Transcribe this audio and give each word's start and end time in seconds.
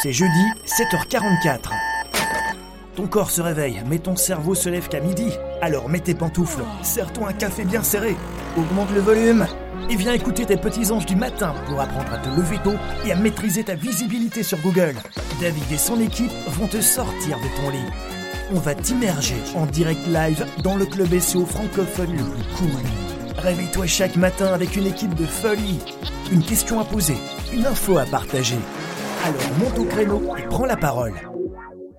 C'est 0.00 0.12
jeudi, 0.12 0.44
7h44. 0.64 1.70
Ton 2.94 3.08
corps 3.08 3.32
se 3.32 3.40
réveille, 3.40 3.82
mais 3.88 3.98
ton 3.98 4.14
cerveau 4.14 4.54
se 4.54 4.68
lève 4.68 4.88
qu'à 4.88 5.00
midi. 5.00 5.32
Alors 5.60 5.88
mets 5.88 5.98
tes 5.98 6.14
pantoufles, 6.14 6.62
serre-toi 6.84 7.30
un 7.30 7.32
café 7.32 7.64
bien 7.64 7.82
serré, 7.82 8.16
augmente 8.56 8.92
le 8.94 9.00
volume 9.00 9.44
et 9.90 9.96
viens 9.96 10.12
écouter 10.12 10.46
tes 10.46 10.56
petits 10.56 10.92
anges 10.92 11.06
du 11.06 11.16
matin 11.16 11.52
pour 11.66 11.80
apprendre 11.80 12.12
à 12.12 12.18
te 12.18 12.28
lever 12.28 12.58
tôt 12.62 12.76
et 13.04 13.10
à 13.10 13.16
maîtriser 13.16 13.64
ta 13.64 13.74
visibilité 13.74 14.44
sur 14.44 14.58
Google. 14.58 14.94
David 15.40 15.72
et 15.72 15.78
son 15.78 15.98
équipe 15.98 16.30
vont 16.46 16.68
te 16.68 16.80
sortir 16.80 17.36
de 17.38 17.60
ton 17.60 17.70
lit. 17.70 17.90
On 18.54 18.60
va 18.60 18.76
t'immerger 18.76 19.36
en 19.56 19.66
direct 19.66 20.06
live 20.06 20.46
dans 20.62 20.76
le 20.76 20.86
club 20.86 21.18
SEO 21.18 21.44
francophone 21.44 22.16
le 22.16 22.22
plus 22.22 22.44
cool. 22.56 22.82
Réveille-toi 23.38 23.86
chaque 23.86 24.14
matin 24.14 24.54
avec 24.54 24.76
une 24.76 24.86
équipe 24.86 25.14
de 25.16 25.26
folie. 25.26 25.80
Une 26.30 26.42
question 26.42 26.78
à 26.78 26.84
poser, 26.84 27.16
une 27.52 27.66
info 27.66 27.98
à 27.98 28.04
partager. 28.04 28.58
Alors 29.28 29.58
monte 29.58 29.78
au 29.78 29.84
créneau 29.84 30.36
et 30.38 30.42
prends 30.48 30.64
la 30.64 30.78
parole. 30.78 31.12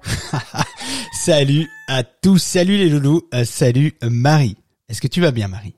salut 1.13 1.69
à 1.87 2.03
tous, 2.03 2.39
salut 2.39 2.75
les 2.77 2.89
loulous, 2.89 3.21
euh, 3.35 3.45
salut 3.45 3.93
Marie. 4.01 4.57
Est-ce 4.87 4.99
que 4.99 5.07
tu 5.07 5.21
vas 5.21 5.29
bien 5.29 5.47
Marie? 5.47 5.75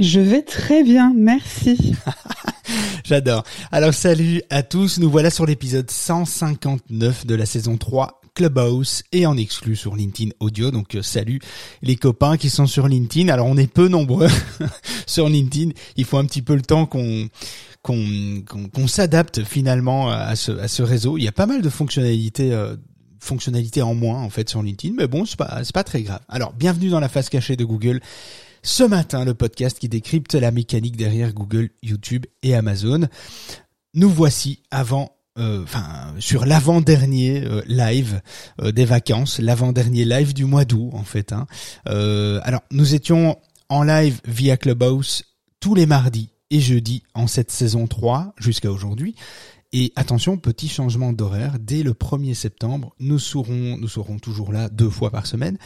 Je 0.00 0.18
vais 0.18 0.42
très 0.42 0.82
bien, 0.82 1.12
merci. 1.14 1.94
J'adore. 3.04 3.44
Alors 3.70 3.94
salut 3.94 4.42
à 4.50 4.64
tous, 4.64 4.98
nous 4.98 5.08
voilà 5.08 5.30
sur 5.30 5.46
l'épisode 5.46 5.88
159 5.88 7.24
de 7.24 7.34
la 7.36 7.46
saison 7.46 7.76
3 7.76 8.20
Clubhouse 8.36 9.02
et 9.12 9.24
en 9.24 9.36
exclu 9.36 9.76
sur 9.76 9.94
LinkedIn 9.94 10.30
Audio. 10.40 10.72
Donc 10.72 10.96
euh, 10.96 11.02
salut 11.02 11.40
les 11.82 11.94
copains 11.94 12.36
qui 12.36 12.50
sont 12.50 12.66
sur 12.66 12.88
LinkedIn. 12.88 13.32
Alors 13.32 13.46
on 13.46 13.56
est 13.56 13.72
peu 13.72 13.86
nombreux 13.86 14.28
sur 15.06 15.28
LinkedIn. 15.28 15.70
Il 15.96 16.04
faut 16.04 16.18
un 16.18 16.24
petit 16.26 16.42
peu 16.42 16.56
le 16.56 16.62
temps 16.62 16.86
qu'on 16.86 17.28
qu'on 17.86 18.88
s'adapte 18.88 19.44
finalement 19.44 20.10
à 20.10 20.34
ce, 20.34 20.52
à 20.52 20.68
ce 20.68 20.82
réseau. 20.82 21.18
Il 21.18 21.24
y 21.24 21.28
a 21.28 21.32
pas 21.32 21.46
mal 21.46 21.62
de 21.62 21.70
fonctionnalités 21.70 22.52
euh, 22.52 22.76
fonctionnalités 23.20 23.82
en 23.82 23.94
moins 23.94 24.22
en 24.22 24.30
fait 24.30 24.48
sur 24.48 24.62
LinkedIn, 24.62 24.94
mais 24.96 25.06
bon 25.06 25.24
c'est 25.24 25.36
pas 25.36 25.60
c'est 25.64 25.74
pas 25.74 25.84
très 25.84 26.02
grave. 26.02 26.20
Alors 26.28 26.52
bienvenue 26.52 26.88
dans 26.88 27.00
la 27.00 27.08
face 27.08 27.28
cachée 27.28 27.56
de 27.56 27.64
Google. 27.64 28.00
Ce 28.62 28.82
matin, 28.82 29.24
le 29.24 29.34
podcast 29.34 29.78
qui 29.78 29.88
décrypte 29.88 30.34
la 30.34 30.50
mécanique 30.50 30.96
derrière 30.96 31.32
Google, 31.32 31.70
YouTube 31.82 32.26
et 32.42 32.54
Amazon. 32.54 33.08
Nous 33.94 34.10
voici 34.10 34.62
avant 34.70 35.16
euh, 35.38 35.62
enfin 35.62 36.14
sur 36.18 36.46
l'avant-dernier 36.46 37.44
euh, 37.44 37.60
live 37.66 38.22
euh, 38.62 38.72
des 38.72 38.86
vacances, 38.86 39.38
l'avant-dernier 39.38 40.06
live 40.06 40.32
du 40.32 40.46
mois 40.46 40.64
d'août 40.64 40.90
en 40.94 41.04
fait. 41.04 41.32
Hein. 41.32 41.46
alors 41.84 42.62
nous 42.70 42.94
étions 42.94 43.38
en 43.68 43.82
live 43.82 44.20
via 44.26 44.56
Clubhouse 44.56 45.24
tous 45.60 45.74
les 45.74 45.86
mardis 45.86 46.30
et 46.50 46.60
jeudis 46.60 47.02
en 47.14 47.26
cette 47.26 47.50
saison 47.50 47.86
3 47.86 48.34
jusqu'à 48.38 48.70
aujourd'hui. 48.70 49.14
Et 49.72 49.92
attention, 49.96 50.38
petit 50.38 50.68
changement 50.68 51.12
d'horaire, 51.12 51.56
dès 51.60 51.82
le 51.82 51.92
1er 51.92 52.34
septembre, 52.34 52.94
nous 53.00 53.18
serons, 53.18 53.76
nous 53.76 53.88
serons 53.88 54.18
toujours 54.18 54.52
là 54.52 54.68
deux 54.68 54.90
fois 54.90 55.10
par 55.10 55.26
semaine, 55.26 55.58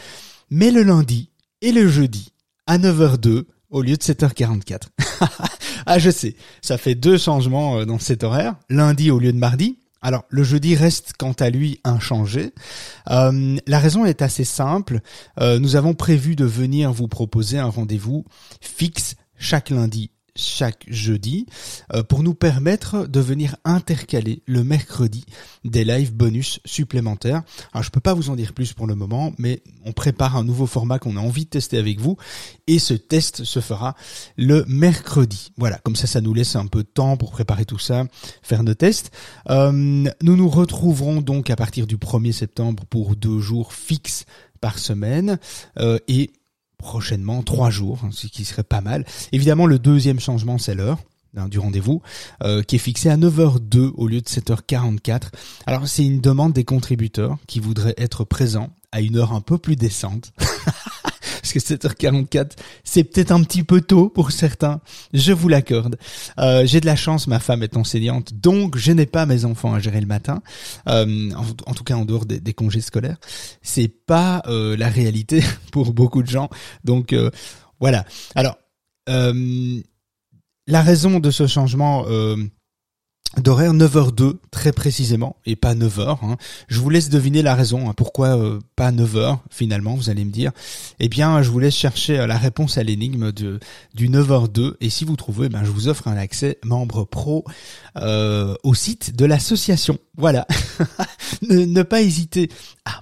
mais 0.51 0.71
le 0.71 0.83
lundi 0.83 1.31
et 1.61 1.73
le 1.73 1.87
jeudi 1.89 2.33
à 2.67 2.79
9h02 2.79 3.45
au 3.71 3.83
lieu 3.83 3.97
de 3.97 4.03
7h44. 4.03 4.89
ah, 5.87 5.99
je 5.99 6.11
sais, 6.11 6.35
ça 6.61 6.79
fait 6.79 6.95
deux 6.95 7.19
changements 7.19 7.79
euh, 7.79 7.85
dans 7.85 7.99
cet 7.99 8.25
horaire. 8.25 8.57
Lundi 8.69 9.11
au 9.11 9.19
lieu 9.19 9.33
de 9.33 9.39
mardi. 9.39 9.79
Alors, 10.03 10.25
le 10.31 10.43
jeudi 10.43 10.75
reste 10.75 11.13
quant 11.19 11.33
à 11.33 11.51
lui 11.51 11.79
inchangé. 11.85 12.53
Euh, 13.11 13.57
la 13.67 13.79
raison 13.79 14.07
est 14.07 14.23
assez 14.23 14.45
simple. 14.45 15.01
Euh, 15.41 15.59
nous 15.59 15.77
avons 15.77 15.95
prévu 15.95 16.37
de 16.37 16.47
venir 16.47 16.91
vous 16.93 17.07
proposer 17.07 17.59
un 17.59 17.69
rendez-vous 17.69 18.25
fixe 18.63 19.15
chaque 19.37 19.71
lundi 19.71 20.11
chaque 20.43 20.85
jeudi 20.89 21.47
euh, 21.93 22.03
pour 22.03 22.23
nous 22.23 22.35
permettre 22.35 23.07
de 23.07 23.21
venir 23.21 23.57
intercaler 23.65 24.43
le 24.47 24.65
mercredi 24.65 25.25
des 25.65 25.85
lives 25.85 26.15
bonus 26.15 26.61
supplémentaires. 26.65 27.43
Alors 27.73 27.83
je 27.83 27.91
peux 27.91 28.01
pas 28.01 28.15
vous 28.15 28.31
en 28.31 28.37
dire 28.37 28.53
plus 28.53 28.73
pour 28.73 28.87
le 28.87 28.95
moment, 28.95 29.33
mais 29.39 29.63
on 29.85 29.93
prépare 29.93 30.37
un 30.37 30.45
nouveau 30.45 30.67
format 30.67 30.99
qu'on 30.99 31.17
a 31.17 31.21
envie 31.21 31.45
de 31.45 31.51
tester 31.51 31.79
avec 31.79 32.01
vous 32.01 32.17
et 32.67 32.79
ce 32.79 32.95
test 32.95 33.45
se 33.45 33.61
fera 33.61 33.95
le 34.37 34.65
mercredi. 34.67 35.53
Voilà, 35.57 35.79
comme 35.79 35.97
ça 35.97 36.07
ça 36.07 36.21
nous 36.21 36.35
laisse 36.35 36.57
un 36.57 36.67
peu 36.67 36.83
de 36.83 36.89
temps 36.89 37.17
pour 37.17 37.31
préparer 37.31 37.65
tout 37.65 37.79
ça, 37.79 38.05
faire 38.43 38.63
nos 38.63 38.75
tests. 38.75 39.11
Euh, 39.49 39.71
nous 39.73 40.37
nous 40.37 40.49
retrouverons 40.49 41.21
donc 41.21 41.51
à 41.51 41.57
partir 41.57 41.87
du 41.87 41.97
1er 41.97 42.33
septembre 42.33 42.85
pour 42.89 43.17
deux 43.17 43.41
jours 43.41 43.73
fixes 43.73 44.25
par 44.61 44.79
semaine 44.79 45.39
euh, 45.79 45.99
et 46.09 46.31
prochainement, 46.81 47.43
trois 47.43 47.71
jours, 47.71 48.01
hein, 48.05 48.11
ce 48.13 48.27
qui 48.27 48.45
serait 48.45 48.63
pas 48.63 48.81
mal. 48.81 49.05
Évidemment, 49.33 49.67
le 49.67 49.79
deuxième 49.79 50.21
changement, 50.21 50.59
c'est 50.59 50.75
l'heure 50.75 50.99
hein, 51.37 51.49
du 51.49 51.59
rendez-vous, 51.59 52.03
euh, 52.43 52.63
qui 52.63 52.77
est 52.77 52.81
fixé 52.81 53.09
à 53.09 53.17
9h02 53.17 53.93
au 53.97 54.09
lieu 54.09 54.21
de 54.21 54.29
7h44. 54.29 55.29
Alors 55.67 55.87
c'est 55.87 56.05
une 56.05 56.21
demande 56.21 56.53
des 56.53 56.65
contributeurs 56.65 57.39
qui 57.47 57.61
voudraient 57.61 57.95
être 57.97 58.25
présents 58.25 58.71
à 58.93 59.01
une 59.01 59.17
heure 59.17 59.33
un 59.33 59.41
peu 59.41 59.59
plus 59.59 59.77
décente. 59.77 60.33
parce 61.41 61.53
que 61.53 61.59
7h44, 61.59 62.53
c'est 62.85 63.05
peut-être 63.05 63.33
un 63.33 63.43
petit 63.43 63.63
peu 63.63 63.81
tôt 63.81 64.09
pour 64.09 64.33
certains, 64.33 64.81
je 65.13 65.33
vous 65.33 65.49
l'accorde. 65.49 65.97
Euh, 66.39 66.67
j'ai 66.67 66.81
de 66.81 66.87
la 66.87 66.97
chance, 66.97 67.27
ma 67.27 67.41
femme 67.41 67.63
est 67.63 67.77
enseignante, 67.77 68.35
donc 68.35 68.77
je 68.77 68.93
n'ai 68.93 69.07
pas 69.07 69.27
mes 69.27 69.45
enfants 69.45 69.75
à 69.75 69.79
gérer 69.79 70.01
le 70.01 70.07
matin, 70.07 70.43
euh, 70.89 71.31
en, 71.67 71.75
tout 71.75 71.85
cas 71.85 71.95
en 71.95 72.05
dehors 72.05 72.27
des, 72.27 72.55
congés 72.55 72.81
scolaires. 72.81 73.19
C'est 73.63 73.89
pas 73.89 74.43
euh, 74.47 74.77
la 74.77 74.89
réalité 74.89 75.43
pour 75.73 75.93
beaucoup 75.93 76.23
de 76.23 76.29
gens, 76.29 76.49
donc 76.85 77.15
voilà. 77.81 78.05
Alors, 78.35 78.57
la 79.07 80.83
raison 80.83 81.19
de 81.19 81.31
ce 81.31 81.47
changement 81.47 82.05
d'horaire 83.37 83.73
9h02 83.73 84.37
très 84.51 84.73
précisément 84.73 85.37
et 85.47 85.57
pas 85.57 85.75
9h. 85.75 86.19
Hein. 86.23 86.37
Je 86.69 86.81
vous 86.81 86.91
laisse 86.91 87.09
deviner 87.09 87.43
la 87.43 87.55
raison. 87.55 87.89
Hein. 87.89 87.95
pourquoi 87.97 88.37
euh, 88.37 88.59
pas 88.77 88.91
9h 88.91 89.39
finalement 89.51 89.95
Vous 89.95 90.11
allez 90.11 90.25
me 90.25 90.33
dire. 90.33 90.53
Eh 90.99 91.09
bien, 91.09 91.43
je 91.43 91.51
vous 91.51 91.59
laisse 91.59 91.75
chercher 91.75 92.19
euh, 92.19 92.27
la 92.27 92.37
réponse 92.37 92.79
à 92.79 92.83
l'énigme 92.83 93.33
du 93.33 93.59
9h02 93.97 94.75
et 94.81 94.91
si 94.91 95.05
vous 95.05 95.17
trouvez, 95.17 95.49
ben 95.49 95.65
je 95.65 95.71
vous 95.71 95.89
offre 95.89 96.09
un 96.09 96.17
accès 96.17 96.59
membre 96.65 97.05
pro 97.05 97.45
euh, 97.97 98.55
au 98.65 98.75
site 98.75 99.15
de 99.17 99.25
l'association. 99.25 99.99
Voilà. 100.17 100.47
ne, 101.43 101.65
ne, 101.65 101.83
pas 101.83 102.03
hésiter 102.03 102.51
à 102.85 103.01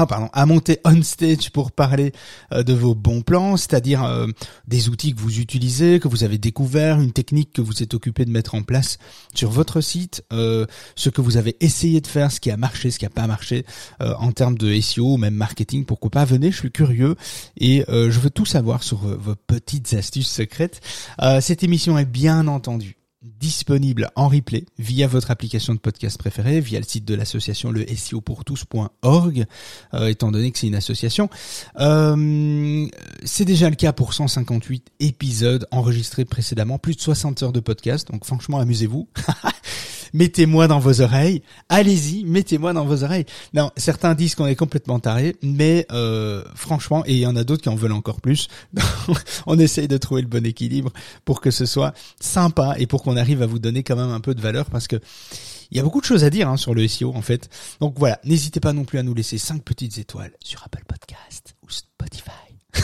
ah 0.00 0.06
pardon, 0.06 0.28
à 0.32 0.46
monter 0.46 0.78
on 0.84 1.02
stage 1.02 1.50
pour 1.50 1.72
parler 1.72 2.12
euh, 2.52 2.62
de 2.62 2.72
vos 2.72 2.94
bons 2.94 3.22
plans, 3.22 3.56
c'est-à-dire 3.56 4.04
euh, 4.04 4.28
des 4.68 4.88
outils 4.88 5.12
que 5.12 5.20
vous 5.20 5.40
utilisez, 5.40 5.98
que 5.98 6.06
vous 6.06 6.22
avez 6.22 6.38
découvert, 6.38 7.00
une 7.00 7.12
technique 7.12 7.52
que 7.52 7.60
vous 7.60 7.82
êtes 7.82 7.94
occupé 7.94 8.24
de 8.24 8.30
mettre 8.30 8.54
en 8.54 8.62
place 8.62 8.98
sur 9.34 9.50
votre 9.50 9.80
site, 9.80 10.24
euh, 10.32 10.66
ce 10.94 11.10
que 11.10 11.20
vous 11.20 11.36
avez 11.36 11.56
essayé 11.60 12.00
de 12.00 12.06
faire, 12.06 12.30
ce 12.30 12.38
qui 12.38 12.52
a 12.52 12.56
marché, 12.56 12.92
ce 12.92 13.00
qui 13.00 13.06
a 13.06 13.10
pas 13.10 13.26
marché 13.26 13.64
en 14.00 14.30
termes 14.30 14.56
de 14.56 14.80
SEO 14.80 15.14
ou 15.14 15.16
même 15.16 15.34
marketing, 15.34 15.84
pourquoi 15.84 16.10
pas 16.10 16.24
venez, 16.24 16.52
je 16.52 16.58
suis 16.58 16.70
curieux 16.70 17.16
et 17.58 17.84
je 17.88 18.18
veux 18.20 18.30
tout 18.30 18.46
savoir 18.46 18.82
sur 18.82 18.98
vos 18.98 19.34
petites 19.34 19.94
astuces 19.94 20.28
secrètes. 20.28 20.80
cette 21.40 21.64
émission 21.64 21.98
est 21.98 22.04
bien 22.04 22.46
entendu 22.46 22.97
disponible 23.40 24.10
en 24.16 24.28
replay 24.28 24.64
via 24.78 25.06
votre 25.06 25.30
application 25.30 25.74
de 25.74 25.78
podcast 25.78 26.18
préférée, 26.18 26.60
via 26.60 26.78
le 26.78 26.84
site 26.84 27.04
de 27.04 27.14
l'association 27.14 27.70
le 27.70 27.86
SEO 27.96 28.20
pour 28.20 28.44
tous.org, 28.44 29.46
euh, 29.94 30.06
étant 30.06 30.30
donné 30.30 30.50
que 30.50 30.58
c'est 30.58 30.66
une 30.66 30.74
association. 30.74 31.28
Euh, 31.80 32.86
c'est 33.24 33.44
déjà 33.44 33.70
le 33.70 33.76
cas 33.76 33.92
pour 33.92 34.14
158 34.14 34.86
épisodes 35.00 35.66
enregistrés 35.70 36.24
précédemment, 36.24 36.78
plus 36.78 36.96
de 36.96 37.00
60 37.00 37.42
heures 37.42 37.52
de 37.52 37.60
podcast, 37.60 38.10
donc 38.10 38.24
franchement 38.24 38.58
amusez-vous. 38.58 39.08
mettez-moi 40.14 40.68
dans 40.68 40.78
vos 40.78 41.00
oreilles. 41.00 41.42
Allez-y, 41.68 42.24
mettez-moi 42.24 42.72
dans 42.72 42.84
vos 42.84 43.04
oreilles. 43.04 43.26
Non, 43.54 43.70
certains 43.76 44.14
disent 44.14 44.34
qu'on 44.34 44.46
est 44.46 44.56
complètement 44.56 44.98
taré, 44.98 45.36
mais 45.42 45.86
euh, 45.92 46.42
franchement, 46.54 47.04
et 47.06 47.14
il 47.14 47.20
y 47.20 47.26
en 47.26 47.36
a 47.36 47.44
d'autres 47.44 47.62
qui 47.62 47.68
en 47.68 47.74
veulent 47.74 47.92
encore 47.92 48.20
plus. 48.20 48.48
on 49.46 49.58
essaye 49.58 49.88
de 49.88 49.96
trouver 49.96 50.22
le 50.22 50.28
bon 50.28 50.44
équilibre 50.44 50.92
pour 51.24 51.40
que 51.40 51.50
ce 51.50 51.66
soit 51.66 51.94
sympa 52.20 52.74
et 52.78 52.86
pour 52.86 53.02
qu'on 53.02 53.16
arrive 53.16 53.42
à 53.42 53.46
vous 53.46 53.58
donner 53.58 53.82
quand 53.82 53.96
même 53.96 54.10
un 54.10 54.20
peu 54.20 54.34
de 54.34 54.40
valeur 54.40 54.66
parce 54.66 54.86
que 54.86 54.96
il 55.70 55.76
y 55.76 55.80
a 55.80 55.82
beaucoup 55.82 56.00
de 56.00 56.06
choses 56.06 56.24
à 56.24 56.30
dire 56.30 56.48
hein, 56.48 56.56
sur 56.56 56.74
le 56.74 56.86
SEO 56.88 57.12
en 57.14 57.22
fait. 57.22 57.50
Donc 57.80 57.98
voilà, 57.98 58.18
n'hésitez 58.24 58.60
pas 58.60 58.72
non 58.72 58.84
plus 58.84 58.98
à 58.98 59.02
nous 59.02 59.14
laisser 59.14 59.38
5 59.38 59.62
petites 59.62 59.98
étoiles 59.98 60.32
sur 60.42 60.62
Apple 60.64 60.84
Podcast 60.86 61.54
ou 61.62 61.70
Spotify. 61.70 62.30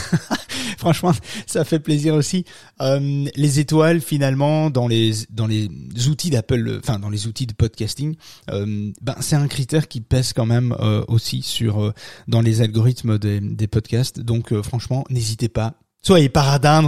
Franchement, 0.85 1.13
ça 1.47 1.65
fait 1.65 1.79
plaisir 1.79 2.13
aussi. 2.13 2.45
Euh, 2.79 3.25
les 3.35 3.59
étoiles, 3.59 4.01
finalement, 4.01 4.69
dans 4.69 4.87
les 4.87 5.13
dans 5.31 5.47
les 5.47 5.67
outils 6.07 6.29
d'Apple, 6.29 6.79
enfin 6.79 6.99
dans 6.99 7.09
les 7.09 7.25
outils 7.25 7.47
de 7.47 7.53
podcasting, 7.53 8.15
euh, 8.51 8.91
ben 9.01 9.15
c'est 9.19 9.35
un 9.35 9.47
critère 9.47 9.87
qui 9.87 9.99
pèse 9.99 10.31
quand 10.33 10.45
même 10.45 10.75
euh, 10.79 11.03
aussi 11.07 11.41
sur 11.41 11.91
dans 12.27 12.41
les 12.41 12.61
algorithmes 12.61 13.17
des, 13.17 13.39
des 13.39 13.65
podcasts. 13.65 14.19
Donc 14.19 14.53
franchement, 14.61 15.05
n'hésitez 15.09 15.49
pas. 15.49 15.73
Soyez 16.03 16.29
paradins, 16.29 16.87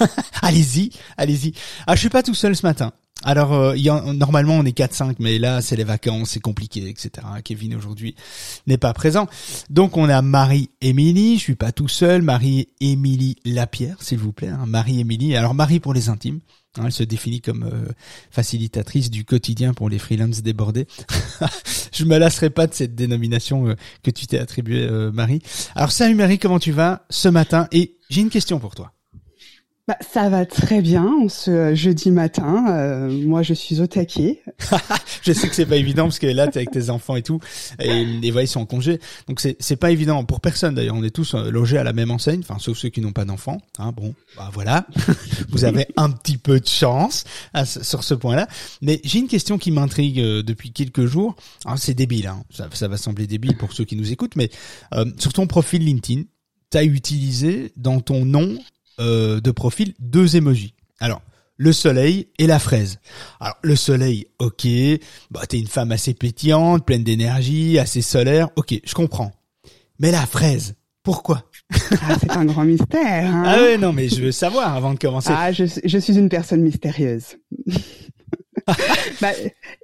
allez-y, 0.42 0.90
allez-y. 1.16 1.52
Ah, 1.86 1.94
je 1.94 2.00
suis 2.00 2.08
pas 2.08 2.24
tout 2.24 2.34
seul 2.34 2.56
ce 2.56 2.66
matin. 2.66 2.90
Alors, 3.24 3.52
euh, 3.52 3.74
normalement, 4.12 4.54
on 4.54 4.64
est 4.64 4.76
4-5, 4.76 5.16
mais 5.18 5.38
là, 5.38 5.60
c'est 5.60 5.76
les 5.76 5.84
vacances, 5.84 6.30
c'est 6.30 6.40
compliqué, 6.40 6.88
etc. 6.88 7.26
Kevin, 7.44 7.74
aujourd'hui, 7.74 8.14
n'est 8.66 8.78
pas 8.78 8.92
présent. 8.92 9.26
Donc, 9.68 9.96
on 9.96 10.08
a 10.08 10.22
Marie-Émilie, 10.22 11.38
je 11.38 11.42
suis 11.42 11.54
pas 11.54 11.72
tout 11.72 11.88
seul, 11.88 12.22
Marie-Émilie 12.22 13.36
Lapierre, 13.44 13.96
s'il 14.00 14.18
vous 14.18 14.32
plaît. 14.32 14.48
Hein. 14.48 14.64
Marie-Émilie, 14.66 15.36
alors 15.36 15.54
Marie 15.54 15.80
pour 15.80 15.94
les 15.94 16.08
intimes, 16.08 16.40
Hein, 16.78 16.82
elle 16.86 16.92
se 16.92 17.02
définit 17.02 17.40
comme 17.40 17.64
euh, 17.64 17.92
facilitatrice 18.30 19.10
du 19.10 19.24
quotidien 19.24 19.74
pour 19.74 19.88
les 19.88 19.98
freelances 19.98 20.40
débordés. 20.42 20.86
Je 21.92 22.04
me 22.04 22.16
lasserai 22.16 22.50
pas 22.50 22.68
de 22.68 22.74
cette 22.74 22.94
dénomination 22.94 23.70
euh, 23.70 23.74
que 24.04 24.12
tu 24.12 24.28
t'es 24.28 24.38
attribuée, 24.38 24.86
euh, 24.88 25.10
Marie. 25.10 25.42
Alors 25.74 25.90
salut 25.90 26.14
Marie, 26.14 26.38
comment 26.38 26.60
tu 26.60 26.70
vas 26.70 27.04
ce 27.10 27.28
matin? 27.28 27.66
Et 27.72 27.96
j'ai 28.08 28.20
une 28.20 28.30
question 28.30 28.60
pour 28.60 28.76
toi. 28.76 28.92
Bah, 29.90 29.96
ça 30.08 30.28
va 30.28 30.46
très 30.46 30.82
bien 30.82 31.26
ce 31.28 31.50
euh, 31.50 31.74
jeudi 31.74 32.12
matin. 32.12 32.66
Euh, 32.68 33.10
moi, 33.10 33.42
je 33.42 33.54
suis 33.54 33.80
au 33.80 33.88
taquet. 33.88 34.40
je 35.22 35.32
sais 35.32 35.48
que 35.48 35.54
c'est 35.56 35.66
pas 35.66 35.78
évident 35.78 36.04
parce 36.04 36.20
que 36.20 36.28
là, 36.28 36.46
t'es 36.46 36.58
avec 36.58 36.70
tes 36.70 36.90
enfants 36.90 37.16
et 37.16 37.22
tout, 37.22 37.40
et 37.80 38.04
les 38.04 38.30
voix 38.30 38.44
ils 38.44 38.46
sont 38.46 38.60
en 38.60 38.66
congé, 38.66 39.00
donc 39.26 39.40
c'est 39.40 39.56
c'est 39.58 39.74
pas 39.74 39.90
évident 39.90 40.22
pour 40.24 40.40
personne. 40.40 40.76
D'ailleurs, 40.76 40.94
on 40.94 41.02
est 41.02 41.10
tous 41.10 41.34
euh, 41.34 41.50
logés 41.50 41.76
à 41.76 41.82
la 41.82 41.92
même 41.92 42.12
enseigne, 42.12 42.38
enfin 42.38 42.60
sauf 42.60 42.78
ceux 42.78 42.88
qui 42.88 43.00
n'ont 43.00 43.10
pas 43.10 43.24
d'enfants. 43.24 43.60
Hein, 43.80 43.90
bon, 43.90 44.14
bah 44.36 44.48
voilà, 44.52 44.86
vous 45.48 45.64
avez 45.64 45.88
un 45.96 46.10
petit 46.10 46.38
peu 46.38 46.60
de 46.60 46.68
chance 46.68 47.24
sur 47.64 48.04
ce 48.04 48.14
point-là. 48.14 48.46
Mais 48.82 49.00
j'ai 49.02 49.18
une 49.18 49.26
question 49.26 49.58
qui 49.58 49.72
m'intrigue 49.72 50.20
depuis 50.20 50.70
quelques 50.70 51.06
jours. 51.06 51.34
c'est 51.78 51.94
débile, 51.94 52.28
hein. 52.28 52.44
ça, 52.54 52.68
ça, 52.72 52.86
va 52.86 52.96
sembler 52.96 53.26
débile 53.26 53.56
pour 53.56 53.72
ceux 53.72 53.84
qui 53.84 53.96
nous 53.96 54.12
écoutent, 54.12 54.36
mais 54.36 54.50
sur 55.18 55.32
ton 55.32 55.48
profil 55.48 55.84
LinkedIn, 55.84 56.22
t'as 56.70 56.84
utilisé 56.84 57.72
dans 57.76 58.00
ton 58.00 58.24
nom 58.24 58.56
euh, 58.98 59.40
de 59.40 59.50
profil 59.50 59.94
deux 59.98 60.36
emojis. 60.36 60.74
Alors, 60.98 61.22
le 61.56 61.72
soleil 61.72 62.28
et 62.38 62.46
la 62.46 62.58
fraise. 62.58 62.98
Alors, 63.38 63.56
le 63.62 63.76
soleil, 63.76 64.26
ok, 64.38 64.66
bah, 65.30 65.46
t'es 65.46 65.58
une 65.58 65.66
femme 65.66 65.92
assez 65.92 66.14
pétillante, 66.14 66.86
pleine 66.86 67.04
d'énergie, 67.04 67.78
assez 67.78 68.00
solaire, 68.02 68.48
ok, 68.56 68.80
je 68.82 68.94
comprends. 68.94 69.32
Mais 69.98 70.10
la 70.10 70.24
fraise, 70.26 70.74
pourquoi? 71.02 71.44
Ah, 71.72 72.16
C'est 72.20 72.30
un 72.30 72.46
grand 72.46 72.64
mystère. 72.64 73.26
Hein 73.26 73.42
ah 73.46 73.56
ouais, 73.62 73.78
non, 73.78 73.92
mais 73.92 74.08
je 74.08 74.22
veux 74.22 74.32
savoir 74.32 74.74
avant 74.74 74.94
de 74.94 74.98
commencer. 74.98 75.30
Ah, 75.32 75.52
je, 75.52 75.64
je 75.84 75.98
suis 75.98 76.18
une 76.18 76.28
personne 76.28 76.62
mystérieuse. 76.62 77.36
Bah, 79.20 79.32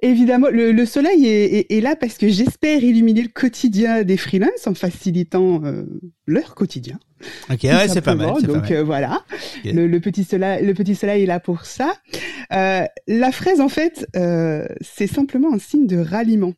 évidemment, 0.01 0.47
le, 0.51 0.85
soleil 0.85 1.27
est, 1.27 1.81
là 1.81 1.95
parce 1.95 2.17
que 2.17 2.27
j'espère 2.27 2.83
illuminer 2.83 3.21
le 3.21 3.29
quotidien 3.29 4.03
des 4.03 4.17
freelances 4.17 4.67
en 4.67 4.73
facilitant 4.73 5.61
euh, 5.63 5.83
leur 6.25 6.55
quotidien. 6.55 6.99
Ok, 7.49 7.63
ouais, 7.63 7.87
c'est 7.87 8.01
pas 8.01 8.15
mal. 8.15 8.41
Donc 8.43 8.71
euh, 8.71 8.83
voilà, 8.83 9.23
le, 9.65 9.97
petit 9.99 10.23
soleil, 10.23 10.65
le 10.65 10.73
petit 10.73 10.95
soleil 10.95 11.23
est 11.23 11.27
là 11.27 11.39
pour 11.39 11.65
ça. 11.65 11.93
Euh, 12.53 12.85
la 13.07 13.31
fraise, 13.31 13.61
en 13.61 13.69
fait, 13.69 14.07
c'est 14.81 15.07
simplement 15.07 15.53
un 15.53 15.59
signe 15.59 15.87
de 15.87 15.97
ralliement. 15.97 16.53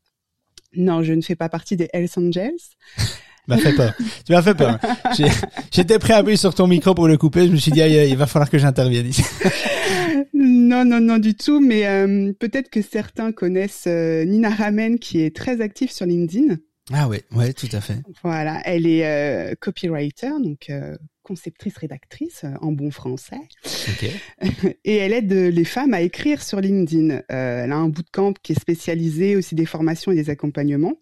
Non, 0.76 1.02
je 1.02 1.14
ne 1.14 1.22
fais 1.22 1.36
pas 1.36 1.50
partie 1.50 1.76
des 1.76 1.90
Hells 1.94 2.10
Angels. 2.18 2.52
m'a 3.48 3.58
fait 3.58 3.74
peur. 3.74 3.94
Tu 4.26 4.34
m'as 4.34 4.44
fait 4.44 4.54
peur. 4.54 4.78
J'étais 5.72 5.98
prêt 5.98 6.14
à 6.14 6.18
appuyer 6.18 6.38
sur 6.38 6.54
ton 6.54 6.68
micro 6.68 6.94
pour 6.94 7.08
le 7.08 7.18
couper. 7.18 7.48
Je 7.48 7.52
me 7.52 7.58
suis 7.58 7.72
dit, 7.72 7.80
il 7.82 8.16
va 8.16 8.28
falloir 8.28 8.50
que 8.50 8.60
j'intervienne 8.60 9.08
ici. 9.08 9.24
Non, 10.70 10.86
non, 10.86 11.02
non 11.02 11.18
du 11.18 11.34
tout. 11.34 11.60
Mais 11.60 11.88
euh, 11.88 12.32
peut-être 12.34 12.70
que 12.70 12.84
certains 12.84 13.32
connaissent 13.32 13.88
euh, 13.88 14.24
Nina 14.24 14.52
Ramen, 14.52 15.00
qui 15.00 15.22
est 15.22 15.36
très 15.36 15.62
active 15.62 15.92
sur 15.92 16.06
LinkedIn. 16.06 16.58
Ah 16.94 17.08
ouais, 17.08 17.24
ouais, 17.36 17.54
tout 17.54 17.70
à 17.72 17.82
fait. 17.82 17.98
Voilà, 18.24 18.62
elle 18.66 18.86
est 18.86 19.06
euh, 19.06 19.56
copywriter, 19.60 20.30
donc 20.44 20.72
conceptrice, 21.24 21.78
rédactrice 21.78 22.46
en 22.62 22.72
bon 22.72 22.92
français. 22.92 23.40
Et 24.86 24.96
elle 24.98 25.14
aide 25.14 25.32
les 25.32 25.66
femmes 25.66 25.94
à 25.94 26.02
écrire 26.02 26.42
sur 26.42 26.60
LinkedIn. 26.60 27.22
elle 27.30 27.72
a 27.72 27.76
un 27.76 27.90
bootcamp 27.90 28.34
qui 28.42 28.54
est 28.54 28.60
spécialisé 28.60 29.36
aussi 29.36 29.56
des 29.56 29.68
formations 29.68 30.12
et 30.12 30.16
des 30.16 30.30
accompagnements. 30.30 30.96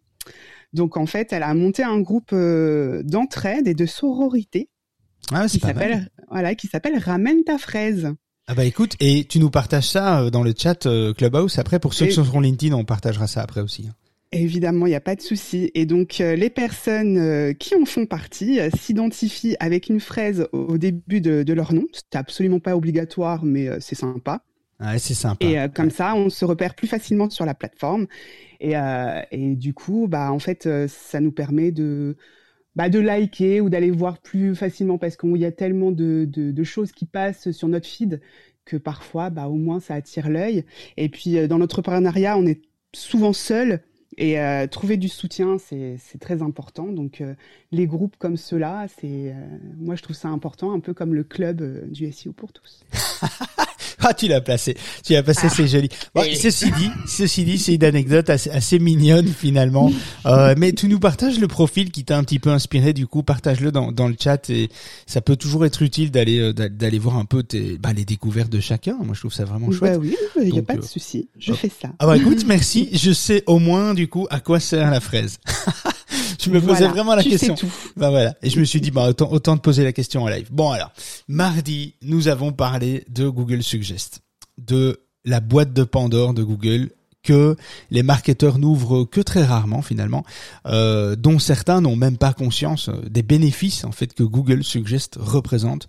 Donc 0.74 0.98
en 0.98 1.06
fait, 1.06 1.32
elle 1.32 1.44
a 1.44 1.54
monté 1.54 1.84
un 1.84 2.00
groupe 2.00 2.34
d'entraide 2.34 3.68
et 3.68 3.74
de 3.74 3.86
sororité 3.86 4.70
ah, 5.32 5.48
qui 5.48 5.60
s'appelle 5.60 6.10
voilà, 6.30 6.56
qui 6.56 6.68
s'appelle 6.68 7.00
Ramène 7.00 7.46
ta 7.46 7.58
fraise. 7.58 8.14
Ah 8.50 8.56
bah 8.56 8.64
écoute, 8.64 8.96
et 9.02 9.26
tu 9.26 9.40
nous 9.40 9.50
partages 9.50 9.90
ça 9.90 10.22
euh, 10.22 10.30
dans 10.30 10.42
le 10.42 10.54
chat 10.58 10.86
euh, 10.86 11.14
Clubhouse 11.14 11.60
après. 11.60 11.80
Pour 11.80 11.94
ceux 11.94 12.06
qui 12.06 12.14
sont 12.14 12.24
sur 12.24 12.40
LinkedIn, 12.40 12.74
on 12.74 12.86
partagera 12.86 13.28
ça 13.28 13.42
après 13.42 13.60
aussi. 13.60 13.88
Hein. 13.90 13.94
Évidemment, 14.32 14.86
il 14.86 14.90
n'y 14.90 14.96
a 14.96 15.02
pas 15.02 15.16
de 15.16 15.22
souci. 15.22 15.70
Et 15.74 15.86
donc, 15.86 16.22
euh, 16.22 16.38
les 16.38 16.50
personnes 16.50 17.54
qui 17.56 17.76
en 17.76 17.84
font 17.84 18.06
partie 18.06 18.60
s'identifient 18.74 19.58
avec 19.60 19.90
une 19.90 20.00
fraise 20.00 20.48
au 20.54 20.78
début 20.78 21.20
de, 21.20 21.54
leur 21.54 21.74
nom. 21.74 21.86
C'est 21.92 22.18
absolument 22.18 22.60
pas 22.60 22.78
obligatoire, 22.78 23.44
mais 23.44 23.70
c'est 23.82 23.96
sympa. 23.96 24.42
Ouais, 24.80 24.98
c'est 24.98 25.14
sympa. 25.14 25.46
Et 25.46 25.68
comme 25.74 25.92
ça, 25.92 26.16
on 26.16 26.30
se 26.30 26.46
repère 26.46 26.74
plus 26.74 26.88
facilement 26.88 27.30
sur 27.30 27.46
la 27.46 27.54
plateforme. 27.54 28.08
Et, 28.62 28.74
et 29.32 29.56
du 29.56 29.74
coup, 29.74 30.08
bah 30.10 30.32
en 30.32 30.40
fait, 30.40 30.70
ça 30.88 31.20
nous 31.20 31.32
permet 31.32 31.72
de 31.72 32.16
bah, 32.78 32.90
de 32.90 33.00
liker 33.00 33.60
ou 33.60 33.72
d'aller 33.72 33.90
voir 33.90 34.20
plus 34.20 34.54
facilement 34.54 35.00
parce 35.00 35.18
qu'il 35.18 35.36
y 35.36 35.46
a 35.46 35.52
tellement 35.52 35.92
de, 35.92 36.26
de, 36.30 36.64
choses 36.64 36.92
qui 36.92 37.06
passent 37.06 37.50
sur 37.50 37.68
notre 37.68 37.88
feed 37.88 38.22
que 38.66 38.78
parfois, 38.78 39.32
bah, 39.32 39.48
au 39.48 39.56
moins, 39.56 39.80
ça 39.80 39.96
attire 39.96 40.30
l'œil. 40.30 40.64
Et 40.96 41.10
puis, 41.10 41.40
euh, 41.40 41.48
dans 41.48 41.58
notre 41.58 41.82
partenariat, 41.82 42.38
on 42.38 42.46
est 42.46 42.62
souvent 42.94 43.34
seul. 43.34 43.82
Et 44.20 44.40
euh, 44.40 44.68
trouver 44.68 44.98
du 44.98 45.10
soutien, 45.10 45.58
c'est 45.58 46.20
très 46.20 46.44
important. 46.44 46.86
Donc, 46.86 47.22
euh, 47.22 47.34
les 47.72 47.88
groupes 47.88 48.16
comme 48.20 48.38
ceux-là, 48.38 48.86
c'est, 49.00 49.34
moi, 49.78 49.96
je 49.96 50.04
trouve 50.04 50.16
ça 50.16 50.28
important, 50.28 50.72
un 50.72 50.80
peu 50.80 50.94
comme 50.94 51.16
le 51.16 51.24
club 51.24 51.90
du 51.90 52.12
SEO 52.12 52.32
pour 52.32 52.54
tous. 52.54 52.86
Ah, 54.10 54.14
tu 54.14 54.28
l'as 54.28 54.42
placé. 54.42 54.78
Tu 55.04 55.14
l'as 55.14 55.24
placé, 55.24 55.50
c'est 55.50 55.68
joli. 55.68 55.90
ceci 56.36 56.72
dit, 56.72 56.90
ceci 57.08 57.44
dit, 57.44 57.58
c'est 57.58 57.76
une 57.76 57.84
anecdote 57.84 58.30
assez, 58.30 58.80
mignonne 58.80 59.28
finalement. 59.28 59.92
Euh, 60.26 60.54
mais 60.58 60.72
tu 60.72 60.88
nous 60.88 61.00
partages 61.00 61.40
le 61.40 61.48
profil 61.48 61.92
qui 61.92 62.04
t'a 62.06 62.18
un 62.18 62.24
petit 62.24 62.40
peu 62.40 62.52
inspiré. 62.52 62.94
Du 62.94 63.08
coup, 63.08 63.24
partage-le 63.24 63.72
dans, 63.72 63.92
dans 63.92 64.08
le 64.08 64.16
chat 64.18 64.50
et 64.50 64.70
ça 65.08 65.20
peut 65.22 65.36
toujours 65.36 65.66
être 65.66 65.82
utile 65.82 66.12
d'aller 66.12 66.40
euh, 66.40 66.54
d'aller 66.54 67.00
voir 67.00 67.18
un 67.18 67.26
peu 67.26 67.44
tes, 67.44 67.78
bah, 67.78 67.92
les 67.92 68.06
découvertes 68.06 68.52
de 68.52 68.60
chacun. 68.60 68.98
Moi, 69.04 69.14
je 69.14 69.20
trouve 69.20 69.34
ça 69.34 69.46
vraiment 69.46 69.72
chouette. 69.72 69.94
Bah 69.94 70.00
oui, 70.00 70.16
il 70.42 70.52
n'y 70.52 70.60
a 70.60 70.64
pas 70.64 70.76
de 70.76 70.80
euh, 70.80 70.88
souci. 70.88 71.28
Je 71.40 71.54
fais 71.54 71.70
ça. 71.70 71.90
Ah 72.00 72.06
bah 72.06 72.18
écoute, 72.18 72.46
merci. 72.46 72.90
Je 72.94 73.12
sais 73.12 73.44
au 73.48 73.60
moins 73.60 73.94
du 73.94 74.08
coup 74.08 74.28
à 74.30 74.40
quoi 74.40 74.60
sert 74.60 74.92
la 74.92 75.00
fraise. 75.00 75.40
je 76.40 76.50
me 76.50 76.62
posais 76.62 76.88
vraiment 76.88 77.16
la 77.16 77.24
question. 77.24 77.56
tout. 77.56 77.72
Bah 77.96 78.10
voilà. 78.10 78.36
Et 78.42 78.50
je 78.50 78.60
me 78.60 78.66
suis 78.66 78.82
dit, 78.82 78.92
bah 78.92 79.10
autant, 79.10 79.32
autant 79.32 79.56
de 79.56 79.62
poser 79.62 79.84
la 79.84 79.94
question 79.94 80.24
en 80.24 80.28
live. 80.28 80.48
Bon 80.52 80.72
alors, 80.72 80.92
mardi, 81.28 81.96
nous 82.02 82.28
avons 82.28 82.52
parlé 82.52 83.06
de 83.10 83.28
Google 83.28 83.64
Suggest, 83.64 84.22
de 84.58 85.02
la 85.26 85.40
boîte 85.40 85.74
de 85.74 85.84
Pandore 85.84 86.34
de 86.34 86.44
Google 86.44 86.92
que 87.24 87.58
les 87.92 88.04
marketeurs 88.04 88.58
n'ouvrent 88.58 89.04
que 89.04 89.20
très 89.20 89.44
rarement 89.44 89.82
finalement, 89.82 90.24
euh, 90.66 91.18
dont 91.18 91.40
certains 91.40 91.82
n'ont 91.82 91.98
même 91.98 92.18
pas 92.18 92.32
conscience 92.32 92.88
euh, 92.88 93.02
des 93.10 93.24
bénéfices 93.24 93.84
en 93.84 93.92
fait 93.92 94.14
que 94.14 94.24
Google 94.24 94.64
Suggest 94.64 95.18
représente 95.20 95.88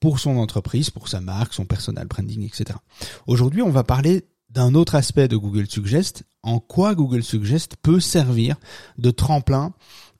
pour 0.00 0.18
son 0.18 0.36
entreprise, 0.38 0.90
pour 0.90 1.08
sa 1.08 1.20
marque, 1.20 1.54
son 1.54 1.64
personal 1.64 2.08
branding, 2.08 2.44
etc. 2.44 2.78
Aujourd'hui, 3.26 3.62
on 3.62 3.70
va 3.70 3.84
parler 3.84 4.24
d'un 4.50 4.74
autre 4.74 4.94
aspect 4.94 5.28
de 5.28 5.36
Google 5.36 5.66
Suggest, 5.68 6.24
en 6.42 6.58
quoi 6.58 6.94
Google 6.94 7.22
Suggest 7.22 7.76
peut 7.80 8.00
servir 8.00 8.56
de 8.98 9.10
tremplin 9.10 9.72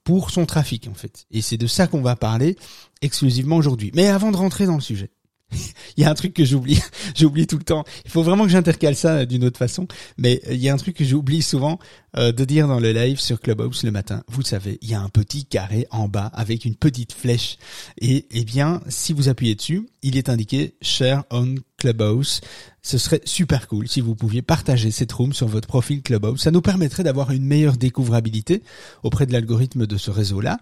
pour 0.05 0.31
son 0.31 0.47
trafic 0.47 0.89
en 0.89 0.95
fait. 0.95 1.27
Et 1.31 1.43
c'est 1.43 1.57
de 1.57 1.67
ça 1.67 1.87
qu'on 1.87 2.03
va 2.03 2.17
parler 2.17 2.57
exclusivement 3.03 3.57
aujourd'hui. 3.57 3.91
Mais 3.95 4.09
avant 4.09 4.31
de 4.31 4.37
rentrer 4.37 4.67
dans 4.67 4.77
le 4.77 4.81
sujet, 4.81 5.11
il 5.97 6.03
y 6.03 6.05
a 6.05 6.11
un 6.11 6.15
truc 6.15 6.35
que 6.35 6.45
j'oublie, 6.45 6.81
j'oublie 7.17 7.47
tout 7.47 7.59
le 7.59 7.65
temps. 7.65 7.85
Il 8.05 8.11
faut 8.11 8.23
vraiment 8.23 8.45
que 8.45 8.51
j'intercale 8.51 8.97
ça 8.97 9.27
d'une 9.27 9.45
autre 9.45 9.59
façon, 9.59 9.87
mais 10.17 10.41
il 10.51 10.57
y 10.57 10.69
a 10.69 10.75
un 10.75 10.77
truc 10.77 10.97
que 10.97 11.05
j'oublie 11.05 11.43
souvent 11.43 11.79
euh, 12.17 12.33
de 12.33 12.45
dire 12.45 12.69
dans 12.69 12.81
le 12.81 12.93
live 12.93 13.21
sur 13.21 13.41
Clubhouse 13.41 13.83
le 13.85 13.91
matin. 13.91 14.23
Vous 14.29 14.43
savez, 14.43 14.79
il 14.83 14.91
y 14.91 14.95
a 14.95 15.01
un 15.01 15.09
petit 15.09 15.45
carré 15.45 15.87
en 15.91 16.09
bas 16.09 16.31
avec 16.35 16.65
une 16.65 16.77
petite 16.77 17.13
flèche 17.13 17.59
et 18.01 18.27
eh 18.31 18.45
bien, 18.45 18.81
si 18.89 19.13
vous 19.13 19.29
appuyez 19.29 19.55
dessus, 19.55 19.89
il 20.03 20.17
est 20.17 20.29
indiqué 20.29 20.75
Share 20.83 21.25
on 21.31 21.57
Clubhouse. 21.77 22.41
Ce 22.83 22.99
serait 22.99 23.21
super 23.25 23.69
cool 23.69 23.89
si 23.89 24.01
vous 24.01 24.15
pouviez 24.15 24.43
partager 24.43 24.91
cette 24.91 25.13
room 25.13 25.33
sur 25.33 25.49
votre 25.49 25.69
profil 25.69 26.03
Clubhouse. 26.03 26.41
Ça 26.41 26.51
nous 26.51 26.63
permettrait 26.63 27.03
d'avoir 27.03 27.31
une 27.31 27.45
meilleure 27.45 27.77
découvrabilité 27.77 28.63
auprès 29.03 29.27
de 29.27 29.33
l'algorithme 29.33 29.87
de 29.87 29.97
ce 29.97 30.11
réseau-là. 30.11 30.59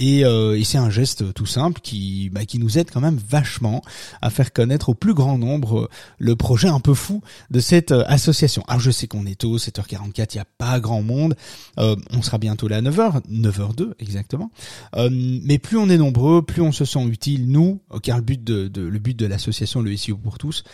Et, 0.00 0.24
euh, 0.24 0.58
et 0.58 0.64
c'est 0.64 0.78
un 0.78 0.90
geste 0.90 1.32
tout 1.34 1.46
simple 1.46 1.80
qui, 1.80 2.28
bah, 2.30 2.44
qui 2.44 2.58
nous 2.58 2.78
aide 2.78 2.90
quand 2.90 3.00
même 3.00 3.18
vachement 3.28 3.80
à 4.22 4.30
faire 4.30 4.52
connaître 4.52 4.88
au 4.88 4.94
plus 4.94 5.14
grand 5.14 5.38
nombre 5.38 5.88
le 6.18 6.34
projet 6.34 6.68
un 6.68 6.80
peu 6.80 6.94
fou 6.94 7.22
de 7.50 7.60
cette 7.60 7.92
euh, 7.92 8.04
association. 8.06 8.64
Alors 8.66 8.80
je 8.80 8.90
sais 8.90 9.06
qu'on 9.06 9.24
est 9.24 9.40
tôt, 9.40 9.56
7h44, 9.56 10.28
il 10.32 10.36
n'y 10.36 10.40
a 10.40 10.46
pas 10.58 10.80
grand 10.80 11.02
monde. 11.02 11.36
Euh, 11.78 11.94
on 12.12 12.22
sera 12.22 12.38
bientôt 12.38 12.66
là 12.66 12.78
à 12.78 12.82
9h, 12.82 13.22
9h02 13.30 13.92
exactement. 14.00 14.50
Euh, 14.96 15.08
mais 15.12 15.58
plus 15.58 15.76
on 15.76 15.88
est 15.88 15.96
nombreux, 15.96 16.42
plus 16.42 16.62
on 16.62 16.72
se 16.72 16.84
sent 16.84 17.04
utile, 17.04 17.48
nous, 17.50 17.80
car 18.02 18.16
le 18.16 18.24
but 18.24 18.42
de, 18.42 18.66
de 18.66 18.82
le 18.82 18.98
but 18.98 19.16
de 19.16 19.26
l'association 19.26 19.80
Le 19.80 19.96
SEO 19.96 20.16
pour 20.16 20.38
tous, 20.38 20.64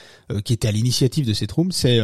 qui 0.44 0.52
était 0.52 0.68
à 0.68 0.72
l'initiative 0.80 1.26
de 1.26 1.32
cette 1.32 1.52
room, 1.52 1.72
c'est 1.72 2.00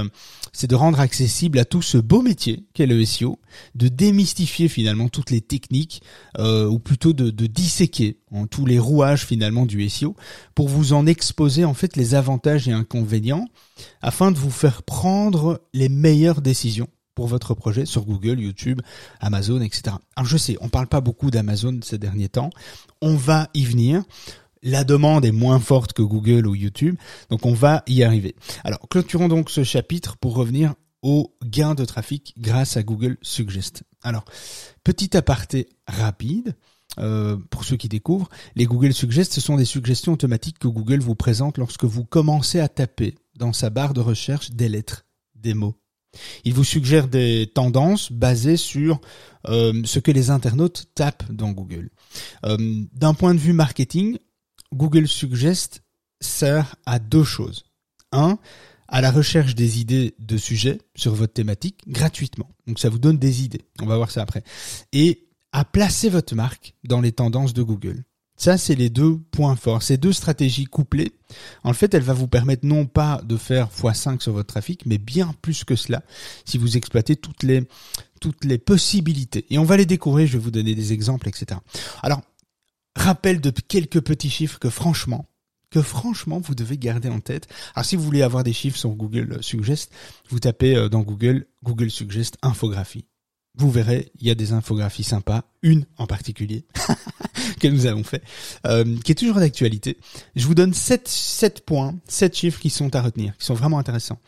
c'est 0.52 0.68
de 0.68 0.74
rendre 0.74 1.00
accessible 1.00 1.58
à 1.58 1.64
tout 1.64 1.82
ce 1.82 1.98
beau 1.98 2.22
métier 2.22 2.64
qu'est 2.72 2.86
le 2.86 3.04
SEO, 3.04 3.38
de 3.74 3.88
démystifier 3.88 4.68
finalement 4.68 5.08
toutes 5.08 5.30
les 5.30 5.42
techniques, 5.42 6.02
ou 6.38 6.78
plutôt 6.78 7.12
de, 7.12 7.46
disséquer 7.46 8.18
en 8.30 8.46
tous 8.46 8.64
les 8.64 8.78
rouages 8.78 9.26
finalement 9.26 9.66
du 9.66 9.86
SEO 9.88 10.16
pour 10.54 10.68
vous 10.68 10.92
en 10.92 11.06
exposer 11.06 11.64
en 11.64 11.74
fait 11.74 11.96
les 11.96 12.14
avantages 12.14 12.68
et 12.68 12.72
inconvénients 12.72 13.46
afin 14.00 14.32
de 14.32 14.38
vous 14.38 14.50
faire 14.50 14.82
prendre 14.82 15.62
les 15.74 15.88
meilleures 15.88 16.40
décisions 16.40 16.88
pour 17.16 17.26
votre 17.26 17.54
projet 17.54 17.86
sur 17.86 18.04
Google, 18.04 18.38
YouTube, 18.38 18.80
Amazon, 19.20 19.60
etc. 19.62 19.96
Alors 20.14 20.28
je 20.28 20.36
sais, 20.36 20.56
on 20.60 20.68
parle 20.68 20.86
pas 20.86 21.00
beaucoup 21.00 21.30
d'Amazon 21.30 21.80
ces 21.82 21.98
derniers 21.98 22.28
temps. 22.28 22.50
On 23.00 23.16
va 23.16 23.48
y 23.54 23.64
venir. 23.64 24.04
La 24.66 24.84
demande 24.84 25.24
est 25.24 25.32
moins 25.32 25.60
forte 25.60 25.92
que 25.92 26.02
Google 26.02 26.46
ou 26.46 26.54
YouTube, 26.54 26.96
donc 27.30 27.46
on 27.46 27.54
va 27.54 27.84
y 27.86 28.02
arriver. 28.02 28.34
Alors, 28.64 28.80
clôturons 28.90 29.28
donc 29.28 29.48
ce 29.48 29.64
chapitre 29.64 30.16
pour 30.16 30.34
revenir 30.34 30.74
au 31.02 31.36
gain 31.44 31.74
de 31.74 31.84
trafic 31.84 32.34
grâce 32.36 32.76
à 32.76 32.82
Google 32.82 33.16
Suggest. 33.22 33.84
Alors, 34.02 34.24
petit 34.84 35.16
aparté 35.16 35.68
rapide. 35.86 36.54
Euh, 36.98 37.36
pour 37.50 37.64
ceux 37.64 37.76
qui 37.76 37.88
découvrent, 37.88 38.28
les 38.54 38.64
Google 38.64 38.94
Suggest, 38.94 39.34
ce 39.34 39.40
sont 39.40 39.56
des 39.56 39.66
suggestions 39.66 40.14
automatiques 40.14 40.58
que 40.58 40.68
Google 40.68 41.00
vous 41.00 41.14
présente 41.14 41.58
lorsque 41.58 41.84
vous 41.84 42.04
commencez 42.04 42.58
à 42.58 42.68
taper 42.68 43.14
dans 43.36 43.52
sa 43.52 43.68
barre 43.70 43.92
de 43.92 44.00
recherche 44.00 44.50
des 44.52 44.68
lettres, 44.68 45.04
des 45.34 45.52
mots. 45.52 45.76
Il 46.44 46.54
vous 46.54 46.64
suggère 46.64 47.08
des 47.08 47.50
tendances 47.54 48.10
basées 48.10 48.56
sur 48.56 49.00
euh, 49.48 49.82
ce 49.84 49.98
que 49.98 50.10
les 50.10 50.30
internautes 50.30 50.86
tapent 50.94 51.30
dans 51.30 51.52
Google. 51.52 51.90
Euh, 52.44 52.56
d'un 52.92 53.14
point 53.14 53.34
de 53.34 53.38
vue 53.38 53.52
marketing, 53.52 54.18
Google 54.74 55.08
Suggest 55.08 55.82
sert 56.20 56.76
à 56.86 56.98
deux 56.98 57.24
choses. 57.24 57.64
Un, 58.12 58.38
à 58.88 59.00
la 59.00 59.10
recherche 59.10 59.54
des 59.54 59.80
idées 59.80 60.14
de 60.18 60.36
sujets 60.36 60.78
sur 60.94 61.14
votre 61.14 61.32
thématique 61.32 61.82
gratuitement. 61.88 62.48
Donc 62.66 62.78
ça 62.78 62.88
vous 62.88 62.98
donne 62.98 63.18
des 63.18 63.42
idées. 63.42 63.64
On 63.82 63.86
va 63.86 63.96
voir 63.96 64.10
ça 64.10 64.22
après. 64.22 64.42
Et 64.92 65.28
à 65.52 65.64
placer 65.64 66.08
votre 66.08 66.34
marque 66.34 66.74
dans 66.84 67.00
les 67.00 67.12
tendances 67.12 67.54
de 67.54 67.62
Google. 67.62 68.04
Ça, 68.36 68.58
c'est 68.58 68.74
les 68.74 68.90
deux 68.90 69.16
points 69.16 69.56
forts. 69.56 69.82
Ces 69.82 69.96
deux 69.96 70.12
stratégies 70.12 70.66
couplées, 70.66 71.14
en 71.64 71.72
fait, 71.72 71.94
elle 71.94 72.02
va 72.02 72.12
vous 72.12 72.28
permettre 72.28 72.66
non 72.66 72.84
pas 72.84 73.22
de 73.24 73.38
faire 73.38 73.70
x5 73.70 74.20
sur 74.20 74.32
votre 74.32 74.48
trafic, 74.48 74.84
mais 74.84 74.98
bien 74.98 75.34
plus 75.40 75.64
que 75.64 75.74
cela, 75.74 76.02
si 76.44 76.58
vous 76.58 76.76
exploitez 76.76 77.16
toutes 77.16 77.42
les, 77.42 77.66
toutes 78.20 78.44
les 78.44 78.58
possibilités. 78.58 79.46
Et 79.48 79.58
on 79.58 79.64
va 79.64 79.78
les 79.78 79.86
découvrir, 79.86 80.26
je 80.26 80.34
vais 80.34 80.38
vous 80.44 80.50
donner 80.50 80.74
des 80.74 80.92
exemples, 80.92 81.28
etc. 81.28 81.58
Alors, 82.02 82.20
rappel 82.96 83.40
de 83.40 83.50
quelques 83.50 84.00
petits 84.00 84.30
chiffres 84.30 84.58
que 84.58 84.70
franchement, 84.70 85.28
que 85.70 85.82
franchement 85.82 86.40
vous 86.40 86.54
devez 86.54 86.78
garder 86.78 87.08
en 87.08 87.20
tête. 87.20 87.46
Alors 87.74 87.84
si 87.84 87.96
vous 87.96 88.02
voulez 88.02 88.22
avoir 88.22 88.42
des 88.42 88.52
chiffres 88.52 88.78
sur 88.78 88.90
Google 88.90 89.38
Suggest, 89.42 89.92
vous 90.28 90.40
tapez 90.40 90.74
euh, 90.74 90.88
dans 90.88 91.02
Google 91.02 91.46
Google 91.62 91.90
Suggest 91.90 92.36
infographie. 92.42 93.06
Vous 93.58 93.70
verrez, 93.70 94.12
il 94.20 94.26
y 94.26 94.30
a 94.30 94.34
des 94.34 94.52
infographies 94.52 95.02
sympas, 95.02 95.44
une 95.62 95.86
en 95.96 96.06
particulier 96.06 96.66
que 97.60 97.68
nous 97.68 97.86
avons 97.86 98.04
fait, 98.04 98.22
euh, 98.66 98.96
qui 99.02 99.12
est 99.12 99.14
toujours 99.14 99.36
d'actualité. 99.36 99.96
Je 100.34 100.46
vous 100.46 100.54
donne 100.54 100.74
7, 100.74 101.08
7 101.08 101.64
points, 101.64 101.94
7 102.06 102.36
chiffres 102.36 102.60
qui 102.60 102.68
sont 102.68 102.94
à 102.94 103.00
retenir, 103.00 103.34
qui 103.38 103.46
sont 103.46 103.54
vraiment 103.54 103.78
intéressants. 103.78 104.18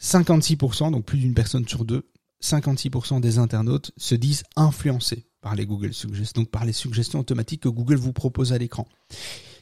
56%, 0.00 0.92
donc 0.92 1.04
plus 1.04 1.18
d'une 1.18 1.34
personne 1.34 1.66
sur 1.66 1.84
deux, 1.84 2.08
56% 2.40 3.20
des 3.20 3.38
internautes 3.38 3.90
se 3.96 4.14
disent 4.14 4.44
influencés 4.54 5.26
par 5.48 5.56
les 5.56 5.64
Google 5.64 5.94
Suggest, 5.94 6.36
donc 6.36 6.50
par 6.50 6.66
les 6.66 6.74
suggestions 6.74 7.20
automatiques 7.20 7.62
que 7.62 7.70
Google 7.70 7.96
vous 7.96 8.12
propose 8.12 8.52
à 8.52 8.58
l'écran. 8.58 8.86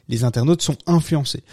Les 0.09 0.25
internautes 0.25 0.61
sont 0.61 0.77
influencés. 0.85 1.43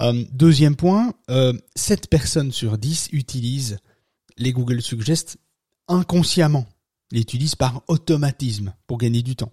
Euh, 0.00 0.24
deuxième 0.32 0.74
point, 0.74 1.14
euh, 1.30 1.52
7 1.76 2.10
personnes 2.10 2.50
sur 2.50 2.76
10 2.76 3.10
utilisent 3.12 3.78
les 4.36 4.52
Google 4.52 4.82
Suggest 4.82 5.36
inconsciemment, 5.86 6.66
les 7.12 7.20
utilisent 7.20 7.54
par 7.54 7.82
automatisme 7.86 8.74
pour 8.88 8.98
gagner 8.98 9.22
du 9.22 9.36
temps. 9.36 9.52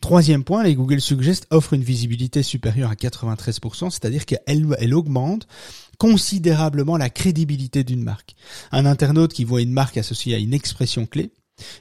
Troisième 0.00 0.44
point, 0.44 0.62
les 0.62 0.76
Google 0.76 1.00
Suggest 1.00 1.48
offrent 1.50 1.72
une 1.74 1.82
visibilité 1.82 2.44
supérieure 2.44 2.90
à 2.90 2.94
93%, 2.94 3.90
c'est-à-dire 3.90 4.26
qu'elle 4.26 4.76
elle 4.78 4.94
augmente 4.94 5.48
considérablement 5.98 6.96
la 6.96 7.10
crédibilité 7.10 7.82
d'une 7.82 8.04
marque. 8.04 8.36
Un 8.70 8.86
internaute 8.86 9.32
qui 9.32 9.42
voit 9.42 9.60
une 9.60 9.72
marque 9.72 9.96
associée 9.96 10.36
à 10.36 10.38
une 10.38 10.54
expression 10.54 11.04
clé 11.04 11.32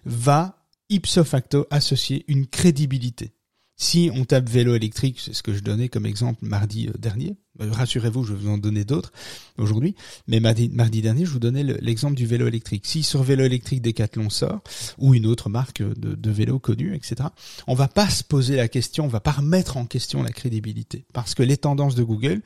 va 0.03 0.60
ipso 0.91 1.23
facto 1.23 1.65
associer 1.71 2.25
une 2.27 2.47
crédibilité. 2.47 3.31
Si 3.77 4.11
on 4.13 4.25
tape 4.25 4.47
vélo 4.47 4.75
électrique, 4.75 5.19
c'est 5.19 5.33
ce 5.33 5.41
que 5.41 5.55
je 5.55 5.61
donnais 5.61 5.89
comme 5.89 6.05
exemple 6.05 6.45
mardi 6.45 6.87
euh, 6.87 6.91
dernier, 6.99 7.37
euh, 7.61 7.71
rassurez-vous, 7.71 8.23
je 8.23 8.33
vais 8.33 8.39
vous 8.39 8.49
en 8.49 8.59
donner 8.59 8.85
d'autres 8.85 9.11
aujourd'hui, 9.57 9.95
mais 10.27 10.39
mardi, 10.39 10.69
dernier, 11.01 11.25
je 11.25 11.31
vous 11.31 11.39
donnais 11.39 11.63
l'exemple 11.63 12.15
du 12.15 12.27
vélo 12.27 12.45
électrique. 12.45 12.85
Si 12.85 13.01
sur 13.01 13.23
vélo 13.23 13.43
électrique 13.43 13.81
Decathlon 13.81 14.29
sort, 14.29 14.61
ou 14.99 15.15
une 15.15 15.25
autre 15.25 15.49
marque 15.49 15.81
de, 15.81 16.13
de 16.13 16.31
vélo 16.31 16.59
connue, 16.59 16.95
etc., 16.95 17.29
on 17.65 17.73
va 17.73 17.87
pas 17.87 18.07
se 18.07 18.23
poser 18.23 18.55
la 18.55 18.67
question, 18.67 19.05
on 19.05 19.09
va 19.09 19.19
pas 19.19 19.31
remettre 19.31 19.77
en 19.77 19.85
question 19.85 20.21
la 20.21 20.31
crédibilité, 20.31 21.05
parce 21.11 21.33
que 21.33 21.41
les 21.41 21.57
tendances 21.57 21.95
de 21.95 22.03
Google, 22.03 22.43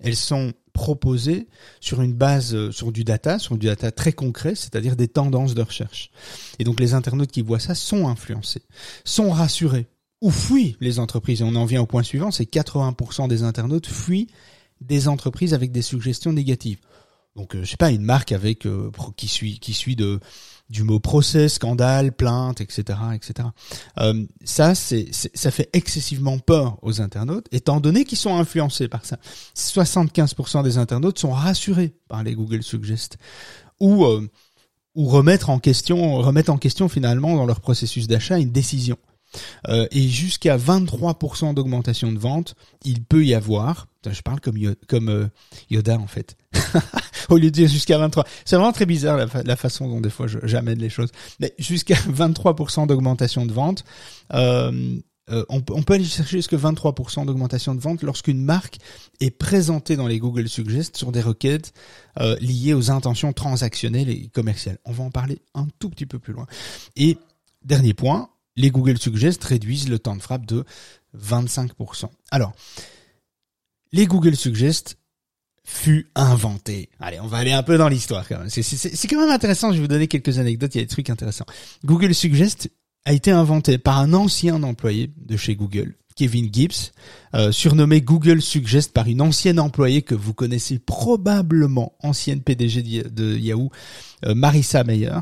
elles 0.00 0.16
sont 0.16 0.52
proposées 0.72 1.48
sur 1.80 2.02
une 2.02 2.14
base, 2.14 2.54
euh, 2.54 2.70
sur 2.70 2.92
du 2.92 3.02
data, 3.02 3.38
sur 3.38 3.58
du 3.58 3.66
data 3.66 3.90
très 3.90 4.12
concret, 4.12 4.54
c'est-à-dire 4.54 4.94
des 4.94 5.08
tendances 5.08 5.54
de 5.54 5.62
recherche. 5.62 6.10
Et 6.58 6.64
donc 6.64 6.78
les 6.78 6.94
internautes 6.94 7.32
qui 7.32 7.42
voient 7.42 7.58
ça 7.58 7.74
sont 7.74 8.06
influencés, 8.06 8.62
sont 9.04 9.30
rassurés 9.30 9.86
ou 10.20 10.30
fuient 10.30 10.76
les 10.80 11.00
entreprises. 11.00 11.40
Et 11.40 11.44
on 11.44 11.56
en 11.56 11.64
vient 11.64 11.82
au 11.82 11.86
point 11.86 12.02
suivant, 12.02 12.30
c'est 12.30 12.44
80% 12.44 13.28
des 13.28 13.42
internautes 13.42 13.86
fuient 13.86 14.28
des 14.80 15.08
entreprises 15.08 15.54
avec 15.54 15.72
des 15.72 15.82
suggestions 15.82 16.32
négatives. 16.32 16.78
Donc, 17.34 17.54
euh, 17.54 17.64
je 17.64 17.70
sais 17.70 17.76
pas, 17.76 17.90
une 17.90 18.02
marque 18.02 18.32
avec 18.32 18.66
euh, 18.66 18.90
qui 19.16 19.28
suit 19.28 19.58
qui 19.58 19.72
suit 19.72 19.96
de 19.96 20.20
du 20.70 20.82
mot 20.82 21.00
procès, 21.00 21.48
scandale, 21.48 22.12
plainte, 22.12 22.60
etc., 22.60 22.98
etc. 23.14 23.48
Euh, 23.98 24.24
ça, 24.44 24.74
c'est 24.74 25.08
ça 25.12 25.50
fait 25.50 25.70
excessivement 25.72 26.38
peur 26.38 26.78
aux 26.82 27.00
internautes, 27.00 27.46
étant 27.52 27.80
donné 27.80 28.04
qu'ils 28.04 28.18
sont 28.18 28.36
influencés 28.36 28.88
par 28.88 29.04
ça. 29.04 29.18
75% 29.56 30.62
des 30.62 30.78
internautes 30.78 31.18
sont 31.18 31.32
rassurés 31.32 31.94
par 32.08 32.22
les 32.22 32.34
Google 32.34 32.62
Suggest 32.62 33.16
ou 33.80 34.04
ou 34.94 35.06
remettre 35.06 35.50
en 35.50 35.58
question 35.58 36.16
remettre 36.16 36.50
en 36.50 36.58
question 36.58 36.88
finalement 36.88 37.36
dans 37.36 37.46
leur 37.46 37.60
processus 37.60 38.08
d'achat 38.08 38.38
une 38.38 38.50
décision. 38.50 38.98
Euh, 39.68 39.86
et 39.90 40.08
jusqu'à 40.08 40.56
23% 40.56 41.54
d'augmentation 41.54 42.12
de 42.12 42.18
vente, 42.18 42.54
il 42.84 43.02
peut 43.02 43.24
y 43.24 43.34
avoir. 43.34 43.88
je 44.08 44.20
parle 44.22 44.40
comme 44.40 44.56
Yoda, 44.56 44.76
comme 44.88 45.08
euh, 45.08 45.26
Yoda 45.70 45.98
en 45.98 46.06
fait. 46.06 46.36
Au 47.28 47.36
lieu 47.36 47.50
de 47.50 47.50
dire 47.50 47.68
jusqu'à 47.68 47.98
23, 47.98 48.24
c'est 48.44 48.56
vraiment 48.56 48.72
très 48.72 48.86
bizarre 48.86 49.16
la, 49.16 49.56
façon 49.56 49.88
dont 49.88 50.00
des 50.00 50.10
fois 50.10 50.26
j'amène 50.44 50.78
les 50.78 50.90
choses. 50.90 51.10
Mais 51.40 51.54
jusqu'à 51.58 51.94
23% 51.94 52.86
d'augmentation 52.86 53.46
de 53.46 53.52
vente, 53.52 53.84
euh, 54.32 54.98
on, 55.50 55.60
peut 55.60 55.92
aller 55.92 56.04
chercher 56.04 56.38
jusqu'à 56.38 56.56
23% 56.56 57.26
d'augmentation 57.26 57.74
de 57.74 57.80
vente 57.80 58.02
lorsqu'une 58.02 58.42
marque 58.42 58.78
est 59.20 59.30
présentée 59.30 59.94
dans 59.94 60.06
les 60.06 60.18
Google 60.18 60.48
Suggest 60.48 60.96
sur 60.96 61.12
des 61.12 61.20
requêtes 61.20 61.74
liées 62.40 62.72
aux 62.72 62.90
intentions 62.90 63.34
transactionnelles 63.34 64.08
et 64.08 64.28
commerciales. 64.28 64.78
On 64.86 64.92
va 64.92 65.04
en 65.04 65.10
parler 65.10 65.42
un 65.52 65.66
tout 65.78 65.90
petit 65.90 66.06
peu 66.06 66.18
plus 66.18 66.32
loin. 66.32 66.46
Et 66.96 67.18
dernier 67.62 67.92
point, 67.92 68.30
les 68.58 68.70
Google 68.70 68.98
Suggest 68.98 69.42
réduisent 69.44 69.88
le 69.88 69.98
temps 69.98 70.16
de 70.16 70.20
frappe 70.20 70.44
de 70.44 70.64
25%. 71.16 72.10
Alors, 72.30 72.52
les 73.92 74.06
Google 74.06 74.36
Suggest 74.36 74.98
fut 75.64 76.08
inventé. 76.14 76.90
Allez, 76.98 77.20
on 77.20 77.26
va 77.26 77.38
aller 77.38 77.52
un 77.52 77.62
peu 77.62 77.78
dans 77.78 77.88
l'histoire 77.88 78.26
quand 78.28 78.38
même. 78.38 78.50
C'est 78.50 79.08
quand 79.08 79.20
même 79.20 79.30
intéressant, 79.30 79.70
je 79.70 79.76
vais 79.76 79.82
vous 79.82 79.88
donner 79.88 80.08
quelques 80.08 80.38
anecdotes, 80.38 80.74
il 80.74 80.78
y 80.78 80.80
a 80.80 80.84
des 80.84 80.88
trucs 80.88 81.08
intéressants. 81.08 81.46
Google 81.84 82.14
Suggest 82.14 82.70
a 83.04 83.12
été 83.12 83.30
inventé 83.30 83.78
par 83.78 83.98
un 83.98 84.12
ancien 84.12 84.62
employé 84.62 85.10
de 85.16 85.36
chez 85.36 85.54
Google, 85.54 85.94
Kevin 86.16 86.52
Gibbs, 86.52 86.92
euh, 87.34 87.52
surnommé 87.52 88.00
Google 88.00 88.42
Suggest 88.42 88.92
par 88.92 89.06
une 89.06 89.20
ancienne 89.20 89.60
employée 89.60 90.02
que 90.02 90.16
vous 90.16 90.34
connaissez 90.34 90.78
probablement, 90.78 91.92
ancienne 92.00 92.40
PDG 92.40 92.82
de 92.82 93.36
Yahoo, 93.36 93.70
Marissa 94.26 94.84
Meyer. 94.84 95.18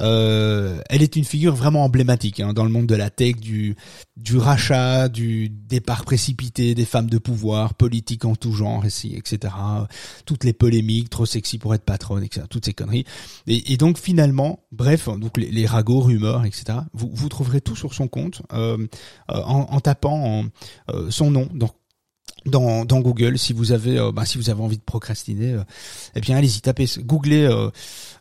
Euh, 0.00 0.80
elle 0.88 1.02
est 1.02 1.16
une 1.16 1.24
figure 1.24 1.54
vraiment 1.54 1.84
emblématique 1.84 2.40
hein, 2.40 2.52
dans 2.52 2.64
le 2.64 2.70
monde 2.70 2.86
de 2.86 2.94
la 2.94 3.10
tech, 3.10 3.36
du, 3.36 3.76
du 4.16 4.36
rachat, 4.36 5.08
du 5.08 5.48
départ 5.48 6.04
précipité 6.04 6.74
des 6.74 6.84
femmes 6.84 7.10
de 7.10 7.18
pouvoir, 7.18 7.74
politique 7.74 8.24
en 8.24 8.34
tout 8.34 8.52
genre, 8.52 8.84
etc. 8.84 9.54
Toutes 10.26 10.44
les 10.44 10.52
polémiques, 10.52 11.10
trop 11.10 11.26
sexy 11.26 11.58
pour 11.58 11.74
être 11.74 11.84
patronne, 11.84 12.24
etc. 12.24 12.46
Toutes 12.48 12.64
ces 12.64 12.74
conneries. 12.74 13.04
Et, 13.46 13.76
donc 13.76 13.98
finalement, 13.98 14.60
bref, 14.72 15.08
donc 15.08 15.36
les, 15.36 15.66
ragots, 15.66 16.00
rumeurs, 16.00 16.44
etc. 16.44 16.78
Vous, 16.92 17.10
vous 17.12 17.28
trouverez 17.28 17.60
tout 17.60 17.76
sur 17.76 17.94
son 17.94 18.08
compte 18.08 18.42
en, 18.50 18.86
en, 19.28 19.80
tapant 19.80 20.44
son 21.10 21.30
nom 21.30 21.48
dans, 22.46 22.84
dans 22.84 23.00
Google 23.00 23.38
si 23.38 23.52
vous 23.52 23.72
avez 23.72 23.98
euh, 23.98 24.12
bah, 24.12 24.24
si 24.24 24.38
vous 24.38 24.50
avez 24.50 24.62
envie 24.62 24.78
de 24.78 24.82
procrastiner 24.82 25.52
euh, 25.52 25.64
eh 26.14 26.20
bien 26.20 26.36
allez-y 26.36 26.60
tapez 26.60 26.86
googlez 26.98 27.48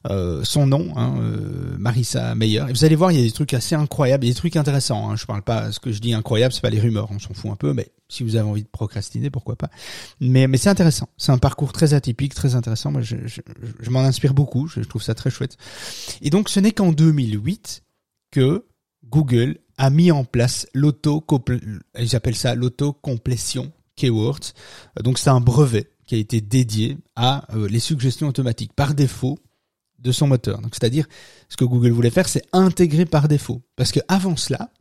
euh, 0.10 0.44
son 0.44 0.68
nom 0.68 0.94
hein, 0.96 1.16
Marissa 1.78 2.36
Meyer. 2.36 2.64
Et 2.70 2.74
vous 2.74 2.86
allez 2.86 2.96
voir 2.96 3.12
il 3.12 3.20
y 3.20 3.22
a 3.22 3.26
des 3.26 3.32
trucs 3.32 3.54
assez 3.54 3.76
incroyables 3.76 4.26
des 4.26 4.34
trucs 4.34 4.56
intéressants 4.56 5.10
hein. 5.10 5.16
je 5.16 5.26
parle 5.26 5.42
pas 5.42 5.72
ce 5.72 5.80
que 5.80 5.92
je 5.92 6.00
dis 6.00 6.14
incroyable 6.14 6.54
c'est 6.54 6.62
pas 6.62 6.70
les 6.70 6.80
rumeurs 6.80 7.10
on 7.12 7.20
s'en 7.20 7.34
fout 7.34 7.52
un 7.52 7.56
peu 7.56 7.74
mais 7.74 7.92
si 8.12 8.24
vous 8.24 8.36
avez 8.36 8.48
envie 8.48 8.64
de 8.64 8.68
procrastiner 8.68 9.30
pourquoi 9.30 9.56
pas. 9.56 9.70
Mais 10.20 10.48
mais 10.48 10.58
c'est 10.58 10.70
intéressant. 10.70 11.08
C'est 11.18 11.32
un 11.32 11.38
parcours 11.38 11.72
très 11.72 11.94
atypique 11.94 12.36
très 12.36 12.56
intéressant. 12.56 12.92
Moi 12.92 13.02
je, 13.02 13.16
je, 13.26 13.42
je 13.80 13.90
m'en 13.90 14.02
inspire 14.02 14.34
beaucoup. 14.34 14.68
Je, 14.68 14.82
trouve 14.82 15.02
ça 15.02 15.16
très 15.16 15.30
chouette. 15.30 15.56
Et 16.22 16.30
donc 16.30 16.50
ce 16.50 16.60
n'est 16.60 16.74
qu'en 16.74 16.92
2008 16.92 17.84
que 18.32 18.66
Google 19.06 19.60
a 19.78 19.90
mis 19.90 20.12
en 20.12 20.26
place 20.26 20.68
l'auto 20.74 21.26
ils 21.98 22.16
appellent 22.16 22.36
ça 22.36 22.54
l'auto-complétion 22.54 23.72
keywords. 24.02 24.54
Donc 25.04 25.20
c'est 25.20 25.30
un 25.30 25.42
brevet 25.42 25.90
qui 26.06 26.16
a 26.16 26.18
été 26.18 26.42
dédié 26.42 26.98
à 27.16 27.46
euh, 27.56 27.68
les 27.68 27.80
suggestions 27.80 28.28
automatiques 28.28 28.74
par 28.74 28.94
défaut 28.94 29.40
de 30.00 30.12
son 30.12 30.28
moteur. 30.28 30.60
Donc 30.62 30.74
c'est-à-dire 30.74 31.06
ce 31.50 31.58
que 31.58 31.66
Google 31.66 31.92
voulait 31.92 32.10
faire, 32.10 32.28
c'est 32.28 32.46
intégrer 32.54 33.06
par 33.06 33.28
défaut. 33.28 33.62
Parce 33.76 33.92
que 33.92 34.00
avant 34.08 34.36
cela, 34.36 34.72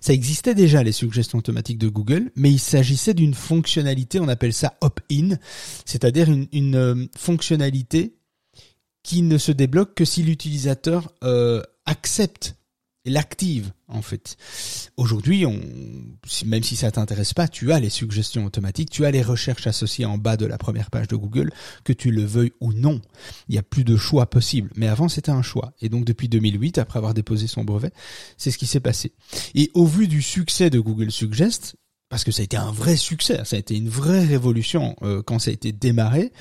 Ça 0.00 0.12
existait 0.12 0.54
déjà 0.54 0.82
les 0.82 0.92
suggestions 0.92 1.38
automatiques 1.38 1.78
de 1.78 1.88
Google, 1.88 2.30
mais 2.36 2.50
il 2.50 2.58
s'agissait 2.58 3.14
d'une 3.14 3.34
fonctionnalité, 3.34 4.20
on 4.20 4.28
appelle 4.28 4.54
ça 4.54 4.78
opt-in, 4.80 5.36
c'est-à-dire 5.84 6.30
une, 6.30 6.46
une 6.52 6.76
euh, 6.76 7.06
fonctionnalité 7.16 8.16
qui 9.02 9.22
ne 9.22 9.38
se 9.38 9.52
débloque 9.52 9.94
que 9.94 10.04
si 10.04 10.22
l'utilisateur 10.22 11.12
euh, 11.22 11.62
accepte 11.86 12.56
l'active 13.04 13.72
en 13.88 14.02
fait. 14.02 14.36
Aujourd'hui, 14.96 15.46
on, 15.46 15.58
même 16.44 16.62
si 16.62 16.76
ça 16.76 16.90
t'intéresse 16.90 17.32
pas, 17.32 17.48
tu 17.48 17.72
as 17.72 17.80
les 17.80 17.90
suggestions 17.90 18.44
automatiques, 18.44 18.90
tu 18.90 19.04
as 19.04 19.10
les 19.10 19.22
recherches 19.22 19.66
associées 19.66 20.04
en 20.04 20.18
bas 20.18 20.36
de 20.36 20.46
la 20.46 20.58
première 20.58 20.90
page 20.90 21.08
de 21.08 21.16
Google, 21.16 21.50
que 21.84 21.92
tu 21.92 22.10
le 22.10 22.24
veuilles 22.24 22.52
ou 22.60 22.72
non. 22.72 23.00
Il 23.48 23.52
n'y 23.52 23.58
a 23.58 23.62
plus 23.62 23.84
de 23.84 23.96
choix 23.96 24.28
possible. 24.28 24.70
Mais 24.76 24.88
avant, 24.88 25.08
c'était 25.08 25.30
un 25.30 25.42
choix. 25.42 25.72
Et 25.80 25.88
donc, 25.88 26.04
depuis 26.04 26.28
2008, 26.28 26.78
après 26.78 26.98
avoir 26.98 27.14
déposé 27.14 27.46
son 27.46 27.64
brevet, 27.64 27.92
c'est 28.36 28.50
ce 28.50 28.58
qui 28.58 28.66
s'est 28.66 28.80
passé. 28.80 29.12
Et 29.54 29.70
au 29.74 29.86
vu 29.86 30.06
du 30.06 30.20
succès 30.20 30.68
de 30.68 30.78
Google 30.78 31.10
Suggest, 31.10 31.76
parce 32.08 32.24
que 32.24 32.32
ça 32.32 32.40
a 32.40 32.44
été 32.44 32.56
un 32.56 32.72
vrai 32.72 32.96
succès, 32.96 33.40
ça 33.44 33.56
a 33.56 33.58
été 33.58 33.76
une 33.76 33.88
vraie 33.88 34.24
révolution 34.24 34.96
euh, 35.02 35.22
quand 35.22 35.38
ça 35.38 35.50
a 35.50 35.52
été 35.52 35.72
démarré. 35.72 36.32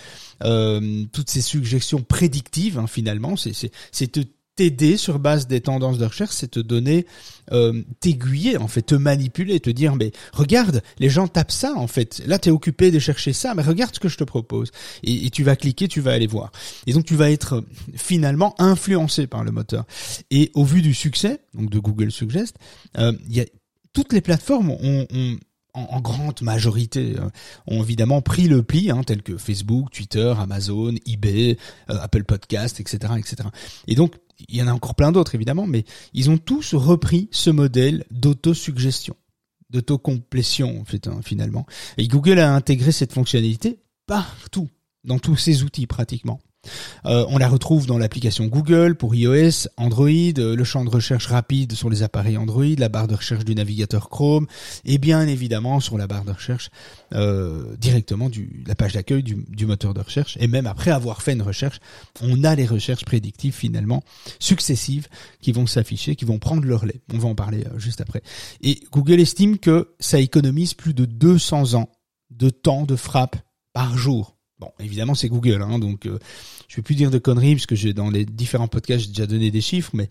Euh, 0.44 1.04
toutes 1.12 1.30
ces 1.30 1.42
suggestions 1.42 2.02
prédictives, 2.02 2.80
hein, 2.80 2.88
finalement, 2.88 3.36
c'est 3.36 4.18
t'aider 4.58 4.98
sur 4.98 5.20
base 5.20 5.48
des 5.48 5.62
tendances 5.62 5.98
de 5.98 6.06
recherche, 6.06 6.34
c'est 6.34 6.52
te 6.52 6.60
donner, 6.60 7.06
euh, 7.52 7.84
t'aiguiller 8.02 8.58
en 8.58 8.68
fait, 8.68 8.82
te 8.82 8.96
manipuler, 8.96 9.60
te 9.60 9.70
dire 9.70 9.96
mais 9.96 10.12
regarde, 10.34 10.82
les 11.00 11.10
gens 11.10 11.28
tapent 11.28 11.52
ça 11.52 11.74
en 11.76 11.88
fait. 11.88 12.22
Là 12.26 12.40
t'es 12.40 12.50
occupé 12.50 12.92
de 12.92 13.00
chercher 13.00 13.34
ça, 13.34 13.54
mais 13.56 13.62
regarde 13.62 13.96
ce 13.96 14.00
que 14.00 14.10
je 14.10 14.18
te 14.18 14.24
propose. 14.24 14.72
Et, 15.04 15.30
tu 15.30 15.44
vas 15.44 15.56
cliquer, 15.56 15.88
tu 15.88 16.02
vas 16.02 16.12
aller 16.12 16.28
voir. 16.28 16.52
Et 16.88 16.94
donc 16.94 17.06
tu 17.06 17.16
vas 17.16 17.32
être 17.32 17.54
euh, 17.54 17.62
finalement 17.96 18.56
influencé 18.60 19.28
par 19.28 19.44
le 19.44 19.52
moteur. 19.52 19.86
Et 20.32 20.52
au 20.56 20.66
vu 20.66 20.82
du 20.82 20.94
succès, 20.94 21.40
donc 21.54 21.70
de 21.70 21.80
Google 21.80 22.12
Suggest, 22.12 22.56
euh, 22.98 23.14
y 23.30 23.40
a 23.40 23.46
toutes 23.94 24.12
les 24.12 24.22
plateformes 24.22 24.72
ont, 24.72 25.08
ont 25.12 25.38
en, 25.78 26.02
grande 26.02 26.42
majorité, 26.42 27.16
euh, 27.18 27.30
ont 27.68 27.82
évidemment 27.82 28.22
pris 28.22 28.48
le 28.48 28.64
pli, 28.64 28.90
hein, 28.90 29.04
tels 29.06 29.22
que 29.22 29.38
Facebook, 29.38 29.92
Twitter, 29.92 30.34
Amazon, 30.40 30.96
eBay, 31.06 31.58
euh, 31.90 31.98
Apple 32.02 32.24
Podcast, 32.24 32.80
etc., 32.80 33.14
etc. 33.18 33.50
Et 33.88 33.96
donc, 33.96 34.16
il 34.48 34.56
y 34.56 34.62
en 34.62 34.68
a 34.68 34.74
encore 34.74 34.96
plein 34.96 35.12
d'autres 35.12 35.36
évidemment, 35.36 35.68
mais 35.68 35.86
ils 36.14 36.30
ont 36.30 36.38
tous 36.38 36.74
repris 36.74 37.30
ce 37.32 37.50
modèle 37.50 38.06
d'autosuggestion, 38.12 39.16
d'autocomplétion 39.70 40.84
hein, 41.06 41.22
finalement. 41.24 41.66
Et 41.98 42.08
Google 42.08 42.40
a 42.40 42.54
intégré 42.54 42.92
cette 42.92 43.14
fonctionnalité 43.14 43.80
partout, 44.06 44.70
dans 45.04 45.20
tous 45.20 45.36
ses 45.36 45.64
outils 45.64 45.88
pratiquement. 45.88 46.40
Euh, 47.06 47.26
on 47.30 47.38
la 47.38 47.48
retrouve 47.48 47.86
dans 47.86 47.98
l'application 47.98 48.46
Google 48.46 48.96
pour 48.96 49.16
iOS, 49.16 49.68
Android, 49.78 50.08
euh, 50.10 50.56
le 50.56 50.64
champ 50.64 50.84
de 50.84 50.90
recherche 50.90 51.28
rapide 51.28 51.74
sur 51.74 51.90
les 51.90 52.04
appareils 52.04 52.38
Android, 52.38 52.66
la 52.78 52.90
barre 52.90 53.08
de 53.08 53.16
recherche 53.16 53.46
du 53.46 53.56
navigateur 53.56 54.10
Chrome, 54.10 54.48
et 54.86 54.98
bien 54.98 55.28
évidemment 55.28 55.80
sur 55.80 55.98
la 55.98 56.08
barre 56.08 56.26
de 56.26 56.32
recherche 56.32 56.70
euh, 57.14 57.76
directement 57.78 58.30
du 58.30 58.64
la 58.66 58.76
page 58.76 58.94
d'accueil 58.94 59.24
du, 59.24 59.46
du, 59.50 59.66
moteur 59.66 59.94
de 59.94 60.02
recherche. 60.02 60.38
Et 60.40 60.48
même 60.48 60.68
après 60.68 60.92
avoir 60.92 61.22
fait 61.22 61.34
une 61.34 61.42
recherche, 61.42 61.80
on 62.22 62.44
a 62.44 62.56
les 62.56 62.66
recherches 62.66 63.06
prédictives 63.06 63.54
finalement 63.54 64.04
successives 64.40 65.08
qui 65.42 65.52
vont 65.52 65.68
s'afficher, 65.68 66.16
qui 66.16 66.26
vont 66.26 66.40
prendre 66.40 66.66
leur 66.66 66.86
lait. 66.86 67.02
On 67.14 67.18
va 67.18 67.30
en 67.30 67.36
parler 67.36 67.64
juste 67.78 68.02
après. 68.02 68.22
Et 68.62 68.82
Google 68.92 69.20
estime 69.20 69.58
que 69.58 69.90
ça 70.00 70.20
économise 70.20 70.74
plus 70.74 70.94
de 70.94 71.06
200 71.06 71.76
ans 71.76 71.90
de 72.30 72.50
temps 72.50 72.84
de 72.84 72.96
frappe 72.96 73.38
par 73.74 73.98
jour 73.98 74.37
Bon, 74.60 74.72
évidemment, 74.80 75.14
c'est 75.14 75.30
Google, 75.30 75.62
hein, 75.62 75.78
donc 75.78 76.08
euh, 76.08 76.18
je 76.68 76.78
vais 76.78 76.82
plus 76.82 76.96
dire 76.96 77.12
de 77.12 77.20
conneries 77.20 77.54
parce 77.56 77.68
que 77.68 77.76
j'ai 77.76 77.94
dans 77.94 78.10
les 78.10 78.26
différents 78.26 78.68
podcasts 78.68 79.06
j'ai 79.06 79.10
déjà 79.10 79.28
donné 79.28 79.52
des 79.52 79.62
chiffres, 79.62 79.92
mais 79.94 80.10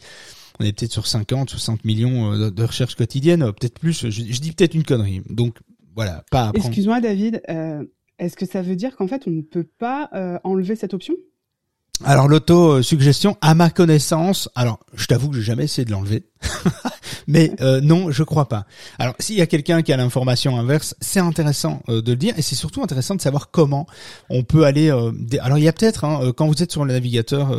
on 0.60 0.64
est 0.64 0.72
peut-être 0.72 0.92
sur 0.92 1.08
50, 1.08 1.50
60 1.50 1.84
millions 1.84 2.32
euh, 2.32 2.50
de 2.50 2.62
recherches 2.62 2.94
quotidiennes, 2.94 3.42
euh, 3.42 3.52
peut-être 3.52 3.78
plus. 3.80 4.08
Je, 4.08 4.22
dis 4.22 4.52
peut-être 4.52 4.74
une 4.74 4.84
connerie. 4.84 5.22
Donc 5.28 5.56
voilà, 5.96 6.24
pas. 6.30 6.52
Excuse-moi, 6.54 7.00
David. 7.00 7.42
Est-ce 8.18 8.36
que 8.36 8.46
ça 8.46 8.62
veut 8.62 8.76
dire 8.76 8.96
qu'en 8.96 9.08
fait 9.08 9.24
on 9.26 9.30
ne 9.30 9.42
peut 9.42 9.66
pas 9.78 10.10
enlever 10.42 10.76
cette 10.76 10.94
option? 10.94 11.14
Alors 12.04 12.28
l'auto-suggestion, 12.28 13.38
à 13.40 13.54
ma 13.54 13.70
connaissance, 13.70 14.50
alors 14.54 14.80
je 14.94 15.06
t'avoue 15.06 15.30
que 15.30 15.36
j'ai 15.36 15.42
jamais 15.42 15.64
essayé 15.64 15.86
de 15.86 15.90
l'enlever, 15.90 16.24
mais 17.26 17.52
euh, 17.62 17.80
non, 17.80 18.10
je 18.10 18.22
crois 18.22 18.50
pas. 18.50 18.66
Alors 18.98 19.14
s'il 19.18 19.36
y 19.36 19.40
a 19.40 19.46
quelqu'un 19.46 19.80
qui 19.80 19.94
a 19.94 19.96
l'information 19.96 20.58
inverse, 20.58 20.94
c'est 21.00 21.20
intéressant 21.20 21.82
euh, 21.88 22.02
de 22.02 22.12
le 22.12 22.18
dire 22.18 22.34
et 22.36 22.42
c'est 22.42 22.54
surtout 22.54 22.82
intéressant 22.82 23.14
de 23.14 23.22
savoir 23.22 23.50
comment 23.50 23.86
on 24.28 24.42
peut 24.42 24.66
aller. 24.66 24.90
Euh, 24.90 25.10
alors 25.40 25.56
il 25.56 25.64
y 25.64 25.68
a 25.68 25.72
peut-être 25.72 26.04
hein, 26.04 26.32
quand 26.36 26.46
vous 26.46 26.62
êtes 26.62 26.70
sur 26.70 26.84
le 26.84 26.92
navigateur, 26.92 27.56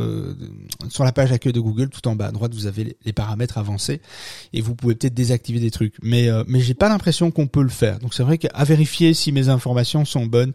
sur 0.90 1.04
la 1.04 1.12
page 1.12 1.32
accueil 1.32 1.54
de 1.54 1.60
Google, 1.60 1.90
tout 1.90 2.08
en 2.08 2.16
bas 2.16 2.28
à 2.28 2.32
droite, 2.32 2.54
vous 2.54 2.68
avez 2.68 2.96
les, 3.04 3.14
paramètres 3.14 3.58
avancés 3.58 4.02
et 4.54 4.62
vous 4.62 4.76
pouvez 4.76 4.94
peut-être 4.94 5.16
désactiver 5.16 5.60
des 5.60 5.72
trucs. 5.72 5.96
Mais 6.04 6.30
mais 6.48 6.60
j'ai 6.60 6.76
pas 6.76 6.90
l'impression 6.90 7.32
qu'on 7.32 7.48
peut 7.48 7.64
le 7.64 7.70
faire. 7.70 7.98
Donc 8.00 8.14
c'est 8.14 8.24
vrai 8.24 8.38
qu'à 8.38 8.64
vérifier 8.64 9.16
si 9.16 9.32
mes 9.32 9.50
informations 9.50 10.06
sont 10.06 10.28
bonnes 10.28 10.54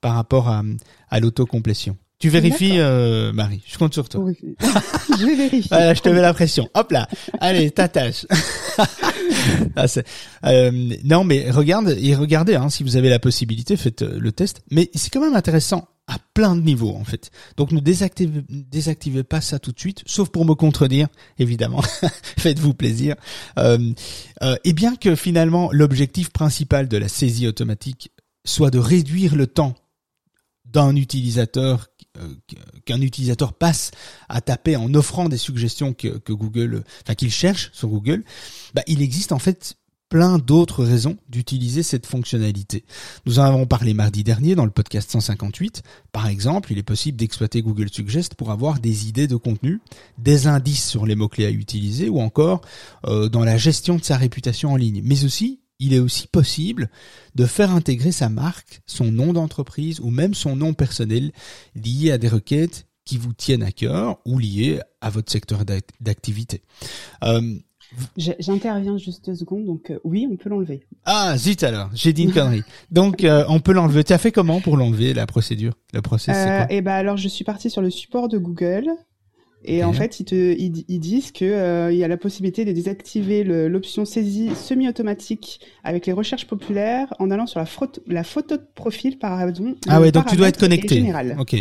par 0.00 0.14
rapport 0.14 0.48
à, 0.48 0.62
à 1.10 1.18
l'autocomplétion. 1.18 1.96
Tu 2.18 2.28
vérifies, 2.28 2.78
euh, 2.78 3.32
Marie. 3.32 3.62
Je 3.66 3.76
compte 3.76 3.92
sur 3.92 4.08
toi. 4.08 4.24
je 5.18 5.26
vais 5.26 5.34
vérifier. 5.34 5.68
voilà, 5.68 5.94
je 5.94 6.00
te 6.00 6.08
mets 6.08 6.20
la 6.20 6.32
pression. 6.32 6.68
Hop 6.74 6.92
là. 6.92 7.08
Allez, 7.40 7.70
ta 7.70 7.88
tâche. 7.88 8.26
ah, 9.76 9.86
euh, 10.46 10.70
non, 11.04 11.24
mais 11.24 11.50
regarde 11.50 11.96
et 12.00 12.14
regardez. 12.14 12.54
Hein, 12.54 12.70
si 12.70 12.82
vous 12.82 12.96
avez 12.96 13.08
la 13.10 13.18
possibilité, 13.18 13.76
faites 13.76 14.02
euh, 14.02 14.18
le 14.18 14.32
test. 14.32 14.62
Mais 14.70 14.90
c'est 14.94 15.10
quand 15.12 15.20
même 15.20 15.34
intéressant 15.34 15.88
à 16.06 16.16
plein 16.34 16.54
de 16.54 16.60
niveaux 16.60 16.94
en 16.94 17.04
fait. 17.04 17.30
Donc 17.56 17.72
ne 17.72 17.80
désactivez, 17.80 18.42
désactivez 18.48 19.22
pas 19.22 19.40
ça 19.40 19.58
tout 19.58 19.72
de 19.72 19.80
suite, 19.80 20.02
sauf 20.06 20.28
pour 20.28 20.44
me 20.44 20.54
contredire, 20.54 21.08
évidemment. 21.38 21.82
Faites-vous 22.38 22.74
plaisir. 22.74 23.16
Euh, 23.58 23.92
et 24.64 24.72
bien 24.72 24.96
que 24.96 25.14
finalement 25.14 25.70
l'objectif 25.72 26.30
principal 26.30 26.88
de 26.88 26.96
la 26.98 27.08
saisie 27.08 27.46
automatique 27.46 28.10
soit 28.44 28.70
de 28.70 28.78
réduire 28.78 29.34
le 29.34 29.46
temps 29.46 29.74
d'un 30.64 30.96
utilisateur 30.96 31.88
euh, 32.18 32.34
qu'un 32.84 33.00
utilisateur 33.00 33.52
passe 33.52 33.90
à 34.28 34.40
taper 34.40 34.76
en 34.76 34.94
offrant 34.94 35.28
des 35.28 35.36
suggestions 35.36 35.94
que, 35.94 36.18
que 36.18 36.32
Google, 36.32 36.84
enfin 37.02 37.14
qu'il 37.14 37.30
cherche 37.30 37.70
sur 37.72 37.88
Google, 37.88 38.24
bah, 38.72 38.82
il 38.86 39.02
existe 39.02 39.32
en 39.32 39.38
fait 39.38 39.76
plein 40.08 40.38
d'autres 40.38 40.84
raisons 40.84 41.16
d'utiliser 41.28 41.82
cette 41.82 42.06
fonctionnalité. 42.06 42.84
Nous 43.26 43.40
en 43.40 43.42
avons 43.42 43.66
parlé 43.66 43.94
mardi 43.94 44.22
dernier 44.22 44.54
dans 44.54 44.64
le 44.64 44.70
podcast 44.70 45.10
158. 45.10 45.82
Par 46.12 46.28
exemple, 46.28 46.70
il 46.70 46.78
est 46.78 46.84
possible 46.84 47.16
d'exploiter 47.16 47.62
Google 47.62 47.88
Suggest 47.90 48.36
pour 48.36 48.52
avoir 48.52 48.78
des 48.78 49.08
idées 49.08 49.26
de 49.26 49.34
contenu, 49.34 49.80
des 50.18 50.46
indices 50.46 50.88
sur 50.88 51.06
les 51.06 51.16
mots-clés 51.16 51.46
à 51.46 51.50
utiliser 51.50 52.08
ou 52.08 52.20
encore 52.20 52.60
euh, 53.06 53.28
dans 53.28 53.44
la 53.44 53.56
gestion 53.56 53.96
de 53.96 54.04
sa 54.04 54.16
réputation 54.16 54.72
en 54.72 54.76
ligne, 54.76 55.02
mais 55.04 55.24
aussi 55.24 55.58
il 55.78 55.92
est 55.92 55.98
aussi 55.98 56.26
possible 56.26 56.88
de 57.34 57.46
faire 57.46 57.70
intégrer 57.70 58.12
sa 58.12 58.28
marque, 58.28 58.82
son 58.86 59.10
nom 59.10 59.32
d'entreprise 59.32 60.00
ou 60.00 60.10
même 60.10 60.34
son 60.34 60.56
nom 60.56 60.74
personnel 60.74 61.32
lié 61.74 62.12
à 62.12 62.18
des 62.18 62.28
requêtes 62.28 62.86
qui 63.04 63.18
vous 63.18 63.32
tiennent 63.32 63.62
à 63.62 63.72
cœur 63.72 64.18
ou 64.24 64.38
liées 64.38 64.80
à 65.00 65.10
votre 65.10 65.30
secteur 65.30 65.64
d'activité. 66.00 66.62
Euh, 67.22 67.58
J'interviens 68.16 68.96
juste 68.96 69.26
deux 69.26 69.34
secondes, 69.34 69.66
donc 69.66 69.90
euh, 69.90 69.98
oui, 70.04 70.26
on 70.30 70.36
peut 70.36 70.48
l'enlever. 70.48 70.84
Ah, 71.04 71.36
zut 71.36 71.62
alors, 71.62 71.90
j'ai 71.94 72.12
dit 72.12 72.24
une 72.24 72.32
connerie. 72.32 72.62
donc 72.90 73.22
euh, 73.24 73.44
on 73.48 73.60
peut 73.60 73.72
l'enlever. 73.72 74.02
Tu 74.04 74.12
as 74.12 74.18
fait 74.18 74.32
comment 74.32 74.60
pour 74.60 74.76
l'enlever 74.76 75.14
la 75.14 75.26
procédure? 75.26 75.74
Le 75.92 76.02
process, 76.02 76.34
quoi? 76.34 76.66
Eh 76.70 76.80
ben 76.80 76.92
alors, 76.92 77.16
je 77.16 77.28
suis 77.28 77.44
partie 77.44 77.70
sur 77.70 77.82
le 77.82 77.90
support 77.90 78.28
de 78.28 78.38
Google. 78.38 78.86
Et 79.64 79.82
en 79.82 79.92
fait, 79.92 80.20
ils, 80.20 80.24
te, 80.24 80.34
ils, 80.34 81.00
disent 81.00 81.32
qu'il 81.32 81.48
euh, 81.48 81.90
il 81.90 81.98
y 81.98 82.04
a 82.04 82.08
la 82.08 82.16
possibilité 82.16 82.64
de 82.64 82.72
désactiver 82.72 83.44
l'option 83.44 84.04
saisie 84.04 84.54
semi-automatique 84.54 85.60
avec 85.82 86.06
les 86.06 86.12
recherches 86.12 86.46
populaires 86.46 87.12
en 87.18 87.30
allant 87.30 87.46
sur 87.46 87.60
la, 87.60 87.66
photo, 87.66 88.02
la 88.06 88.24
photo 88.24 88.56
de 88.56 88.66
profil, 88.74 89.18
par 89.18 89.40
exemple. 89.40 89.78
Ah 89.88 90.00
ouais, 90.00 90.12
donc 90.12 90.26
tu 90.26 90.36
dois 90.36 90.48
être 90.48 90.60
connecté. 90.60 91.10
Ok. 91.38 91.56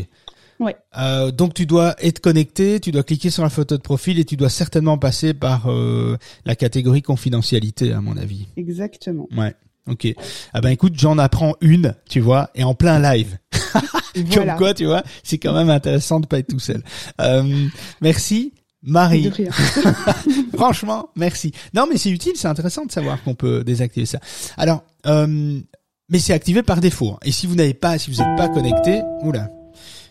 Ouais. 0.60 0.76
Euh, 0.98 1.32
donc 1.32 1.54
tu 1.54 1.66
dois 1.66 1.96
être 2.00 2.20
connecté, 2.20 2.80
tu 2.80 2.92
dois 2.92 3.04
cliquer 3.04 3.30
sur 3.30 3.44
la 3.44 3.50
photo 3.50 3.78
de 3.78 3.82
profil 3.82 4.20
et 4.20 4.26
tu 4.26 4.38
dois 4.38 4.50
certainement 4.50 4.98
passer 4.98 5.34
par 5.34 5.68
euh, 5.68 6.18
la 6.46 6.56
catégorie 6.56 7.02
confidentialité, 7.02 7.92
à 7.92 8.02
mon 8.02 8.18
avis. 8.18 8.48
Exactement. 8.58 9.28
Ouais. 9.36 9.54
Ok. 9.90 10.08
Ah 10.54 10.62
ben 10.62 10.70
écoute, 10.70 10.94
j'en 10.98 11.18
apprends 11.18 11.56
une, 11.60 11.96
tu 12.10 12.22
vois, 12.22 12.50
et 12.56 12.64
en 12.64 12.74
plein 12.74 13.00
live. 13.00 13.38
Comme 14.34 14.56
quoi, 14.58 14.74
tu 14.74 14.86
vois, 14.86 15.04
c'est 15.24 15.38
quand 15.38 15.54
même 15.54 15.70
intéressant 15.70 16.20
de 16.20 16.28
pas 16.28 16.40
être 16.40 16.48
tout 16.48 16.60
seul. 16.60 16.84
Euh, 17.22 17.68
merci. 18.02 18.54
Marie. 18.86 19.32
Franchement, 20.56 21.10
merci. 21.16 21.54
Non, 21.74 21.88
mais 21.90 21.98
c'est 21.98 22.10
utile, 22.10 22.34
c'est 22.36 22.50
intéressant 22.50 22.86
de 22.86 22.92
savoir 22.92 23.24
qu'on 23.24 23.34
peut 23.34 23.64
désactiver 23.64 24.06
ça. 24.06 24.20
Alors, 24.58 24.84
euh, 25.06 25.60
mais 26.10 26.20
c'est 26.20 26.34
activé 26.34 26.64
par 26.64 26.82
défaut. 26.82 27.18
Et 27.24 27.32
si 27.32 27.48
vous 27.48 27.56
n'avez 27.56 27.74
pas, 27.74 27.98
si 27.98 28.12
vous 28.12 28.22
n'êtes 28.22 28.38
pas 28.38 28.50
connecté, 28.50 29.02
oula, 29.22 29.50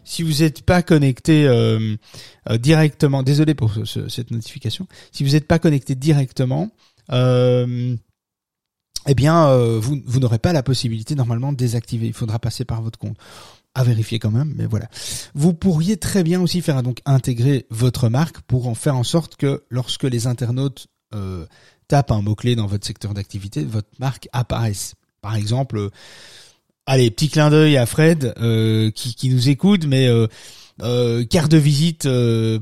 si 0.05 0.23
vous 0.23 0.43
n'êtes 0.43 0.63
pas 0.63 0.83
connecté 0.83 1.47
euh, 1.47 1.97
euh, 2.51 2.59
directement, 2.59 3.23
désolé 3.23 3.55
pour 3.55 3.73
cette 3.85 4.31
notification, 4.31 4.87
si 5.13 5.25
vous 5.25 5.31
n'êtes 5.33 5.47
pas 5.47 5.59
connecté 5.59 5.95
directement, 5.95 6.71
euh, 7.13 7.95
eh 9.07 9.15
bien, 9.15 9.49
euh, 9.49 9.81
vous, 9.81 10.21
n'aurez 10.21 10.39
pas 10.39 10.53
la 10.53 10.63
possibilité 10.63 11.15
normalement 11.15 11.53
de 11.53 11.57
désactiver. 11.57 12.07
Il 12.07 12.13
faudra 12.13 12.39
passer 12.39 12.65
par 12.65 12.83
votre 12.83 12.99
compte. 12.99 13.17
À 13.75 13.85
vérifier 13.85 14.19
quand 14.19 14.31
même, 14.31 14.53
mais 14.55 14.67
voilà. 14.67 14.87
Vous 15.35 15.55
pourriez 15.55 15.97
très 15.97 16.23
bien 16.23 16.43
aussi 16.43 16.61
faire 16.61 16.83
donc 16.83 16.99
intégrer 17.07 17.65
votre 17.71 18.11
marque 18.11 18.43
pour 18.43 18.69
en 18.69 18.75
faire 18.75 18.97
en 18.97 19.03
sorte 19.03 19.37
que 19.37 19.63
lorsque 19.71 20.03
les 20.03 20.27
internautes 20.27 20.89
euh, 21.15 21.47
tape 21.89 22.11
un 22.11 22.21
mot-clé 22.21 22.55
dans 22.55 22.67
votre 22.67 22.87
secteur 22.87 23.15
d'activité, 23.15 23.65
votre 23.65 23.89
marque 23.99 24.29
apparaisse. 24.35 24.95
Par 25.23 25.37
exemple, 25.37 25.79
euh, 25.79 25.91
allez, 26.85 27.11
petit 27.11 27.31
clin 27.31 27.49
d'œil 27.49 27.79
à 27.79 27.87
Fred 27.87 28.35
qui, 28.95 29.15
qui, 29.15 29.31
nous 29.31 29.49
écoute, 29.49 29.87
mais 29.87 30.07
carte 31.31 31.51
de 31.51 31.57
visite 31.57 32.07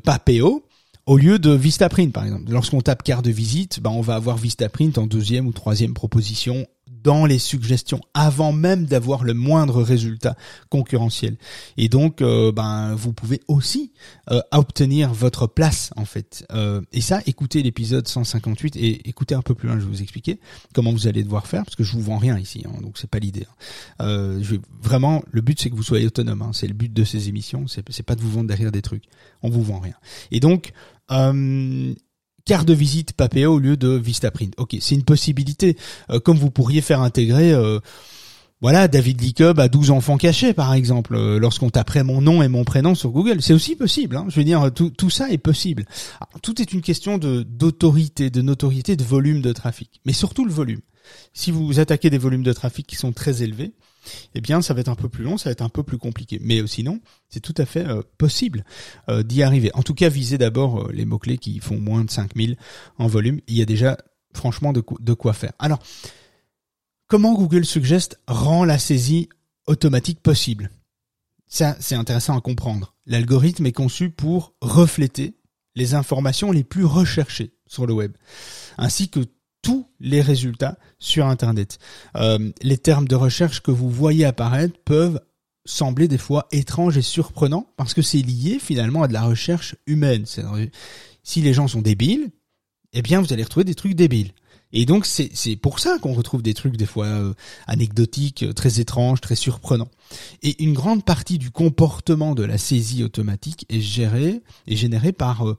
Papéo 0.05 0.65
au 1.11 1.17
lieu 1.17 1.41
de 1.41 1.51
Vistaprint 1.51 2.13
par 2.13 2.23
exemple. 2.23 2.53
Lorsqu'on 2.53 2.81
tape 2.81 3.03
carte 3.03 3.25
de 3.25 3.33
visite, 3.33 3.81
ben 3.81 3.91
on 3.91 4.01
va 4.01 4.15
avoir 4.15 4.37
Vistaprint 4.37 4.97
en 4.97 5.09
deuxième 5.09 5.49
ou 5.49 5.53
troisième 5.53 5.93
proposition 5.93 6.69
dans 7.03 7.27
les 7.27 7.39
suggestions 7.39 8.01
avant 8.15 8.53
même 8.53 8.85
d'avoir 8.85 9.25
le 9.25 9.35
moindre 9.35 9.83
résultat 9.83 10.37
concurrentiel. 10.69 11.37
Et 11.77 11.89
donc, 11.89 12.21
euh, 12.21 12.53
ben, 12.53 12.95
vous 12.95 13.13
pouvez 13.13 13.41
aussi 13.49 13.93
euh, 14.31 14.41
obtenir 14.53 15.13
votre 15.13 15.47
place 15.47 15.91
en 15.97 16.05
fait. 16.05 16.47
Euh, 16.53 16.81
et 16.93 17.01
ça, 17.01 17.21
écoutez 17.27 17.63
l'épisode 17.63 18.07
158 18.07 18.77
et 18.77 19.09
écoutez 19.09 19.35
un 19.35 19.43
peu 19.43 19.55
plus 19.55 19.69
loin. 19.69 19.79
Je 19.79 19.85
vais 19.85 19.91
vous 19.91 20.03
expliquer 20.03 20.39
comment 20.75 20.93
vous 20.93 21.07
allez 21.07 21.23
devoir 21.23 21.47
faire 21.47 21.65
parce 21.65 21.77
que 21.77 21.85
je 21.85 21.93
vous 21.93 22.03
vends 22.03 22.19
rien 22.19 22.39
ici, 22.39 22.65
hein, 22.67 22.81
donc 22.83 22.99
c'est 22.99 23.11
pas 23.11 23.19
l'idée. 23.19 23.47
Hein. 23.99 24.39
je 24.41 24.55
vais, 24.55 24.61
vraiment, 24.83 25.23
le 25.31 25.41
but 25.41 25.61
c'est 25.61 25.71
que 25.71 25.77
vous 25.77 25.83
soyez 25.83 26.07
autonome. 26.07 26.43
Hein, 26.43 26.51
c'est 26.53 26.69
le 26.69 26.75
but 26.75 26.93
de 26.93 27.05
ces 27.05 27.29
émissions. 27.29 27.67
C'est 27.67 28.03
pas 28.03 28.15
de 28.15 28.21
vous 28.21 28.31
vendre 28.31 28.49
derrière 28.49 28.73
des 28.73 28.83
trucs. 28.83 29.05
On 29.43 29.49
vous 29.49 29.63
vend 29.63 29.81
rien. 29.81 29.95
Et 30.31 30.41
donc 30.41 30.73
carte 32.45 32.67
de 32.67 32.75
visite 32.75 33.13
Papéo 33.13 33.55
au 33.55 33.59
lieu 33.59 33.77
de 33.77 33.89
Vistaprint. 33.89 34.55
Ok, 34.57 34.77
c'est 34.81 34.95
une 34.95 35.05
possibilité. 35.05 35.77
Euh, 36.11 36.21
comme 36.21 36.37
vous 36.37 36.51
pourriez 36.51 36.81
faire 36.81 37.01
intégrer, 37.01 37.53
euh, 37.53 37.79
voilà, 38.61 38.89
David 38.89 39.21
Licob 39.21 39.59
a 39.61 39.69
12 39.69 39.91
enfants 39.91 40.17
cachés, 40.17 40.53
par 40.53 40.75
exemple, 40.75 41.15
euh, 41.15 41.39
lorsqu'on 41.39 41.71
taperait 41.71 42.05
mon 42.05 42.21
nom 42.21 42.43
et 42.43 42.49
mon 42.49 42.65
prénom 42.65 42.95
sur 42.95 43.11
Google. 43.11 43.41
C'est 43.41 43.55
aussi 43.55 43.77
possible. 43.77 44.17
Hein. 44.17 44.27
Je 44.29 44.37
veux 44.37 44.45
dire, 44.45 44.71
tout, 44.75 44.91
tout 44.91 45.11
ça 45.11 45.31
est 45.31 45.39
possible. 45.39 45.85
tout 46.43 46.61
est 46.61 46.73
une 46.73 46.83
question 46.83 47.19
de 47.19 47.43
d'autorité, 47.43 48.31
de 48.31 48.43
notoriété, 48.43 48.97
de 48.97 49.05
volume 49.05 49.43
de 49.43 49.53
trafic, 49.53 50.01
mais 50.05 50.13
surtout 50.13 50.45
le 50.45 50.53
volume. 50.53 50.81
Si 51.33 51.51
vous 51.51 51.79
attaquez 51.81 52.11
des 52.11 52.19
volumes 52.19 52.43
de 52.43 52.53
trafic 52.53 52.87
qui 52.87 52.97
sont 52.97 53.13
très 53.13 53.43
élevés, 53.43 53.73
eh 54.35 54.41
bien, 54.41 54.63
ça 54.63 54.75
va 54.75 54.81
être 54.81 54.89
un 54.89 54.95
peu 54.95 55.09
plus 55.09 55.25
long, 55.25 55.39
ça 55.39 55.49
va 55.49 55.53
être 55.53 55.63
un 55.63 55.69
peu 55.69 55.83
plus 55.83 55.99
compliqué. 55.99 56.39
Mais 56.43 56.67
sinon, 56.67 57.01
c'est 57.29 57.41
tout 57.41 57.55
à 57.57 57.67
fait 57.67 57.87
euh, 57.87 58.03
possible 58.19 58.65
euh, 59.09 59.23
d'y 59.23 59.43
arriver. 59.43 59.71
En 59.75 59.83
tout 59.83 59.95
cas, 59.95 60.09
visez 60.09 60.39
d'abord 60.39 60.83
euh, 60.83 60.93
les 60.93 61.05
mots-clés 61.05 61.39
qui 61.39 61.61
font 61.61 61.79
moins 61.79 62.05
de 62.05 62.11
5000 62.11 62.57
en 62.99 63.07
volume. 63.07 63.41
Il 63.47 63.57
y 63.57 63.63
a 63.63 63.67
déjà, 63.67 63.99
franchement, 64.35 64.73
de, 64.73 64.83
de 65.01 65.13
quoi 65.13 65.33
faire. 65.33 65.53
Alors, 65.59 65.79
comment 67.07 67.35
Google 67.35 67.65
Suggest 67.65 68.21
rend 68.27 68.65
la 68.65 68.79
saisie 68.79 69.29
automatique 69.67 70.21
possible? 70.21 70.71
Ça, 71.47 71.77
c'est 71.81 71.97
intéressant 71.97 72.37
à 72.37 72.41
comprendre. 72.41 72.95
L'algorithme 73.07 73.67
est 73.67 73.73
conçu 73.73 74.11
pour 74.11 74.55
refléter 74.61 75.35
les 75.75 75.95
informations 75.95 76.53
les 76.53 76.65
plus 76.65 76.85
recherchées 76.85 77.53
sur 77.67 77.87
le 77.87 77.93
web, 77.93 78.13
ainsi 78.79 79.09
que 79.09 79.21
tous 79.63 79.87
les 80.01 80.21
résultats 80.21 80.79
sur 80.99 81.27
Internet. 81.27 81.79
Euh, 82.17 82.51
les 82.63 82.79
termes 82.79 83.09
de 83.09 83.17
recherche 83.17 83.61
que 83.61 83.71
vous 83.71 83.91
voyez 83.91 84.25
apparaître 84.25 84.79
peuvent 84.85 85.21
sembler 85.65 86.09
des 86.09 86.19
fois 86.19 86.49
étranges 86.53 86.97
et 86.97 87.03
surprenants 87.03 87.67
parce 87.77 87.95
que 87.95 88.03
c'est 88.03 88.23
lié 88.23 88.59
finalement 88.59 89.03
à 89.03 89.09
de 89.09 89.13
la 89.13 89.23
recherche 89.23 89.77
humaine. 89.87 90.25
Si 91.23 91.43
les 91.43 91.55
gens 91.55 91.69
sont 91.69 91.83
débiles, 91.83 92.31
eh 92.93 93.03
bien 93.03 93.21
vous 93.21 93.33
allez 93.33 93.43
retrouver 93.43 93.65
des 93.65 93.75
trucs 93.75 93.95
débiles. 93.95 94.33
Et 94.73 94.87
donc 94.87 95.05
c'est 95.05 95.57
pour 95.57 95.81
ça 95.81 95.99
qu'on 96.01 96.13
retrouve 96.13 96.43
des 96.43 96.55
trucs 96.55 96.77
des 96.77 96.87
fois 96.87 97.07
euh, 97.07 97.35
anecdotiques, 97.67 98.45
euh, 98.45 98.53
très 98.53 98.81
étranges, 98.81 99.21
très 99.21 99.35
surprenants. 99.35 99.91
Et 100.43 100.63
une 100.63 100.73
grande 100.73 101.05
partie 101.05 101.39
du 101.39 101.51
comportement 101.51 102.35
de 102.35 102.45
la 102.45 102.59
saisie 102.59 103.05
automatique 103.05 103.67
est 103.69 103.81
gérée 103.81 104.43
et 104.67 104.77
générée 104.77 105.13
par 105.13 105.49
euh, 105.49 105.57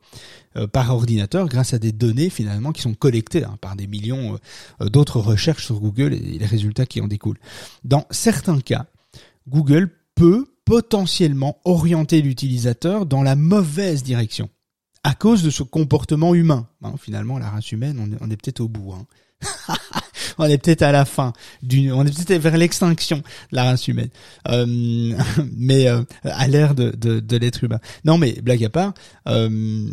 par 0.74 0.94
ordinateur 0.94 1.48
grâce 1.48 1.74
à 1.74 1.80
des 1.80 1.94
données 1.94 2.30
finalement 2.30 2.74
qui 2.74 2.82
sont 2.82 2.94
collectées 2.94 3.46
hein, 3.46 3.58
par 3.62 3.78
des 3.78 3.88
millions 3.88 4.38
d'autres 4.82 5.22
recherches 5.22 5.66
sur 5.66 5.80
Google 5.80 6.14
et 6.14 6.20
les 6.20 6.46
résultats 6.46 6.86
qui 6.86 7.00
en 7.00 7.08
découlent. 7.08 7.40
Dans 7.86 8.06
certains 8.12 8.60
cas, 8.60 8.88
Google 9.48 9.90
peut 10.16 10.46
potentiellement 10.66 11.58
orienter 11.64 12.22
l'utilisateur 12.22 13.06
dans 13.06 13.24
la 13.24 13.36
mauvaise 13.36 14.04
direction 14.04 14.50
à 15.04 15.16
cause 15.16 15.44
de 15.44 15.50
ce 15.50 15.64
comportement 15.64 16.36
humain. 16.36 16.68
Hein, 16.84 16.94
finalement, 17.00 17.40
la 17.40 17.50
race 17.50 17.72
humaine, 17.72 17.98
on 18.00 18.12
est, 18.12 18.18
on 18.22 18.30
est 18.30 18.38
peut-être 18.38 18.60
au 18.60 18.68
bout. 18.68 18.94
Hein. 18.94 19.06
on 20.38 20.46
est 20.46 20.58
peut-être 20.58 20.82
à 20.82 20.92
la 20.92 21.06
fin 21.06 21.34
d'une, 21.64 21.92
on 21.92 22.06
est 22.06 22.16
peut-être 22.16 22.42
vers 22.42 22.58
l'extinction 22.58 23.18
de 23.18 23.24
la 23.52 23.64
race 23.66 23.88
humaine, 23.88 24.10
euh, 24.48 24.66
mais 25.58 25.88
euh, 25.88 26.04
à 26.24 26.48
l'ère 26.48 26.76
de, 26.76 26.92
de, 26.92 27.20
de 27.20 27.38
l'être 27.38 27.64
humain. 27.64 27.80
Non, 28.06 28.18
mais 28.18 28.34
blague 28.42 28.64
à 28.64 28.70
part, 28.70 28.94
euh, 29.28 29.88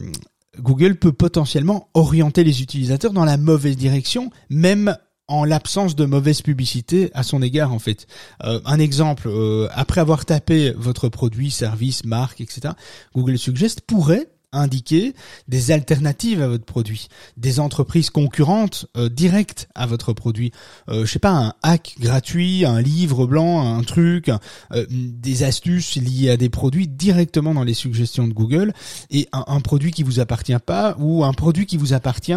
Google 0.59 0.97
peut 0.97 1.13
potentiellement 1.13 1.89
orienter 1.95 2.45
les 2.45 2.63
utilisateurs 2.63 3.13
dans 3.13 3.25
la 3.25 3.37
mauvaise 3.37 3.77
direction, 3.77 4.31
même 4.51 4.97
en 5.29 5.45
l'absence 5.45 5.95
de 5.95 6.07
mauvaise 6.07 6.43
publicité 6.43 7.11
à 7.15 7.23
son 7.23 7.43
égard 7.43 7.73
en 7.73 7.79
fait. 7.79 8.07
Euh, 8.45 8.61
un 8.65 8.79
exemple, 8.79 9.29
euh, 9.29 9.69
après 9.73 10.01
avoir 10.01 10.25
tapé 10.25 10.73
votre 10.77 11.09
produit, 11.09 11.51
service, 11.51 12.05
marque, 12.05 12.41
etc., 12.41 12.75
Google 13.15 13.39
Suggest 13.39 13.83
pourrait 13.83 14.29
indiquer 14.53 15.15
des 15.47 15.71
alternatives 15.71 16.41
à 16.41 16.49
votre 16.49 16.65
produit, 16.65 17.09
des 17.37 17.61
entreprises 17.61 18.11
concurrentes 18.11 18.87
euh, 18.97 19.09
directes 19.09 19.69
à 19.75 19.87
votre 19.87 20.13
produit. 20.13 20.53
Euh, 20.89 21.05
je 21.05 21.13
sais 21.13 21.19
pas, 21.19 21.33
un 21.33 21.53
hack 21.63 21.97
gratuit, 22.01 22.65
un 22.65 22.81
livre 22.81 23.27
blanc, 23.27 23.77
un 23.77 23.83
truc, 23.83 24.31
euh, 24.73 24.87
des 24.91 25.43
astuces 25.43 25.97
liées 25.97 26.31
à 26.31 26.37
des 26.37 26.49
produits 26.49 26.89
directement 26.89 27.55
dans 27.55 27.65
les 27.65 27.75
suggestions 27.75 28.27
de 28.27 28.33
Google 28.33 28.73
et 29.11 29.29
un, 29.33 29.61
produit 29.61 29.91
qui 29.91 30.03
vous 30.03 30.21
appartient 30.21 30.59
pas 30.65 30.97
ou 30.99 31.25
un 31.25 31.33
produit 31.33 31.67
qui 31.67 31.77
vous 31.77 31.93
appartient 31.93 32.33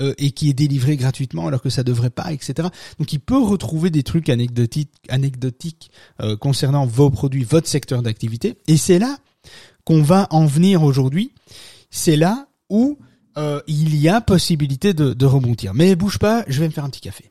euh, 0.00 0.14
et 0.18 0.32
qui 0.32 0.50
est 0.50 0.54
délivré 0.54 0.96
gratuitement 0.96 1.46
alors 1.46 1.62
que 1.62 1.70
ça 1.70 1.84
devrait 1.84 2.10
pas, 2.10 2.32
etc. 2.32 2.68
Donc 2.98 3.12
il 3.12 3.20
peut 3.20 3.38
retrouver 3.38 3.90
des 3.90 4.02
trucs 4.02 4.28
anecdotiques, 4.28 4.90
anecdotiques 5.08 5.90
concernant 6.40 6.86
vos 6.86 7.10
produits, 7.10 7.44
votre 7.44 7.68
secteur 7.68 8.02
d'activité. 8.02 8.56
Et 8.66 8.76
c'est 8.76 8.98
là 8.98 9.18
qu'on 9.84 10.02
va 10.02 10.26
en 10.30 10.46
venir 10.46 10.82
aujourd'hui, 10.82 11.32
c'est 11.90 12.16
là 12.16 12.46
où 12.70 12.98
euh, 13.36 13.60
il 13.66 13.96
y 13.96 14.08
a 14.08 14.20
possibilité 14.20 14.94
de, 14.94 15.12
de 15.12 15.26
rebondir. 15.26 15.74
Mais 15.74 15.94
bouge 15.96 16.18
pas, 16.18 16.44
je 16.48 16.60
vais 16.60 16.66
me 16.66 16.72
faire 16.72 16.84
un 16.84 16.90
petit 16.90 17.00
café. 17.00 17.30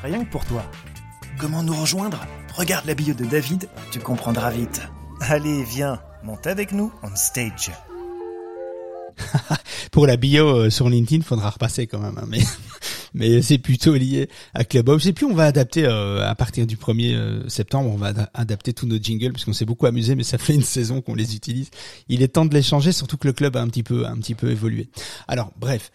rien 0.01 0.23
que 0.23 0.31
pour 0.31 0.45
toi. 0.45 0.63
Comment 1.37 1.63
nous 1.63 1.75
rejoindre? 1.75 2.25
Regarde 2.55 2.85
la 2.85 2.95
bio 2.95 3.13
de 3.13 3.25
David, 3.25 3.69
tu 3.91 3.99
comprendras 3.99 4.51
vite. 4.51 4.81
Allez, 5.21 5.63
viens, 5.63 5.99
monte 6.23 6.47
avec 6.47 6.71
nous 6.71 6.91
on 7.03 7.15
stage. 7.15 7.71
pour 9.91 10.07
la 10.07 10.17
bio 10.17 10.47
euh, 10.47 10.69
sur 10.69 10.89
LinkedIn, 10.89 11.23
faudra 11.23 11.49
repasser 11.49 11.87
quand 11.87 11.99
même. 11.99 12.17
Hein, 12.17 12.25
mais 12.27 12.41
mais 13.13 13.41
c'est 13.41 13.57
plutôt 13.57 13.93
lié 13.93 14.29
à 14.53 14.63
Clubhouse. 14.63 15.07
Et 15.07 15.13
puis 15.13 15.25
on 15.25 15.33
va 15.33 15.45
adapter 15.45 15.85
euh, 15.85 16.27
à 16.27 16.35
partir 16.35 16.65
du 16.65 16.77
1er 16.77 17.13
euh, 17.13 17.49
septembre, 17.49 17.89
on 17.91 17.97
va 17.97 18.13
adapter 18.33 18.73
tous 18.73 18.87
nos 18.87 18.97
jingles 18.97 19.31
parce 19.31 19.45
qu'on 19.45 19.53
s'est 19.53 19.65
beaucoup 19.65 19.85
amusé, 19.85 20.15
mais 20.15 20.23
ça 20.23 20.37
fait 20.37 20.55
une 20.55 20.63
saison 20.63 21.01
qu'on 21.01 21.15
les 21.15 21.35
utilise. 21.35 21.69
Il 22.09 22.21
est 22.21 22.29
temps 22.29 22.45
de 22.45 22.53
les 22.53 22.63
changer, 22.63 22.91
surtout 22.91 23.17
que 23.17 23.27
le 23.27 23.33
club 23.33 23.55
a 23.55 23.61
un 23.61 23.67
petit 23.67 23.83
peu 23.83 24.05
un 24.05 24.17
petit 24.17 24.35
peu 24.35 24.51
évolué. 24.51 24.89
Alors 25.27 25.51
bref. 25.57 25.91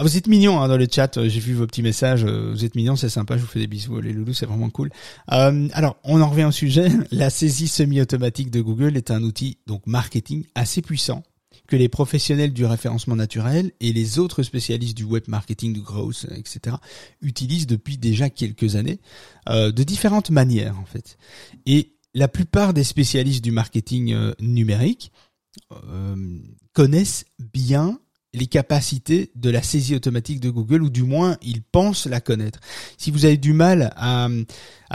Ah, 0.00 0.02
vous 0.02 0.16
êtes 0.16 0.28
mignons 0.28 0.58
hein, 0.58 0.66
dans 0.66 0.78
le 0.78 0.86
chat, 0.90 1.28
j'ai 1.28 1.40
vu 1.40 1.52
vos 1.52 1.66
petits 1.66 1.82
messages, 1.82 2.24
vous 2.24 2.64
êtes 2.64 2.74
mignons, 2.74 2.96
c'est 2.96 3.10
sympa, 3.10 3.36
je 3.36 3.42
vous 3.42 3.46
fais 3.46 3.58
des 3.58 3.66
bisous 3.66 4.00
les 4.00 4.14
loulous, 4.14 4.32
c'est 4.32 4.46
vraiment 4.46 4.70
cool. 4.70 4.88
alors, 5.26 5.98
on 6.04 6.22
en 6.22 6.30
revient 6.30 6.44
au 6.44 6.52
sujet, 6.52 6.88
la 7.10 7.28
saisie 7.28 7.68
semi-automatique 7.68 8.50
de 8.50 8.62
Google 8.62 8.96
est 8.96 9.10
un 9.10 9.22
outil 9.22 9.58
donc 9.66 9.86
marketing 9.86 10.46
assez 10.54 10.80
puissant 10.80 11.22
que 11.66 11.76
les 11.76 11.90
professionnels 11.90 12.54
du 12.54 12.64
référencement 12.64 13.14
naturel 13.14 13.72
et 13.80 13.92
les 13.92 14.18
autres 14.18 14.42
spécialistes 14.42 14.96
du 14.96 15.04
web 15.04 15.24
marketing, 15.28 15.74
du 15.74 15.82
growth, 15.82 16.24
etc. 16.34 16.76
utilisent 17.20 17.66
depuis 17.66 17.98
déjà 17.98 18.30
quelques 18.30 18.76
années 18.76 19.00
euh, 19.50 19.70
de 19.70 19.82
différentes 19.82 20.30
manières 20.30 20.78
en 20.78 20.86
fait. 20.86 21.18
Et 21.66 21.92
la 22.14 22.26
plupart 22.26 22.72
des 22.72 22.84
spécialistes 22.84 23.44
du 23.44 23.52
marketing 23.52 24.14
euh, 24.14 24.32
numérique 24.40 25.12
euh, 25.72 26.38
connaissent 26.72 27.26
bien 27.38 28.00
les 28.32 28.46
capacités 28.46 29.32
de 29.34 29.50
la 29.50 29.62
saisie 29.62 29.96
automatique 29.96 30.40
de 30.40 30.50
Google, 30.50 30.82
ou 30.82 30.90
du 30.90 31.02
moins 31.02 31.36
ils 31.42 31.62
pensent 31.62 32.06
la 32.06 32.20
connaître. 32.20 32.60
Si 32.96 33.10
vous 33.10 33.24
avez 33.24 33.36
du 33.36 33.52
mal 33.52 33.92
à, 33.96 34.28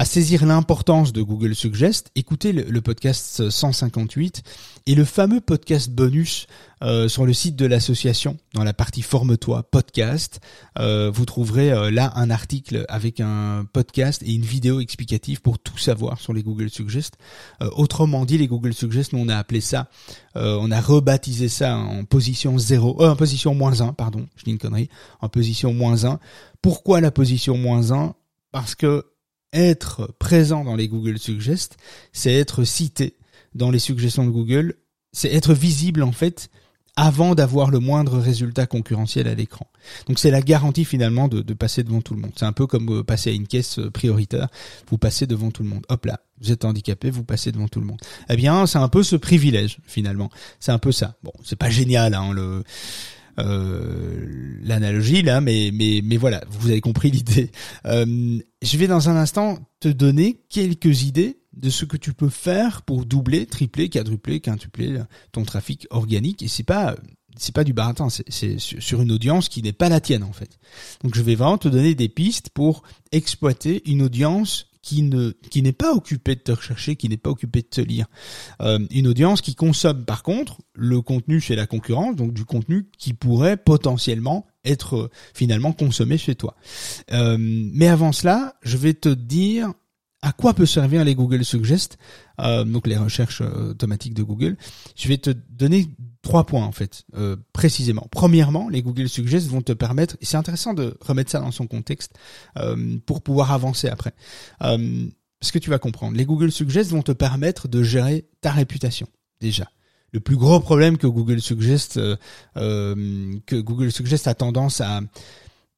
saisir 0.05 0.45
l'importance 0.45 1.11
de 1.13 1.21
Google 1.21 1.55
Suggest, 1.55 2.11
écoutez 2.15 2.53
le, 2.53 2.81
podcast 2.81 3.49
158 3.49 4.43
et 4.87 4.95
le 4.95 5.05
fameux 5.05 5.41
podcast 5.41 5.89
bonus 5.89 6.47
euh, 6.83 7.07
sur 7.07 7.25
le 7.25 7.33
site 7.33 7.55
de 7.55 7.65
l'association, 7.65 8.37
dans 8.53 8.63
la 8.63 8.73
partie 8.73 9.01
Forme-toi 9.01 9.63
podcast, 9.63 10.41
euh, 10.77 11.09
vous 11.09 11.25
trouverez 11.25 11.71
euh, 11.71 11.89
là 11.89 12.11
un 12.15 12.29
article 12.29 12.85
avec 12.89 13.19
un 13.21 13.65
podcast 13.71 14.21
et 14.23 14.33
une 14.33 14.43
vidéo 14.43 14.81
explicative 14.81 15.41
pour 15.41 15.57
tout 15.57 15.77
savoir 15.77 16.19
sur 16.19 16.33
les 16.33 16.43
Google 16.43 16.69
Suggest. 16.69 17.15
autrement 17.61 18.25
dit, 18.25 18.37
les 18.37 18.47
Google 18.47 18.73
Suggest, 18.73 19.13
nous 19.13 19.19
on 19.19 19.29
a 19.29 19.37
appelé 19.37 19.61
ça, 19.61 19.87
on 20.35 20.71
a 20.71 20.81
rebaptisé 20.81 21.47
ça 21.47 21.77
en 21.77 22.03
position 22.03 22.57
0, 22.57 23.03
en 23.03 23.15
position 23.15 23.55
moins 23.55 23.81
1, 23.81 23.93
pardon, 23.93 24.25
je 24.35 24.43
dis 24.43 24.51
une 24.51 24.57
connerie, 24.57 24.89
en 25.21 25.29
position 25.29 25.73
moins 25.73 26.05
1. 26.05 26.19
Pourquoi 26.61 27.01
la 27.01 27.11
position 27.11 27.57
moins 27.57 27.91
1 27.91 28.15
Parce 28.51 28.75
que 28.75 29.05
être 29.53 30.13
présent 30.19 30.63
dans 30.63 30.75
les 30.75 30.87
Google 30.87 31.17
Suggest, 31.17 31.77
c'est 32.11 32.33
être 32.33 32.63
cité 32.63 33.15
dans 33.53 33.71
les 33.71 33.79
suggestions 33.79 34.25
de 34.25 34.31
Google, 34.31 34.75
c'est 35.13 35.33
être 35.33 35.53
visible 35.53 36.03
en 36.03 36.11
fait 36.11 36.49
avant 36.95 37.35
d'avoir 37.35 37.71
le 37.71 37.79
moindre 37.79 38.17
résultat 38.19 38.67
concurrentiel 38.67 39.27
à 39.27 39.35
l'écran. 39.35 39.67
Donc 40.07 40.17
c'est 40.17 40.31
la 40.31 40.41
garantie 40.41 40.85
finalement 40.85 41.27
de, 41.27 41.41
passer 41.53 41.83
devant 41.83 42.01
tout 42.01 42.13
le 42.13 42.21
monde. 42.21 42.31
C'est 42.35 42.45
un 42.45 42.53
peu 42.53 42.67
comme 42.67 42.99
euh, 42.99 43.03
passer 43.03 43.31
à 43.31 43.33
une 43.33 43.47
caisse 43.47 43.79
euh, 43.79 43.89
prioritaire, 43.89 44.47
vous 44.89 44.97
passez 44.97 45.27
devant 45.27 45.51
tout 45.51 45.63
le 45.63 45.69
monde. 45.69 45.85
Hop 45.89 46.05
là, 46.05 46.21
vous 46.41 46.51
êtes 46.51 46.65
handicapé, 46.65 47.09
vous 47.09 47.23
passez 47.23 47.51
devant 47.51 47.67
tout 47.67 47.79
le 47.79 47.85
monde. 47.85 47.99
Eh 48.29 48.35
bien, 48.35 48.65
c'est 48.65 48.77
un 48.77 48.87
peu 48.87 49.03
ce 49.03 49.15
privilège 49.15 49.77
finalement. 49.85 50.29
C'est 50.59 50.71
un 50.71 50.79
peu 50.79 50.91
ça. 50.91 51.15
Bon, 51.23 51.33
c'est 51.43 51.57
pas 51.57 51.69
génial 51.69 52.13
hein, 52.13 52.31
le 52.33 52.63
euh, 53.37 54.59
l'analogie 54.63 55.21
là, 55.21 55.41
mais 55.41 55.71
mais 55.73 56.01
mais 56.03 56.15
voilà, 56.15 56.43
vous 56.49 56.69
avez 56.69 56.79
compris 56.79 57.11
l'idée. 57.11 57.51
je 57.85 58.77
vais 58.77 58.87
dans 58.87 59.09
un 59.09 59.17
instant 59.17 59.59
te 59.81 59.89
donner 59.89 60.39
quelques 60.49 61.03
idées 61.03 61.39
de 61.55 61.69
ce 61.69 61.85
que 61.85 61.97
tu 61.97 62.13
peux 62.13 62.29
faire 62.29 62.81
pour 62.81 63.05
doubler, 63.05 63.45
tripler, 63.45 63.89
quadrupler, 63.89 64.39
quintupler 64.39 65.01
ton 65.31 65.43
trafic 65.43 65.87
organique. 65.89 66.41
Et 66.41 66.47
c'est 66.47 66.63
pas 66.63 66.95
c'est 67.37 67.53
pas 67.53 67.63
du 67.63 67.73
baratin, 67.73 68.07
c'est 68.09 68.59
sur 68.59 69.01
une 69.01 69.11
audience 69.11 69.49
qui 69.49 69.61
n'est 69.61 69.73
pas 69.73 69.89
la 69.89 69.99
tienne 69.99 70.23
en 70.23 70.31
fait. 70.31 70.57
Donc 71.03 71.15
je 71.15 71.21
vais 71.21 71.35
vraiment 71.35 71.57
te 71.57 71.67
donner 71.67 71.95
des 71.95 72.09
pistes 72.09 72.49
pour 72.49 72.83
exploiter 73.11 73.89
une 73.89 74.01
audience 74.01 74.67
qui 74.81 75.01
ne 75.01 75.31
qui 75.49 75.61
n'est 75.63 75.73
pas 75.73 75.93
occupée 75.93 76.35
de 76.35 76.41
te 76.41 76.51
rechercher, 76.51 76.95
qui 76.95 77.09
n'est 77.09 77.17
pas 77.17 77.31
occupée 77.31 77.61
de 77.61 77.67
te 77.67 77.81
lire. 77.81 78.05
Euh, 78.61 78.79
une 78.91 79.07
audience 79.07 79.41
qui 79.41 79.55
consomme 79.55 80.05
par 80.05 80.21
contre 80.23 80.61
le 80.73 81.01
contenu 81.01 81.41
chez 81.41 81.55
la 81.55 81.65
concurrence, 81.65 82.15
donc 82.15 82.33
du 82.33 82.45
contenu 82.45 82.87
qui 82.97 83.13
pourrait 83.13 83.57
potentiellement 83.57 84.45
être 84.63 84.95
euh, 84.95 85.09
finalement 85.33 85.73
consommé 85.73 86.17
chez 86.17 86.35
toi. 86.35 86.55
Euh, 87.11 87.37
mais 87.39 87.87
avant 87.87 88.11
cela, 88.11 88.55
je 88.61 88.77
vais 88.77 88.93
te 88.93 89.09
dire 89.09 89.73
à 90.25 90.31
quoi 90.31 90.55
peut 90.55 90.65
servir 90.65 91.05
les 91.05 91.13
Google 91.13 91.45
Suggest, 91.45 91.99
euh, 92.41 92.63
donc 92.63 92.87
les 92.87 92.97
recherches 92.97 93.41
euh, 93.41 93.69
automatiques 93.69 94.15
de 94.15 94.23
Google? 94.23 94.57
Je 94.95 95.07
vais 95.07 95.19
te 95.19 95.29
donner 95.51 95.85
trois 96.23 96.47
points 96.47 96.65
en 96.65 96.71
fait, 96.71 97.03
euh, 97.15 97.35
précisément. 97.53 98.07
Premièrement, 98.09 98.67
les 98.67 98.81
Google 98.81 99.07
Suggest 99.07 99.47
vont 99.49 99.61
te 99.61 99.71
permettre, 99.71 100.17
et 100.21 100.25
c'est 100.25 100.37
intéressant 100.37 100.73
de 100.73 100.97
remettre 100.99 101.29
ça 101.29 101.39
dans 101.39 101.51
son 101.51 101.67
contexte 101.67 102.13
pour 103.05 103.21
pouvoir 103.21 103.51
avancer 103.51 103.87
après. 103.87 104.13
parce 104.57 105.51
que 105.51 105.59
tu 105.59 105.69
vas 105.69 105.77
comprendre, 105.77 106.17
les 106.17 106.25
Google 106.25 106.51
Suggest 106.51 106.89
vont 106.89 107.03
te 107.03 107.11
permettre 107.11 107.67
de 107.67 107.83
gérer 107.83 108.25
ta 108.41 108.51
réputation 108.51 109.07
déjà. 109.41 109.69
Le 110.11 110.21
plus 110.21 110.37
gros 110.37 110.59
problème 110.59 110.97
que 110.97 111.05
Google 111.05 111.39
Suggest 111.39 111.99
que 112.55 113.55
Google 113.61 113.91
Suggest 113.91 114.27
a 114.27 114.33
tendance 114.33 114.81
à 114.81 115.01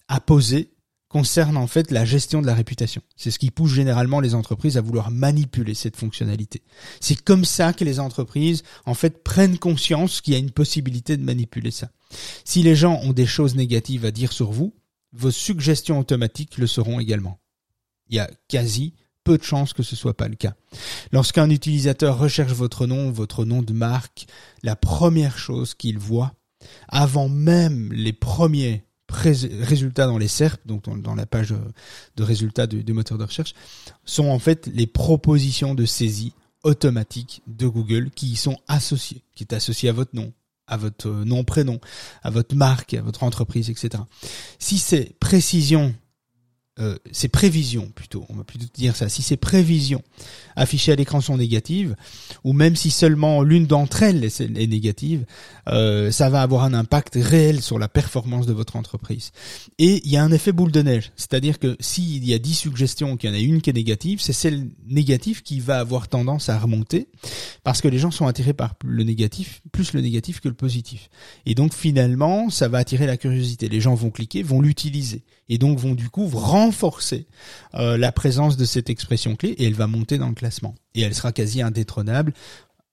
à 0.08 0.22
poser, 0.22 0.72
concerne 1.10 1.58
en 1.58 1.67
fait 1.67 1.91
la 1.91 2.06
gestion 2.06 2.41
de 2.41 2.48
la 2.48 2.54
réputation. 2.54 3.02
C'est 3.15 3.32
ce 3.32 3.39
qui 3.39 3.52
pousse 3.52 3.72
généralement 3.72 4.20
les 4.20 4.36
entreprises 4.36 4.78
à 4.78 4.82
vouloir 4.82 5.10
manipuler 5.10 5.74
cette 5.74 5.96
fonctionnalité. 5.96 6.62
C'est 7.00 7.22
comme 7.22 7.46
ça 7.46 7.74
que 7.74 7.86
les 7.86 8.00
entreprises 8.00 8.63
en 8.86 8.93
fait 8.93 9.24
prennent 9.24 9.58
conscience 9.58 10.22
qu'il 10.22 10.34
y 10.34 10.36
a 10.36 10.39
une 10.39 10.52
possibilité 10.52 11.15
de 11.15 11.24
manipuler 11.24 11.72
ça. 11.72 11.91
Si 12.43 12.62
les 12.62 12.76
gens 12.76 13.00
ont 13.04 13.13
des 13.13 13.26
choses 13.26 13.56
négatives 13.56 14.06
à 14.06 14.12
dire 14.12 14.34
sur 14.34 14.52
vous, 14.52 14.74
vos 15.13 15.32
suggestions 15.32 16.00
automatiques 16.00 16.58
le 16.58 16.67
seront 16.67 17.00
également. 17.00 17.39
Il 18.10 18.15
y 18.15 18.20
a 18.20 18.30
quasi 18.48 18.93
peu 19.24 19.38
de 19.38 19.43
chances 19.43 19.74
que 19.74 19.84
ce 19.84 19.96
soit 19.96 20.15
pas 20.15 20.30
le 20.30 20.36
cas. 20.36 20.56
Lorsqu'un 21.12 21.50
utilisateur 21.50 22.17
recherche 22.17 22.54
votre 22.54 22.86
nom, 22.86 23.12
votre 23.12 23.43
nom 23.43 23.62
de 23.62 23.74
marque, 23.74 24.26
la 24.63 24.76
première 24.76 25.38
chose 25.38 25.74
qu'il 25.74 25.98
voit, 25.98 26.34
avant 26.88 27.28
même 27.28 27.91
les 27.91 28.13
premiers 28.13 28.87
résultats 29.10 30.06
dans 30.06 30.17
les 30.17 30.28
SERP, 30.28 30.60
donc 30.65 30.84
dans, 31.02 31.15
la 31.15 31.26
page 31.26 31.54
de 32.15 32.24
résultats 32.24 32.67
du, 32.67 32.93
moteur 32.93 33.17
de 33.17 33.24
recherche, 33.24 33.54
sont 34.06 34.28
en 34.28 34.39
fait 34.39 34.67
les 34.67 34.88
propositions 34.88 35.76
de 35.76 35.86
saisie 35.86 36.34
automatique 36.63 37.41
de 37.48 37.67
Google 37.67 38.10
qui 38.12 38.28
y 38.28 38.36
sont 38.36 38.58
associées, 38.67 39.24
qui 39.36 39.43
est 39.43 39.54
associé 39.54 39.89
à 39.89 39.93
votre 39.93 40.15
nom, 40.15 40.34
à 40.67 40.78
votre 40.78 41.10
nom 41.10 41.43
prénom, 41.43 41.80
à 42.24 42.30
votre 42.30 42.56
marque, 42.56 42.93
à 42.93 43.02
votre 43.02 43.24
entreprise, 43.24 43.70
etc. 43.70 44.04
Si 44.60 44.78
ces 44.78 45.15
précisions 45.20 45.96
euh, 46.80 46.98
ces 47.12 47.28
prévisions 47.28 47.90
plutôt, 47.96 48.26
on 48.30 48.36
va 48.36 48.44
plutôt 48.44 48.66
dire 48.74 48.96
ça, 48.96 49.10
si 49.10 49.22
ces 49.22 49.38
prévisions 49.38 50.04
affichées 50.56 50.92
à 50.92 50.96
l'écran 50.96 51.22
sont 51.22 51.38
négatives, 51.38 51.96
ou 52.44 52.54
même 52.54 52.76
si 52.76 52.92
seulement 52.92 53.42
l'une 53.44 53.66
d'entre 53.66 54.04
elles 54.04 54.24
est, 54.26 54.68
négative, 54.68 55.26
euh, 55.68 56.12
ça 56.12 56.30
va 56.30 56.42
avoir 56.42 56.63
un 56.63 56.74
impact 56.74 57.18
réel 57.20 57.62
sur 57.62 57.80
la 57.80 57.88
performance 57.88 58.46
de 58.46 58.54
votre 58.54 58.76
entreprise. 58.76 59.32
Et 59.80 60.02
il 60.06 60.12
y 60.12 60.18
a 60.18 60.24
un 60.24 60.32
effet 60.32 60.52
boule 60.52 60.72
de 60.72 60.82
neige, 60.82 61.12
c'est-à-dire 61.16 61.60
que 61.60 61.76
s'il 61.80 62.26
y 62.26 62.34
a 62.34 62.40
10 62.40 62.54
suggestions, 62.54 63.18
qu'il 63.18 63.30
y 63.30 63.34
en 63.34 63.36
a 63.36 63.40
une 63.40 63.62
qui 63.62 63.70
est 63.70 63.74
négative, 63.74 64.20
c'est 64.22 64.34
celle 64.34 64.70
négative 64.88 65.42
qui 65.42 65.60
va 65.60 65.80
avoir 65.80 66.08
tendance 66.08 66.50
à 66.50 66.60
remonter, 66.60 67.08
parce 67.63 67.82
que 67.82 67.88
les 67.88 68.00
gens 68.00 68.12
sont 68.12 68.28
attirés 68.28 68.54
par 68.54 68.76
le 68.84 69.04
négatif, 69.04 69.62
plus 69.72 69.94
le 69.94 70.02
négatif 70.02 70.40
que 70.40 70.48
le 70.48 70.56
positif. 70.56 71.10
Et 71.46 71.56
donc 71.56 71.74
finalement, 71.74 72.50
ça 72.50 72.68
va 72.68 72.78
attirer 72.80 73.08
la 73.08 73.18
curiosité. 73.18 73.70
Les 73.70 73.82
gens 73.82 73.96
vont 73.96 74.12
cliquer, 74.12 74.44
vont 74.44 74.62
l'utiliser, 74.62 75.24
et 75.50 75.58
donc 75.58 75.80
vont 75.80 75.96
du 75.96 76.10
coup 76.10 76.28
renforcer 76.28 77.28
euh, 77.76 77.98
la 77.98 78.12
présence 78.12 78.58
de 78.58 78.66
cette 78.66 78.90
expression 78.90 79.36
clé 79.36 79.50
et 79.50 79.66
elle 79.66 79.74
va 79.74 79.88
monter 79.88 80.18
dans 80.18 80.30
le 80.30 80.36
classement. 80.36 80.76
Et 80.96 81.02
elle 81.02 81.16
sera 81.16 81.32
quasi 81.32 81.62
indétrônable. 81.62 82.34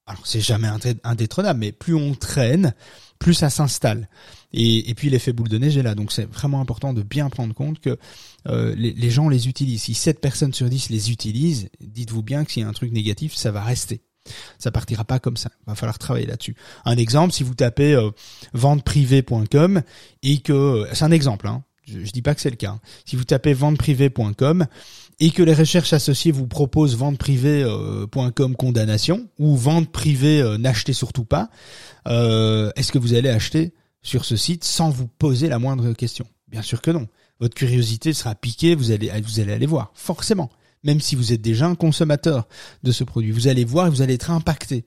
Alors 0.06 0.26
c'est 0.26 0.40
jamais 0.40 0.68
indétrônable, 1.02 1.60
mais 1.60 1.72
plus 1.72 1.94
on 1.94 2.14
traîne, 2.14 2.74
plus 3.18 3.34
ça 3.34 3.48
s'installe. 3.48 4.08
Et, 4.52 4.90
et, 4.90 4.94
puis 4.94 5.08
l'effet 5.08 5.32
boule 5.32 5.48
de 5.48 5.56
neige 5.56 5.78
est 5.78 5.82
là. 5.82 5.94
Donc 5.94 6.12
c'est 6.12 6.30
vraiment 6.30 6.60
important 6.60 6.92
de 6.92 7.02
bien 7.02 7.30
prendre 7.30 7.54
compte 7.54 7.80
que 7.80 7.98
euh, 8.46 8.74
les, 8.76 9.10
gens 9.10 9.28
les 9.30 9.48
utilisent. 9.48 9.84
Si 9.84 9.94
7 9.94 10.20
personnes 10.20 10.52
sur 10.52 10.68
10 10.68 10.90
les 10.90 11.10
utilisent, 11.10 11.70
dites-vous 11.80 12.22
bien 12.22 12.44
que 12.44 12.52
s'il 12.52 12.62
y 12.62 12.66
a 12.66 12.68
un 12.68 12.74
truc 12.74 12.92
négatif, 12.92 13.34
ça 13.34 13.50
va 13.50 13.62
rester. 13.62 14.02
Ça 14.58 14.70
partira 14.70 15.04
pas 15.04 15.18
comme 15.18 15.36
ça. 15.38 15.50
Va 15.66 15.74
falloir 15.74 15.98
travailler 15.98 16.26
là-dessus. 16.26 16.54
Un 16.84 16.96
exemple, 16.96 17.32
si 17.32 17.42
vous 17.42 17.54
tapez 17.54 17.94
euh, 17.94 18.10
venteprivée.com 18.52 19.82
et 20.22 20.38
que 20.38 20.86
c'est 20.92 21.04
un 21.04 21.10
exemple, 21.10 21.48
hein, 21.48 21.64
je, 21.86 22.10
dis 22.10 22.22
pas 22.22 22.34
que 22.34 22.40
c'est 22.40 22.50
le 22.50 22.56
cas. 22.56 22.70
Hein. 22.70 22.80
Si 23.04 23.16
vous 23.16 23.24
tapez 23.24 23.52
venteprivée.com 23.52 24.66
et 25.20 25.30
que 25.30 25.42
les 25.42 25.54
recherches 25.54 25.92
associées 25.92 26.32
vous 26.32 26.46
proposent 26.46 26.96
venteprivée.com 26.96 28.52
euh, 28.52 28.54
condamnation 28.54 29.28
ou 29.38 29.56
vente 29.56 29.90
privée 29.90 30.40
euh, 30.40 30.58
n'achetez 30.58 30.92
surtout 30.92 31.24
pas, 31.24 31.50
euh, 32.08 32.70
est-ce 32.76 32.92
que 32.92 32.98
vous 32.98 33.14
allez 33.14 33.28
acheter 33.28 33.72
sur 34.02 34.24
ce 34.24 34.36
site 34.36 34.64
sans 34.64 34.90
vous 34.90 35.06
poser 35.06 35.48
la 35.48 35.58
moindre 35.58 35.92
question? 35.92 36.26
Bien 36.48 36.62
sûr 36.62 36.80
que 36.80 36.90
non. 36.90 37.06
Votre 37.40 37.54
curiosité 37.54 38.12
sera 38.12 38.34
piquée, 38.34 38.74
vous 38.74 38.90
allez 38.90 39.10
vous 39.20 39.40
allez 39.40 39.52
aller 39.52 39.66
voir, 39.66 39.90
forcément. 39.94 40.50
Même 40.84 41.00
si 41.00 41.16
vous 41.16 41.32
êtes 41.32 41.40
déjà 41.40 41.66
un 41.66 41.74
consommateur 41.74 42.46
de 42.82 42.92
ce 42.92 43.04
produit, 43.04 43.32
vous 43.32 43.48
allez 43.48 43.64
voir 43.64 43.86
et 43.86 43.90
vous 43.90 44.02
allez 44.02 44.14
être 44.14 44.30
impacté. 44.30 44.84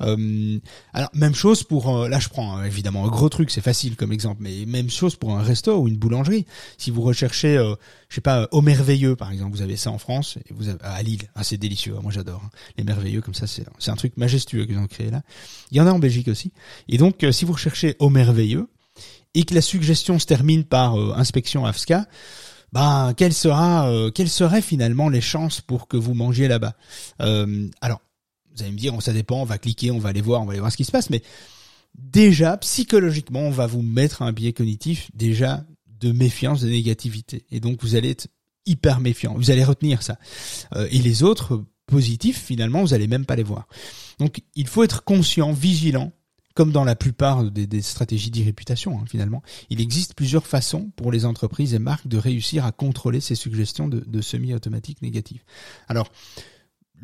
Euh, 0.00 0.58
alors 0.92 1.10
même 1.14 1.34
chose 1.34 1.62
pour 1.62 1.96
euh, 1.96 2.08
là 2.08 2.18
je 2.18 2.28
prends 2.28 2.58
euh, 2.58 2.64
évidemment 2.64 3.04
un 3.04 3.08
gros 3.08 3.28
truc 3.28 3.50
c'est 3.50 3.60
facile 3.60 3.96
comme 3.96 4.12
exemple 4.12 4.38
mais 4.40 4.64
même 4.66 4.90
chose 4.90 5.16
pour 5.16 5.32
un 5.32 5.42
resto 5.42 5.76
ou 5.78 5.88
une 5.88 5.96
boulangerie. 5.96 6.46
Si 6.78 6.90
vous 6.90 7.02
recherchez 7.02 7.56
je 8.08 8.14
sais 8.14 8.20
pas 8.20 8.48
au 8.52 8.60
merveilleux 8.60 9.16
par 9.16 9.30
exemple 9.30 9.52
vous 9.52 9.62
avez 9.62 9.76
ça 9.76 9.90
en 9.90 9.98
France 9.98 10.38
et 10.48 10.52
vous 10.52 10.68
avez, 10.68 10.78
à 10.82 11.02
Lille 11.02 11.22
ah, 11.34 11.44
c'est 11.44 11.56
délicieux 11.56 11.94
moi 12.02 12.12
j'adore 12.12 12.42
hein. 12.44 12.50
les 12.76 12.84
merveilleux 12.84 13.20
comme 13.20 13.34
ça 13.34 13.46
c'est 13.46 13.64
c'est 13.78 13.90
un 13.90 13.96
truc 13.96 14.16
majestueux 14.16 14.66
qu'ils 14.66 14.78
ont 14.78 14.86
créé 14.86 15.10
là. 15.10 15.22
Il 15.70 15.78
y 15.78 15.80
en 15.80 15.86
a 15.86 15.92
en 15.92 15.98
Belgique 15.98 16.28
aussi. 16.28 16.52
Et 16.88 16.98
donc 16.98 17.24
si 17.30 17.44
vous 17.44 17.52
recherchez 17.52 17.96
au 17.98 18.10
merveilleux 18.10 18.68
et 19.34 19.44
que 19.44 19.54
la 19.54 19.62
suggestion 19.62 20.18
se 20.18 20.26
termine 20.26 20.64
par 20.64 20.94
inspection 21.16 21.66
AFSCA 21.66 22.06
ben 22.72 23.14
quelle 23.16 23.32
sera 23.32 23.88
quelles 24.14 24.28
seraient 24.28 24.62
finalement 24.62 25.08
les 25.08 25.20
chances 25.20 25.60
pour 25.60 25.86
que 25.86 25.96
vous 25.96 26.14
mangiez 26.14 26.48
là-bas? 26.48 26.74
Alors 27.80 28.00
vous 28.54 28.62
allez 28.62 28.72
me 28.72 28.78
dire, 28.78 29.00
ça 29.02 29.12
dépend, 29.12 29.42
on 29.42 29.44
va 29.44 29.58
cliquer, 29.58 29.90
on 29.90 29.98
va 29.98 30.10
aller 30.10 30.20
voir, 30.20 30.42
on 30.42 30.44
va 30.44 30.52
aller 30.52 30.60
voir 30.60 30.72
ce 30.72 30.76
qui 30.76 30.84
se 30.84 30.92
passe, 30.92 31.10
mais 31.10 31.22
déjà, 31.94 32.56
psychologiquement, 32.58 33.40
on 33.40 33.50
va 33.50 33.66
vous 33.66 33.82
mettre 33.82 34.22
un 34.22 34.32
biais 34.32 34.52
cognitif 34.52 35.10
déjà 35.14 35.64
de 36.00 36.12
méfiance, 36.12 36.60
de 36.60 36.68
négativité. 36.68 37.44
Et 37.50 37.60
donc, 37.60 37.82
vous 37.82 37.94
allez 37.94 38.10
être 38.10 38.28
hyper 38.66 39.00
méfiant. 39.00 39.34
Vous 39.34 39.50
allez 39.50 39.64
retenir 39.64 40.02
ça. 40.02 40.18
Euh, 40.74 40.88
et 40.90 40.98
les 40.98 41.22
autres 41.22 41.64
positifs, 41.86 42.42
finalement, 42.42 42.82
vous 42.82 42.94
allez 42.94 43.06
même 43.06 43.26
pas 43.26 43.36
les 43.36 43.42
voir. 43.42 43.68
Donc, 44.18 44.42
il 44.54 44.66
faut 44.66 44.82
être 44.82 45.04
conscient, 45.04 45.52
vigilant, 45.52 46.12
comme 46.54 46.70
dans 46.70 46.84
la 46.84 46.94
plupart 46.94 47.50
des, 47.50 47.82
stratégies 47.82 48.30
d'irréputation, 48.30 48.98
hein, 48.98 49.04
finalement. 49.10 49.42
Il 49.70 49.80
existe 49.80 50.14
plusieurs 50.14 50.46
façons 50.46 50.90
pour 50.96 51.10
les 51.10 51.24
entreprises 51.24 51.74
et 51.74 51.78
marques 51.78 52.06
de 52.06 52.16
réussir 52.16 52.64
à 52.64 52.72
contrôler 52.72 53.20
ces 53.20 53.34
suggestions 53.34 53.88
de, 53.88 54.20
semi-automatiques 54.20 55.02
négatives. 55.02 55.42
Alors, 55.88 56.10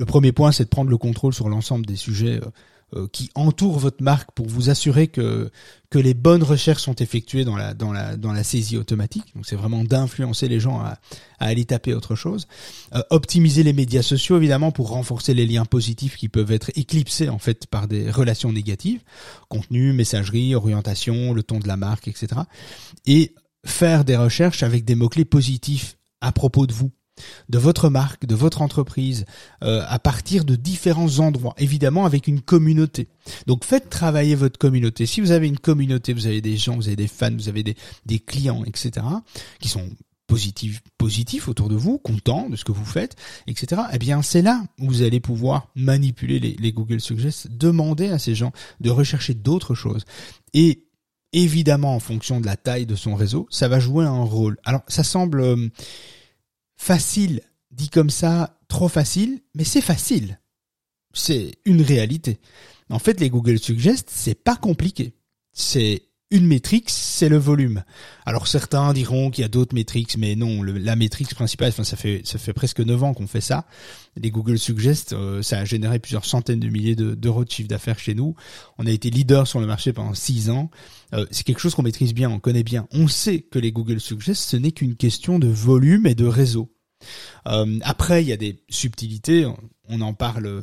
le 0.00 0.06
premier 0.06 0.32
point, 0.32 0.50
c'est 0.50 0.64
de 0.64 0.70
prendre 0.70 0.88
le 0.88 0.96
contrôle 0.96 1.34
sur 1.34 1.50
l'ensemble 1.50 1.84
des 1.84 1.94
sujets 1.94 2.40
euh, 2.42 2.50
euh, 2.96 3.06
qui 3.12 3.30
entourent 3.34 3.78
votre 3.78 4.02
marque 4.02 4.32
pour 4.32 4.46
vous 4.46 4.70
assurer 4.70 5.08
que 5.08 5.50
que 5.90 5.98
les 5.98 6.14
bonnes 6.14 6.42
recherches 6.42 6.82
sont 6.82 6.94
effectuées 6.94 7.44
dans 7.44 7.54
la 7.54 7.74
dans 7.74 7.92
la 7.92 8.16
dans 8.16 8.32
la 8.32 8.42
saisie 8.42 8.78
automatique. 8.78 9.26
Donc 9.34 9.44
c'est 9.44 9.56
vraiment 9.56 9.84
d'influencer 9.84 10.48
les 10.48 10.58
gens 10.58 10.80
à, 10.80 10.98
à 11.38 11.46
aller 11.48 11.66
taper 11.66 11.92
autre 11.92 12.14
chose. 12.14 12.48
Euh, 12.94 13.02
optimiser 13.10 13.62
les 13.62 13.74
médias 13.74 14.00
sociaux 14.00 14.38
évidemment 14.38 14.72
pour 14.72 14.88
renforcer 14.88 15.34
les 15.34 15.44
liens 15.44 15.66
positifs 15.66 16.16
qui 16.16 16.30
peuvent 16.30 16.50
être 16.50 16.70
éclipsés 16.76 17.28
en 17.28 17.38
fait 17.38 17.66
par 17.66 17.86
des 17.86 18.10
relations 18.10 18.52
négatives, 18.52 19.02
contenu, 19.50 19.92
messagerie, 19.92 20.54
orientation, 20.54 21.34
le 21.34 21.42
ton 21.42 21.58
de 21.58 21.68
la 21.68 21.76
marque, 21.76 22.08
etc. 22.08 22.28
Et 23.04 23.34
faire 23.66 24.06
des 24.06 24.16
recherches 24.16 24.62
avec 24.62 24.86
des 24.86 24.94
mots 24.94 25.10
clés 25.10 25.26
positifs 25.26 25.98
à 26.22 26.32
propos 26.32 26.66
de 26.66 26.72
vous 26.72 26.90
de 27.48 27.58
votre 27.58 27.88
marque, 27.88 28.26
de 28.26 28.34
votre 28.34 28.62
entreprise, 28.62 29.24
euh, 29.62 29.82
à 29.88 29.98
partir 29.98 30.44
de 30.44 30.56
différents 30.56 31.18
endroits, 31.18 31.54
évidemment 31.58 32.06
avec 32.06 32.26
une 32.26 32.40
communauté. 32.40 33.08
Donc 33.46 33.64
faites 33.64 33.90
travailler 33.90 34.34
votre 34.34 34.58
communauté. 34.58 35.06
Si 35.06 35.20
vous 35.20 35.30
avez 35.30 35.48
une 35.48 35.58
communauté, 35.58 36.12
vous 36.12 36.26
avez 36.26 36.40
des 36.40 36.56
gens, 36.56 36.76
vous 36.76 36.86
avez 36.86 36.96
des 36.96 37.08
fans, 37.08 37.32
vous 37.32 37.48
avez 37.48 37.62
des, 37.62 37.76
des 38.06 38.18
clients, 38.18 38.64
etc., 38.64 39.06
qui 39.60 39.68
sont 39.68 39.88
positifs, 40.30 40.80
positifs 40.96 41.48
autour 41.48 41.68
de 41.68 41.74
vous, 41.74 41.98
contents 41.98 42.48
de 42.48 42.54
ce 42.54 42.64
que 42.64 42.70
vous 42.70 42.84
faites, 42.84 43.16
etc. 43.48 43.82
Eh 43.92 43.98
bien, 43.98 44.22
c'est 44.22 44.42
là 44.42 44.62
où 44.78 44.86
vous 44.86 45.02
allez 45.02 45.18
pouvoir 45.18 45.68
manipuler 45.74 46.38
les, 46.38 46.56
les 46.58 46.72
Google 46.72 47.00
Suggest, 47.00 47.48
demander 47.50 48.10
à 48.10 48.18
ces 48.20 48.36
gens 48.36 48.52
de 48.80 48.90
rechercher 48.90 49.34
d'autres 49.34 49.74
choses. 49.74 50.04
Et 50.54 50.84
évidemment, 51.32 51.96
en 51.96 52.00
fonction 52.00 52.40
de 52.40 52.46
la 52.46 52.56
taille 52.56 52.86
de 52.86 52.94
son 52.94 53.16
réseau, 53.16 53.48
ça 53.50 53.66
va 53.66 53.80
jouer 53.80 54.04
un 54.04 54.22
rôle. 54.22 54.56
Alors, 54.64 54.82
ça 54.86 55.02
semble 55.02 55.40
euh, 55.40 55.68
facile, 56.80 57.42
dit 57.70 57.90
comme 57.90 58.08
ça, 58.08 58.58
trop 58.66 58.88
facile, 58.88 59.42
mais 59.54 59.64
c'est 59.64 59.82
facile. 59.82 60.40
C'est 61.12 61.52
une 61.66 61.82
réalité. 61.82 62.40
En 62.88 62.98
fait, 62.98 63.20
les 63.20 63.28
Google 63.28 63.58
Suggest, 63.58 64.08
c'est 64.10 64.34
pas 64.34 64.56
compliqué. 64.56 65.12
C'est 65.52 66.09
une 66.30 66.46
métrique, 66.46 66.90
c'est 66.90 67.28
le 67.28 67.38
volume. 67.38 67.82
Alors 68.24 68.46
certains 68.46 68.92
diront 68.92 69.30
qu'il 69.30 69.42
y 69.42 69.44
a 69.44 69.48
d'autres 69.48 69.74
métriques, 69.74 70.16
mais 70.16 70.36
non, 70.36 70.62
la 70.62 70.94
métrique 70.94 71.34
principale, 71.34 71.70
enfin 71.70 71.82
ça 71.82 71.96
fait 71.96 72.22
ça 72.24 72.38
fait 72.38 72.52
presque 72.52 72.80
9 72.80 73.02
ans 73.02 73.14
qu'on 73.14 73.26
fait 73.26 73.40
ça. 73.40 73.66
Les 74.16 74.30
Google 74.30 74.58
Suggest, 74.58 75.12
euh, 75.12 75.42
ça 75.42 75.58
a 75.58 75.64
généré 75.64 75.98
plusieurs 75.98 76.24
centaines 76.24 76.60
de 76.60 76.68
milliers 76.68 76.94
d'euros 76.94 77.44
de, 77.44 77.50
chiffre 77.50 77.68
d'affaires 77.68 77.98
chez 77.98 78.14
nous. 78.14 78.36
On 78.78 78.86
a 78.86 78.90
été 78.90 79.10
leader 79.10 79.46
sur 79.46 79.60
le 79.60 79.66
marché 79.66 79.92
pendant 79.92 80.14
6 80.14 80.50
ans. 80.50 80.70
Euh, 81.14 81.26
c'est 81.32 81.44
quelque 81.44 81.60
chose 81.60 81.74
qu'on 81.74 81.82
maîtrise 81.82 82.14
bien, 82.14 82.30
on 82.30 82.38
connaît 82.38 82.62
bien. 82.62 82.86
On 82.92 83.08
sait 83.08 83.40
que 83.40 83.58
les 83.58 83.72
Google 83.72 84.00
Suggest, 84.00 84.42
ce 84.42 84.56
n'est 84.56 84.72
qu'une 84.72 84.94
question 84.94 85.38
de 85.40 85.48
volume 85.48 86.06
et 86.06 86.14
de 86.14 86.26
réseau. 86.26 86.70
Euh, 87.46 87.78
après, 87.82 88.22
il 88.22 88.28
y 88.28 88.32
a 88.32 88.36
des 88.36 88.62
subtilités. 88.68 89.46
On 89.88 90.00
en 90.00 90.14
parle 90.14 90.62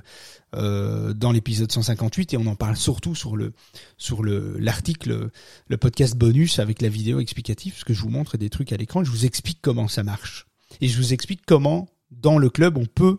euh, 0.55 1.13
dans 1.13 1.31
l'épisode 1.31 1.71
158 1.71 2.33
et 2.33 2.37
on 2.37 2.47
en 2.47 2.55
parle 2.55 2.77
surtout 2.77 3.15
sur 3.15 3.35
le 3.35 3.53
sur 3.97 4.23
le 4.23 4.57
l'article, 4.57 5.29
le 5.67 5.77
podcast 5.77 6.15
bonus 6.15 6.59
avec 6.59 6.81
la 6.81 6.89
vidéo 6.89 7.19
explicative, 7.19 7.73
parce 7.73 7.83
que 7.83 7.93
je 7.93 8.01
vous 8.01 8.09
montre 8.09 8.37
des 8.37 8.49
trucs 8.49 8.71
à 8.71 8.77
l'écran. 8.77 9.03
Je 9.03 9.11
vous 9.11 9.25
explique 9.25 9.59
comment 9.61 9.87
ça 9.87 10.03
marche 10.03 10.47
et 10.81 10.87
je 10.87 10.97
vous 10.97 11.13
explique 11.13 11.41
comment 11.45 11.87
dans 12.11 12.37
le 12.37 12.49
club 12.49 12.77
on 12.77 12.85
peut 12.85 13.17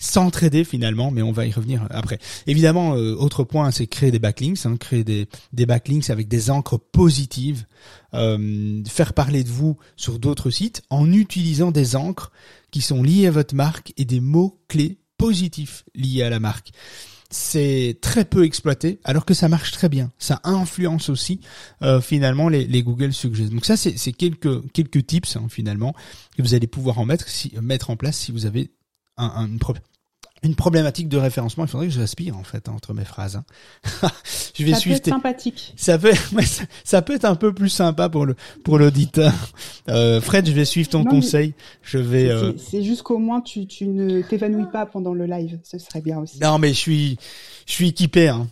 s'entraider 0.00 0.64
finalement, 0.64 1.10
mais 1.10 1.22
on 1.22 1.30
va 1.30 1.46
y 1.46 1.52
revenir 1.52 1.86
après. 1.90 2.18
Évidemment, 2.46 2.94
euh, 2.96 3.14
autre 3.14 3.44
point, 3.44 3.70
c'est 3.70 3.86
créer 3.86 4.10
des 4.10 4.18
backlinks, 4.18 4.64
hein, 4.64 4.76
créer 4.78 5.04
des, 5.04 5.28
des 5.52 5.66
backlinks 5.66 6.08
avec 6.08 6.26
des 6.26 6.50
encres 6.50 6.78
positives, 6.78 7.66
euh, 8.14 8.82
faire 8.88 9.12
parler 9.12 9.44
de 9.44 9.50
vous 9.50 9.76
sur 9.96 10.18
d'autres 10.18 10.50
sites 10.50 10.82
en 10.88 11.12
utilisant 11.12 11.70
des 11.70 11.96
encres 11.96 12.32
qui 12.70 12.80
sont 12.80 13.02
liées 13.02 13.26
à 13.26 13.30
votre 13.30 13.54
marque 13.54 13.92
et 13.98 14.06
des 14.06 14.20
mots 14.20 14.58
clés 14.68 14.98
positifs 15.18 15.84
liés 15.94 16.22
à 16.22 16.30
la 16.30 16.40
marque. 16.40 16.70
C'est 17.32 17.98
très 18.00 18.24
peu 18.24 18.44
exploité, 18.44 18.98
alors 19.04 19.24
que 19.24 19.34
ça 19.34 19.48
marche 19.48 19.70
très 19.70 19.88
bien. 19.88 20.10
Ça 20.18 20.40
influence 20.42 21.08
aussi 21.08 21.40
euh, 21.82 22.00
finalement 22.00 22.48
les, 22.48 22.66
les, 22.66 22.82
Google 22.82 23.12
Suggest. 23.12 23.52
Donc 23.52 23.64
ça, 23.64 23.76
c'est 23.76 24.12
quelques 24.12 24.68
quelques 24.72 25.06
tips 25.06 25.36
hein, 25.36 25.46
finalement 25.48 25.94
que 26.36 26.42
vous 26.42 26.54
allez 26.54 26.66
pouvoir 26.66 26.98
en 26.98 27.06
mettre 27.06 27.28
si, 27.28 27.52
mettre 27.62 27.90
en 27.90 27.96
place 27.96 28.16
si 28.16 28.32
vous 28.32 28.46
avez 28.46 28.72
un, 29.16 29.26
un, 29.26 29.56
une 30.42 30.54
problématique 30.54 31.08
de 31.08 31.18
référencement. 31.18 31.64
Il 31.64 31.68
faudrait 31.68 31.88
que 31.88 31.92
je 31.92 32.00
respire 32.00 32.36
en 32.36 32.44
fait 32.44 32.68
entre 32.68 32.94
mes 32.94 33.04
phrases. 33.04 33.36
Hein. 33.36 33.44
je 34.54 34.64
vais 34.64 34.72
ça 34.72 34.78
suivre. 34.78 34.96
Peut 34.96 35.08
être 35.08 35.14
sympathique. 35.14 35.74
Ça 35.76 35.98
peut, 35.98 36.12
ça, 36.84 37.02
peut 37.02 37.14
être 37.14 37.24
un 37.24 37.34
peu 37.34 37.52
plus 37.52 37.68
sympa 37.68 38.08
pour 38.08 38.26
le 38.26 38.34
pour 38.64 38.78
l'auditeur. 38.78 39.32
Euh, 39.88 40.20
Fred, 40.20 40.46
je 40.46 40.52
vais 40.52 40.64
suivre 40.64 40.88
ton 40.88 41.04
conseil. 41.04 41.54
Je 41.82 41.98
vais. 41.98 42.30
Euh... 42.30 42.52
C'est 42.56 42.82
juste 42.82 43.02
qu'au 43.02 43.18
moins 43.18 43.40
tu 43.40 43.66
tu 43.66 43.86
ne 43.86 44.22
t'évanouis 44.22 44.70
pas 44.72 44.86
pendant 44.86 45.14
le 45.14 45.26
live. 45.26 45.58
Ce 45.62 45.78
serait 45.78 46.00
bien 46.00 46.18
aussi. 46.18 46.38
Non, 46.40 46.58
mais 46.58 46.68
je 46.68 46.78
suis 46.78 47.18
je 47.70 47.72
suis 47.72 47.88
équipé. 47.88 48.28
Hein. 48.28 48.48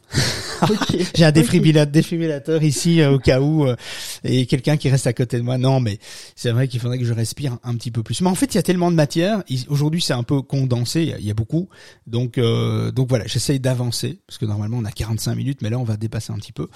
J'ai 1.15 1.25
un 1.25 1.33
défibrillateur, 1.33 1.93
défibrillateur 1.93 2.63
ici 2.63 3.01
euh, 3.01 3.15
au 3.15 3.19
cas 3.19 3.41
où 3.41 3.67
euh, 3.67 3.75
et 4.23 4.47
quelqu'un 4.47 4.77
qui 4.77 4.89
reste 4.89 5.07
à 5.07 5.13
côté 5.13 5.37
de 5.39 5.43
moi. 5.43 5.59
Non, 5.59 5.81
mais 5.81 5.99
c'est 6.37 6.51
vrai 6.51 6.69
qu'il 6.69 6.79
faudrait 6.79 6.99
que 6.99 7.05
je 7.05 7.13
respire 7.13 7.59
un 7.65 7.75
petit 7.77 7.91
peu 7.91 8.03
plus. 8.03 8.21
Mais 8.21 8.29
en 8.29 8.35
fait, 8.37 8.55
il 8.55 8.57
y 8.57 8.59
a 8.59 8.63
tellement 8.63 8.91
de 8.91 8.97
matière. 8.97 9.43
Aujourd'hui, 9.69 10.01
c'est 10.01 10.13
un 10.13 10.23
peu 10.23 10.41
condensé. 10.43 11.15
Il 11.19 11.27
y 11.27 11.31
a, 11.31 11.35
beaucoup. 11.35 11.69
Donc, 12.07 12.39
euh, 12.39 12.91
donc 12.91 13.09
voilà, 13.09 13.27
j'essaye 13.27 13.61
d'avancer 13.61 14.21
parce 14.27 14.39
que 14.39 14.47
normalement 14.47 14.79
on 14.79 14.85
a 14.85 14.93
45 14.93 15.35
minutes, 15.35 15.63
mais 15.63 15.71
là 15.71 15.79
on 15.79 15.85
va 15.85 15.97
dépasser 15.97 16.33
un 16.33 16.37
petit 16.37 16.53
peu. 16.53 16.69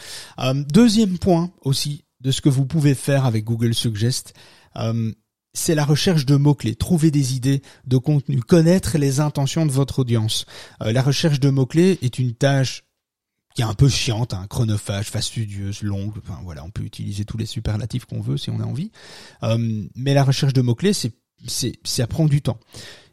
deuxième 0.69 1.19
point 1.19 1.51
aussi 1.63 2.05
de 2.21 2.31
ce 2.31 2.41
que 2.41 2.49
vous 2.49 2.67
pouvez 2.67 2.95
faire 2.95 3.27
avec 3.27 3.45
Google 3.45 3.75
Suggest 3.75 4.35
c'est 5.55 5.75
la 5.75 5.85
recherche 5.85 6.25
de 6.25 6.37
mots-clés, 6.37 6.77
trouver 6.77 7.11
des 7.11 7.37
idées 7.37 7.61
de 7.87 7.99
contenu, 7.99 8.41
connaître 8.41 8.97
les 8.97 9.21
intentions 9.21 9.67
de 9.67 9.71
votre 9.71 9.99
audience. 9.99 10.47
la 10.81 11.03
recherche 11.03 11.41
de 11.41 11.51
mots-clés 11.51 11.99
est 12.01 12.19
une 12.19 12.33
tâche 12.33 12.85
qui 13.55 13.63
est 13.63 13.67
un 13.67 13.75
peu 13.75 13.89
chiante, 13.89 14.35
hein, 14.35 14.47
chronophage, 14.49 15.07
fastidieuse, 15.07 15.83
longue. 15.83 16.15
Enfin 16.19 16.41
voilà, 16.45 16.65
on 16.65 16.71
peut 16.71 16.83
utiliser 16.83 17.25
tous 17.25 17.37
les 17.37 17.47
superlatifs 17.47 18.05
qu'on 18.05 18.21
veut 18.21 18.37
si 18.37 18.51
on 18.51 18.61
a 18.61 18.65
envie. 18.65 18.91
Euh, 19.43 19.85
mais 19.95 20.15
la 20.15 20.25
recherche 20.25 20.53
de 20.53 20.63
mots 20.63 20.75
clés, 20.75 20.93
c'est 20.93 21.13
c'est 21.47 21.73
ça 21.83 22.07
prend 22.07 22.27
du 22.27 22.41
temps. 22.41 22.59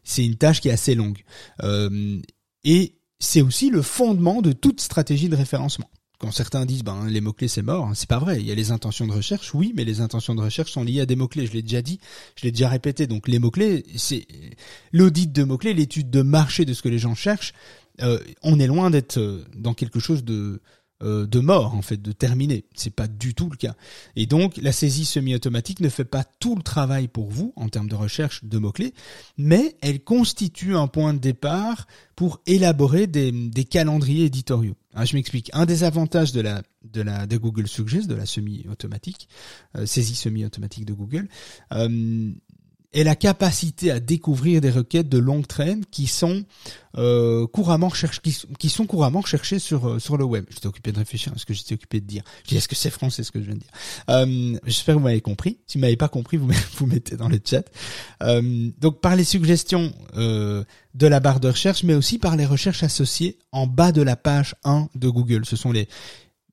C'est 0.10 0.26
une 0.26 0.36
tâche 0.36 0.60
qui 0.60 0.70
est 0.70 0.72
assez 0.72 0.96
longue 0.96 1.24
euh, 1.64 2.20
et 2.64 2.96
c'est 3.20 3.42
aussi 3.42 3.70
le 3.70 3.82
fondement 3.82 4.42
de 4.42 4.54
toute 4.54 4.82
stratégie 4.82 5.30
de 5.30 5.36
référencement. 5.36 5.90
Quand 6.18 6.32
certains 6.32 6.66
disent 6.66 6.84
ben 6.84 7.06
les 7.08 7.22
mots 7.22 7.32
clés 7.32 7.48
c'est 7.48 7.62
mort, 7.62 7.86
hein, 7.86 7.94
c'est 7.94 8.10
pas 8.10 8.20
vrai. 8.20 8.40
Il 8.40 8.48
y 8.48 8.52
a 8.52 8.56
les 8.56 8.72
intentions 8.72 9.08
de 9.08 9.14
recherche, 9.14 9.54
oui, 9.54 9.72
mais 9.76 9.86
les 9.86 10.02
intentions 10.02 10.36
de 10.36 10.42
recherche 10.42 10.72
sont 10.72 10.84
liées 10.84 11.02
à 11.02 11.06
des 11.06 11.16
mots 11.16 11.28
clés. 11.28 11.46
Je 11.46 11.54
l'ai 11.54 11.62
déjà 11.62 11.82
dit, 11.82 12.00
je 12.36 12.44
l'ai 12.44 12.52
déjà 12.52 12.68
répété. 12.70 13.08
Donc 13.08 13.28
les 13.28 13.40
mots 13.40 13.52
clés, 13.52 13.86
c'est 13.96 14.26
l'audit 14.92 15.32
de 15.32 15.44
mots 15.44 15.58
clés, 15.58 15.74
l'étude 15.74 16.10
de 16.10 16.22
marché 16.22 16.66
de 16.66 16.74
ce 16.74 16.82
que 16.82 16.90
les 16.90 17.00
gens 17.00 17.16
cherchent 17.16 17.54
euh, 18.02 18.20
on 18.44 18.60
est 18.60 18.68
loin 18.68 18.90
d'être 18.90 19.18
euh, 19.18 19.44
dans 19.56 19.74
quelque 19.74 20.00
chose 20.00 20.24
de 20.24 20.62
euh, 21.02 21.26
de 21.26 21.40
mort 21.40 21.76
en 21.76 21.82
fait, 21.82 22.02
de 22.02 22.12
terminé. 22.12 22.66
C'est 22.76 22.94
pas 22.94 23.08
du 23.08 23.34
tout 23.34 23.50
le 23.50 23.56
cas. 23.56 23.76
Et 24.16 24.26
donc 24.26 24.58
la 24.58 24.72
saisie 24.72 25.06
semi-automatique 25.06 25.80
ne 25.80 25.90
fait 25.90 26.06
pas 26.06 26.24
tout 26.24 26.56
le 26.56 26.62
travail 26.62 27.08
pour 27.08 27.30
vous 27.30 27.54
en 27.56 27.70
termes 27.70 27.88
de 27.88 27.96
recherche 27.96 28.44
de 28.44 28.58
mots-clés, 28.58 28.94
mais 29.38 29.78
elle 29.82 30.04
constitue 30.04 30.76
un 30.76 30.88
point 30.88 31.14
de 31.14 31.20
départ 31.20 31.88
pour 32.16 32.42
élaborer 32.46 33.08
des, 33.08 33.32
des 33.32 33.64
calendriers 33.64 34.26
éditoriaux. 34.26 34.76
Ah, 34.94 35.06
je 35.06 35.16
m'explique. 35.16 35.50
Un 35.54 35.66
des 35.66 35.84
avantages 35.84 36.32
de 36.34 36.42
la 36.42 36.64
de 36.84 37.02
la 37.02 37.28
de 37.28 37.38
Google 37.38 37.68
Suggest, 37.68 38.08
de 38.08 38.16
la 38.16 38.26
semi-automatique, 38.26 39.30
saisie 39.86 40.16
semi-automatique 40.16 40.86
de 40.86 40.94
Google, 40.94 41.30
et 42.94 43.04
la 43.04 43.16
capacité 43.16 43.92
à 43.92 44.00
découvrir 44.00 44.62
des 44.62 44.72
requêtes 44.72 45.10
de 45.10 45.18
longue 45.18 45.46
traîne 45.46 45.86
qui 45.92 46.08
sont 46.08 46.44
euh, 46.98 47.46
couramment 47.48 47.90
cherchées, 47.92 48.22
qui, 48.58 48.70
sont 48.70 48.86
couramment 48.88 49.22
recherchées 49.22 49.60
sur 49.60 49.88
euh, 49.88 50.00
sur 50.00 50.18
le 50.18 50.26
web. 50.26 50.46
J'étais 50.50 50.68
occupé 50.68 50.92
de 50.92 50.98
réfléchir 50.98 51.32
à 51.34 51.38
ce 51.38 51.46
que 51.46 51.54
j'étais 51.54 51.76
occupé 51.76 52.02
de 52.02 52.08
dire. 52.08 52.24
Je 52.44 52.50
dis 52.50 52.58
est-ce 52.58 52.68
que 52.68 52.76
c'est 52.76 52.90
français 52.90 53.24
ce 53.24 53.32
que 53.32 53.40
je 53.40 53.46
viens 53.46 53.56
de 53.56 53.60
dire? 53.60 53.72
Euh, 54.10 54.60
J'espère 54.66 54.96
que 54.96 55.00
vous 55.00 55.06
m'avez 55.06 55.22
compris. 55.22 55.60
Si 55.68 55.78
vous 55.78 55.82
m'avez 55.82 55.98
pas 55.98 56.08
compris, 56.10 56.38
vous 56.38 56.50
vous 56.78 56.86
mettez 56.88 57.16
dans 57.16 57.30
le 57.30 57.40
chat. 57.44 57.64
Euh, 58.24 58.72
donc 58.80 59.02
par 59.02 59.16
les 59.16 59.24
suggestions 59.24 59.94
euh, 60.18 60.64
de 60.96 61.08
la 61.08 61.20
barre 61.20 61.40
de 61.40 61.50
recherche, 61.50 61.84
mais 61.84 61.94
aussi 61.94 62.18
par 62.18 62.36
les 62.36 62.46
recherches 62.46 62.82
associées 62.82 63.38
en 63.52 63.68
bas 63.68 63.92
de 63.92 64.02
la 64.02 64.16
page 64.16 64.56
1 64.64 64.90
de 64.96 65.10
Google. 65.10 65.46
Ce 65.46 65.56
sont 65.56 65.72
les 65.72 65.88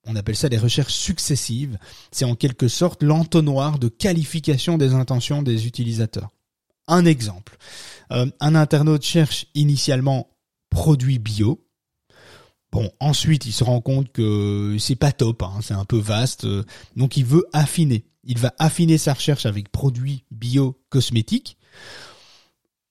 on 0.07 0.17
appelle 0.17 0.37
ça 0.37 0.49
des 0.49 0.59
recherches 0.59 0.95
successives. 0.95 1.79
C'est 2.11 2.25
en 2.25 2.35
quelque 2.35 2.69
sorte 2.69 3.03
l'entonnoir 3.03 3.79
de 3.79 3.89
qualification 3.89 4.79
des 4.79 4.95
intentions 4.95 5.43
des 5.43 5.67
utilisateurs. 5.67 6.31
Un 6.89 7.05
exemple. 7.05 7.57
Euh, 8.13 8.27
un 8.41 8.55
internaute 8.55 9.03
cherche 9.03 9.47
initialement 9.55 10.31
produit 10.71 11.19
bio. 11.19 11.67
Bon, 12.73 12.91
ensuite, 13.01 13.47
il 13.47 13.53
se 13.53 13.65
rend 13.65 13.81
compte 13.81 14.13
que 14.13 14.77
c'est 14.79 14.97
pas 14.97 15.13
top, 15.13 15.43
hein, 15.43 15.61
c'est 15.63 15.75
un 15.75 15.85
peu 15.85 15.99
vaste, 15.99 16.45
euh, 16.45 16.65
donc 16.95 17.17
il 17.17 17.25
veut 17.25 17.47
affiner. 17.53 18.05
Il 18.25 18.39
va 18.39 18.55
affiner 18.59 18.99
sa 18.99 19.15
recherche 19.15 19.47
avec 19.47 19.71
produits 19.71 20.25
bio 20.31 20.79
cosmétiques. 20.89 21.57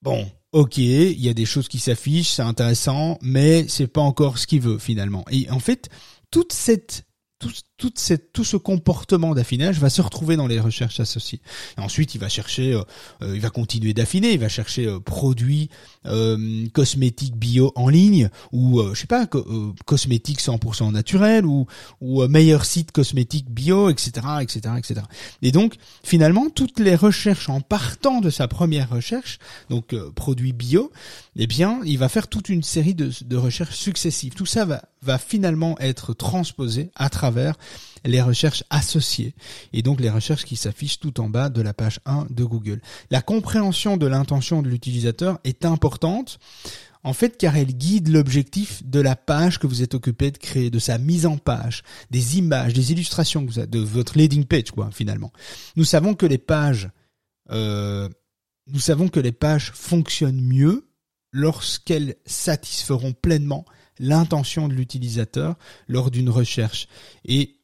Bon, 0.01 0.29
ok, 0.53 0.77
il 0.77 1.19
y 1.19 1.29
a 1.29 1.33
des 1.33 1.45
choses 1.45 1.67
qui 1.67 1.79
s'affichent, 1.79 2.31
c'est 2.31 2.41
intéressant, 2.41 3.17
mais 3.21 3.67
c'est 3.67 3.87
pas 3.87 4.01
encore 4.01 4.37
ce 4.37 4.47
qu'il 4.47 4.61
veut 4.61 4.79
finalement. 4.79 5.25
Et 5.29 5.49
en 5.49 5.59
fait, 5.59 5.89
toute 6.31 6.53
cette 6.53 7.04
tout, 7.39 7.51
toute 7.77 7.99
cette, 7.99 8.31
tout 8.31 8.45
ce 8.45 8.55
comportement 8.55 9.35
d'affinage 9.35 9.79
va 9.79 9.89
se 9.89 10.01
retrouver 10.01 10.37
dans 10.37 10.47
les 10.47 10.59
recherches 10.59 10.99
associées. 11.01 11.41
Et 11.77 11.81
ensuite, 11.81 12.15
il 12.15 12.19
va 12.19 12.29
chercher, 12.29 12.73
euh, 12.73 12.81
euh, 13.21 13.35
il 13.35 13.41
va 13.41 13.49
continuer 13.49 13.93
d'affiner, 13.93 14.31
il 14.31 14.39
va 14.39 14.47
chercher 14.47 14.85
euh, 14.85 14.99
produits 14.99 15.69
cosmétiques 16.73 17.35
bio 17.35 17.71
en 17.75 17.89
ligne 17.89 18.29
ou 18.51 18.81
je 18.93 18.99
sais 18.99 19.07
pas 19.07 19.27
cosmétiques 19.85 20.39
100% 20.39 20.91
naturels 20.91 21.45
ou 21.45 21.65
ou 21.99 22.27
meilleur 22.27 22.63
site 22.63 22.91
cosmétique 22.91 23.49
bio, 23.49 23.89
etc., 23.89 24.11
etc., 24.41 24.59
etc. 24.77 25.01
Et 25.41 25.51
donc, 25.51 25.75
finalement, 26.03 26.49
toutes 26.49 26.79
les 26.79 26.95
recherches 26.95 27.49
en 27.49 27.59
partant 27.59 28.21
de 28.21 28.29
sa 28.29 28.47
première 28.47 28.89
recherche, 28.89 29.39
donc 29.69 29.95
produits 30.11 30.53
bio, 30.53 30.91
eh 31.35 31.47
bien, 31.47 31.81
il 31.83 31.97
va 31.97 32.09
faire 32.09 32.27
toute 32.27 32.49
une 32.49 32.63
série 32.63 32.95
de, 32.95 33.35
recherches 33.35 33.75
successives. 33.75 34.33
Tout 34.33 34.45
ça 34.45 34.65
va 35.01 35.17
finalement 35.17 35.77
être 35.79 36.13
transposé 36.13 36.91
à 36.95 37.09
travers 37.09 37.55
les 38.05 38.21
recherches 38.21 38.63
associées 38.69 39.33
et 39.73 39.81
donc 39.81 39.99
les 39.99 40.09
recherches 40.09 40.45
qui 40.45 40.55
s'affichent 40.55 40.99
tout 40.99 41.19
en 41.19 41.29
bas 41.29 41.49
de 41.49 41.61
la 41.61 41.73
page 41.73 41.99
1 42.05 42.27
de 42.29 42.43
Google. 42.43 42.81
La 43.11 43.21
compréhension 43.21 43.97
de 43.97 44.07
l'intention 44.07 44.61
de 44.61 44.69
l'utilisateur 44.69 45.39
est 45.43 45.65
importante 45.65 46.39
en 47.05 47.13
fait, 47.13 47.37
car 47.37 47.55
elle 47.55 47.77
guide 47.77 48.07
l'objectif 48.07 48.83
de 48.83 48.99
la 48.99 49.15
page 49.15 49.59
que 49.59 49.67
vous 49.67 49.83
êtes 49.83 49.93
occupé 49.93 50.31
de 50.31 50.39
créer, 50.39 50.71
de 50.71 50.79
sa 50.79 50.97
mise 50.97 51.27
en 51.27 51.37
page, 51.37 51.83
des 52.09 52.39
images, 52.39 52.73
des 52.73 52.91
illustrations, 52.91 53.45
que 53.45 53.51
vous 53.51 53.65
de 53.67 53.77
votre 53.77 54.17
landing 54.17 54.43
page, 54.43 54.71
quoi, 54.71 54.89
finalement. 54.91 55.31
Nous 55.75 55.83
savons 55.83 56.15
que 56.15 56.25
les 56.25 56.39
pages, 56.39 56.89
euh, 57.51 58.09
nous 58.65 58.79
savons 58.79 59.07
que 59.07 59.19
les 59.19 59.31
pages 59.31 59.71
fonctionnent 59.75 60.41
mieux 60.41 60.87
lorsqu'elles 61.35 62.15
satisferont 62.25 63.11
pleinement 63.11 63.65
l'intention 63.99 64.69
de 64.69 64.73
l'utilisateur 64.73 65.57
lors 65.89 66.09
d'une 66.09 66.29
recherche. 66.29 66.87
Et 67.25 67.57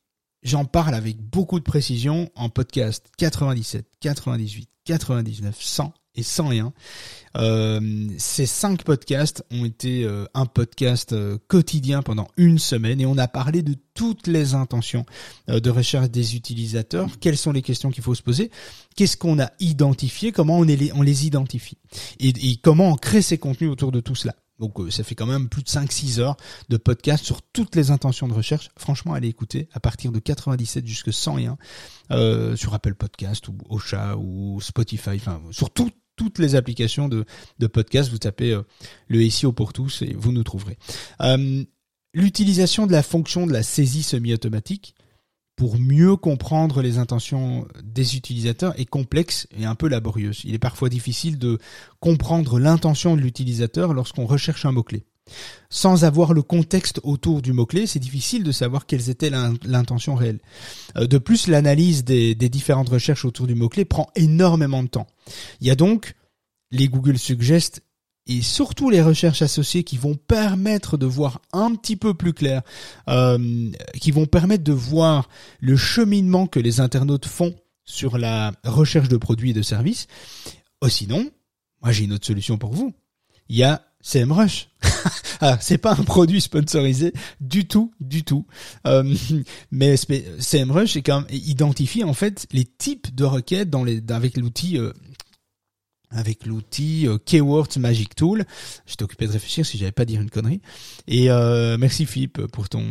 j'en 0.43 0.65
parle 0.65 0.93
avec 0.93 1.21
beaucoup 1.21 1.57
de 1.57 1.63
précision 1.63 2.29
en 2.35 2.49
podcast 2.49 3.09
97, 3.17 3.85
98, 4.01 4.69
99, 4.83 5.55
100 5.57 5.93
et 6.15 6.23
101. 6.23 6.73
Euh, 7.37 8.07
ces 8.17 8.45
cinq 8.45 8.83
podcasts 8.83 9.43
ont 9.51 9.63
été 9.63 10.03
euh, 10.03 10.25
un 10.33 10.45
podcast 10.45 11.13
euh, 11.13 11.37
quotidien 11.47 12.01
pendant 12.01 12.27
une 12.35 12.59
semaine 12.59 12.99
et 12.99 13.05
on 13.05 13.17
a 13.17 13.27
parlé 13.27 13.61
de 13.61 13.75
toutes 13.93 14.27
les 14.27 14.53
intentions 14.53 15.05
de 15.47 15.69
recherche 15.69 16.09
des 16.09 16.35
utilisateurs. 16.35 17.07
Quelles 17.19 17.37
sont 17.37 17.51
les 17.51 17.61
questions 17.61 17.91
qu'il 17.91 18.03
faut 18.03 18.15
se 18.15 18.21
poser? 18.21 18.51
Qu'est-ce 18.95 19.17
qu'on 19.17 19.39
a 19.39 19.51
identifié? 19.59 20.31
Comment 20.31 20.59
on, 20.59 20.63
les, 20.63 20.91
on 20.93 21.01
les 21.01 21.25
identifie? 21.25 21.77
Et, 22.19 22.29
et 22.29 22.57
comment 22.57 22.89
on 22.89 22.95
crée 22.95 23.21
ces 23.21 23.37
contenus 23.37 23.69
autour 23.69 23.91
de 23.91 23.99
tout 23.99 24.15
cela? 24.15 24.35
Donc 24.61 24.79
euh, 24.79 24.91
ça 24.91 25.03
fait 25.03 25.15
quand 25.15 25.25
même 25.25 25.49
plus 25.49 25.63
de 25.63 25.67
5-6 25.67 26.19
heures 26.19 26.37
de 26.69 26.77
podcast 26.77 27.25
sur 27.25 27.41
toutes 27.41 27.75
les 27.75 27.91
intentions 27.91 28.27
de 28.27 28.33
recherche. 28.33 28.69
Franchement, 28.77 29.13
allez 29.13 29.27
écouter 29.27 29.67
à 29.73 29.79
partir 29.79 30.11
de 30.11 30.19
97 30.19 30.85
jusqu'à 30.85 31.11
101 31.11 31.57
euh, 32.11 32.55
sur 32.55 32.73
Apple 32.73 32.93
Podcast 32.93 33.47
ou 33.49 33.57
Ocha 33.69 34.15
ou 34.17 34.61
Spotify, 34.61 35.15
enfin 35.15 35.41
sur 35.51 35.71
toutes 36.21 36.37
les 36.37 36.53
applications 36.53 37.09
de, 37.09 37.25
podcast. 37.67 38.11
Vous 38.11 38.19
tapez 38.19 38.51
euh, 38.51 38.61
le 39.07 39.27
SEO 39.27 39.53
pour 39.53 39.73
tous 39.73 40.03
et 40.03 40.13
vous 40.15 40.31
nous 40.31 40.43
trouverez. 40.43 40.77
Euh, 41.21 41.63
l'utilisation 42.13 42.85
de 42.85 42.91
la 42.91 43.01
fonction 43.01 43.47
de 43.47 43.53
la 43.53 43.63
saisie 43.63 44.03
semi-automatique 44.03 44.93
pour 45.55 45.79
mieux 45.79 46.15
comprendre 46.15 46.83
les 46.83 46.99
intentions 46.99 47.67
des 47.83 48.15
utilisateurs 48.17 48.79
est 48.79 48.85
complexe 48.85 49.47
et 49.57 49.65
un 49.65 49.73
peu 49.73 49.87
laborieuse. 49.87 50.41
Il 50.43 50.53
est 50.53 50.59
parfois 50.59 50.89
difficile 50.89 51.39
de 51.39 51.57
comprendre 51.99 52.59
l'intention 52.59 53.15
de 53.15 53.21
l'utilisateur 53.21 53.95
lorsqu'on 53.95 54.27
recherche 54.27 54.65
un 54.65 54.71
mot-clé. 54.71 55.05
Sans 55.69 56.03
avoir 56.03 56.33
le 56.33 56.41
contexte 56.41 56.99
autour 57.03 57.41
du 57.41 57.53
mot-clé, 57.53 57.87
c'est 57.87 57.99
difficile 57.99 58.43
de 58.43 58.51
savoir 58.51 58.85
quelles 58.85 59.09
étaient 59.09 59.29
l'intention 59.29 60.15
réelle. 60.15 60.39
Euh, 60.97 61.07
de 61.07 61.17
plus, 61.17 61.47
l'analyse 61.47 62.03
des, 62.03 62.35
différentes 62.35 62.89
recherches 62.89 63.25
autour 63.25 63.47
du 63.47 63.55
mot-clé 63.55 63.85
prend 63.85 64.09
énormément 64.15 64.83
de 64.83 64.89
temps. 64.89 65.07
Il 65.61 65.67
y 65.67 65.71
a 65.71 65.75
donc 65.75 66.15
les 66.71 66.87
Google 66.87 67.17
Suggest 67.17 67.83
et 68.27 68.41
surtout 68.41 68.89
les 68.89 69.01
recherches 69.01 69.41
associées 69.41 69.83
qui 69.83 69.97
vont 69.97 70.15
permettre 70.15 70.97
de 70.97 71.05
voir 71.05 71.41
un 71.53 71.73
petit 71.75 71.95
peu 71.95 72.13
plus 72.13 72.33
clair, 72.33 72.61
euh, 73.09 73.71
qui 73.99 74.11
vont 74.11 74.25
permettre 74.25 74.63
de 74.63 74.73
voir 74.73 75.29
le 75.59 75.75
cheminement 75.75 76.47
que 76.47 76.59
les 76.59 76.79
internautes 76.79 77.25
font 77.25 77.55
sur 77.83 78.17
la 78.17 78.53
recherche 78.63 79.07
de 79.09 79.17
produits 79.17 79.51
et 79.51 79.53
de 79.53 79.61
services. 79.61 80.07
Oh, 80.81 80.89
sinon, 80.89 81.29
moi 81.81 81.91
j'ai 81.91 82.03
une 82.03 82.13
autre 82.13 82.27
solution 82.27 82.57
pour 82.57 82.73
vous. 82.73 82.93
Il 83.49 83.57
y 83.57 83.63
a 83.63 83.90
CMrush. 84.01 84.69
ah, 85.41 85.57
c'est 85.61 85.77
pas 85.77 85.91
un 85.93 86.03
produit 86.03 86.41
sponsorisé 86.41 87.13
du 87.39 87.65
tout, 87.65 87.91
du 87.99 88.23
tout. 88.23 88.45
Euh, 88.87 89.03
mais 89.71 89.95
CMrush 90.39 90.95
est 90.95 91.01
quand 91.01 91.21
même 91.21 91.29
identifie 91.31 92.03
en 92.03 92.13
fait 92.13 92.47
les 92.51 92.65
types 92.65 93.13
de 93.13 93.23
requêtes 93.23 93.69
dans 93.69 93.83
les 93.83 94.01
avec 94.09 94.37
l'outil 94.37 94.77
euh, 94.77 94.91
avec 96.11 96.45
l'outil 96.45 97.07
euh, 97.07 97.17
Keywords 97.17 97.77
Magic 97.77 98.15
Tool. 98.15 98.45
J'étais 98.85 99.03
occupé 99.03 99.27
de 99.27 99.31
réfléchir 99.31 99.65
si 99.65 99.77
j'avais 99.77 99.91
pas 99.91 100.05
dire 100.05 100.21
une 100.21 100.29
connerie. 100.29 100.61
Et 101.07 101.31
euh, 101.31 101.77
merci 101.77 102.05
Philippe 102.05 102.45
pour 102.47 102.69
ton 102.69 102.85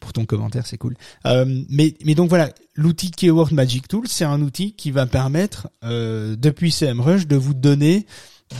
pour 0.00 0.12
ton 0.12 0.24
commentaire, 0.24 0.66
c'est 0.66 0.78
cool. 0.78 0.96
Euh, 1.26 1.62
mais 1.68 1.94
mais 2.04 2.14
donc 2.14 2.28
voilà, 2.28 2.50
l'outil 2.74 3.10
Keyword 3.10 3.52
Magic 3.52 3.86
Tool, 3.86 4.08
c'est 4.08 4.24
un 4.24 4.40
outil 4.40 4.72
qui 4.72 4.90
va 4.90 5.06
permettre 5.06 5.68
euh, 5.84 6.36
depuis 6.36 6.72
CMrush 6.72 7.26
de 7.26 7.36
vous 7.36 7.54
donner 7.54 8.06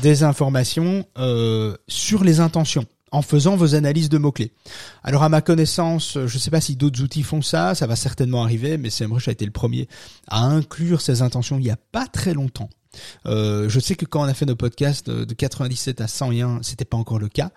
des 0.03 0.23
informations 0.23 1.07
euh, 1.19 1.77
sur 1.89 2.25
les 2.25 2.41
intentions 2.41 2.87
en 3.13 3.23
faisant 3.23 3.57
vos 3.57 3.75
analyses 3.75 4.09
de 4.09 4.19
mots-clés. 4.19 4.53
Alors 5.03 5.25
à 5.25 5.29
ma 5.29 5.41
connaissance, 5.41 6.13
je 6.15 6.21
ne 6.21 6.39
sais 6.39 6.51
pas 6.51 6.61
si 6.61 6.77
d'autres 6.77 7.03
outils 7.03 7.25
font 7.25 7.43
ça, 7.43 7.75
ça 7.75 7.87
va 7.87 7.97
certainement 7.97 8.45
arriver, 8.45 8.79
mais 8.79 8.89
CMrush 8.89 9.29
a 9.29 9.33
été 9.33 9.45
le 9.45 9.51
premier 9.51 9.89
à 10.29 10.45
inclure 10.45 11.01
ces 11.01 11.23
intentions 11.23 11.59
il 11.59 11.67
y 11.67 11.71
a 11.71 11.79
pas 11.91 12.07
très 12.07 12.35
longtemps. 12.35 12.71
Euh, 13.27 13.69
je 13.69 13.81
sais 13.81 13.95
que 13.95 14.05
quand 14.05 14.21
on 14.21 14.25
a 14.25 14.35
fait 14.35 14.47
nos 14.47 14.57
podcasts 14.57 15.11
de 15.11 15.35
97 15.35 16.01
à 16.01 16.09
101, 16.09 16.61
c'était 16.63 16.85
pas 16.85 16.97
encore 16.97 17.19
le 17.19 17.29
cas, 17.29 17.51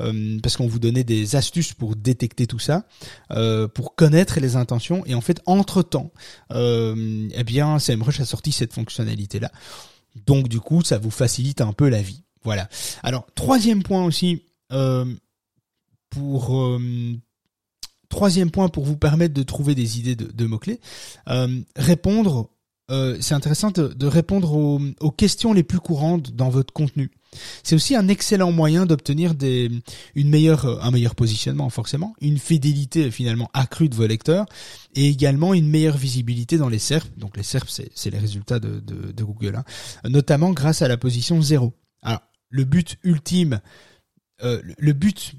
euh, 0.00 0.38
parce 0.42 0.56
qu'on 0.56 0.66
vous 0.66 0.78
donnait 0.78 1.04
des 1.04 1.36
astuces 1.36 1.72
pour 1.72 1.96
détecter 1.96 2.46
tout 2.46 2.58
ça, 2.58 2.84
euh, 3.30 3.68
pour 3.68 3.94
connaître 3.94 4.40
les 4.40 4.56
intentions. 4.56 5.04
Et 5.06 5.14
en 5.14 5.20
fait, 5.20 5.40
entre 5.46 5.82
temps, 5.82 6.10
eh 6.54 7.44
bien, 7.44 7.78
SEMrush 7.78 8.20
a 8.20 8.24
sorti 8.24 8.52
cette 8.52 8.72
fonctionnalité 8.72 9.40
là. 9.40 9.50
Donc 10.26 10.48
du 10.48 10.60
coup, 10.60 10.82
ça 10.82 10.98
vous 10.98 11.10
facilite 11.10 11.60
un 11.60 11.72
peu 11.72 11.88
la 11.88 12.02
vie. 12.02 12.22
Voilà. 12.44 12.68
Alors 13.02 13.26
troisième 13.34 13.82
point 13.82 14.04
aussi 14.04 14.42
pour 16.10 16.78
troisième 18.08 18.50
point 18.50 18.68
pour 18.68 18.84
vous 18.84 18.96
permettre 18.96 19.34
de 19.34 19.42
trouver 19.42 19.74
des 19.74 19.98
idées 19.98 20.16
de, 20.16 20.46
mots 20.46 20.58
clés, 20.58 20.80
répondre 21.76 22.48
euh, 22.90 23.16
c'est 23.20 23.34
intéressant 23.34 23.70
de, 23.70 24.06
répondre 24.06 24.52
aux, 24.54 25.10
questions 25.10 25.52
les 25.52 25.62
plus 25.62 25.80
courantes 25.80 26.32
dans 26.32 26.50
votre 26.50 26.72
contenu. 26.72 27.10
C'est 27.62 27.74
aussi 27.74 27.96
un 27.96 28.08
excellent 28.08 28.52
moyen 28.52 28.86
d'obtenir 28.86 29.34
une 29.40 30.28
meilleure, 30.28 30.84
un 30.84 30.90
meilleur 30.90 31.14
positionnement 31.14 31.70
forcément, 31.70 32.14
une 32.20 32.38
fidélité 32.38 33.10
finalement 33.10 33.50
accrue 33.54 33.88
de 33.88 33.94
vos 33.94 34.06
lecteurs 34.06 34.46
et 34.94 35.08
également 35.08 35.54
une 35.54 35.68
meilleure 35.68 35.96
visibilité 35.96 36.58
dans 36.58 36.68
les 36.68 36.78
SERP. 36.78 37.08
Donc 37.16 37.36
les 37.36 37.42
SERP, 37.42 37.68
c'est 37.68 38.10
les 38.10 38.18
résultats 38.18 38.60
de, 38.60 38.80
de, 38.80 39.24
Google, 39.24 39.56
hein. 39.56 39.64
notamment 40.08 40.50
grâce 40.50 40.82
à 40.82 40.88
la 40.88 40.96
position 40.96 41.40
0. 41.40 41.72
Alors 42.02 42.22
le 42.50 42.64
but 42.64 42.98
ultime, 43.02 43.60
euh, 44.42 44.60
le 44.78 44.92
but 44.92 45.34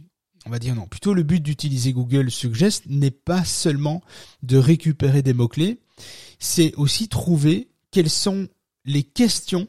on 0.46 0.50
va 0.50 0.60
dire 0.60 0.76
non, 0.76 0.88
plutôt 0.88 1.14
le 1.14 1.24
but 1.24 1.42
d'utiliser 1.42 1.94
Google 1.94 2.30
Suggest 2.30 2.86
n'est 2.88 3.12
pas 3.12 3.46
seulement 3.46 4.02
de 4.42 4.58
récupérer 4.58 5.22
des 5.22 5.34
mots-clés, 5.34 5.80
c'est 6.40 6.74
aussi 6.76 7.08
trouver 7.08 7.70
quelles 7.92 8.10
sont 8.10 8.50
les 8.86 9.04
questions 9.04 9.68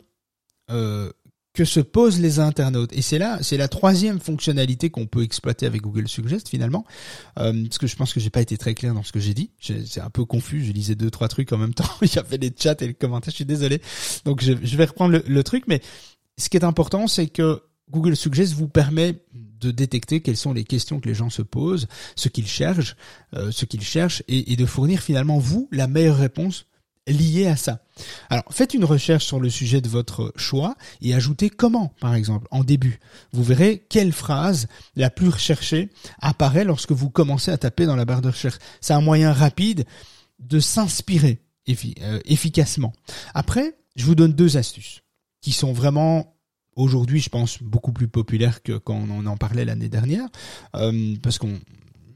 euh, 0.70 1.12
que 1.55 1.65
se 1.65 1.79
posent 1.79 2.21
les 2.21 2.41
internautes. 2.41 2.93
Et 2.93 3.01
c'est 3.01 3.19
là, 3.19 3.39
c'est 3.41 3.57
la 3.57 3.69
troisième 3.69 4.19
fonctionnalité 4.19 4.91
qu'on 4.91 5.07
peut 5.07 5.23
exploiter 5.23 5.67
avec 5.67 5.83
Google 5.83 6.09
Suggest 6.09 6.49
finalement, 6.49 6.85
euh, 7.39 7.53
parce 7.65 7.79
que 7.79 7.87
je 7.87 7.95
pense 7.95 8.13
que 8.13 8.19
j'ai 8.19 8.31
pas 8.31 8.41
été 8.41 8.59
très 8.59 8.75
clair 8.75 8.93
dans 8.93 9.05
ce 9.05 9.13
que 9.13 9.21
j'ai 9.21 9.35
dit. 9.35 9.51
C'est 9.61 10.01
un 10.01 10.11
peu 10.11 10.25
confus. 10.25 10.65
Je 10.65 10.73
lisais 10.73 10.97
deux 10.97 11.11
trois 11.11 11.29
trucs 11.29 11.53
en 11.53 11.59
même 11.59 11.73
temps. 11.73 11.89
Il 12.03 12.13
y 12.13 12.19
avait 12.19 12.39
les 12.39 12.53
chats 12.59 12.75
et 12.81 12.89
les 12.89 12.95
commentaires. 12.95 13.31
Je 13.31 13.37
suis 13.37 13.45
désolé. 13.45 13.81
Donc 14.25 14.43
je, 14.43 14.53
vais 14.53 14.85
reprendre 14.85 15.23
le, 15.25 15.45
truc, 15.45 15.65
mais 15.69 15.81
ce 16.37 16.49
qui 16.49 16.57
est 16.57 16.65
important, 16.65 17.07
c'est 17.07 17.29
que 17.29 17.63
Google 17.89 18.17
Suggest 18.17 18.55
vous 18.55 18.69
permet 18.69 19.23
de 19.33 19.71
détecter 19.71 20.21
quelles 20.23 20.37
sont 20.37 20.53
les 20.53 20.65
questions 20.65 20.99
que 20.99 21.09
les 21.09 21.15
gens 21.15 21.31
se 21.31 21.43
posent, 21.43 21.87
ce 22.17 22.29
qu'ils 22.29 22.49
cherchent, 22.49 22.97
euh, 23.35 23.53
ce 23.53 23.65
qu'ils 23.65 23.83
cherchent, 23.83 24.25
et, 24.27 24.57
de 24.57 24.67
fournir 24.67 25.01
finalement 25.01 25.39
vous 25.39 25.69
la 25.71 25.87
meilleure 25.87 26.17
réponse 26.17 26.67
liée 27.07 27.47
à 27.47 27.57
ça. 27.57 27.81
Alors, 28.31 28.45
faites 28.51 28.75
une 28.75 28.85
recherche 28.85 29.25
sur 29.25 29.41
le 29.41 29.51
sujet 29.51 29.81
de 29.81 29.89
votre 29.89 30.33
choix 30.37 30.75
et 31.03 31.15
ajoutez 31.15 31.51
comment, 31.51 31.93
par 32.01 32.15
exemple, 32.15 32.47
en 32.51 32.65
début. 32.65 32.99
Vous 33.33 33.43
verrez 33.43 33.85
quelle 33.89 34.13
phrase 34.13 34.69
la 34.97 35.11
plus 35.11 35.29
recherchée 35.29 35.91
apparaît 36.21 36.65
lorsque 36.65 36.93
vous 36.93 37.11
commencez 37.11 37.51
à 37.51 37.59
taper 37.59 37.87
dans 37.87 37.97
la 37.97 38.05
barre 38.05 38.23
de 38.23 38.29
recherche. 38.29 38.59
C'est 38.81 38.95
un 38.95 39.01
moyen 39.01 39.33
rapide 39.33 39.85
de 40.39 40.61
s'inspirer 40.61 41.41
euh, 41.69 42.21
efficacement. 42.25 42.93
Après, 43.35 43.77
je 43.97 44.05
vous 44.05 44.15
donne 44.15 44.33
deux 44.33 44.57
astuces 44.57 45.03
qui 45.41 45.53
sont 45.53 45.73
vraiment 45.73 46.35
aujourd'hui, 46.77 47.21
je 47.21 47.29
pense, 47.29 47.63
beaucoup 47.63 47.93
plus 47.93 48.09
populaire 48.09 48.63
que 48.63 48.77
quand 48.77 49.07
on 49.09 49.27
en 49.27 49.37
parlait 49.37 49.65
l'année 49.65 49.89
dernière, 49.89 50.27
euh, 50.75 51.15
parce 51.23 51.39
qu'on 51.39 51.61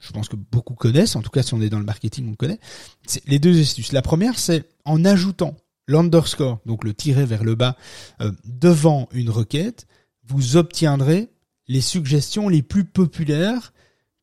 je 0.01 0.13
pense 0.13 0.29
que 0.29 0.37
beaucoup 0.37 0.75
connaissent, 0.75 1.17
en 1.17 1.23
tout 1.23 1.31
cas 1.31 1.43
si 1.43 1.55
on 1.55 1.61
est 1.61 1.69
dans 1.69 1.79
le 1.79 1.85
marketing, 1.85 2.31
on 2.31 2.35
connaît. 2.35 2.61
C'est 3.07 3.27
les 3.29 3.39
deux 3.39 3.61
astuces. 3.61 3.93
La 3.93 4.03
première, 4.03 4.39
c'est 4.39 4.65
en 4.85 5.05
ajoutant 5.05 5.57
l'underscore, 5.89 6.61
donc 6.67 6.85
le 6.85 6.95
tiret 6.95 7.25
vers 7.25 7.43
le 7.43 7.55
bas, 7.55 7.77
euh, 8.21 8.31
devant 8.45 9.09
une 9.13 9.31
requête, 9.31 9.87
vous 10.27 10.57
obtiendrez 10.57 11.31
les 11.67 11.81
suggestions 11.81 12.49
les 12.49 12.63
plus 12.63 12.85
populaires 12.85 13.73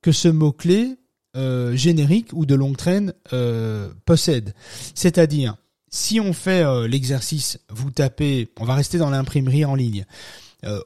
que 0.02 0.12
ce 0.12 0.28
mot-clé 0.28 0.96
euh, 1.36 1.76
générique 1.76 2.30
ou 2.34 2.46
de 2.46 2.56
longue 2.56 2.78
traîne 2.78 3.14
euh, 3.34 3.92
possède. 4.06 4.54
C'est-à-dire, 4.94 5.56
si 5.90 6.20
on 6.20 6.34
fait 6.34 6.64
l'exercice, 6.88 7.60
vous 7.70 7.90
tapez, 7.90 8.52
on 8.60 8.66
va 8.66 8.76
rester 8.76 8.98
dans 8.98 9.10
l'imprimerie 9.10 9.66
en 9.66 9.76
ligne. 9.76 10.06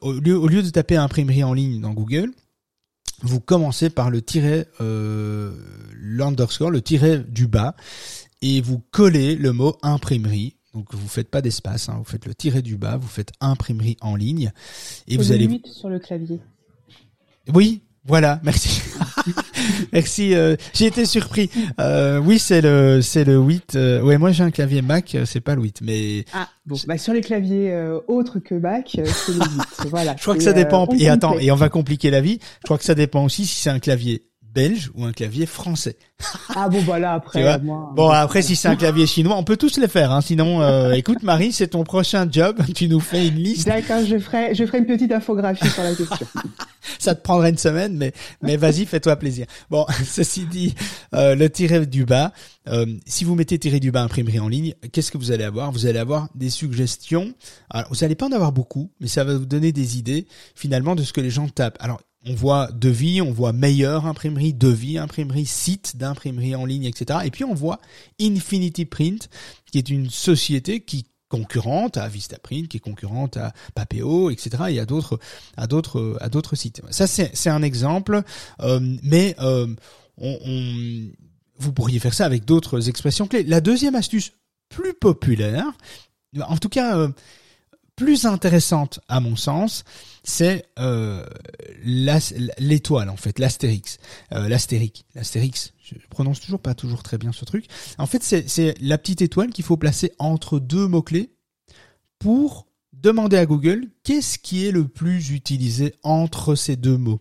au, 0.02 0.12
lieu, 0.12 0.38
au 0.38 0.46
lieu 0.46 0.62
de 0.62 0.70
taper 0.70 0.96
imprimerie 0.96 1.42
en 1.42 1.52
ligne 1.52 1.80
dans 1.80 1.92
Google, 1.92 2.30
vous 3.22 3.40
commencez 3.40 3.90
par 3.90 4.10
le 4.10 4.22
tiret, 4.22 4.66
l'underscore, 4.80 6.70
le 6.70 6.82
tiret 6.82 7.18
du 7.18 7.46
bas, 7.46 7.74
et 8.42 8.60
vous 8.60 8.82
collez 8.90 9.36
le 9.36 9.52
mot 9.52 9.76
imprimerie 9.82 10.56
donc 10.74 10.94
vous 10.94 11.08
faites 11.08 11.28
pas 11.28 11.42
d'espace, 11.42 11.88
hein, 11.88 11.96
vous 11.98 12.04
faites 12.04 12.26
le 12.26 12.34
tiret 12.34 12.62
du 12.62 12.76
bas, 12.76 12.96
vous 12.96 13.08
faites 13.08 13.32
imprimerie 13.40 13.96
en 14.00 14.14
ligne 14.14 14.52
et 15.08 15.16
vous 15.16 15.32
allez 15.32 15.60
sur 15.64 15.88
le 15.88 15.98
clavier. 15.98 16.40
Oui, 17.52 17.82
voilà, 18.06 18.40
merci. 18.42 18.80
merci, 19.92 20.34
euh, 20.34 20.56
j'ai 20.72 20.86
été 20.86 21.04
surpris. 21.04 21.50
Euh, 21.78 22.18
oui, 22.18 22.38
c'est 22.38 22.62
le 22.62 23.02
c'est 23.02 23.24
le 23.24 23.36
8. 23.36 23.74
Euh, 23.74 24.00
ouais, 24.00 24.16
moi 24.16 24.32
j'ai 24.32 24.42
un 24.42 24.50
clavier 24.50 24.80
Mac, 24.80 25.14
euh, 25.14 25.26
c'est 25.26 25.40
pas 25.40 25.54
le 25.54 25.62
8, 25.62 25.80
mais 25.82 26.24
Ah, 26.32 26.48
bon, 26.64 26.76
bah 26.86 26.96
sur 26.96 27.12
les 27.12 27.20
claviers 27.20 27.74
autres 28.08 28.38
que 28.38 28.54
Mac, 28.54 28.90
c'est 28.92 29.32
le 29.32 29.38
8. 29.38 29.88
voilà. 29.90 30.16
Je 30.16 30.22
crois 30.22 30.34
que 30.34 30.42
ça 30.42 30.54
dépend 30.54 30.88
et 30.98 31.08
attends, 31.08 31.38
et 31.38 31.50
on 31.50 31.56
va 31.56 31.68
compliquer 31.68 32.10
la 32.10 32.22
vie. 32.22 32.38
Je 32.60 32.64
crois 32.64 32.78
que 32.78 32.84
ça 32.84 32.94
dépend 32.94 33.24
aussi 33.24 33.44
si 33.44 33.60
c'est 33.60 33.70
un 33.70 33.80
clavier 33.80 34.29
belge 34.52 34.90
ou 34.94 35.04
un 35.04 35.12
clavier 35.12 35.46
français. 35.46 35.96
Ah 36.54 36.68
bon 36.68 36.80
voilà 36.80 37.12
après 37.14 37.58
moi, 37.60 37.92
bon 37.94 38.08
après 38.10 38.42
si 38.42 38.56
c'est 38.56 38.68
un 38.68 38.76
clavier 38.76 39.06
chinois 39.06 39.36
on 39.36 39.44
peut 39.44 39.56
tous 39.56 39.78
les 39.78 39.88
faire 39.88 40.12
hein. 40.12 40.20
sinon 40.20 40.60
euh, 40.60 40.92
écoute 40.92 41.22
Marie 41.22 41.52
c'est 41.52 41.68
ton 41.68 41.84
prochain 41.84 42.28
job 42.30 42.60
tu 42.74 42.88
nous 42.88 43.00
fais 43.00 43.28
une 43.28 43.36
liste. 43.36 43.66
D'accord 43.66 44.04
je 44.04 44.18
ferai 44.18 44.54
je 44.54 44.64
ferai 44.66 44.78
une 44.78 44.86
petite 44.86 45.12
infographie 45.12 45.68
sur 45.68 45.82
la 45.82 45.94
question. 45.94 46.26
Ça 46.98 47.14
te 47.14 47.22
prendrait 47.22 47.50
une 47.50 47.58
semaine 47.58 47.96
mais 47.96 48.12
mais 48.42 48.56
vas-y 48.56 48.86
fais-toi 48.86 49.16
plaisir. 49.16 49.46
Bon 49.70 49.86
ceci 50.04 50.44
dit 50.46 50.74
euh, 51.14 51.34
le 51.34 51.48
tiret 51.48 51.86
du 51.86 52.04
bas 52.04 52.32
euh, 52.68 52.86
si 53.06 53.24
vous 53.24 53.34
mettez 53.34 53.58
tirer 53.58 53.80
du 53.80 53.90
bas 53.90 54.02
imprimerie 54.02 54.40
en 54.40 54.48
ligne 54.48 54.74
qu'est-ce 54.92 55.10
que 55.10 55.18
vous 55.18 55.30
allez 55.30 55.44
avoir? 55.44 55.72
Vous 55.72 55.86
allez 55.86 55.98
avoir 55.98 56.28
des 56.34 56.50
suggestions 56.50 57.32
alors 57.70 57.88
vous 57.90 58.04
allez 58.04 58.14
pas 58.14 58.26
en 58.26 58.32
avoir 58.32 58.52
beaucoup 58.52 58.90
mais 59.00 59.08
ça 59.08 59.24
va 59.24 59.34
vous 59.34 59.46
donner 59.46 59.72
des 59.72 59.96
idées 59.96 60.26
finalement 60.54 60.94
de 60.94 61.02
ce 61.02 61.12
que 61.12 61.20
les 61.20 61.30
gens 61.30 61.48
tapent. 61.48 61.78
Alors 61.80 62.00
on 62.26 62.34
voit 62.34 62.70
devis, 62.72 63.22
on 63.22 63.32
voit 63.32 63.52
meilleure 63.52 64.06
imprimerie, 64.06 64.52
devis, 64.52 64.98
imprimerie, 64.98 65.46
site 65.46 65.96
d'imprimerie 65.96 66.54
en 66.54 66.66
ligne, 66.66 66.84
etc. 66.84 67.20
Et 67.24 67.30
puis 67.30 67.44
on 67.44 67.54
voit 67.54 67.80
Infinity 68.20 68.84
Print, 68.84 69.30
qui 69.70 69.78
est 69.78 69.88
une 69.88 70.10
société 70.10 70.80
qui 70.80 71.06
concurrente 71.28 71.96
à 71.96 72.08
Vistaprint, 72.08 72.68
qui 72.68 72.76
est 72.78 72.80
concurrente 72.80 73.36
à 73.36 73.52
Papeo, 73.74 74.30
etc. 74.30 74.64
Et 74.70 74.80
à 74.80 74.84
d'autres, 74.84 75.18
à 75.56 75.66
d'autres, 75.66 76.18
à 76.20 76.28
d'autres 76.28 76.56
sites. 76.56 76.82
Ça 76.90 77.06
c'est, 77.06 77.48
un 77.48 77.62
exemple, 77.62 78.22
euh, 78.60 78.80
mais 79.02 79.34
euh, 79.38 79.68
on, 80.18 80.36
vous 81.56 81.72
pourriez 81.72 82.00
faire 82.00 82.14
ça 82.14 82.26
avec 82.26 82.44
d'autres 82.44 82.88
expressions 82.88 83.28
clés. 83.28 83.44
La 83.44 83.60
deuxième 83.60 83.94
astuce 83.94 84.32
plus 84.68 84.92
populaire, 84.92 85.66
en 86.40 86.56
tout 86.56 86.68
cas 86.68 86.96
euh, 86.96 87.08
plus 88.00 88.24
intéressante 88.24 88.98
à 89.08 89.20
mon 89.20 89.36
sens, 89.36 89.84
c'est 90.24 90.64
euh, 90.78 91.22
l'étoile 91.84 93.10
en 93.10 93.16
fait, 93.16 93.38
l'astérix, 93.38 93.98
euh, 94.32 94.48
l'astérique, 94.48 95.04
l'astérix. 95.14 95.74
Je 95.82 95.96
prononce 96.08 96.40
toujours 96.40 96.60
pas 96.60 96.72
toujours 96.72 97.02
très 97.02 97.18
bien 97.18 97.30
ce 97.30 97.44
truc. 97.44 97.66
En 97.98 98.06
fait, 98.06 98.22
c'est 98.22 98.74
la 98.80 98.96
petite 98.96 99.20
étoile 99.20 99.50
qu'il 99.50 99.66
faut 99.66 99.76
placer 99.76 100.12
entre 100.18 100.58
deux 100.58 100.86
mots 100.86 101.02
clés 101.02 101.34
pour 102.18 102.66
demander 102.94 103.36
à 103.36 103.44
Google 103.44 103.88
qu'est-ce 104.02 104.38
qui 104.38 104.66
est 104.66 104.72
le 104.72 104.88
plus 104.88 105.32
utilisé 105.32 105.94
entre 106.02 106.54
ces 106.54 106.76
deux 106.76 106.96
mots. 106.96 107.20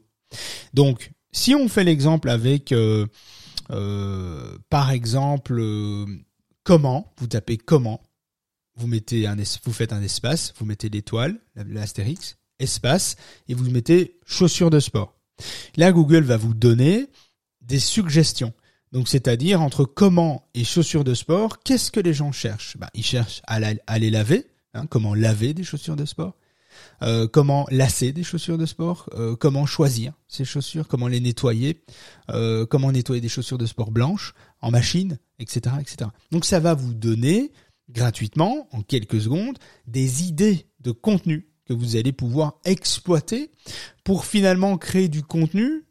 Donc, 0.73 1.11
si 1.33 1.55
on 1.55 1.67
fait 1.67 1.83
l'exemple 1.83 2.29
avec, 2.29 2.71
euh, 2.71 3.05
euh 3.71 4.57
par 4.69 4.91
exemple, 4.91 5.61
comment, 6.63 7.11
vous 7.17 7.27
tapez 7.27 7.57
comment, 7.57 8.01
vous 8.79 8.87
mettez 8.87 9.27
un 9.27 9.35
vous 9.35 9.73
faites 9.73 9.93
un 9.93 10.01
espace, 10.01 10.53
vous 10.57 10.65
mettez 10.65 10.89
l'étoile, 10.89 11.39
l'astérix, 11.55 12.37
espace, 12.59 13.15
et 13.47 13.53
vous 13.53 13.69
mettez 13.69 14.17
chaussures 14.25 14.69
de 14.69 14.79
sport. 14.79 15.15
Là, 15.75 15.91
Google 15.91 16.23
va 16.23 16.37
vous 16.37 16.53
donner 16.53 17.07
des 17.61 17.79
suggestions. 17.79 18.53
Donc, 18.91 19.07
c'est-à-dire 19.07 19.61
entre 19.61 19.85
comment 19.85 20.49
et 20.55 20.63
chaussures 20.63 21.03
de 21.03 21.13
sport, 21.13 21.61
qu'est-ce 21.61 21.91
que 21.91 21.99
les 21.99 22.13
gens 22.13 22.31
cherchent? 22.31 22.77
Bah, 22.77 22.89
Ils 22.93 23.05
cherchent 23.05 23.41
à, 23.45 23.59
les 23.99 24.09
laver, 24.09 24.47
hein, 24.73 24.87
comment 24.87 25.13
laver 25.13 25.53
des 25.53 25.63
chaussures 25.63 25.95
de 25.95 26.05
sport, 26.05 26.35
euh, 27.03 27.27
comment 27.27 27.67
lasser 27.69 28.11
des 28.11 28.23
chaussures 28.23 28.57
de 28.57 28.65
sport, 28.65 29.07
euh, 29.13 29.35
comment 29.35 29.65
choisir 29.65 30.13
ces 30.27 30.45
chaussures, 30.45 30.87
comment 30.87 31.07
les 31.07 31.19
nettoyer, 31.19 31.83
euh, 32.31 32.65
comment 32.65 32.91
nettoyer 32.91 33.21
des 33.21 33.29
chaussures 33.29 33.57
de 33.59 33.67
sport 33.67 33.91
blanches 33.91 34.33
en 34.61 34.71
machine, 34.71 35.19
etc., 35.37 35.75
etc. 35.79 36.09
Donc, 36.31 36.45
ça 36.45 36.59
va 36.59 36.73
vous 36.73 36.93
donner 36.93 37.51
gratuitement, 37.89 38.67
en 38.71 38.81
quelques 38.81 39.21
secondes, 39.21 39.57
des 39.87 40.23
idées 40.23 40.67
de 40.81 40.91
contenu 40.91 41.47
que 41.65 41.73
vous 41.73 41.95
allez 41.95 42.11
pouvoir 42.11 42.59
exploiter 42.65 43.51
pour 44.03 44.25
finalement 44.25 44.77
créer 44.77 45.07
du 45.07 45.21
contenu 45.23 45.85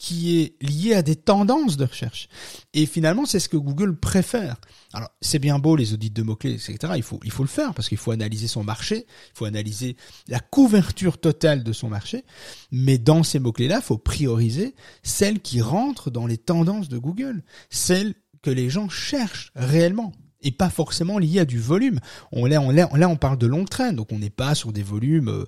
qui 0.00 0.40
est 0.40 0.62
lié 0.62 0.94
à 0.94 1.02
des 1.02 1.14
tendances 1.14 1.76
de 1.76 1.84
recherche. 1.84 2.28
Et 2.72 2.86
finalement, 2.86 3.26
c'est 3.26 3.38
ce 3.38 3.50
que 3.50 3.58
Google 3.58 3.94
préfère. 3.94 4.56
Alors, 4.94 5.10
c'est 5.20 5.38
bien 5.38 5.58
beau 5.58 5.76
les 5.76 5.92
audits 5.92 6.10
de 6.10 6.22
mots-clés, 6.22 6.54
etc. 6.54 6.94
Il 6.96 7.02
faut, 7.02 7.20
il 7.22 7.30
faut 7.30 7.42
le 7.42 7.50
faire 7.50 7.74
parce 7.74 7.90
qu'il 7.90 7.98
faut 7.98 8.10
analyser 8.10 8.48
son 8.48 8.64
marché, 8.64 9.06
il 9.06 9.38
faut 9.38 9.44
analyser 9.44 9.96
la 10.26 10.40
couverture 10.40 11.20
totale 11.20 11.62
de 11.62 11.72
son 11.74 11.90
marché. 11.90 12.24
Mais 12.72 12.96
dans 12.96 13.22
ces 13.22 13.40
mots-clés-là, 13.40 13.76
il 13.76 13.84
faut 13.84 13.98
prioriser 13.98 14.74
celles 15.02 15.40
qui 15.40 15.60
rentrent 15.60 16.10
dans 16.10 16.26
les 16.26 16.38
tendances 16.38 16.88
de 16.88 16.96
Google, 16.96 17.44
celles 17.68 18.14
que 18.40 18.50
les 18.50 18.70
gens 18.70 18.88
cherchent 18.88 19.52
réellement 19.54 20.12
et 20.42 20.50
pas 20.50 20.70
forcément 20.70 21.18
lié 21.18 21.40
à 21.40 21.44
du 21.44 21.58
volume. 21.58 22.00
On 22.32 22.46
là, 22.46 22.60
on, 22.60 22.70
là, 22.70 23.08
on 23.08 23.16
parle 23.16 23.38
de 23.38 23.46
longue 23.46 23.68
traîne, 23.68 23.96
donc 23.96 24.12
on 24.12 24.18
n'est 24.18 24.30
pas 24.30 24.54
sur 24.54 24.72
des 24.72 24.82
volumes 24.82 25.28
euh, 25.28 25.44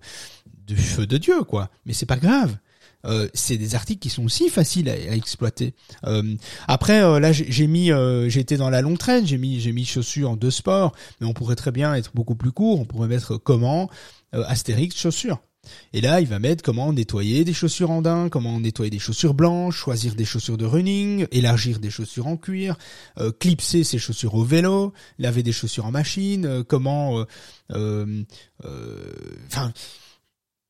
de 0.66 0.74
feu 0.74 1.06
de 1.06 1.18
Dieu, 1.18 1.42
quoi. 1.44 1.70
Mais 1.86 1.92
c'est 1.92 2.06
pas 2.06 2.16
grave. 2.16 2.56
Euh, 3.04 3.28
c'est 3.34 3.56
des 3.56 3.74
articles 3.74 4.00
qui 4.00 4.10
sont 4.10 4.24
aussi 4.24 4.48
faciles 4.48 4.88
à, 4.88 4.96
exploiter. 5.14 5.74
Euh, 6.06 6.36
après, 6.68 7.00
là, 7.20 7.32
j'ai 7.32 7.66
mis, 7.66 7.90
j'ai 8.28 8.40
été 8.40 8.56
dans 8.56 8.70
la 8.70 8.80
longue 8.80 8.98
traîne, 8.98 9.26
j'ai 9.26 9.38
mis, 9.38 9.60
j'ai 9.60 9.72
mis 9.72 9.84
chaussures 9.84 10.36
de 10.36 10.50
sport, 10.50 10.92
mais 11.20 11.26
on 11.26 11.32
pourrait 11.32 11.56
très 11.56 11.72
bien 11.72 11.94
être 11.94 12.12
beaucoup 12.14 12.36
plus 12.36 12.52
court. 12.52 12.80
On 12.80 12.84
pourrait 12.84 13.08
mettre 13.08 13.36
comment 13.36 13.90
Astérix 14.32 14.96
chaussures. 14.96 15.40
Et 15.92 16.00
là, 16.00 16.20
il 16.20 16.26
va 16.26 16.38
mettre 16.38 16.62
comment 16.62 16.92
nettoyer 16.92 17.44
des 17.44 17.52
chaussures 17.52 17.90
en 17.90 18.02
daim, 18.02 18.28
comment 18.30 18.58
nettoyer 18.58 18.90
des 18.90 18.98
chaussures 18.98 19.34
blanches, 19.34 19.76
choisir 19.76 20.14
des 20.14 20.24
chaussures 20.24 20.56
de 20.56 20.64
running, 20.64 21.26
élargir 21.30 21.78
des 21.78 21.90
chaussures 21.90 22.26
en 22.26 22.36
cuir, 22.36 22.76
euh, 23.18 23.30
clipser 23.30 23.84
ses 23.84 23.98
chaussures 23.98 24.34
au 24.34 24.44
vélo, 24.44 24.92
laver 25.18 25.42
des 25.42 25.52
chaussures 25.52 25.86
en 25.86 25.90
machine, 25.90 26.46
euh, 26.46 26.64
comment... 26.64 27.24
Euh, 27.70 28.24
enfin, 29.46 29.72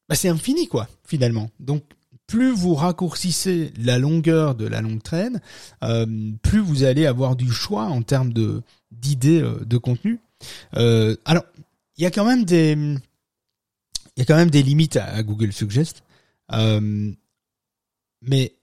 bah 0.09 0.14
c'est 0.14 0.28
infini 0.28 0.68
quoi, 0.68 0.88
finalement. 1.05 1.51
Donc, 1.59 1.84
plus 2.26 2.53
vous 2.53 2.74
raccourcissez 2.74 3.72
la 3.78 3.99
longueur 3.99 4.55
de 4.55 4.66
la 4.66 4.80
longue 4.80 5.03
traîne, 5.03 5.40
plus 6.43 6.61
vous 6.61 6.84
allez 6.84 7.07
avoir 7.07 7.36
du 7.36 7.51
choix 7.51 7.84
en 7.84 8.03
termes 8.03 8.32
de 8.32 8.62
d'idées 8.90 9.43
de 9.43 9.76
contenu. 9.78 10.20
alors, 10.72 11.45
il 11.97 12.05
y 12.05 12.07
a 12.07 12.11
quand 12.11 12.24
même 12.24 12.45
des 12.45 12.97
il 14.17 14.21
y 14.21 14.23
a 14.23 14.25
quand 14.25 14.37
même 14.37 14.51
des 14.51 14.63
limites 14.63 14.97
à, 14.97 15.23
Google 15.23 15.53
Suggest. 15.53 16.03
Euh, 16.53 17.13
mais 18.21 18.55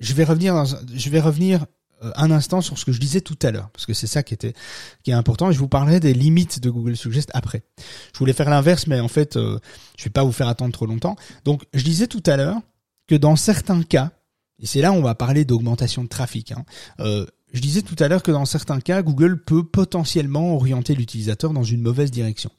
je 0.00 0.12
vais 0.14 0.24
revenir, 0.24 0.64
je 0.64 1.10
vais 1.10 1.20
revenir 1.20 1.66
euh, 2.02 2.12
un 2.14 2.30
instant 2.30 2.60
sur 2.60 2.78
ce 2.78 2.84
que 2.84 2.92
je 2.92 3.00
disais 3.00 3.20
tout 3.20 3.38
à 3.42 3.50
l'heure, 3.50 3.70
parce 3.70 3.84
que 3.84 3.92
c'est 3.92 4.06
ça 4.06 4.22
qui 4.22 4.34
était 4.34 4.54
qui 5.02 5.10
est 5.10 5.14
important. 5.14 5.50
Je 5.50 5.58
vous 5.58 5.68
parlerai 5.68 5.98
des 5.98 6.14
limites 6.14 6.60
de 6.60 6.70
Google 6.70 6.96
Suggest 6.96 7.30
après. 7.34 7.62
Je 8.12 8.18
voulais 8.18 8.32
faire 8.32 8.50
l'inverse, 8.50 8.86
mais 8.86 9.00
en 9.00 9.08
fait, 9.08 9.36
euh, 9.36 9.58
je 9.98 10.04
vais 10.04 10.10
pas 10.10 10.22
vous 10.22 10.32
faire 10.32 10.48
attendre 10.48 10.72
trop 10.72 10.86
longtemps. 10.86 11.16
Donc, 11.44 11.64
je 11.74 11.82
disais 11.82 12.06
tout 12.06 12.22
à 12.26 12.36
l'heure 12.36 12.60
que 13.08 13.16
dans 13.16 13.34
certains 13.34 13.82
cas, 13.82 14.12
et 14.60 14.66
c'est 14.66 14.80
là 14.80 14.92
où 14.92 14.96
on 14.96 15.02
va 15.02 15.14
parler 15.16 15.44
d'augmentation 15.44 16.04
de 16.04 16.08
trafic. 16.08 16.52
Hein, 16.52 16.64
euh, 17.00 17.26
je 17.52 17.60
disais 17.60 17.82
tout 17.82 17.96
à 17.98 18.06
l'heure 18.06 18.22
que 18.22 18.30
dans 18.30 18.44
certains 18.44 18.80
cas, 18.80 19.02
Google 19.02 19.42
peut 19.42 19.64
potentiellement 19.64 20.54
orienter 20.54 20.94
l'utilisateur 20.94 21.52
dans 21.52 21.64
une 21.64 21.82
mauvaise 21.82 22.10
direction. 22.10 22.50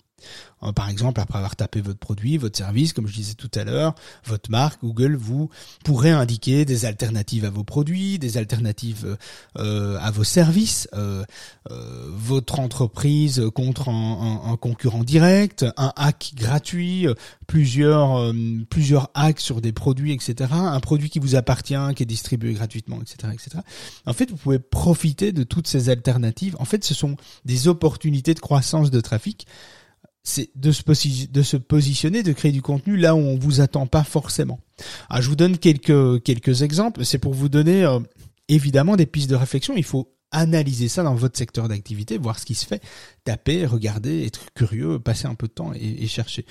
Euh, 0.63 0.71
par 0.71 0.89
exemple, 0.89 1.19
après 1.21 1.37
avoir 1.37 1.55
tapé 1.55 1.81
votre 1.81 1.99
produit, 1.99 2.37
votre 2.37 2.57
service, 2.57 2.93
comme 2.93 3.07
je 3.07 3.13
disais 3.13 3.33
tout 3.33 3.51
à 3.55 3.63
l'heure, 3.63 3.95
votre 4.25 4.49
marque, 4.51 4.81
Google 4.81 5.15
vous 5.15 5.49
pourrait 5.83 6.11
indiquer 6.11 6.65
des 6.65 6.85
alternatives 6.85 7.45
à 7.45 7.49
vos 7.49 7.63
produits, 7.63 8.19
des 8.19 8.37
alternatives 8.37 9.17
euh, 9.57 9.97
à 9.99 10.11
vos 10.11 10.23
services, 10.23 10.87
euh, 10.93 11.23
votre 12.09 12.59
entreprise 12.59 13.43
contre 13.53 13.89
un, 13.89 14.57
concurrent 14.59 15.03
direct, 15.03 15.65
un 15.77 15.93
hack 15.95 16.33
gratuit, 16.35 17.07
plusieurs 17.47 18.33
plusieurs 18.69 19.09
hacks 19.13 19.39
sur 19.39 19.61
des 19.61 19.71
produits, 19.71 20.11
etc. 20.13 20.51
Un 20.51 20.79
produit 20.79 21.09
qui 21.09 21.19
vous 21.19 21.35
appartient, 21.35 21.75
qui 21.95 22.03
est 22.03 22.07
distribué 22.07 22.53
gratuitement, 22.53 22.99
etc., 23.01 23.33
etc. 23.33 23.59
En 24.05 24.13
fait, 24.13 24.31
vous 24.31 24.37
pouvez 24.37 24.59
profiter 24.59 25.31
de 25.31 25.43
toutes 25.43 25.67
ces 25.67 25.89
alternatives. 25.89 26.55
En 26.59 26.65
fait, 26.65 26.83
ce 26.83 26.93
sont 26.93 27.15
des 27.45 27.67
opportunités 27.67 28.33
de 28.33 28.39
croissance 28.39 28.91
de 28.91 29.01
trafic 29.01 29.47
c'est 30.23 30.49
de 30.55 30.71
se, 30.71 31.57
positionner, 31.57 32.23
de 32.23 32.33
créer 32.33 32.51
du 32.51 32.61
contenu 32.61 32.97
là 32.97 33.15
où 33.15 33.19
on 33.19 33.37
vous 33.37 33.61
attend 33.61 33.87
pas 33.87 34.03
forcément. 34.03 34.59
Ah, 35.09 35.21
je 35.21 35.29
vous 35.29 35.35
donne 35.35 35.57
quelques 35.57 36.23
quelques 36.23 36.61
exemples. 36.61 37.05
C'est 37.05 37.17
pour 37.17 37.33
vous 37.33 37.49
donner 37.49 37.83
euh, 37.83 37.99
évidemment 38.47 38.95
des 38.95 39.05
pistes 39.05 39.29
de 39.29 39.35
réflexion. 39.35 39.75
Il 39.75 39.83
faut 39.83 40.13
analyser 40.31 40.87
ça 40.87 41.01
dans 41.03 41.15
votre 41.15 41.37
secteur 41.37 41.67
d'activité, 41.67 42.17
voir 42.17 42.37
ce 42.37 42.45
qui 42.45 42.53
se 42.53 42.65
fait, 42.65 42.83
taper, 43.23 43.65
regarder, 43.65 44.25
être 44.25 44.41
curieux, 44.53 44.99
passer 44.99 45.25
un 45.25 45.33
peu 45.33 45.47
de 45.47 45.53
temps 45.53 45.71
et, 45.73 46.05
chercher. 46.07 46.45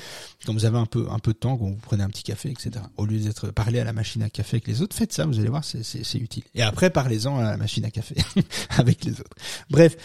Quand 0.44 0.52
vous 0.52 0.64
avez 0.64 0.78
un 0.78 0.86
peu 0.86 1.06
un 1.10 1.18
peu 1.18 1.32
de 1.32 1.38
temps, 1.38 1.56
quand 1.56 1.66
vous 1.66 1.76
prenez 1.76 2.02
un 2.02 2.08
petit 2.08 2.24
café, 2.24 2.50
etc. 2.50 2.84
Au 2.96 3.06
lieu 3.06 3.18
d'être 3.18 3.50
parler 3.50 3.78
à 3.78 3.84
la 3.84 3.92
machine 3.92 4.22
à 4.22 4.30
café 4.30 4.56
avec 4.56 4.66
les 4.66 4.82
autres, 4.82 4.96
faites 4.96 5.12
ça. 5.12 5.26
Vous 5.26 5.38
allez 5.38 5.48
voir, 5.48 5.64
c'est 5.64 6.18
utile. 6.18 6.44
Et 6.54 6.62
après, 6.62 6.90
parlez-en 6.90 7.38
à 7.38 7.42
la 7.42 7.56
machine 7.56 7.84
à 7.84 7.90
café 7.90 8.16
avec 8.70 9.04
les 9.04 9.12
autres. 9.12 9.36
Bref 9.70 9.96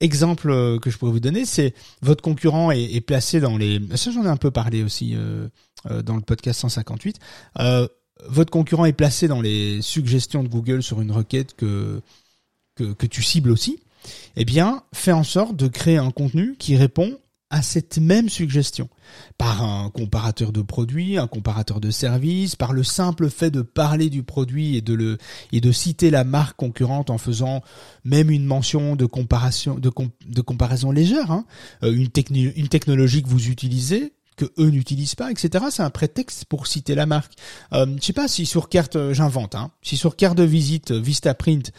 exemple 0.00 0.50
euh, 0.50 0.78
que 0.78 0.90
je 0.90 0.98
pourrais 0.98 1.12
vous 1.12 1.20
donner, 1.20 1.44
c'est 1.44 1.74
votre 2.02 2.22
concurrent 2.22 2.70
est, 2.70 3.00
placé 3.00 3.40
dans 3.40 3.56
les. 3.56 3.80
Ça, 3.94 4.10
j'en 4.10 4.24
ai 4.24 4.28
un 4.28 4.36
peu 4.36 4.50
parlé 4.50 4.82
aussi 4.82 5.14
euh, 5.14 5.48
euh 5.90 6.02
dans 6.02 6.16
le 6.16 6.22
podcast 6.22 6.60
158. 6.60 7.18
Euh, 7.58 7.86
votre 8.28 8.50
concurrent 8.50 8.84
est 8.84 8.92
placé 8.92 9.28
dans 9.28 9.40
les 9.40 9.80
suggestions 9.82 10.42
de 10.42 10.48
Google 10.48 10.82
sur 10.82 11.00
une 11.00 11.12
requête 11.12 11.54
que 11.54 12.00
que, 12.76 12.92
que 12.92 13.06
tu 13.06 13.22
cibles 13.22 13.50
aussi. 13.50 13.80
Eh 14.36 14.44
bien, 14.44 14.82
fais 14.94 15.12
en 15.12 15.24
sorte 15.24 15.56
de 15.56 15.68
créer 15.68 15.98
un 15.98 16.10
contenu 16.10 16.56
qui 16.58 16.76
répond 16.76 17.18
à 17.50 17.62
cette 17.62 17.98
même 17.98 18.28
suggestion 18.28 18.88
par 19.36 19.62
un 19.62 19.90
comparateur 19.90 20.52
de 20.52 20.62
produits, 20.62 21.18
un 21.18 21.26
comparateur 21.26 21.80
de 21.80 21.90
services, 21.90 22.54
par 22.54 22.72
le 22.72 22.84
simple 22.84 23.28
fait 23.28 23.50
de 23.50 23.62
parler 23.62 24.08
du 24.08 24.22
produit 24.22 24.76
et 24.76 24.80
de 24.80 24.94
le 24.94 25.18
et 25.52 25.60
de 25.60 25.72
citer 25.72 26.10
la 26.10 26.22
marque 26.22 26.56
concurrente 26.56 27.10
en 27.10 27.18
faisant 27.18 27.62
même 28.04 28.30
une 28.30 28.44
mention 28.44 28.94
de 28.94 29.04
comparaison 29.04 29.74
de, 29.74 30.40
comparaison 30.40 30.92
légère, 30.92 31.30
hein. 31.32 31.44
Euh, 31.82 31.92
une 31.92 32.68
technologie 32.68 33.22
que 33.22 33.28
vous 33.28 33.48
utilisez, 33.48 34.12
que 34.40 34.46
eux 34.58 34.70
n'utilisent 34.70 35.14
pas, 35.14 35.30
etc. 35.30 35.66
C'est 35.70 35.82
un 35.82 35.90
prétexte 35.90 36.46
pour 36.46 36.66
citer 36.66 36.94
la 36.94 37.04
marque. 37.04 37.34
Euh, 37.74 37.86
je 38.00 38.06
sais 38.06 38.14
pas 38.14 38.26
si 38.26 38.46
sur 38.46 38.70
carte, 38.70 38.96
euh, 38.96 39.12
j'invente, 39.12 39.54
hein, 39.54 39.70
si 39.82 39.98
sur 39.98 40.16
carte 40.16 40.38
de 40.38 40.44
visite 40.44 40.92
euh, 40.92 40.98
Vistaprint, 40.98 41.72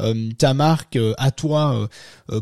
euh, 0.00 0.30
ta 0.36 0.52
marque 0.52 0.96
euh, 0.96 1.14
à 1.18 1.30
toi 1.30 1.88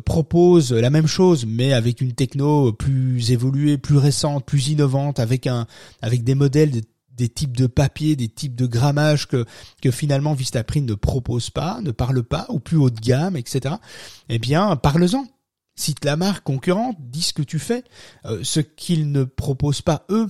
propose 0.05 0.73
la 0.73 0.91
même 0.91 1.07
chose, 1.07 1.45
mais 1.47 1.73
avec 1.73 2.01
une 2.01 2.13
techno 2.13 2.73
plus 2.73 3.31
évoluée, 3.31 3.77
plus 3.79 3.99
récente, 3.99 4.45
plus 4.45 4.69
innovante, 4.69 5.21
avec 5.21 5.47
un, 5.47 5.67
avec 6.01 6.25
des 6.25 6.35
modèles 6.35 6.81
des 7.17 7.29
types 7.29 7.57
de 7.57 7.67
papier, 7.67 8.17
des 8.17 8.29
types 8.29 8.55
de 8.55 8.67
grammage 8.67 9.27
que, 9.27 9.45
que 9.83 9.91
finalement 9.91 10.35
Vistaprint 10.35 10.89
ne 10.89 10.95
propose 10.95 11.51
pas, 11.51 11.81
ne 11.83 11.91
parle 11.91 12.23
pas, 12.23 12.47
ou 12.49 12.61
plus 12.61 12.77
haut 12.77 12.91
de 12.91 13.01
gamme, 13.01 13.37
etc. 13.37 13.77
Eh 14.29 14.39
bien, 14.39 14.77
parle-en 14.77 15.27
cite 15.77 16.05
la 16.05 16.17
marque 16.17 16.45
concurrente, 16.45 16.97
dis 16.99 17.23
ce 17.23 17.33
que 17.33 17.43
tu 17.43 17.59
fais, 17.59 17.85
euh, 18.25 18.41
ce 18.43 18.61
qu'ils 18.61 19.13
ne 19.13 19.25
proposent 19.25 19.83
pas 19.83 20.05
eux. 20.11 20.27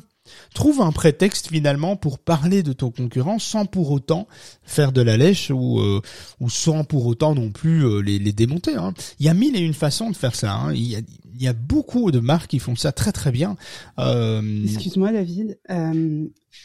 Trouve 0.55 0.81
un 0.81 0.91
prétexte 0.91 1.49
finalement 1.49 1.95
pour 1.95 2.19
parler 2.19 2.65
de 2.65 2.73
ton 2.73 2.91
concurrent 2.91 3.39
sans 3.39 3.65
pour 3.65 3.93
autant 3.93 4.27
faire 4.65 4.91
de 4.91 5.01
la 5.01 5.17
lèche 5.17 5.53
ou, 5.55 5.79
euh, 5.79 6.03
ou 6.41 6.51
sans 6.51 6.83
pour 6.83 7.07
autant 7.07 7.37
non 7.37 7.53
plus 7.53 7.87
euh, 7.87 8.01
les, 8.01 8.19
les, 8.19 8.33
démonter. 8.33 8.75
Hein. 8.75 8.93
Il 9.21 9.27
y 9.27 9.29
a 9.29 9.35
mille 9.35 9.57
et 9.57 9.61
une 9.61 9.73
façons 9.73 10.11
de 10.11 10.17
faire 10.17 10.35
ça. 10.35 10.53
Hein. 10.53 10.73
Il, 10.75 10.83
y 10.83 10.97
a, 10.97 10.99
il, 11.33 11.43
y 11.43 11.47
a, 11.47 11.53
beaucoup 11.53 12.11
de 12.11 12.19
marques 12.19 12.51
qui 12.51 12.59
font 12.59 12.75
ça 12.75 12.91
très 12.91 13.13
très 13.13 13.31
bien. 13.31 13.57
Excuse-moi 13.97 15.13
David, 15.13 15.61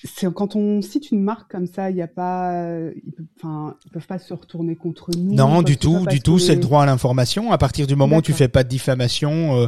c'est 0.04 0.32
quand 0.34 0.56
on 0.56 0.82
cite 0.82 1.12
une 1.12 1.22
marque 1.22 1.52
comme 1.52 1.68
ça, 1.68 1.90
il 1.90 1.96
n'y 1.96 2.02
a 2.02 2.08
pas, 2.08 2.52
enfin, 3.38 3.76
ils 3.86 3.92
peuvent 3.92 4.08
pas 4.08 4.18
se 4.18 4.34
retourner 4.34 4.76
contre 4.76 5.12
nous. 5.16 5.36
Non, 5.36 5.62
du 5.62 5.78
tout, 5.78 6.06
du 6.08 6.22
tout. 6.22 6.40
C'est 6.40 6.56
le 6.56 6.62
droit 6.62 6.84
à 6.84 6.86
l'information. 6.86 7.52
À 7.52 7.58
partir 7.58 7.88
du 7.88 7.96
moment 7.96 8.18
où 8.18 8.22
tu 8.22 8.34
fais 8.34 8.48
pas 8.48 8.64
de 8.64 8.70
diffamation 8.70 9.62
euh, 9.62 9.68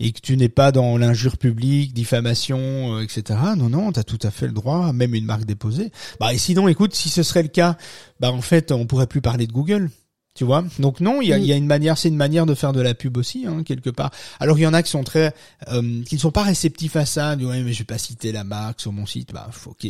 et 0.00 0.12
que 0.12 0.20
tu 0.20 0.36
n'es 0.36 0.48
pas 0.48 0.72
dans 0.72 0.96
l'injure 0.96 1.36
publique, 1.36 1.92
diffamation, 1.92 2.58
euh, 2.96 3.02
etc. 3.02 3.38
Non, 3.56 3.68
non, 3.68 3.92
tu 3.92 4.00
as 4.00 4.04
tout 4.04 4.18
à 4.22 4.30
fait 4.30 4.46
le 4.46 4.52
droit, 4.52 4.92
même 4.92 5.14
une 5.14 5.26
marque 5.26 5.44
déposée. 5.44 5.90
Bah 6.18 6.32
et 6.32 6.38
sinon, 6.38 6.68
écoute, 6.68 6.94
si 6.94 7.10
ce 7.10 7.22
serait 7.22 7.42
le 7.42 7.48
cas, 7.48 7.76
bah 8.20 8.32
en 8.32 8.40
fait, 8.40 8.72
on 8.72 8.86
pourrait 8.86 9.06
plus 9.06 9.20
parler 9.20 9.46
de 9.46 9.52
Google. 9.52 9.90
Tu 10.36 10.42
vois? 10.42 10.64
Donc 10.80 10.98
non, 10.98 11.22
il 11.22 11.28
y 11.28 11.32
a, 11.32 11.38
y 11.38 11.52
a, 11.52 11.56
une 11.56 11.66
manière, 11.66 11.96
c'est 11.96 12.08
une 12.08 12.16
manière 12.16 12.44
de 12.44 12.56
faire 12.56 12.72
de 12.72 12.80
la 12.80 12.92
pub 12.94 13.16
aussi, 13.16 13.46
hein, 13.46 13.62
quelque 13.62 13.88
part. 13.88 14.10
Alors 14.40 14.58
il 14.58 14.62
y 14.62 14.66
en 14.66 14.74
a 14.74 14.82
qui 14.82 14.90
sont 14.90 15.04
très, 15.04 15.32
euh, 15.68 16.02
qui 16.02 16.16
ne 16.16 16.20
sont 16.20 16.32
pas 16.32 16.42
réceptifs 16.42 16.96
à 16.96 17.06
ça. 17.06 17.36
Du 17.36 17.46
ouais, 17.46 17.62
mais 17.62 17.72
je 17.72 17.78
vais 17.78 17.84
pas 17.84 17.98
citer 17.98 18.32
la 18.32 18.42
marque 18.42 18.80
sur 18.80 18.90
mon 18.90 19.06
site. 19.06 19.32
Bah, 19.32 19.48
ok, 19.64 19.86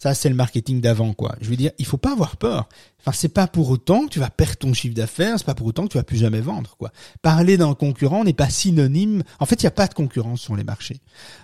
ça 0.00 0.12
c'est 0.14 0.28
le 0.28 0.34
marketing 0.34 0.80
d'avant, 0.80 1.12
quoi. 1.12 1.36
Je 1.40 1.48
veux 1.48 1.54
dire, 1.54 1.70
il 1.78 1.86
faut 1.86 1.98
pas 1.98 2.10
avoir 2.10 2.36
peur. 2.36 2.68
Enfin, 2.98 3.12
c'est 3.12 3.28
pas 3.28 3.46
pour 3.46 3.70
autant 3.70 4.06
que 4.06 4.10
tu 4.10 4.18
vas 4.18 4.28
perdre 4.28 4.56
ton 4.56 4.74
chiffre 4.74 4.96
d'affaires. 4.96 5.38
C'est 5.38 5.46
pas 5.46 5.54
pour 5.54 5.68
autant 5.68 5.84
que 5.84 5.92
tu 5.92 5.98
vas 5.98 6.04
plus 6.04 6.18
jamais 6.18 6.40
vendre, 6.40 6.74
quoi. 6.76 6.90
Parler 7.22 7.56
d'un 7.56 7.74
concurrent 7.74 8.24
n'est 8.24 8.32
pas 8.32 8.50
synonyme. 8.50 9.22
En 9.38 9.46
fait, 9.46 9.62
il 9.62 9.64
y 9.64 9.68
a 9.68 9.70
pas 9.70 9.86
de 9.86 9.94
concurrence 9.94 10.40
sur 10.40 10.56
les 10.56 10.64
marchés. 10.64 11.00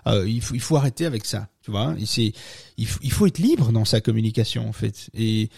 Euh, 0.09 0.29
il 0.29 0.43
faut, 0.43 0.57
il 0.57 0.61
faut 0.61 0.77
arrêter 0.77 1.07
avec 1.07 1.27
ça. 1.27 1.47
Tu 1.63 1.71
vois, 1.71 1.95
c'est 2.05 2.33
il, 2.77 3.13
faut 3.13 3.27
être 3.27 3.39
libre 3.39 3.71
dans 3.71 3.85
sa 3.85 4.01
communication 4.01 4.69
en 4.69 4.73
fait. 4.73 5.11
Et, 5.15 5.49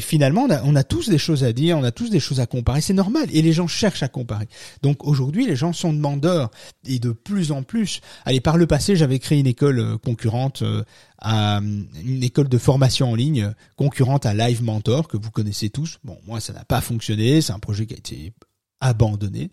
finalement, 0.00 0.42
on 0.42 0.50
a, 0.50 0.62
on 0.64 0.76
a 0.76 0.84
tous 0.84 1.08
des 1.08 1.18
choses 1.18 1.42
à 1.42 1.52
dire, 1.52 1.78
on 1.78 1.84
a 1.84 1.90
tous 1.90 2.10
des 2.10 2.20
choses 2.20 2.40
à 2.40 2.46
comparer. 2.46 2.82
C'est 2.82 2.92
normal. 2.92 3.28
Et 3.32 3.40
les 3.40 3.52
gens 3.52 3.66
cherchent 3.66 4.02
à 4.02 4.08
comparer. 4.08 4.46
Donc 4.82 5.06
aujourd'hui, 5.06 5.46
les 5.46 5.56
gens 5.56 5.72
sont 5.72 5.92
demandeurs 5.92 6.50
et 6.86 6.98
de 6.98 7.12
plus 7.12 7.50
en 7.52 7.62
plus. 7.62 8.00
Allez, 8.26 8.40
par 8.40 8.58
le 8.58 8.66
passé, 8.66 8.94
j'avais 8.96 9.18
créé 9.18 9.38
une 9.38 9.46
école 9.46 9.78
euh, 9.78 9.96
concurrente 9.96 10.62
euh, 10.62 10.84
à 11.18 11.60
une 12.04 12.22
école 12.22 12.48
de 12.48 12.58
formation 12.58 13.12
en 13.12 13.14
ligne 13.14 13.52
concurrente 13.76 14.26
à 14.26 14.34
Live 14.34 14.62
Mentor 14.62 15.08
que 15.08 15.16
vous 15.16 15.30
connaissez 15.30 15.70
tous. 15.70 15.98
Bon, 16.04 16.18
moi, 16.26 16.40
ça 16.40 16.52
n'a 16.52 16.64
pas 16.64 16.82
fonctionné. 16.82 17.40
C'est 17.40 17.52
un 17.52 17.58
projet 17.58 17.86
qui 17.86 17.94
a 17.94 17.96
été 17.96 18.32
abandonné 18.80 19.50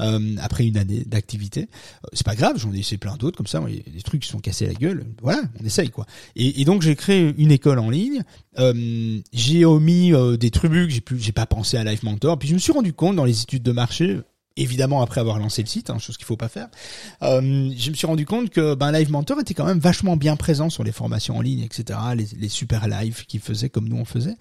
euh, 0.00 0.36
après 0.40 0.66
une 0.66 0.76
année 0.76 1.02
d'activité. 1.06 1.62
Euh, 1.62 2.08
c'est 2.12 2.24
pas 2.24 2.34
grave, 2.34 2.56
j'en 2.58 2.72
ai 2.72 2.78
essayé 2.78 2.98
plein 2.98 3.16
d'autres 3.16 3.36
comme 3.36 3.46
ça, 3.46 3.60
des 3.60 4.02
trucs 4.02 4.22
qui 4.22 4.28
sont 4.28 4.38
cassés 4.38 4.66
la 4.66 4.74
gueule. 4.74 5.04
Voilà, 5.22 5.42
on 5.60 5.64
essaye 5.64 5.90
quoi. 5.90 6.06
Et, 6.36 6.64
donc 6.64 6.82
j'ai 6.82 6.96
créé 6.96 7.34
une 7.36 7.52
école 7.52 7.78
en 7.78 7.90
ligne. 7.90 8.22
Euh, 8.58 9.20
j'ai 9.32 9.64
omis 9.64 10.12
des 10.38 10.50
trucs, 10.50 10.90
j'ai 10.90 11.02
j'ai 11.18 11.32
pas 11.32 11.46
pensé 11.46 11.76
à 11.76 11.84
Life 11.84 12.02
Mentor. 12.02 12.38
Puis 12.38 12.48
je 12.48 12.54
me 12.54 12.58
suis 12.58 12.72
rendu 12.72 12.92
compte 12.92 13.16
dans 13.16 13.24
les 13.24 13.42
études 13.42 13.62
de 13.62 13.72
marché, 13.72 14.18
évidemment 14.56 15.02
après 15.02 15.20
avoir 15.20 15.38
lancé 15.38 15.62
le 15.62 15.68
site, 15.68 15.90
hein, 15.90 15.98
chose 15.98 16.16
qu'il 16.16 16.26
faut 16.26 16.36
pas 16.36 16.48
faire, 16.48 16.68
euh, 17.22 17.40
je 17.76 17.90
me 17.90 17.94
suis 17.94 18.06
rendu 18.06 18.26
compte 18.26 18.50
que 18.50 18.74
ben, 18.74 18.92
Live 18.92 19.10
Mentor 19.10 19.40
était 19.40 19.54
quand 19.54 19.64
même 19.64 19.78
vachement 19.78 20.16
bien 20.16 20.36
présent 20.36 20.70
sur 20.70 20.84
les 20.84 20.92
formations 20.92 21.36
en 21.36 21.40
ligne, 21.40 21.60
etc., 21.60 21.98
les, 22.16 22.26
les 22.38 22.48
super 22.48 22.88
lives 22.88 23.26
qu'ils 23.26 23.40
faisaient 23.40 23.68
comme 23.70 23.88
nous 23.88 23.96
on 23.96 24.04
faisait, 24.04 24.36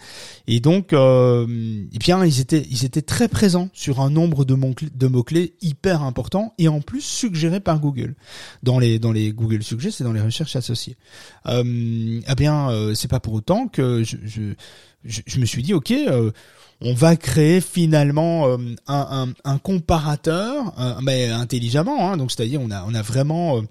et 0.47 0.59
donc 0.59 0.93
euh, 0.93 1.47
et 1.47 1.89
eh 1.93 1.97
bien 1.99 2.25
ils 2.25 2.39
étaient 2.39 2.65
ils 2.69 2.85
étaient 2.85 3.01
très 3.01 3.27
présents 3.27 3.69
sur 3.73 3.99
un 4.01 4.09
nombre 4.09 4.45
de, 4.45 4.55
de 4.55 5.07
mots 5.07 5.23
clés 5.23 5.53
hyper 5.61 6.03
importants 6.03 6.53
et 6.57 6.67
en 6.67 6.81
plus 6.81 7.01
suggérés 7.01 7.59
par 7.59 7.79
Google 7.79 8.15
dans 8.63 8.79
les 8.79 8.99
dans 8.99 9.11
les 9.11 9.31
Google 9.31 9.63
Suggest, 9.63 9.97
c'est 9.97 10.03
dans 10.03 10.13
les 10.13 10.21
recherches 10.21 10.55
associées. 10.55 10.97
Euh, 11.45 12.19
eh 12.27 12.35
bien 12.35 12.69
euh, 12.69 12.93
c'est 12.93 13.07
pas 13.07 13.19
pour 13.19 13.33
autant 13.33 13.67
que 13.67 14.03
je, 14.03 14.17
je 14.25 14.53
je, 15.05 15.21
je 15.25 15.39
me 15.39 15.45
suis 15.45 15.63
dit 15.63 15.73
ok 15.73 15.91
euh, 15.91 16.31
on 16.81 16.93
va 16.93 17.15
créer 17.15 17.61
finalement 17.61 18.47
euh, 18.47 18.57
un, 18.87 19.33
un, 19.43 19.51
un, 19.51 19.57
comparateur, 19.57 20.73
mais 21.01 21.27
intelligemment. 21.27 22.09
Hein, 22.09 22.17
donc 22.17 22.31
c'est-à-dire 22.31 22.61
on 22.61 22.71
a 22.71 22.85
on 22.87 22.93
a 22.93 23.01
vraiment 23.01 23.57
euh, 23.57 23.61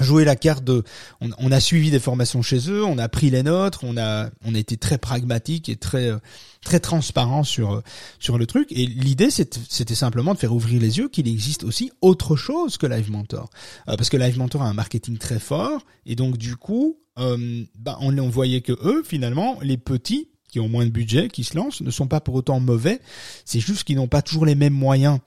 joué 0.00 0.24
la 0.24 0.36
carte 0.36 0.64
de, 0.64 0.84
on, 1.20 1.52
a 1.52 1.60
suivi 1.60 1.90
des 1.90 1.98
formations 1.98 2.40
chez 2.40 2.70
eux, 2.70 2.84
on 2.84 2.96
a 2.96 3.08
pris 3.08 3.28
les 3.28 3.42
nôtres, 3.42 3.80
on 3.82 3.96
a 3.96 4.30
on 4.44 4.54
a 4.54 4.58
été 4.58 4.76
très 4.76 4.98
pragmatique 4.98 5.68
et 5.68 5.76
très 5.76 6.10
euh, 6.10 6.18
très 6.64 6.78
transparent 6.78 7.42
sur 7.42 7.82
sur 8.20 8.38
le 8.38 8.46
truc. 8.46 8.70
Et 8.70 8.86
l'idée 8.86 9.30
c'était 9.30 9.94
simplement 9.94 10.34
de 10.34 10.38
faire 10.38 10.54
ouvrir 10.54 10.80
les 10.80 10.98
yeux 10.98 11.08
qu'il 11.08 11.26
existe 11.26 11.64
aussi 11.64 11.90
autre 12.02 12.36
chose 12.36 12.76
que 12.76 12.86
Live 12.86 13.10
Mentor, 13.10 13.50
parce 13.86 14.10
que 14.10 14.16
Live 14.16 14.38
Mentor 14.38 14.62
a 14.62 14.68
un 14.68 14.74
marketing 14.74 15.18
très 15.18 15.40
fort 15.40 15.82
et 16.06 16.14
donc 16.14 16.36
du 16.38 16.54
coup, 16.54 17.00
bah, 17.16 17.98
on, 18.00 18.16
on 18.16 18.28
voyait 18.28 18.60
que 18.60 18.72
eux 18.72 19.02
finalement 19.04 19.58
les 19.60 19.76
petits 19.76 20.28
qui 20.52 20.60
ont 20.60 20.68
moins 20.68 20.84
de 20.84 20.90
budget, 20.90 21.28
qui 21.28 21.44
se 21.44 21.56
lancent, 21.56 21.80
ne 21.80 21.90
sont 21.90 22.06
pas 22.06 22.20
pour 22.20 22.34
autant 22.34 22.60
mauvais. 22.60 23.00
C'est 23.46 23.58
juste 23.58 23.84
qu'ils 23.84 23.96
n'ont 23.96 24.06
pas 24.06 24.20
toujours 24.20 24.44
les 24.44 24.54
mêmes 24.54 24.74
moyens, 24.74 25.18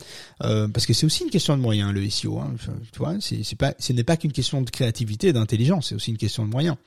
euh, 0.43 0.67
parce 0.67 0.85
que 0.85 0.93
c'est 0.93 1.07
aussi 1.07 1.23
une 1.23 1.31
question 1.31 1.57
de 1.57 1.61
moyens 1.61 1.91
le 1.91 2.07
SEO. 2.07 2.39
Hein, 2.39 2.53
tu 2.91 2.99
vois, 2.99 3.15
c'est, 3.19 3.43
c'est 3.43 3.55
pas, 3.55 3.73
ce 3.79 3.91
n'est 3.91 4.03
pas 4.03 4.17
qu'une 4.17 4.31
question 4.31 4.61
de 4.61 4.69
créativité 4.69 5.29
et 5.29 5.33
d'intelligence, 5.33 5.89
c'est 5.89 5.95
aussi 5.95 6.11
une 6.11 6.17
question 6.17 6.45
de 6.45 6.51
moyens. 6.51 6.77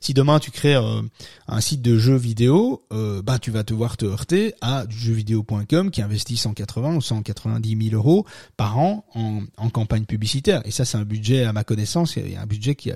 Si 0.00 0.12
demain 0.12 0.38
tu 0.40 0.50
crées 0.50 0.76
euh, 0.76 1.00
un 1.48 1.60
site 1.62 1.80
de 1.80 1.96
jeux 1.96 2.16
vidéo, 2.16 2.84
euh, 2.92 3.22
ben 3.22 3.38
tu 3.38 3.50
vas 3.50 3.62
devoir 3.62 3.96
te 3.96 4.04
heurter 4.04 4.52
à 4.60 4.84
jeuxvideo.com 4.90 5.90
qui 5.90 6.02
investit 6.02 6.36
180 6.36 6.96
ou 6.96 7.00
190 7.00 7.88
000 7.90 7.96
euros 7.96 8.26
par 8.58 8.78
an 8.78 9.06
en, 9.14 9.40
en 9.56 9.70
campagne 9.70 10.04
publicitaire. 10.04 10.60
Et 10.66 10.70
ça, 10.70 10.84
c'est 10.84 10.98
un 10.98 11.04
budget, 11.04 11.44
à 11.44 11.54
ma 11.54 11.64
connaissance, 11.64 12.16
il 12.16 12.36
un 12.36 12.46
budget 12.46 12.74
qui, 12.74 12.92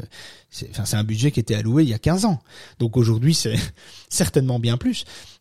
c'est, 0.50 0.68
enfin, 0.70 0.84
c'est 0.84 0.96
un 0.96 1.04
budget 1.04 1.30
qui 1.30 1.40
était 1.40 1.54
alloué 1.54 1.84
il 1.84 1.88
y 1.88 1.94
a 1.94 1.98
15 1.98 2.24
ans. 2.24 2.40
Donc 2.78 2.96
aujourd'hui, 2.96 3.34
c'est 3.34 3.56
certainement 4.08 4.58
bien 4.58 4.76
plus. 4.76 4.89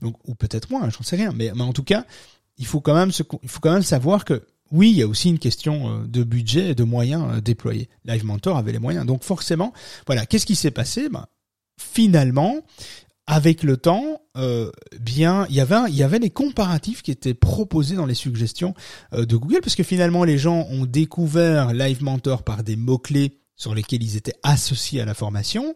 Donc, 0.02 0.16
ou 0.28 0.36
peut-être 0.36 0.70
moins, 0.70 0.90
j'en 0.90 1.04
sais 1.04 1.16
rien. 1.16 1.32
Mais, 1.34 1.52
mais 1.56 1.64
en 1.64 1.74
tout 1.74 1.84
cas, 1.84 2.06
il 2.58 2.66
faut 2.66 2.82
quand 2.82 2.96
même 2.96 3.12
il 3.44 3.50
faut 3.50 3.60
quand 3.60 3.74
même 3.74 3.84
savoir 3.84 4.26
que 4.26 4.44
oui, 4.72 4.92
il 4.92 4.98
y 4.98 5.02
a 5.02 5.08
aussi 5.08 5.30
une 5.30 5.40
question 5.40 5.90
euh, 5.90 6.08
de 6.08 6.24
budget 6.24 6.70
et 6.70 6.76
de 6.76 6.84
moyens 6.84 7.26
euh, 7.32 7.42
déployés. 7.42 7.90
Live 8.06 8.26
Mentor 8.26 8.58
avait 8.58 8.72
les 8.72 8.80
moyens. 8.80 9.06
Donc 9.06 9.24
forcément, 9.24 9.74
voilà, 10.06 10.26
qu'est-ce 10.26 10.46
qui 10.46 10.56
s'est 10.56 10.72
passé? 10.72 11.10
Ben, 11.10 11.26
Finalement, 11.78 12.58
avec 13.26 13.64
le 13.64 13.78
temps, 13.78 14.22
euh, 14.36 14.70
bien, 15.00 15.46
il 15.50 15.56
y 15.56 15.62
avait 15.62 15.90
il 15.90 15.96
y 15.96 16.04
avait 16.04 16.20
des 16.20 16.30
comparatifs 16.30 17.02
qui 17.02 17.12
étaient 17.12 17.34
proposés 17.34 17.96
dans 17.96 18.06
les 18.06 18.16
suggestions 18.16 18.74
de 19.14 19.36
Google 19.38 19.62
parce 19.62 19.76
que 19.76 19.84
finalement 19.84 20.26
les 20.26 20.38
gens 20.38 20.68
ont 20.70 20.86
découvert 20.86 21.74
Live 21.74 22.04
Mentor 22.04 22.44
par 22.44 22.64
des 22.64 22.76
mots 22.76 22.98
clés 22.98 23.40
sur 23.56 23.74
lesquels 23.74 24.04
ils 24.04 24.18
étaient 24.18 24.36
associés 24.44 25.00
à 25.00 25.06
la 25.06 25.14
formation. 25.14 25.74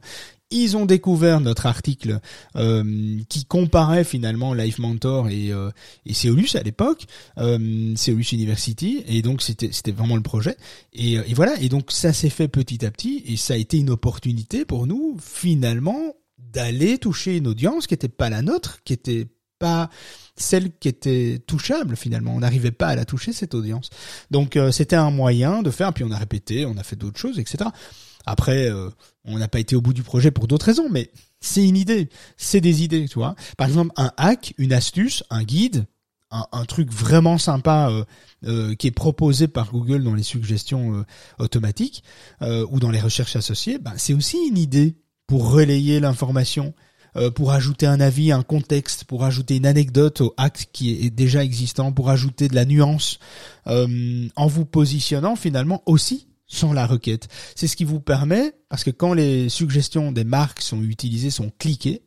Ils 0.56 0.78
ont 0.78 0.86
découvert 0.86 1.40
notre 1.40 1.66
article 1.66 2.20
euh, 2.56 3.18
qui 3.28 3.46
comparait 3.46 4.04
finalement 4.04 4.54
Life 4.54 4.78
Mentor 4.78 5.30
et, 5.30 5.52
euh, 5.52 5.72
et 6.06 6.14
à 6.56 6.64
l'époque, 6.64 7.06
euh, 7.40 7.96
University, 8.08 9.04
et 9.08 9.24
donc 9.24 9.42
c'était 9.42 9.70
c'était 9.72 9.92
vraiment 9.92 10.16
le 10.16 10.22
projet. 10.22 10.56
Et, 10.94 11.18
euh, 11.18 11.24
et 11.28 11.34
voilà, 11.34 11.60
et 11.60 11.70
donc 11.70 11.92
ça 11.92 12.14
s'est 12.14 12.30
fait 12.30 12.48
petit 12.48 12.86
à 12.86 12.92
petit, 12.92 13.24
et 13.26 13.36
ça 13.36 13.56
a 13.56 13.58
été 13.58 13.78
une 13.78 13.90
opportunité 13.90 14.64
pour 14.64 14.86
nous 14.86 15.18
finalement 15.20 16.14
d'aller 16.38 17.00
toucher 17.00 17.38
une 17.38 17.48
audience 17.48 17.88
qui 17.88 17.96
n'était 17.96 18.08
pas 18.08 18.30
la 18.30 18.44
nôtre, 18.44 18.80
qui 18.84 18.94
était 18.94 19.28
pas 19.60 19.90
celle 20.36 20.72
qui 20.78 20.88
était 20.88 21.42
touchable 21.46 21.96
finalement. 21.96 22.36
On 22.36 22.40
n'arrivait 22.40 22.72
pas 22.72 22.88
à 22.88 22.96
la 22.96 23.06
toucher 23.06 23.34
cette 23.34 23.54
audience. 23.54 23.90
Donc 24.32 24.56
euh, 24.56 24.72
c'était 24.72 24.96
un 24.96 25.12
moyen 25.12 25.62
de 25.62 25.72
faire. 25.72 25.94
Puis 25.94 26.04
on 26.04 26.12
a 26.12 26.18
répété, 26.18 26.66
on 26.66 26.78
a 26.78 26.84
fait 26.84 26.96
d'autres 26.96 27.20
choses, 27.20 27.40
etc. 27.40 27.70
Après, 28.26 28.70
euh, 28.70 28.90
on 29.26 29.38
n'a 29.38 29.48
pas 29.48 29.60
été 29.60 29.76
au 29.76 29.82
bout 29.82 29.94
du 29.94 30.04
projet 30.04 30.32
pour 30.32 30.48
d'autres 30.48 30.66
raisons, 30.66 30.90
mais 30.90 31.12
c'est 31.40 31.68
une 31.68 31.78
idée, 31.78 32.10
c'est 32.38 32.62
des 32.62 32.84
idées, 32.84 33.08
tu 33.08 33.16
vois. 33.16 33.36
Par 33.58 33.68
exemple, 33.68 33.92
un 33.98 34.12
hack, 34.18 34.54
une 34.58 34.74
astuce, 34.74 35.24
un 35.30 35.44
guide, 35.44 35.86
un, 36.32 36.66
truc 36.66 36.92
vraiment 36.92 37.38
sympa 37.38 37.92
euh, 38.44 38.74
qui 38.74 38.88
est 38.88 38.92
proposé 38.92 39.48
par 39.48 39.72
Google 39.72 40.04
dans 40.04 40.16
les 40.16 40.24
suggestions 40.24 41.06
automatiques 41.38 42.04
ou 42.42 42.80
dans 42.80 42.90
les 42.90 43.00
recherches 43.00 43.36
associées, 43.36 43.78
ben, 43.78 43.94
c'est 43.98 44.16
aussi 44.16 44.38
une 44.50 44.58
idée 44.58 44.96
pour 45.28 45.52
relayer 45.52 46.00
l'information. 46.00 46.74
Euh, 47.16 47.30
pour 47.30 47.52
ajouter 47.52 47.86
un 47.86 48.00
avis, 48.00 48.32
un 48.32 48.42
contexte, 48.42 49.04
pour 49.04 49.24
ajouter 49.24 49.58
une 49.58 49.68
anecdote 49.68 50.22
au 50.22 50.34
acte 50.38 50.70
qui 50.74 51.06
est 51.06 51.12
déjà 51.12 51.44
existant, 51.44 51.92
pour 51.92 52.10
ajouter 52.10 52.48
de 52.48 52.56
la 52.56 52.66
nuance, 52.66 53.20
euh, 53.68 54.28
en 54.36 54.48
vous 54.48 54.66
positionnant 54.66 55.36
finalement 55.36 55.84
aussi 55.86 56.28
sans 56.54 56.74
la 56.74 56.86
requête. 56.86 57.28
C'est 57.56 57.68
ce 57.68 57.76
qui 57.76 57.84
vous 57.84 58.00
permet, 58.00 58.54
parce 58.70 58.84
que 58.84 58.92
quand 58.92 59.14
les 59.14 59.50
suggestions 59.50 60.12
des 60.12 60.24
marques 60.24 60.62
sont 60.62 60.82
utilisées, 60.82 61.30
sont 61.30 61.52
cliquées, 61.58 62.04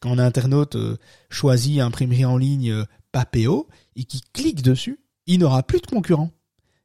quand 0.00 0.12
un 0.12 0.18
internaute 0.18 0.76
euh, 0.76 0.96
choisit 1.30 1.80
imprimerie 1.80 2.24
en 2.24 2.36
ligne 2.36 2.84
Papéo 3.12 3.68
et 3.96 4.04
qui 4.04 4.20
clique 4.32 4.62
dessus, 4.62 5.00
il 5.26 5.40
n'aura 5.40 5.62
plus 5.62 5.80
de 5.80 5.86
concurrents 5.86 6.30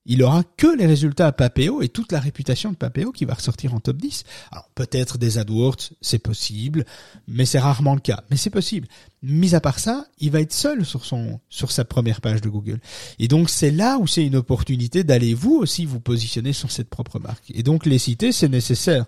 il 0.05 0.21
aura 0.23 0.43
que 0.57 0.75
les 0.77 0.85
résultats 0.85 1.27
à 1.27 1.31
Papéo 1.31 1.81
et 1.81 1.89
toute 1.89 2.11
la 2.11 2.19
réputation 2.19 2.71
de 2.71 2.75
Papéo 2.75 3.11
qui 3.11 3.25
va 3.25 3.33
ressortir 3.33 3.73
en 3.73 3.79
top 3.79 3.97
10. 3.97 4.23
Alors 4.51 4.69
peut-être 4.75 5.17
des 5.17 5.37
AdWords, 5.37 5.91
c'est 6.01 6.19
possible, 6.19 6.85
mais 7.27 7.45
c'est 7.45 7.59
rarement 7.59 7.95
le 7.95 8.01
cas. 8.01 8.23
Mais 8.29 8.37
c'est 8.37 8.49
possible. 8.49 8.87
Mis 9.23 9.55
à 9.55 9.61
part 9.61 9.79
ça, 9.79 10.05
il 10.19 10.31
va 10.31 10.41
être 10.41 10.53
seul 10.53 10.85
sur 10.85 11.05
son 11.05 11.39
sur 11.49 11.71
sa 11.71 11.85
première 11.85 12.21
page 12.21 12.41
de 12.41 12.49
Google. 12.49 12.79
Et 13.17 13.27
donc 13.27 13.49
c'est 13.49 13.71
là 13.71 13.97
où 13.97 14.05
c'est 14.05 14.25
une 14.25 14.35
opportunité 14.35 15.03
d'aller 15.03 15.33
vous 15.33 15.55
aussi 15.55 15.85
vous 15.85 15.99
positionner 15.99 16.53
sur 16.53 16.71
cette 16.71 16.89
propre 16.89 17.19
marque. 17.19 17.51
Et 17.53 17.63
donc 17.63 17.85
les 17.85 17.97
citer, 17.97 18.31
c'est 18.31 18.49
nécessaire. 18.49 19.05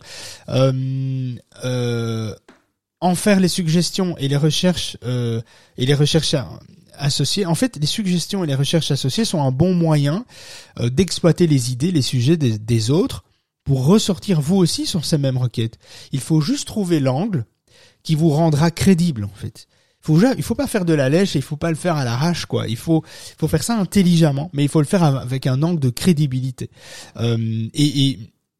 Euh, 0.49 1.35
euh, 1.63 2.33
en 2.99 3.15
faire 3.15 3.39
les 3.39 3.47
suggestions 3.47 4.17
et 4.17 4.27
les 4.27 4.37
recherches 4.37 4.97
euh, 5.03 5.41
et 5.77 5.85
les 5.85 5.93
recherches 5.93 6.33
associés. 6.97 7.45
En 7.45 7.55
fait, 7.55 7.77
les 7.79 7.87
suggestions 7.87 8.43
et 8.43 8.47
les 8.47 8.55
recherches 8.55 8.91
associées 8.91 9.25
sont 9.25 9.41
un 9.41 9.51
bon 9.51 9.73
moyen 9.73 10.25
euh, 10.79 10.89
d'exploiter 10.89 11.47
les 11.47 11.71
idées, 11.71 11.91
les 11.91 12.01
sujets 12.01 12.37
des, 12.37 12.89
autres 12.91 13.23
pour 13.63 13.85
ressortir 13.85 14.39
vous 14.41 14.55
aussi 14.55 14.85
sur 14.85 15.05
ces 15.05 15.17
mêmes 15.17 15.37
requêtes. 15.37 15.77
Il 16.11 16.19
faut 16.19 16.41
juste 16.41 16.67
trouver 16.67 16.99
l'angle 16.99 17.45
qui 18.03 18.15
vous 18.15 18.29
rendra 18.29 18.71
crédible 18.71 19.25
en 19.25 19.35
fait. 19.35 19.67
Il 20.01 20.05
faut, 20.05 20.21
il 20.37 20.43
faut 20.43 20.55
pas 20.55 20.67
faire 20.67 20.85
de 20.85 20.93
la 20.93 21.09
lèche 21.09 21.35
et 21.35 21.39
il 21.39 21.43
faut 21.43 21.57
pas 21.57 21.69
le 21.69 21.75
faire 21.75 21.97
à 21.97 22.05
l'arrache 22.05 22.45
quoi. 22.45 22.67
Il 22.67 22.77
faut, 22.77 23.03
faut 23.37 23.47
faire 23.47 23.63
ça 23.63 23.77
intelligemment, 23.77 24.49
mais 24.53 24.63
il 24.63 24.69
faut 24.69 24.79
le 24.79 24.85
faire 24.85 25.03
avec 25.03 25.47
un 25.47 25.61
angle 25.63 25.81
de 25.81 25.89
crédibilité 25.89 26.69
euh, 27.17 27.67
et, 27.73 28.09
et 28.09 28.19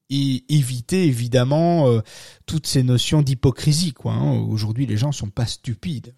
et 0.10 0.44
éviter 0.50 1.06
évidemment 1.06 1.88
euh, 1.88 2.00
toutes 2.46 2.68
ces 2.68 2.84
notions 2.84 3.22
d'hypocrisie 3.22 3.94
quoi. 3.94 4.14
Hein. 4.14 4.40
Aujourd'hui, 4.40 4.86
les 4.86 4.98
gens 4.98 5.12
sont 5.12 5.30
pas 5.30 5.46
stupides. 5.46 6.14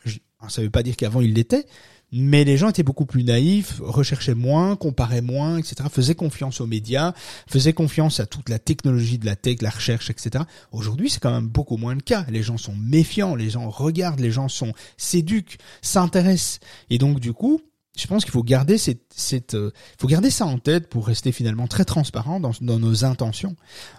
Ça 0.47 0.61
veut 0.61 0.69
pas 0.69 0.83
dire 0.83 0.95
qu'avant 0.95 1.21
ils 1.21 1.33
l'étaient, 1.33 1.65
mais 2.11 2.43
les 2.43 2.57
gens 2.57 2.69
étaient 2.69 2.83
beaucoup 2.83 3.05
plus 3.05 3.23
naïfs, 3.23 3.79
recherchaient 3.81 4.35
moins, 4.35 4.75
comparaient 4.75 5.21
moins, 5.21 5.57
etc., 5.57 5.75
faisaient 5.91 6.15
confiance 6.15 6.61
aux 6.61 6.67
médias, 6.67 7.13
faisaient 7.47 7.73
confiance 7.73 8.19
à 8.19 8.25
toute 8.25 8.49
la 8.49 8.59
technologie 8.59 9.17
de 9.17 9.25
la 9.25 9.35
tech, 9.35 9.61
la 9.61 9.69
recherche, 9.69 10.09
etc. 10.09 10.43
Aujourd'hui, 10.71 11.09
c'est 11.09 11.19
quand 11.19 11.33
même 11.33 11.47
beaucoup 11.47 11.77
moins 11.77 11.93
le 11.93 12.01
cas. 12.01 12.25
Les 12.29 12.43
gens 12.43 12.57
sont 12.57 12.75
méfiants, 12.75 13.35
les 13.35 13.49
gens 13.49 13.69
regardent, 13.69 14.19
les 14.19 14.31
gens 14.31 14.47
sont 14.47 14.73
s'éduquent, 14.97 15.59
s'intéressent. 15.81 16.59
Et 16.89 16.97
donc, 16.97 17.19
du 17.19 17.33
coup, 17.33 17.61
je 17.97 18.07
pense 18.07 18.23
qu'il 18.23 18.31
faut 18.31 18.43
garder 18.43 18.77
cette, 18.77 19.03
cette 19.09 19.55
euh, 19.55 19.71
faut 19.99 20.07
garder 20.07 20.29
ça 20.29 20.45
en 20.45 20.57
tête 20.57 20.87
pour 20.89 21.05
rester 21.07 21.31
finalement 21.31 21.67
très 21.67 21.85
transparent 21.85 22.39
dans, 22.39 22.51
dans 22.61 22.79
nos 22.79 23.05
intentions. 23.05 23.55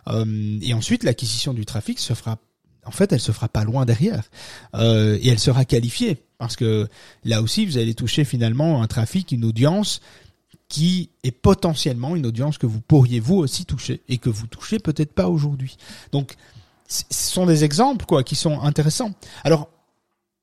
Euh, 0.09 0.59
et 0.63 0.75
ensuite, 0.75 1.05
l'acquisition 1.05 1.53
du 1.55 1.67
trafic 1.67 1.99
se 1.99 2.15
fera 2.15 2.39
en 2.85 2.91
fait, 2.91 3.13
elle 3.13 3.21
se 3.21 3.33
fera 3.33 3.49
pas 3.49 3.65
loin 3.65 3.85
derrière 3.85 4.25
euh, 4.75 5.19
et 5.21 5.29
elle 5.29 5.39
sera 5.39 5.65
qualifiée 5.65 6.23
parce 6.39 6.57
que 6.57 6.89
là 7.25 7.43
aussi, 7.43 7.67
vous 7.67 7.77
allez 7.77 7.95
toucher 7.95 8.25
finalement 8.25 8.83
un 8.83 8.87
trafic, 8.87 9.31
une 9.31 9.45
audience 9.45 10.01
qui 10.69 11.11
est 11.23 11.33
potentiellement 11.33 12.17
une 12.17 12.27
audience 12.27 12.57
que 12.57 12.67
vous 12.67 12.81
pourriez 12.81 13.21
vous 13.21 13.37
aussi 13.37 13.67
toucher 13.67 14.03
et 14.09 14.19
que 14.19 14.31
vous 14.31 14.47
touchez 14.47 14.79
peut-être 14.79 15.13
pas 15.13 15.29
aujourd'hui. 15.29 15.77
Donc, 16.13 16.37
ce 16.89 17.05
sont 17.11 17.45
des 17.45 17.65
exemples 17.65 18.07
quoi 18.07 18.25
qui 18.25 18.37
sont 18.37 18.61
intéressants. 18.61 19.13
Alors, 19.45 19.69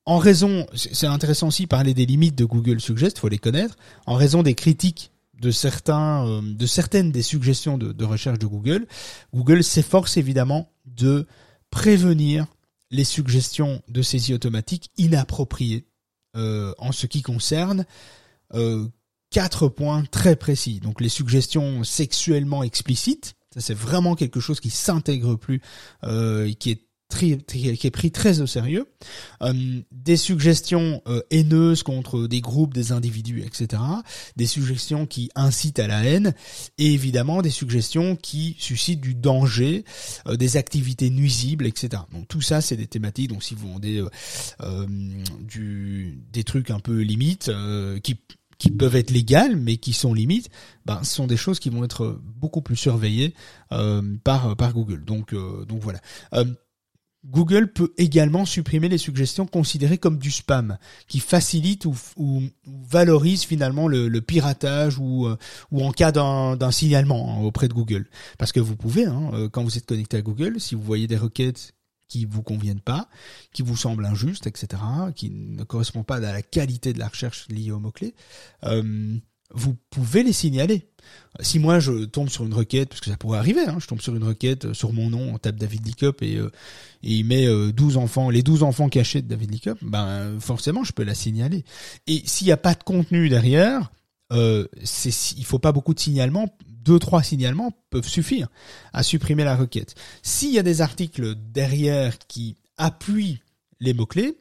en 0.06 0.20
raison, 0.20 0.68
c'est 0.76 1.08
intéressant 1.08 1.48
aussi 1.48 1.66
parler 1.66 1.94
des 1.94 2.06
limites 2.06 2.38
de 2.38 2.46
Google 2.46 2.80
Suggest, 2.80 3.20
faut 3.20 3.28
les 3.28 3.40
connaître. 3.40 3.76
En 4.06 4.16
raison 4.16 4.44
des 4.44 4.54
critiques 4.54 5.12
de 5.42 5.52
certains, 5.52 6.28
euh, 6.28 6.42
de 6.44 6.66
certaines 6.66 7.12
des 7.12 7.22
suggestions 7.22 7.78
de, 7.78 7.92
de 7.92 8.06
recherche 8.06 8.40
de 8.40 8.46
Google, 8.46 8.88
Google 9.34 9.64
s'efforce 9.64 10.18
évidemment 10.18 10.70
de 10.86 11.28
prévenir 11.70 12.46
les 12.92 13.04
suggestions 13.04 13.82
de 13.88 14.02
saisie 14.02 14.34
automatique 14.34 14.92
inappropriées 14.98 15.88
euh, 16.36 16.74
en 16.78 16.92
ce 16.92 17.08
qui 17.08 17.22
concerne 17.22 17.86
euh, 18.54 18.88
quatre 19.30 19.68
points 19.68 20.04
très 20.06 20.36
précis. 20.36 20.80
Donc 20.80 21.02
les 21.02 21.10
suggestions 21.10 21.84
sexuellement 21.84 22.64
explicites, 22.64 23.36
ça 23.54 23.62
c'est 23.62 23.74
vraiment 23.74 24.16
quelque 24.16 24.40
chose 24.40 24.60
qui 24.60 24.70
s'intègre 24.70 25.36
plus, 25.36 25.62
euh, 26.04 26.52
qui 26.54 26.72
est 26.72 26.87
qui 27.10 27.88
est 27.88 27.92
pris 27.92 28.12
très 28.12 28.42
au 28.42 28.48
sérieux, 28.48 28.88
euh, 29.42 29.54
des 29.92 30.18
suggestions 30.18 31.02
euh, 31.08 31.22
haineuses 31.32 31.84
contre 31.84 32.28
des 32.28 32.42
groupes, 32.42 32.74
des 32.74 32.92
individus, 32.92 33.44
etc., 33.44 33.82
des 34.36 34.46
suggestions 34.46 35.06
qui 35.06 35.30
incitent 35.36 35.80
à 35.80 35.88
la 35.88 36.04
haine, 36.04 36.34
et 36.78 36.94
évidemment 36.94 37.42
des 37.42 37.50
suggestions 37.50 38.16
qui 38.16 38.56
suscitent 38.60 39.02
du 39.02 39.16
danger, 39.16 39.86
euh, 40.28 40.36
des 40.36 40.58
activités 40.58 41.10
nuisibles, 41.10 41.66
etc. 41.66 42.04
Donc 42.12 42.28
tout 42.28 42.42
ça, 42.42 42.62
c'est 42.62 42.78
des 42.78 42.88
thématiques. 42.88 43.30
Donc 43.30 43.44
si 43.44 43.56
vous 43.56 43.72
vendez 43.72 44.04
du, 45.42 46.20
des 46.32 46.44
trucs 46.44 46.72
un 46.72 46.80
peu 46.80 47.00
limites, 47.02 47.52
qui 48.04 48.18
qui 48.60 48.72
peuvent 48.72 48.96
être 48.96 49.12
légales 49.12 49.56
mais 49.56 49.78
qui 49.78 49.94
sont 49.94 50.16
limites, 50.16 50.50
ben 50.84 51.04
ce 51.04 51.14
sont 51.14 51.28
des 51.28 51.38
choses 51.38 51.60
qui 51.60 51.70
vont 51.70 51.84
être 51.84 52.20
beaucoup 52.24 52.62
plus 52.62 52.76
surveillées 52.76 53.34
par 54.24 54.56
par 54.56 54.74
Google. 54.74 55.06
Donc 55.06 55.34
donc 55.34 55.82
voilà. 55.82 56.00
Google 57.26 57.72
peut 57.72 57.94
également 57.98 58.46
supprimer 58.46 58.90
les 58.90 58.98
suggestions 58.98 59.46
considérées 59.46 59.98
comme 59.98 60.18
du 60.18 60.32
spam, 60.32 60.78
qui 61.08 61.20
facilite 61.20 61.86
ou, 61.86 61.96
ou, 62.16 62.44
valorise 62.66 63.44
finalement 63.44 63.88
le, 63.88 64.08
le 64.08 64.22
piratage 64.22 64.98
ou, 64.98 65.28
euh, 65.28 65.38
ou 65.72 65.84
en 65.84 65.92
cas 65.92 66.12
d'un 66.12 66.72
signalement 66.72 67.34
hein, 67.34 67.44
auprès 67.44 67.68
de 67.68 67.74
Google. 67.74 68.08
Parce 68.38 68.52
que 68.52 68.60
vous 68.60 68.76
pouvez, 68.76 69.06
hein, 69.06 69.32
euh, 69.34 69.50
quand 69.50 69.64
vous 69.64 69.78
êtes 69.78 69.86
connecté 69.86 70.18
à 70.18 70.22
Google, 70.22 70.60
si 70.60 70.76
vous 70.76 70.84
voyez 70.84 71.08
des 71.08 71.18
requêtes 71.18 71.74
qui 72.08 72.26
vous 72.26 72.44
conviennent 72.44 72.82
pas, 72.82 73.10
qui 73.52 73.62
vous 73.62 73.76
semblent 73.76 74.06
injustes, 74.06 74.48
etc., 74.48 74.82
qui 75.16 75.30
ne 75.30 75.64
correspondent 75.64 76.06
pas 76.06 76.18
à 76.18 76.32
la 76.32 76.42
qualité 76.42 76.94
de 76.94 77.00
la 77.00 77.08
recherche 77.08 77.48
liée 77.50 77.72
aux 77.72 77.80
mots-clés, 77.80 78.16
euh, 78.64 79.18
vous 79.54 79.76
pouvez 79.90 80.24
les 80.24 80.34
signaler. 80.34 80.88
Si 81.40 81.60
moi 81.60 81.80
je 81.80 82.06
tombe 82.06 82.30
sur 82.30 82.46
une 82.46 82.54
requête, 82.54 82.90
parce 82.90 83.02
que 83.02 83.10
ça 83.10 83.18
pourrait 83.18 83.40
arriver, 83.40 83.62
hein, 83.68 83.78
je 83.80 83.88
tombe 83.88 84.02
sur 84.02 84.16
une 84.16 84.24
requête 84.24 84.66
euh, 84.66 84.74
sur 84.74 84.92
mon 84.92 85.10
nom, 85.10 85.34
on 85.34 85.38
tape 85.38 85.56
David 85.56 85.86
Lickup 85.86 86.22
et, 86.22 86.36
euh, 86.36 86.52
il 87.02 87.26
met 87.26 87.48
12 87.72 87.98
enfants, 87.98 88.30
les 88.30 88.42
12 88.44 88.64
enfants 88.64 88.90
cachés 88.90 89.22
de 89.22 89.28
David 89.28 89.52
Lickup, 89.52 89.78
ben 89.82 90.40
forcément 90.40 90.84
je 90.84 90.92
peux 90.92 91.04
la 91.04 91.16
signaler. 91.16 91.64
Et 92.08 92.24
s'il 92.26 92.48
n'y 92.48 92.52
a 92.52 92.58
pas 92.58 92.74
de 92.74 92.84
contenu 92.84 93.30
derrière, 93.30 93.92
euh, 94.34 94.68
il 95.38 95.46
faut 95.46 95.60
pas 95.60 95.72
beaucoup 95.72 95.94
de 95.94 96.00
signalements, 96.00 96.54
deux 96.68 97.00
trois 97.00 97.24
signalements 97.24 97.72
peuvent 97.90 98.08
suffire 98.08 98.48
à 98.94 99.04
supprimer 99.04 99.44
la 99.44 99.56
requête. 99.56 99.96
S'il 100.24 100.52
y 100.52 100.60
a 100.60 100.64
des 100.64 100.82
articles 100.82 101.36
derrière 101.36 102.18
qui 102.28 102.58
appuient 102.78 103.40
les 103.80 103.94
mots-clés, 103.94 104.38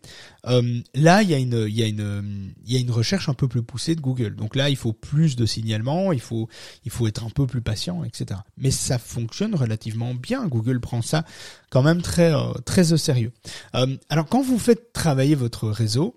euh, 0.46 0.80
là 0.94 1.22
il 1.22 1.30
y 1.30 1.34
a 1.34 1.38
une 1.38 1.66
il 1.68 1.74
y 1.74 1.82
a 1.82 1.86
une 1.86 2.52
il 2.64 2.72
y 2.72 2.76
a 2.76 2.80
une 2.80 2.90
recherche 2.90 3.28
un 3.28 3.34
peu 3.34 3.48
plus 3.48 3.62
poussée 3.62 3.94
de 3.94 4.00
Google. 4.00 4.34
Donc 4.34 4.56
là 4.56 4.70
il 4.70 4.76
faut 4.76 4.92
plus 4.92 5.36
de 5.36 5.46
signalements, 5.46 6.12
il 6.12 6.20
faut 6.20 6.48
il 6.84 6.90
faut 6.90 7.06
être 7.06 7.24
un 7.24 7.30
peu 7.30 7.46
plus 7.46 7.60
patient, 7.60 8.04
etc. 8.04 8.40
Mais 8.56 8.70
ça 8.70 8.98
fonctionne 8.98 9.54
relativement 9.54 10.14
bien. 10.14 10.46
Google 10.46 10.80
prend 10.80 11.02
ça 11.02 11.24
quand 11.70 11.82
même 11.82 12.02
très 12.02 12.32
euh, 12.34 12.52
très 12.64 12.92
au 12.92 12.96
sérieux. 12.96 13.32
Euh, 13.74 13.96
alors 14.08 14.26
quand 14.26 14.42
vous 14.42 14.58
faites 14.58 14.92
travailler 14.92 15.34
votre 15.34 15.68
réseau, 15.68 16.16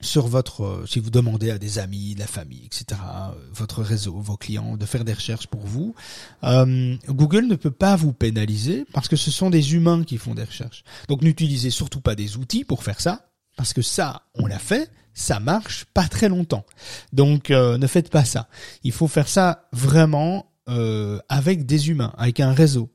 sur 0.00 0.26
votre, 0.26 0.64
euh, 0.64 0.86
si 0.86 0.98
vous 0.98 1.10
demandez 1.10 1.50
à 1.50 1.58
des 1.58 1.78
amis, 1.78 2.14
de 2.14 2.20
la 2.20 2.26
famille, 2.26 2.64
etc., 2.64 3.00
euh, 3.02 3.32
votre 3.52 3.82
réseau, 3.82 4.18
vos 4.18 4.36
clients, 4.36 4.76
de 4.76 4.86
faire 4.86 5.04
des 5.04 5.12
recherches 5.12 5.46
pour 5.46 5.66
vous, 5.66 5.94
euh, 6.44 6.96
Google 7.08 7.46
ne 7.46 7.56
peut 7.56 7.70
pas 7.70 7.96
vous 7.96 8.12
pénaliser 8.12 8.86
parce 8.92 9.08
que 9.08 9.16
ce 9.16 9.30
sont 9.30 9.50
des 9.50 9.74
humains 9.74 10.04
qui 10.04 10.18
font 10.18 10.34
des 10.34 10.44
recherches. 10.44 10.84
Donc 11.08 11.22
n'utilisez 11.22 11.70
surtout 11.70 12.00
pas 12.00 12.14
des 12.14 12.36
outils 12.36 12.64
pour 12.64 12.82
faire 12.82 13.00
ça, 13.00 13.26
parce 13.56 13.72
que 13.72 13.82
ça, 13.82 14.22
on 14.34 14.46
l'a 14.46 14.58
fait, 14.58 14.90
ça 15.12 15.40
marche 15.40 15.84
pas 15.92 16.08
très 16.08 16.28
longtemps. 16.28 16.64
Donc 17.12 17.50
ne 17.50 17.86
faites 17.86 18.10
pas 18.10 18.24
ça. 18.24 18.48
Il 18.84 18.92
faut 18.92 19.08
faire 19.08 19.28
ça 19.28 19.68
vraiment 19.72 20.49
euh, 20.70 21.18
avec 21.28 21.66
des 21.66 21.90
humains, 21.90 22.12
avec 22.16 22.38
un 22.40 22.52
réseau. 22.52 22.90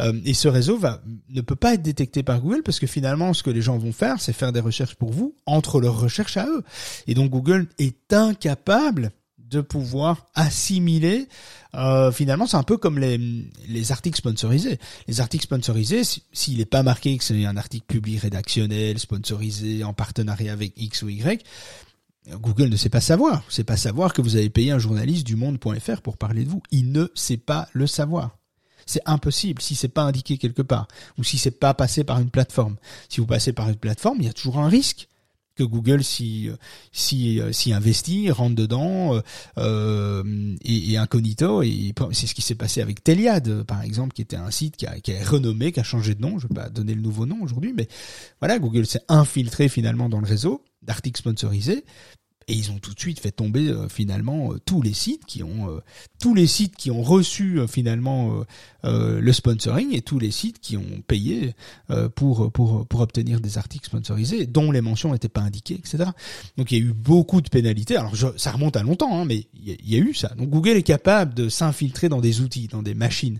Euh, 0.00 0.12
et 0.24 0.34
ce 0.34 0.48
réseau 0.48 0.78
va 0.78 1.00
ne 1.28 1.40
peut 1.40 1.56
pas 1.56 1.74
être 1.74 1.82
détecté 1.82 2.22
par 2.22 2.40
Google 2.40 2.62
parce 2.64 2.80
que 2.80 2.86
finalement, 2.86 3.32
ce 3.34 3.42
que 3.42 3.50
les 3.50 3.62
gens 3.62 3.78
vont 3.78 3.92
faire, 3.92 4.20
c'est 4.20 4.32
faire 4.32 4.52
des 4.52 4.60
recherches 4.60 4.96
pour 4.96 5.12
vous 5.12 5.34
entre 5.46 5.80
leurs 5.80 6.00
recherches 6.00 6.36
à 6.36 6.46
eux. 6.46 6.64
Et 7.06 7.14
donc 7.14 7.30
Google 7.30 7.68
est 7.78 8.12
incapable 8.12 9.12
de 9.38 9.60
pouvoir 9.60 10.26
assimiler. 10.34 11.28
Euh, 11.74 12.10
finalement, 12.12 12.46
c'est 12.46 12.56
un 12.56 12.62
peu 12.62 12.76
comme 12.76 12.98
les, 12.98 13.18
les 13.68 13.92
articles 13.92 14.16
sponsorisés. 14.16 14.78
Les 15.08 15.20
articles 15.20 15.44
sponsorisés, 15.44 16.02
s'il 16.32 16.58
n'est 16.58 16.64
pas 16.64 16.82
marqué 16.82 17.16
que 17.16 17.24
c'est 17.24 17.44
un 17.44 17.56
article 17.56 17.86
public 17.86 18.20
rédactionnel, 18.20 18.98
sponsorisé, 18.98 19.84
en 19.84 19.92
partenariat 19.92 20.52
avec 20.52 20.72
X 20.76 21.02
ou 21.02 21.08
Y, 21.08 21.44
Google 22.38 22.68
ne 22.68 22.76
sait 22.76 22.88
pas 22.88 23.00
savoir. 23.00 23.42
C'est 23.48 23.64
pas 23.64 23.76
savoir 23.76 24.12
que 24.12 24.22
vous 24.22 24.36
avez 24.36 24.50
payé 24.50 24.70
un 24.70 24.78
journaliste 24.78 25.26
du 25.26 25.36
monde.fr 25.36 26.00
pour 26.02 26.16
parler 26.16 26.44
de 26.44 26.50
vous. 26.50 26.62
Il 26.70 26.92
ne 26.92 27.08
sait 27.14 27.36
pas 27.36 27.68
le 27.72 27.86
savoir. 27.86 28.36
C'est 28.86 29.02
impossible 29.06 29.62
si 29.62 29.74
c'est 29.74 29.88
pas 29.88 30.02
indiqué 30.02 30.36
quelque 30.36 30.62
part 30.62 30.88
ou 31.18 31.24
si 31.24 31.38
c'est 31.38 31.52
pas 31.52 31.74
passé 31.74 32.04
par 32.04 32.18
une 32.18 32.30
plateforme. 32.30 32.76
Si 33.08 33.20
vous 33.20 33.26
passez 33.26 33.52
par 33.52 33.68
une 33.68 33.76
plateforme, 33.76 34.18
il 34.20 34.26
y 34.26 34.28
a 34.28 34.32
toujours 34.32 34.58
un 34.58 34.68
risque 34.68 35.08
que 35.54 35.64
Google 35.64 36.02
s'y 36.02 36.50
si, 36.90 37.40
si 37.52 37.72
investit, 37.72 38.30
rentre 38.30 38.56
dedans 38.56 39.14
euh, 39.14 39.20
euh 39.58 40.56
et, 40.64 40.96
incognito. 40.96 41.62
C'est 42.12 42.26
ce 42.26 42.34
qui 42.34 42.42
s'est 42.42 42.54
passé 42.54 42.80
avec 42.80 43.04
Teliad, 43.04 43.64
par 43.64 43.82
exemple, 43.82 44.14
qui 44.14 44.22
était 44.22 44.36
un 44.36 44.50
site 44.50 44.76
qui 44.76 44.86
a, 44.86 44.94
renommé, 45.24 45.70
qui 45.72 45.80
a 45.80 45.84
changé 45.84 46.14
de 46.14 46.22
nom. 46.22 46.38
Je 46.38 46.48
vais 46.48 46.54
pas 46.54 46.68
donner 46.68 46.94
le 46.94 47.02
nouveau 47.02 47.26
nom 47.26 47.42
aujourd'hui, 47.42 47.72
mais 47.74 47.88
voilà, 48.40 48.58
Google 48.58 48.86
s'est 48.86 49.02
infiltré 49.08 49.68
finalement 49.68 50.08
dans 50.08 50.20
le 50.20 50.26
réseau 50.26 50.64
d'articles 50.82 51.18
sponsorisés 51.18 51.84
et 52.50 52.54
ils 52.54 52.72
ont 52.72 52.78
tout 52.78 52.92
de 52.92 52.98
suite 52.98 53.20
fait 53.20 53.30
tomber 53.30 53.68
euh, 53.68 53.88
finalement 53.88 54.52
euh, 54.52 54.58
tous 54.64 54.82
les 54.82 54.92
sites 54.92 55.24
qui 55.24 55.44
ont 55.44 55.70
euh, 55.70 55.80
tous 56.20 56.34
les 56.34 56.48
sites 56.48 56.76
qui 56.76 56.90
ont 56.90 57.02
reçu 57.02 57.60
finalement 57.68 58.44
le 58.82 59.32
sponsoring 59.32 59.94
et 59.94 60.02
tous 60.02 60.18
les 60.18 60.30
sites 60.30 60.58
qui 60.60 60.76
ont 60.76 61.02
payé 61.06 61.54
pour 62.14 62.52
pour 62.52 62.86
pour 62.86 63.00
obtenir 63.00 63.40
des 63.40 63.56
articles 63.56 63.86
sponsorisés 63.86 64.46
dont 64.46 64.70
les 64.70 64.82
mentions 64.82 65.12
n'étaient 65.12 65.30
pas 65.30 65.40
indiquées 65.40 65.74
etc 65.74 66.10
donc 66.58 66.70
il 66.72 66.78
y 66.78 66.80
a 66.82 66.84
eu 66.84 66.92
beaucoup 66.92 67.40
de 67.40 67.48
pénalités. 67.48 67.96
Alors 67.96 68.12
ça 68.36 68.52
remonte 68.52 68.76
à 68.76 68.82
longtemps 68.82 69.18
hein, 69.18 69.24
mais 69.24 69.46
il 69.54 69.90
y, 69.90 69.96
a, 69.96 69.98
eu 69.98 70.12
ça. 70.12 70.28
Donc 70.36 70.50
Google 70.50 70.76
est 70.76 70.82
capable 70.82 71.32
de 71.32 71.48
s'infiltrer 71.48 72.10
dans 72.10 72.20
des 72.20 72.42
outils 72.42 72.68
dans 72.68 72.82
des 72.82 72.94
machines. 72.94 73.38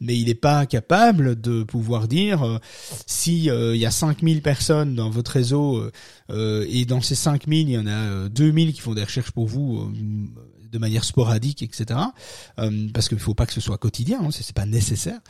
Mais 0.00 0.18
il 0.18 0.26
n'est 0.26 0.34
pas 0.34 0.66
capable 0.66 1.40
de 1.40 1.62
pouvoir 1.62 2.08
dire 2.08 2.60
si 3.06 3.46
il 3.46 3.76
y 3.76 3.86
a 3.86 3.90
5000 3.90 4.42
personnes 4.42 4.94
dans 4.94 5.08
votre 5.08 5.30
réseau 5.30 5.90
et 6.30 6.84
dans 6.84 7.00
ces 7.00 7.14
5000 7.14 7.68
il 7.68 7.72
y 7.72 7.78
en 7.78 7.86
a 7.86 8.28
2000 8.48 8.72
qui 8.72 8.80
font 8.80 8.94
des 8.94 9.04
recherches 9.04 9.30
pour 9.30 9.46
vous 9.46 9.78
euh, 9.78 10.68
de 10.70 10.78
manière 10.78 11.04
sporadique, 11.04 11.62
etc. 11.62 12.00
Euh, 12.58 12.88
parce 12.94 13.08
qu'il 13.08 13.18
ne 13.18 13.22
faut 13.22 13.34
pas 13.34 13.46
que 13.46 13.52
ce 13.52 13.60
soit 13.60 13.76
quotidien, 13.76 14.20
hein, 14.22 14.30
c'est 14.30 14.54
pas 14.54 14.66
nécessaire. 14.66 15.20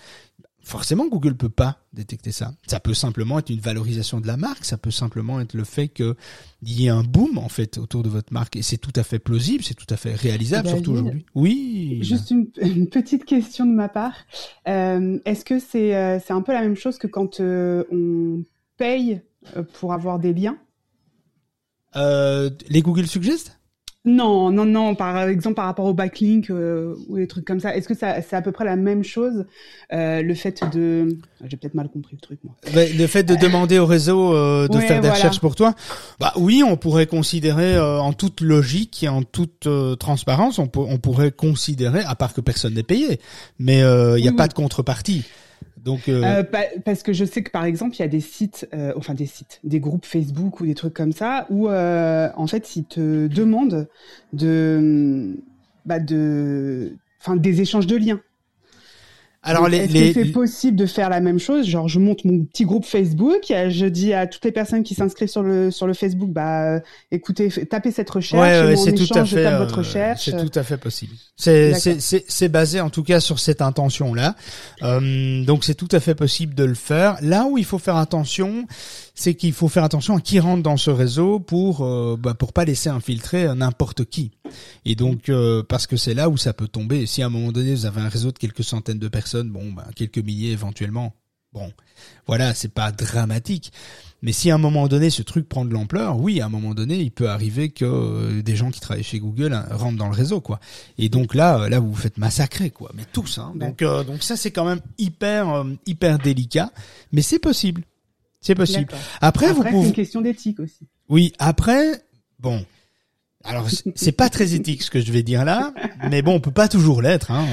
Forcément, 0.63 1.09
Google 1.09 1.35
peut 1.35 1.49
pas 1.49 1.79
détecter 1.95 2.31
ça. 2.31 2.53
Ça 2.67 2.79
peut 2.79 2.93
simplement 2.95 3.39
être 3.39 3.49
une 3.49 3.61
valorisation 3.61 4.21
de 4.21 4.27
la 4.27 4.37
marque, 4.37 4.65
ça 4.65 4.77
peut 4.77 4.91
simplement 4.91 5.41
être 5.41 5.55
le 5.55 5.65
fait 5.65 5.89
qu'il 5.89 6.15
y 6.63 6.87
ait 6.87 6.91
un 6.91 7.03
boom 7.03 7.39
en 7.39 7.49
fait 7.49 7.79
autour 7.79 8.03
de 8.03 8.09
votre 8.09 8.33
marque, 8.33 8.55
et 8.55 8.63
c'est 8.63 8.77
tout 8.77 8.93
à 8.95 9.03
fait 9.03 9.19
plausible, 9.19 9.65
c'est 9.65 9.75
tout 9.75 9.87
à 9.89 9.97
fait 9.97 10.15
réalisable, 10.15 10.69
surtout 10.69 10.93
aujourd'hui. 10.93 11.25
Oui. 11.35 11.99
Juste 12.03 12.31
une, 12.31 12.89
petite 12.89 13.25
question 13.25 13.67
de 13.67 13.73
ma 13.73 13.89
part. 13.89 14.15
Euh, 14.69 15.19
est-ce 15.25 15.45
que 15.45 15.59
c'est 15.59 16.21
c'est 16.25 16.33
un 16.33 16.43
peu 16.43 16.53
la 16.53 16.61
même 16.61 16.77
chose 16.77 16.99
que 16.99 17.07
quand 17.07 17.41
on 17.41 18.45
paye 18.77 19.23
pour 19.73 19.93
avoir 19.93 20.19
des 20.19 20.35
liens? 20.35 20.59
Euh, 21.99 22.51
les 22.69 22.83
Google 22.83 23.07
Suggest 23.07 23.55
non, 24.05 24.51
non, 24.51 24.65
non. 24.65 24.95
Par 24.95 25.29
exemple, 25.29 25.57
par 25.57 25.67
rapport 25.67 25.85
au 25.85 25.93
backlink 25.93 26.49
euh, 26.49 26.95
ou 27.09 27.19
des 27.19 27.27
trucs 27.27 27.45
comme 27.45 27.61
ça, 27.61 27.77
est-ce 27.77 27.89
que 27.89 27.95
ça, 27.95 28.23
c'est 28.23 28.37
à 28.37 28.41
peu 28.41 28.53
près 28.53 28.65
la 28.65 28.77
même 28.77 29.03
chose 29.03 29.45
euh, 29.93 30.23
Le 30.23 30.35
fait 30.35 30.63
de, 30.73 31.19
j'ai 31.45 31.57
peut-être 31.59 31.75
mal 31.75 31.91
compris 31.91 32.17
le 32.17 32.21
truc 32.21 32.39
moi. 32.43 32.55
le 32.73 33.07
fait 33.07 33.25
de 33.25 33.35
demander 33.35 33.79
au 33.79 33.85
réseau 33.85 34.33
de 34.69 34.79
faire 34.79 35.03
des 35.03 35.11
recherches 35.11 35.41
pour 35.41 35.57
toi, 35.57 35.75
bah 36.21 36.33
oui, 36.37 36.63
on 36.65 36.79
pourrait 36.79 37.07
considérer 37.07 37.79
en 37.79 38.15
toute 38.15 38.41
logique 38.41 39.03
et 39.03 39.09
en 39.09 39.25
toute 39.25 39.69
transparence, 39.99 40.59
on, 40.59 40.71
on, 40.75 40.97
pourrait 40.97 41.33
considérer, 41.33 42.01
à 42.01 42.15
part 42.15 42.33
que 42.33 42.41
personne 42.41 42.75
n'est 42.75 42.85
payé, 42.85 43.21
mais 43.59 43.81
il 43.81 44.23
n'y 44.23 44.29
a 44.29 44.33
pas 44.33 44.49
de 44.49 44.55
contrepartie. 44.55 45.25
Donc, 45.85 46.09
euh, 46.09 46.23
euh, 46.25 46.43
parce 46.85 47.03
que 47.03 47.13
je 47.13 47.25
sais 47.25 47.43
que 47.43 47.51
par 47.51 47.65
exemple, 47.65 47.97
il 47.97 48.01
y 48.01 48.05
a 48.05 48.09
des 48.09 48.21
sites, 48.21 48.69
euh, 48.75 48.93
enfin 48.97 49.15
des 49.15 49.27
sites, 49.27 49.61
des 49.65 49.81
groupes 49.81 50.07
Facebook 50.07 50.61
ou 50.61 50.67
des 50.67 50.75
trucs 50.75 50.95
comme 50.95 51.13
ça, 51.13 51.47
où 51.51 51.69
en 51.69 52.47
fait, 52.47 52.77
ils 52.77 52.85
te 52.85 53.27
demandent 53.27 53.89
de, 54.33 55.37
bah 55.85 56.01
de, 56.01 56.97
enfin 57.21 57.37
des 57.37 57.61
échanges 57.61 57.87
de 57.87 57.97
liens. 57.97 58.21
Alors, 59.49 59.69
les, 59.69 59.79
est-ce 59.79 60.15
que 60.15 60.25
c'est 60.25 60.33
possible 60.33 60.77
de 60.77 60.87
faire 60.87 61.09
la 61.09 61.21
même 61.21 61.39
chose? 61.39 61.67
Genre, 61.67 61.89
je 61.89 61.99
monte 61.99 62.25
mon 62.25 62.45
petit 62.45 62.65
groupe 62.65 62.85
Facebook, 62.85 63.41
je 63.49 63.87
dis 63.87 64.13
à 64.13 64.27
toutes 64.27 64.45
les 64.45 64.53
personnes 64.53 64.83
qui 64.83 64.95
s'inscrivent 64.95 65.29
sur 65.29 65.43
le 65.43 65.71
sur 65.71 65.87
le 65.87 65.95
Facebook, 65.95 66.31
bah, 66.31 66.81
écoutez, 67.11 67.49
tapez 67.67 67.91
cette 67.91 68.11
recherche, 68.11 68.41
ouais, 68.41 68.77
c'est 68.77 68.95
tout 68.95 69.13
à 69.15 69.25
fait, 69.25 69.57
votre 69.57 69.79
euh, 69.79 69.79
recherche. 69.79 70.25
C'est 70.25 70.37
tout 70.37 70.59
à 70.59 70.63
fait 70.63 70.77
possible. 70.77 71.15
C'est 71.37 71.75
c'est 71.75 72.25
c'est 72.27 72.49
basé 72.49 72.81
en 72.81 72.91
tout 72.91 73.05
cas 73.05 73.21
sur 73.21 73.39
cette 73.39 73.63
intention 73.63 74.13
là. 74.13 74.35
Euh, 74.83 75.45
donc 75.45 75.63
c'est 75.63 75.77
tout 75.77 75.89
à 75.93 76.01
fait 76.01 76.17
possible 76.17 76.57
de 76.57 76.65
le 76.65 76.75
faire. 76.75 77.17
Là 77.23 77.47
où 77.49 77.59
il 77.59 77.65
faut 77.65 77.79
faire 77.79 77.95
attention, 77.97 78.67
c'est 79.15 79.35
qu'il 79.35 79.53
faut 79.53 79.69
faire 79.69 79.85
attention 79.85 80.17
à 80.17 80.21
qui 80.21 80.41
rentre 80.41 80.65
dans 80.65 80.77
ce 80.77 80.91
réseau 80.91 81.39
pour 81.39 81.85
euh, 81.85 82.17
bah, 82.19 82.35
pour 82.35 82.53
pas 82.53 82.65
laisser 82.65 82.89
infiltrer 82.89 83.55
n'importe 83.55 84.05
qui. 84.05 84.33
Et 84.85 84.97
donc 84.97 85.29
euh, 85.29 85.63
parce 85.63 85.87
que 85.87 85.97
c'est 85.97 86.15
là 86.15 86.29
où 86.29 86.37
ça 86.37 86.53
peut 86.53 86.67
tomber. 86.67 87.07
Si 87.07 87.23
à 87.23 87.27
un 87.27 87.31
moment 87.31 87.53
donné 87.53 87.73
vous 87.73 87.87
avez 87.87 88.01
un 88.01 88.09
réseau 88.09 88.33
de 88.33 88.39
quelques 88.39 88.65
centaines 88.65 88.99
de 88.99 89.09
personnes, 89.09 89.38
bon, 89.45 89.73
bah, 89.73 89.87
quelques 89.95 90.19
milliers 90.19 90.53
éventuellement, 90.53 91.15
bon, 91.53 91.73
voilà, 92.27 92.55
c'est 92.55 92.73
pas 92.73 92.93
dramatique. 92.93 93.73
Mais 94.21 94.33
si 94.33 94.51
à 94.51 94.57
un 94.57 94.59
moment 94.59 94.89
donné 94.89 95.11
ce 95.11 95.23
truc 95.23 95.49
prend 95.49 95.65
de 95.65 95.73
l'ampleur, 95.73 96.19
oui, 96.19 96.41
à 96.41 96.47
un 96.47 96.49
moment 96.49 96.75
donné, 96.75 96.97
il 96.97 97.13
peut 97.13 97.29
arriver 97.29 97.69
que 97.69 97.85
euh, 97.85 98.43
des 98.43 98.57
gens 98.57 98.71
qui 98.71 98.81
travaillent 98.81 99.05
chez 99.05 99.21
Google 99.21 99.53
hein, 99.53 99.67
rentrent 99.71 99.99
dans 99.99 100.09
le 100.09 100.15
réseau, 100.15 100.41
quoi. 100.41 100.59
Et 100.99 101.09
donc 101.09 101.35
là, 101.35 101.69
là, 101.69 101.79
vous 101.79 101.91
vous 101.91 102.01
faites 102.01 102.19
massacrer, 102.19 102.71
quoi. 102.71 102.91
Mais 102.95 103.05
tous, 103.13 103.39
hein. 103.39 103.53
Donc, 103.55 103.79
donc 103.83 104.23
ça, 104.23 104.37
c'est 104.37 104.51
quand 104.51 104.65
même 104.65 104.81
hyper, 104.99 105.65
hyper 105.87 106.19
délicat, 106.19 106.73
mais 107.13 107.23
c'est 107.23 107.39
possible. 107.39 107.85
C'est 108.41 108.55
possible. 108.55 108.93
Après, 109.21 109.53
vous 109.53 109.63
pouvez. 109.63 109.83
C'est 109.83 109.89
une 109.89 109.95
question 109.95 110.21
d'éthique 110.21 110.61
aussi. 110.61 110.87
Oui. 111.09 111.33
Après, 111.39 112.03
bon. 112.39 112.65
Alors 113.45 113.69
c'est 113.95 114.13
pas 114.13 114.29
très 114.29 114.55
éthique 114.55 114.83
ce 114.83 114.91
que 114.91 115.01
je 115.01 115.13
vais 115.13 115.23
dire 115.23 115.45
là, 115.45 115.73
mais 116.11 116.23
bon, 116.23 116.35
on 116.35 116.41
peut 116.41 116.51
pas 116.51 116.69
toujours 116.69 117.01
l'être. 117.01 117.31
Hein. 117.31 117.47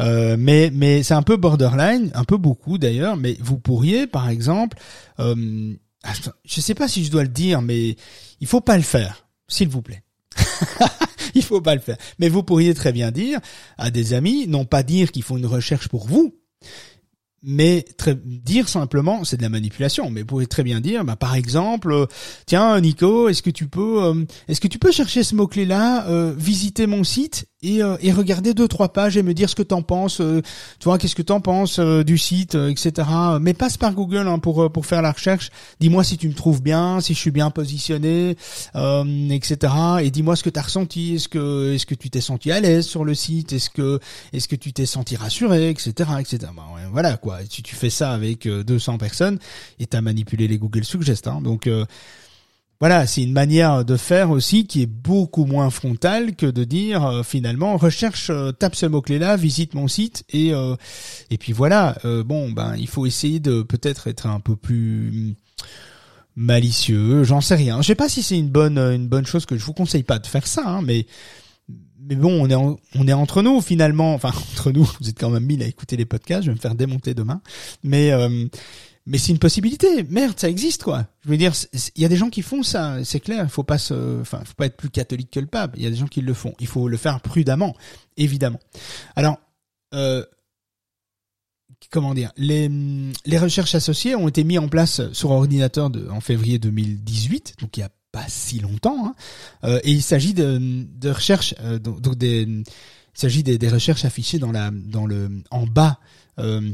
Euh, 0.00 0.36
mais 0.38 0.70
mais 0.72 1.02
c'est 1.02 1.14
un 1.14 1.22
peu 1.22 1.36
borderline, 1.36 2.10
un 2.14 2.24
peu 2.24 2.38
beaucoup 2.38 2.78
d'ailleurs. 2.78 3.16
Mais 3.16 3.36
vous 3.40 3.58
pourriez, 3.58 4.06
par 4.06 4.30
exemple, 4.30 4.78
euh, 5.20 5.74
je 6.44 6.60
sais 6.60 6.74
pas 6.74 6.88
si 6.88 7.04
je 7.04 7.10
dois 7.10 7.22
le 7.22 7.28
dire, 7.28 7.60
mais 7.60 7.96
il 8.40 8.46
faut 8.46 8.62
pas 8.62 8.76
le 8.76 8.82
faire, 8.82 9.28
s'il 9.48 9.68
vous 9.68 9.82
plaît. 9.82 10.02
il 11.34 11.42
faut 11.42 11.60
pas 11.60 11.74
le 11.74 11.80
faire. 11.80 11.98
Mais 12.18 12.28
vous 12.28 12.42
pourriez 12.42 12.72
très 12.74 12.92
bien 12.92 13.10
dire 13.10 13.38
à 13.76 13.90
des 13.90 14.14
amis, 14.14 14.46
non 14.48 14.64
pas 14.64 14.82
dire 14.82 15.12
qu'ils 15.12 15.24
font 15.24 15.36
une 15.36 15.46
recherche 15.46 15.88
pour 15.88 16.06
vous, 16.06 16.34
mais 17.42 17.84
dire 18.24 18.68
simplement, 18.68 19.24
c'est 19.24 19.36
de 19.36 19.42
la 19.42 19.48
manipulation. 19.48 20.10
Mais 20.10 20.20
vous 20.20 20.26
pouvez 20.26 20.46
très 20.46 20.62
bien 20.62 20.80
dire, 20.80 21.04
bah, 21.04 21.16
par 21.16 21.34
exemple, 21.34 21.92
euh, 21.92 22.06
tiens 22.46 22.80
Nico, 22.80 23.28
est-ce 23.28 23.42
que 23.42 23.50
tu 23.50 23.68
peux, 23.68 24.02
euh, 24.02 24.24
est-ce 24.48 24.60
que 24.60 24.68
tu 24.68 24.78
peux 24.78 24.90
chercher 24.90 25.22
ce 25.22 25.34
mot 25.34 25.46
clé 25.46 25.64
là, 25.64 26.06
euh, 26.08 26.34
visiter 26.36 26.86
mon 26.86 27.04
site 27.04 27.46
et, 27.62 27.80
et 28.00 28.12
regarder 28.12 28.54
deux 28.54 28.68
trois 28.68 28.92
pages 28.92 29.16
et 29.16 29.22
me 29.22 29.34
dire 29.34 29.50
ce 29.50 29.54
que 29.54 29.62
t'en 29.62 29.82
penses, 29.82 30.16
tu 30.78 30.84
vois, 30.84 30.98
qu'est-ce 30.98 31.14
que 31.14 31.22
t'en 31.22 31.40
penses 31.40 31.80
du 31.80 32.18
site, 32.18 32.54
etc. 32.54 33.08
Mais 33.40 33.54
passe 33.54 33.76
par 33.76 33.92
Google 33.94 34.28
hein, 34.28 34.38
pour 34.38 34.70
pour 34.70 34.86
faire 34.86 35.02
la 35.02 35.12
recherche. 35.12 35.50
Dis-moi 35.80 36.04
si 36.04 36.16
tu 36.18 36.28
me 36.28 36.34
trouves 36.34 36.62
bien, 36.62 37.00
si 37.00 37.14
je 37.14 37.18
suis 37.18 37.30
bien 37.30 37.50
positionné, 37.50 38.36
etc. 38.74 39.72
Et 40.02 40.10
dis-moi 40.10 40.36
ce 40.36 40.42
que 40.42 40.50
t'as 40.50 40.62
ressenti. 40.62 41.16
Est-ce 41.16 41.28
que 41.28 41.74
est-ce 41.74 41.86
que 41.86 41.94
tu 41.94 42.10
t'es 42.10 42.20
senti 42.20 42.52
à 42.52 42.60
l'aise 42.60 42.86
sur 42.86 43.04
le 43.04 43.14
site? 43.14 43.52
Est-ce 43.52 43.70
que 43.70 43.98
est-ce 44.32 44.48
que 44.48 44.56
tu 44.56 44.72
t'es 44.72 44.86
senti 44.86 45.16
rassuré, 45.16 45.70
etc. 45.70 46.10
etc. 46.20 46.38
Bah, 46.54 46.64
voilà 46.90 47.16
quoi 47.16 47.38
si 47.48 47.62
tu 47.62 47.74
fais 47.74 47.90
ça 47.90 48.12
avec 48.12 48.46
200 48.46 48.94
euh, 48.94 48.98
personnes 48.98 49.38
et 49.78 49.86
t'as 49.86 50.00
manipulé 50.00 50.48
les 50.48 50.58
Google 50.58 50.84
Suggest. 50.84 51.26
Hein. 51.26 51.40
Donc 51.42 51.66
euh, 51.66 51.84
voilà, 52.80 53.06
c'est 53.06 53.22
une 53.22 53.32
manière 53.32 53.84
de 53.84 53.96
faire 53.96 54.30
aussi 54.30 54.66
qui 54.66 54.82
est 54.82 54.86
beaucoup 54.86 55.44
moins 55.44 55.70
frontale 55.70 56.36
que 56.36 56.46
de 56.46 56.64
dire 56.64 57.04
euh, 57.04 57.22
finalement 57.22 57.76
recherche, 57.76 58.30
tape 58.58 58.76
ce 58.76 58.86
mot 58.86 59.02
clé 59.02 59.18
là, 59.18 59.36
visite 59.36 59.74
mon 59.74 59.88
site 59.88 60.24
et 60.30 60.52
et 61.30 61.38
puis 61.38 61.52
voilà. 61.52 61.96
bon 62.24 62.50
ben 62.50 62.74
il 62.76 62.88
faut 62.88 63.06
essayer 63.06 63.40
de 63.40 63.62
peut-être 63.62 64.06
être 64.06 64.26
un 64.26 64.40
peu 64.40 64.56
plus 64.56 65.34
malicieux, 66.36 67.24
j'en 67.24 67.40
sais 67.40 67.56
rien. 67.56 67.82
Je 67.82 67.88
sais 67.88 67.94
pas 67.96 68.08
si 68.08 68.22
c'est 68.22 68.38
une 68.38 68.48
bonne 68.48 68.78
une 68.78 69.08
bonne 69.08 69.26
chose 69.26 69.44
que 69.44 69.56
je 69.56 69.64
vous 69.64 69.72
conseille 69.72 70.04
pas 70.04 70.20
de 70.20 70.26
faire 70.26 70.46
ça, 70.46 70.62
hein, 70.64 70.82
mais 70.82 71.06
mais 72.08 72.16
bon, 72.16 72.42
on 72.42 72.48
est 72.48 72.78
on 72.94 73.08
est 73.08 73.12
entre 73.12 73.42
nous 73.42 73.60
finalement. 73.60 74.14
Enfin, 74.14 74.28
entre 74.52 74.72
nous, 74.72 74.88
vous 75.00 75.08
êtes 75.08 75.18
quand 75.18 75.30
même 75.30 75.44
mille 75.44 75.62
à 75.62 75.66
écouter 75.66 75.96
les 75.96 76.06
podcasts. 76.06 76.44
Je 76.44 76.50
vais 76.50 76.54
me 76.54 76.60
faire 76.60 76.74
démonter 76.74 77.14
demain. 77.14 77.40
Mais 77.82 78.12
euh, 78.12 78.46
mais 79.08 79.18
c'est 79.18 79.32
une 79.32 79.38
possibilité. 79.38 80.04
Merde, 80.08 80.38
ça 80.38 80.48
existe 80.48 80.84
quoi. 80.84 81.06
Je 81.24 81.30
veux 81.30 81.36
dire, 81.36 81.52
il 81.96 82.02
y 82.02 82.04
a 82.04 82.08
des 82.08 82.16
gens 82.16 82.30
qui 82.30 82.42
font 82.42 82.62
ça. 82.62 83.02
C'est 83.04 83.20
clair. 83.20 83.42
Il 83.44 83.50
faut 83.50 83.64
pas 83.64 83.78
se, 83.78 84.20
enfin, 84.20 84.42
faut 84.44 84.54
pas 84.54 84.66
être 84.66 84.76
plus 84.76 84.90
catholique 84.90 85.30
que 85.30 85.40
le 85.40 85.46
pape. 85.46 85.72
Il 85.76 85.82
y 85.82 85.86
a 85.86 85.90
des 85.90 85.96
gens 85.96 86.06
qui 86.06 86.20
le 86.20 86.34
font. 86.34 86.54
Il 86.60 86.66
faut 86.66 86.88
le 86.88 86.96
faire 86.96 87.20
prudemment, 87.20 87.74
évidemment. 88.16 88.60
Alors. 89.16 89.38
Euh, 89.94 90.24
comment 91.90 92.12
dire, 92.12 92.32
les, 92.36 92.68
les 93.24 93.38
recherches 93.38 93.74
associées 93.74 94.14
ont 94.14 94.28
été 94.28 94.44
mises 94.44 94.58
en 94.58 94.68
place 94.68 95.00
sur 95.12 95.30
ordinateur 95.30 95.88
de, 95.88 96.06
en 96.10 96.20
février 96.20 96.58
2018, 96.58 97.54
donc 97.60 97.76
il 97.78 97.80
y 97.80 97.82
a 97.82 97.88
pas 98.12 98.26
si 98.28 98.60
longtemps. 98.60 99.06
Hein. 99.06 99.14
Euh, 99.64 99.80
et 99.84 99.92
il 99.92 100.02
s'agit 100.02 100.34
de, 100.34 100.58
de 100.84 101.10
recherches, 101.10 101.54
euh, 101.60 101.78
donc, 101.78 102.16
des, 102.16 102.42
il 102.42 102.64
s'agit 103.14 103.42
des, 103.42 103.58
des, 103.58 103.68
recherches 103.68 104.04
affichées 104.04 104.38
dans 104.38 104.52
la, 104.52 104.70
dans 104.70 105.06
le, 105.06 105.42
en 105.50 105.66
bas. 105.66 105.98
Euh, 106.38 106.72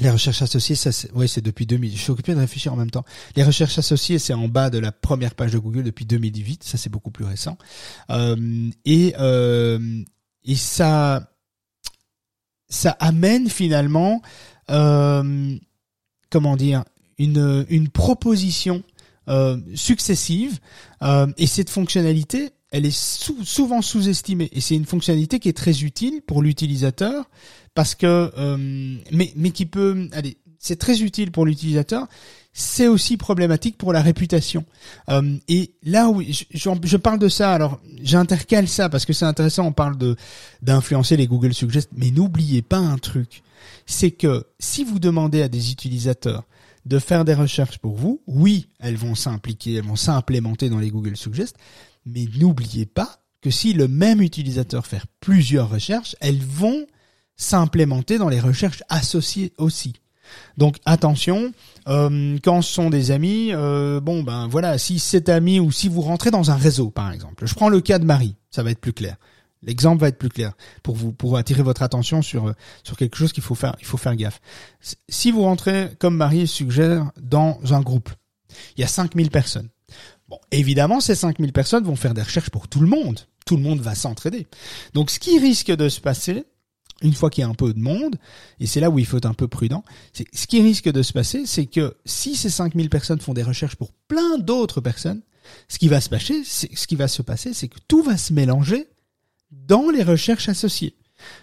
les 0.00 0.10
recherches 0.10 0.42
associées, 0.42 0.76
ça, 0.76 0.92
c'est, 0.92 1.12
ouais, 1.12 1.26
c'est 1.26 1.40
depuis 1.40 1.66
2000. 1.66 1.92
Je 1.96 2.02
suis 2.02 2.10
occupé 2.10 2.34
de 2.34 2.38
réfléchir 2.38 2.72
en 2.72 2.76
même 2.76 2.90
temps. 2.90 3.04
Les 3.36 3.42
recherches 3.42 3.78
associées, 3.78 4.18
c'est 4.18 4.34
en 4.34 4.48
bas 4.48 4.70
de 4.70 4.78
la 4.78 4.92
première 4.92 5.34
page 5.34 5.52
de 5.52 5.58
Google 5.58 5.82
depuis 5.82 6.04
2018. 6.04 6.62
Ça, 6.62 6.78
c'est 6.78 6.90
beaucoup 6.90 7.10
plus 7.10 7.24
récent. 7.24 7.58
Euh, 8.10 8.70
et 8.84 9.14
euh, 9.18 10.02
et 10.44 10.54
ça, 10.54 11.32
ça 12.68 12.96
amène 13.00 13.48
finalement, 13.48 14.22
euh, 14.70 15.56
comment 16.30 16.56
dire, 16.56 16.84
une 17.18 17.66
une 17.68 17.88
proposition 17.88 18.82
euh, 19.28 19.58
successives. 19.74 20.58
Euh, 21.02 21.26
et 21.36 21.46
cette 21.46 21.70
fonctionnalité, 21.70 22.50
elle 22.70 22.86
est 22.86 22.96
souvent 22.96 23.82
sous-estimée. 23.82 24.48
Et 24.52 24.60
c'est 24.60 24.76
une 24.76 24.84
fonctionnalité 24.84 25.38
qui 25.38 25.48
est 25.48 25.56
très 25.56 25.82
utile 25.82 26.22
pour 26.22 26.42
l'utilisateur 26.42 27.28
parce 27.74 27.94
que, 27.94 28.30
euh, 28.36 28.96
mais, 29.12 29.32
mais 29.36 29.50
qui 29.50 29.66
peut, 29.66 30.08
allez, 30.12 30.38
c'est 30.58 30.78
très 30.78 31.00
utile 31.02 31.30
pour 31.30 31.46
l'utilisateur. 31.46 32.06
C'est 32.52 32.88
aussi 32.88 33.16
problématique 33.16 33.78
pour 33.78 33.92
la 33.92 34.02
réputation. 34.02 34.64
et 35.48 35.74
là 35.84 36.08
où 36.08 36.20
je, 36.22 36.44
je, 36.50 36.96
parle 36.96 37.20
de 37.20 37.28
ça, 37.28 37.54
alors 37.54 37.80
j'intercale 38.02 38.66
ça 38.66 38.88
parce 38.88 39.06
que 39.06 39.12
c'est 39.12 39.24
intéressant. 39.24 39.66
On 39.66 39.72
parle 39.72 39.96
de 39.96 40.16
d'influencer 40.62 41.16
les 41.16 41.28
Google 41.28 41.54
Suggest, 41.54 41.90
mais 41.94 42.10
n'oubliez 42.10 42.62
pas 42.62 42.78
un 42.78 42.98
truc, 42.98 43.42
c'est 43.86 44.10
que 44.10 44.44
si 44.58 44.82
vous 44.82 44.98
demandez 44.98 45.40
à 45.40 45.48
des 45.48 45.70
utilisateurs 45.70 46.44
de 46.88 46.98
faire 46.98 47.24
des 47.24 47.34
recherches 47.34 47.78
pour 47.78 47.96
vous. 47.96 48.22
Oui, 48.26 48.68
elles 48.80 48.96
vont 48.96 49.14
s'impliquer, 49.14 49.74
elles 49.74 49.84
vont 49.84 49.96
s'implémenter 49.96 50.70
dans 50.70 50.78
les 50.78 50.90
Google 50.90 51.16
Suggest, 51.16 51.56
mais 52.08 52.26
n'oubliez 52.38 52.86
pas 52.86 53.20
que 53.40 53.50
si 53.50 53.72
le 53.72 53.88
même 53.88 54.20
utilisateur 54.20 54.86
fait 54.86 55.02
plusieurs 55.20 55.70
recherches, 55.70 56.16
elles 56.20 56.42
vont 56.42 56.86
s'implémenter 57.36 58.18
dans 58.18 58.28
les 58.28 58.40
recherches 58.40 58.82
associées 58.88 59.52
aussi. 59.58 59.94
Donc 60.56 60.76
attention, 60.84 61.52
euh, 61.86 62.36
quand 62.42 62.60
ce 62.62 62.72
sont 62.72 62.90
des 62.90 63.10
amis, 63.10 63.50
euh, 63.52 64.00
bon 64.00 64.22
ben 64.22 64.46
voilà, 64.48 64.76
si 64.76 64.98
cet 64.98 65.28
ami 65.28 65.58
ou 65.60 65.70
si 65.72 65.88
vous 65.88 66.02
rentrez 66.02 66.30
dans 66.30 66.50
un 66.50 66.56
réseau 66.56 66.90
par 66.90 67.12
exemple, 67.12 67.46
je 67.46 67.54
prends 67.54 67.68
le 67.68 67.80
cas 67.80 67.98
de 67.98 68.04
Marie, 68.04 68.36
ça 68.50 68.62
va 68.62 68.70
être 68.70 68.80
plus 68.80 68.92
clair. 68.92 69.16
L'exemple 69.62 70.00
va 70.00 70.08
être 70.08 70.18
plus 70.18 70.28
clair 70.28 70.52
pour 70.82 70.94
vous 70.94 71.12
pour 71.12 71.36
attirer 71.36 71.62
votre 71.62 71.82
attention 71.82 72.22
sur 72.22 72.52
sur 72.84 72.96
quelque 72.96 73.16
chose 73.16 73.32
qu'il 73.32 73.42
faut 73.42 73.54
faire 73.54 73.74
il 73.80 73.86
faut 73.86 73.96
faire 73.96 74.16
gaffe. 74.16 74.40
Si 75.08 75.30
vous 75.30 75.42
rentrez 75.42 75.90
comme 75.98 76.16
Marie 76.16 76.46
suggère 76.46 77.10
dans 77.20 77.58
un 77.70 77.80
groupe, 77.80 78.10
il 78.76 78.82
y 78.82 78.84
a 78.84 78.88
5000 78.88 79.30
personnes. 79.30 79.68
Bon, 80.28 80.38
évidemment 80.50 81.00
ces 81.00 81.14
5000 81.14 81.52
personnes 81.52 81.84
vont 81.84 81.96
faire 81.96 82.14
des 82.14 82.22
recherches 82.22 82.50
pour 82.50 82.68
tout 82.68 82.80
le 82.80 82.86
monde. 82.86 83.20
Tout 83.46 83.56
le 83.56 83.62
monde 83.62 83.80
va 83.80 83.94
s'entraider. 83.94 84.46
Donc 84.94 85.10
ce 85.10 85.18
qui 85.18 85.38
risque 85.38 85.70
de 85.70 85.88
se 85.88 86.00
passer 86.00 86.44
une 87.02 87.14
fois 87.14 87.30
qu'il 87.30 87.42
y 87.42 87.44
a 87.44 87.48
un 87.48 87.54
peu 87.54 87.72
de 87.72 87.78
monde, 87.78 88.16
et 88.58 88.66
c'est 88.66 88.80
là 88.80 88.90
où 88.90 88.98
il 88.98 89.06
faut 89.06 89.18
être 89.18 89.26
un 89.26 89.34
peu 89.34 89.46
prudent, 89.46 89.84
c'est 90.12 90.26
ce 90.34 90.46
qui 90.46 90.60
risque 90.60 90.90
de 90.90 91.02
se 91.02 91.12
passer, 91.12 91.46
c'est 91.46 91.66
que 91.66 91.96
si 92.04 92.34
ces 92.34 92.50
5000 92.50 92.90
personnes 92.90 93.20
font 93.20 93.34
des 93.34 93.42
recherches 93.42 93.76
pour 93.76 93.92
plein 94.08 94.38
d'autres 94.38 94.80
personnes, 94.80 95.22
ce 95.68 95.78
qui 95.78 95.88
va 95.88 96.00
se 96.00 96.08
passer, 96.08 96.42
c'est 96.44 96.74
ce 96.76 96.86
qui 96.86 96.96
va 96.96 97.08
se 97.08 97.22
passer, 97.22 97.54
c'est 97.54 97.68
que 97.68 97.78
tout 97.86 98.02
va 98.02 98.16
se 98.16 98.32
mélanger 98.32 98.88
dans 99.50 99.90
les 99.90 100.02
recherches 100.02 100.48
associées. 100.48 100.96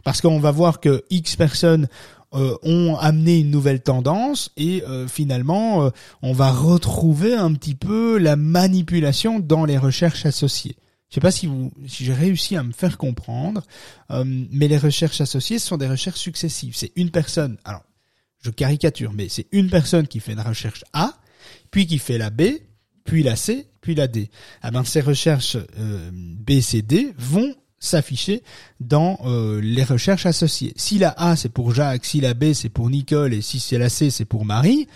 Parce 0.03 0.21
qu'on 0.21 0.39
va 0.39 0.51
voir 0.51 0.79
que 0.79 1.03
X 1.09 1.35
personnes 1.35 1.87
euh, 2.35 2.57
ont 2.63 2.97
amené 2.97 3.39
une 3.39 3.49
nouvelle 3.49 3.81
tendance 3.81 4.51
et 4.57 4.83
euh, 4.83 5.07
finalement 5.07 5.85
euh, 5.85 5.89
on 6.21 6.33
va 6.33 6.51
retrouver 6.51 7.33
un 7.33 7.53
petit 7.53 7.75
peu 7.75 8.17
la 8.17 8.35
manipulation 8.35 9.39
dans 9.39 9.63
les 9.63 9.77
recherches 9.77 10.25
associées. 10.25 10.75
Je 11.09 11.15
sais 11.15 11.21
pas 11.21 11.31
si 11.31 11.47
vous, 11.47 11.71
si 11.87 12.03
j'ai 12.03 12.13
réussi 12.13 12.57
à 12.57 12.63
me 12.63 12.73
faire 12.73 12.97
comprendre, 12.97 13.61
mais 14.09 14.67
les 14.67 14.77
recherches 14.77 15.21
associées 15.21 15.59
sont 15.59 15.77
des 15.77 15.87
recherches 15.87 16.19
successives. 16.19 16.75
C'est 16.75 16.91
une 16.95 17.11
personne. 17.11 17.57
Alors, 17.63 17.83
je 18.43 18.49
caricature, 18.49 19.13
mais 19.13 19.29
c'est 19.29 19.47
une 19.51 19.69
personne 19.69 20.07
qui 20.07 20.19
fait 20.19 20.33
une 20.33 20.41
recherche 20.41 20.83
A, 20.91 21.13
puis 21.71 21.85
qui 21.87 21.99
fait 21.99 22.17
la 22.17 22.31
B, 22.31 22.41
puis 23.05 23.23
la 23.23 23.37
C, 23.37 23.67
puis 23.79 23.95
la 23.95 24.07
D. 24.07 24.29
Ah 24.61 24.71
ben, 24.71 24.83
ces 24.83 24.99
recherches 24.99 25.57
B, 25.77 26.59
C, 26.59 26.81
D 26.81 27.13
vont 27.17 27.55
s'afficher 27.79 28.43
dans 28.79 29.19
euh, 29.25 29.59
les 29.61 29.83
recherches 29.83 30.25
associées. 30.25 30.73
Si 30.75 30.97
la 30.97 31.13
A 31.17 31.35
c'est 31.35 31.49
pour 31.49 31.73
Jacques, 31.73 32.05
si 32.05 32.21
la 32.21 32.33
B 32.33 32.53
c'est 32.53 32.69
pour 32.69 32.89
Nicole 32.89 33.33
et 33.33 33.41
si 33.41 33.59
c'est 33.59 33.77
la 33.77 33.89
C 33.89 34.09
c'est 34.09 34.25
pour 34.25 34.45
Marie, 34.45 34.87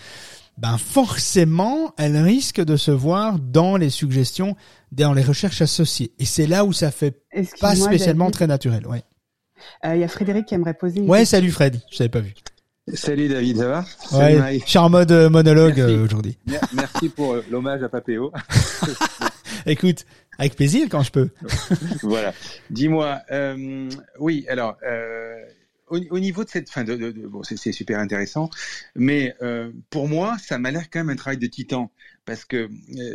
ben 0.58 0.78
forcément 0.78 1.94
elle 1.98 2.18
risque 2.18 2.64
de 2.64 2.78
se 2.78 2.92
voir 2.92 3.40
dans 3.40 3.78
les 3.78 3.90
suggestions, 3.90 4.56
dans 4.92 5.14
les 5.14 5.24
recherches 5.24 5.62
associées. 5.62 6.12
Et 6.20 6.26
c'est 6.26 6.48
là 6.48 6.66
où 6.66 6.74
ça 6.74 6.92
fait 6.92 7.24
pas 7.60 7.76
spécialement 7.76 8.32
très 8.32 8.48
naturel. 8.48 8.88
Ouais. 8.88 9.04
Il 9.84 9.90
euh, 9.90 9.96
y 9.98 10.04
a 10.04 10.08
Frédéric 10.08 10.46
qui 10.46 10.56
aimerait 10.56 10.74
poser. 10.74 11.00
Une 11.00 11.10
ouais, 11.10 11.26
salut 11.26 11.52
Fred, 11.52 11.80
je 11.92 11.98
t'avais 11.98 12.10
pas 12.10 12.22
vu. 12.22 12.34
Salut 12.94 13.28
David, 13.28 13.58
ça 13.58 13.68
va? 13.68 13.86
Ouais, 14.14 14.60
Je 14.66 14.70
suis 14.70 14.80
en 14.80 14.90
mode 14.90 15.12
euh, 15.12 15.30
monologue 15.30 15.80
aujourd'hui. 15.80 16.38
Merci 16.74 17.10
pour 17.10 17.36
l'hommage 17.52 17.84
à 17.84 17.90
Papéo. 17.90 18.32
Écoute, 19.66 20.06
avec 20.40 20.56
plaisir 20.56 20.88
quand 20.90 21.04
je 21.04 21.12
peux. 21.12 21.30
voilà. 22.02 22.34
Dis-moi, 22.70 23.22
euh, 23.30 23.90
oui, 24.20 24.46
alors, 24.48 24.78
euh, 24.84 25.36
au, 25.88 26.20
niveau 26.20 26.44
de 26.46 26.50
cette 26.50 26.70
fin, 26.70 26.84
de, 26.84 27.12
bon, 27.28 27.44
c'est 27.44 27.72
super 27.72 28.00
intéressant, 28.00 28.50
mais 28.96 29.36
euh, 29.42 29.72
pour 29.90 30.08
moi, 30.08 30.38
ça 30.40 30.58
m'a 30.58 30.72
l'air 30.72 30.90
quand 30.90 31.00
même 31.00 31.10
un 31.10 31.16
travail 31.16 31.38
de 31.38 31.48
titan, 31.48 31.92
parce 32.26 32.46
que 32.46 32.70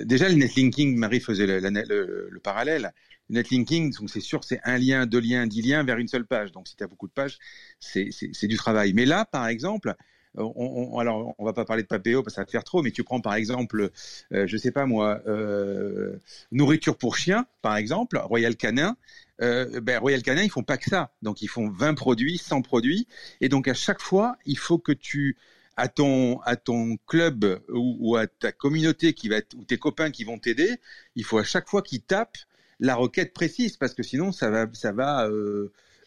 déjà 0.04 0.28
le 0.28 0.34
netlinking, 0.34 0.96
Marie 0.96 1.20
faisait 1.20 1.46
le, 1.46 1.60
le, 1.60 2.28
le 2.30 2.40
parallèle. 2.40 2.92
Le 3.30 3.36
netlinking, 3.36 3.94
c'est 4.06 4.20
sûr, 4.20 4.44
c'est 4.44 4.60
un 4.64 4.76
lien, 4.76 5.06
deux 5.06 5.20
liens, 5.20 5.46
dix 5.46 5.62
liens 5.62 5.82
vers 5.82 5.96
une 5.96 6.08
seule 6.08 6.26
page. 6.26 6.52
Donc 6.52 6.68
si 6.68 6.76
tu 6.76 6.84
as 6.84 6.88
beaucoup 6.88 7.08
de 7.08 7.12
pages, 7.12 7.38
c'est 7.80 8.46
du 8.46 8.56
travail. 8.56 8.92
Mais 8.92 9.06
là, 9.06 9.24
par 9.24 9.46
exemple, 9.48 9.94
on, 10.36 10.90
on, 10.92 10.98
alors 10.98 11.34
on 11.38 11.44
va 11.44 11.52
pas 11.52 11.64
parler 11.64 11.82
de 11.82 11.88
Papéo 11.88 12.22
parce 12.22 12.34
que 12.34 12.36
ça 12.36 12.44
va 12.44 12.50
faire 12.50 12.64
trop, 12.64 12.82
mais 12.82 12.90
tu 12.90 13.04
prends 13.04 13.20
par 13.20 13.34
exemple, 13.34 13.90
euh, 14.32 14.46
je 14.46 14.56
sais 14.56 14.70
pas 14.70 14.86
moi, 14.86 15.20
euh, 15.26 16.16
nourriture 16.52 16.96
pour 16.96 17.16
chien, 17.16 17.46
par 17.62 17.76
exemple, 17.76 18.18
Royal 18.18 18.56
Canin. 18.56 18.96
Euh, 19.42 19.80
ben, 19.80 19.98
Royal 19.98 20.22
Canin, 20.22 20.42
ils 20.42 20.50
font 20.50 20.62
pas 20.62 20.76
que 20.76 20.88
ça. 20.88 21.12
Donc 21.22 21.42
ils 21.42 21.48
font 21.48 21.68
20 21.68 21.94
produits, 21.94 22.38
100 22.38 22.62
produits, 22.62 23.06
et 23.40 23.48
donc 23.48 23.68
à 23.68 23.74
chaque 23.74 24.00
fois, 24.00 24.36
il 24.46 24.58
faut 24.58 24.78
que 24.78 24.92
tu 24.92 25.36
à 25.76 25.88
ton 25.88 26.38
à 26.42 26.54
ton 26.54 26.96
club 27.06 27.60
ou, 27.68 28.16
à 28.16 28.28
ta 28.28 28.52
communauté 28.52 29.12
qui 29.12 29.28
va 29.28 29.38
ou 29.56 29.64
tes 29.64 29.76
copains 29.76 30.10
qui 30.10 30.24
vont 30.24 30.38
t'aider, 30.38 30.76
il 31.16 31.24
faut 31.24 31.38
à 31.38 31.44
chaque 31.44 31.68
fois 31.68 31.82
qu'ils 31.82 32.02
tapent 32.02 32.38
la 32.78 32.94
requête 32.94 33.32
précise 33.32 33.76
parce 33.76 33.94
que 33.94 34.04
sinon 34.04 34.30
ça 34.30 34.50
va 34.50 34.66
ça 34.72 34.92
va 34.92 35.28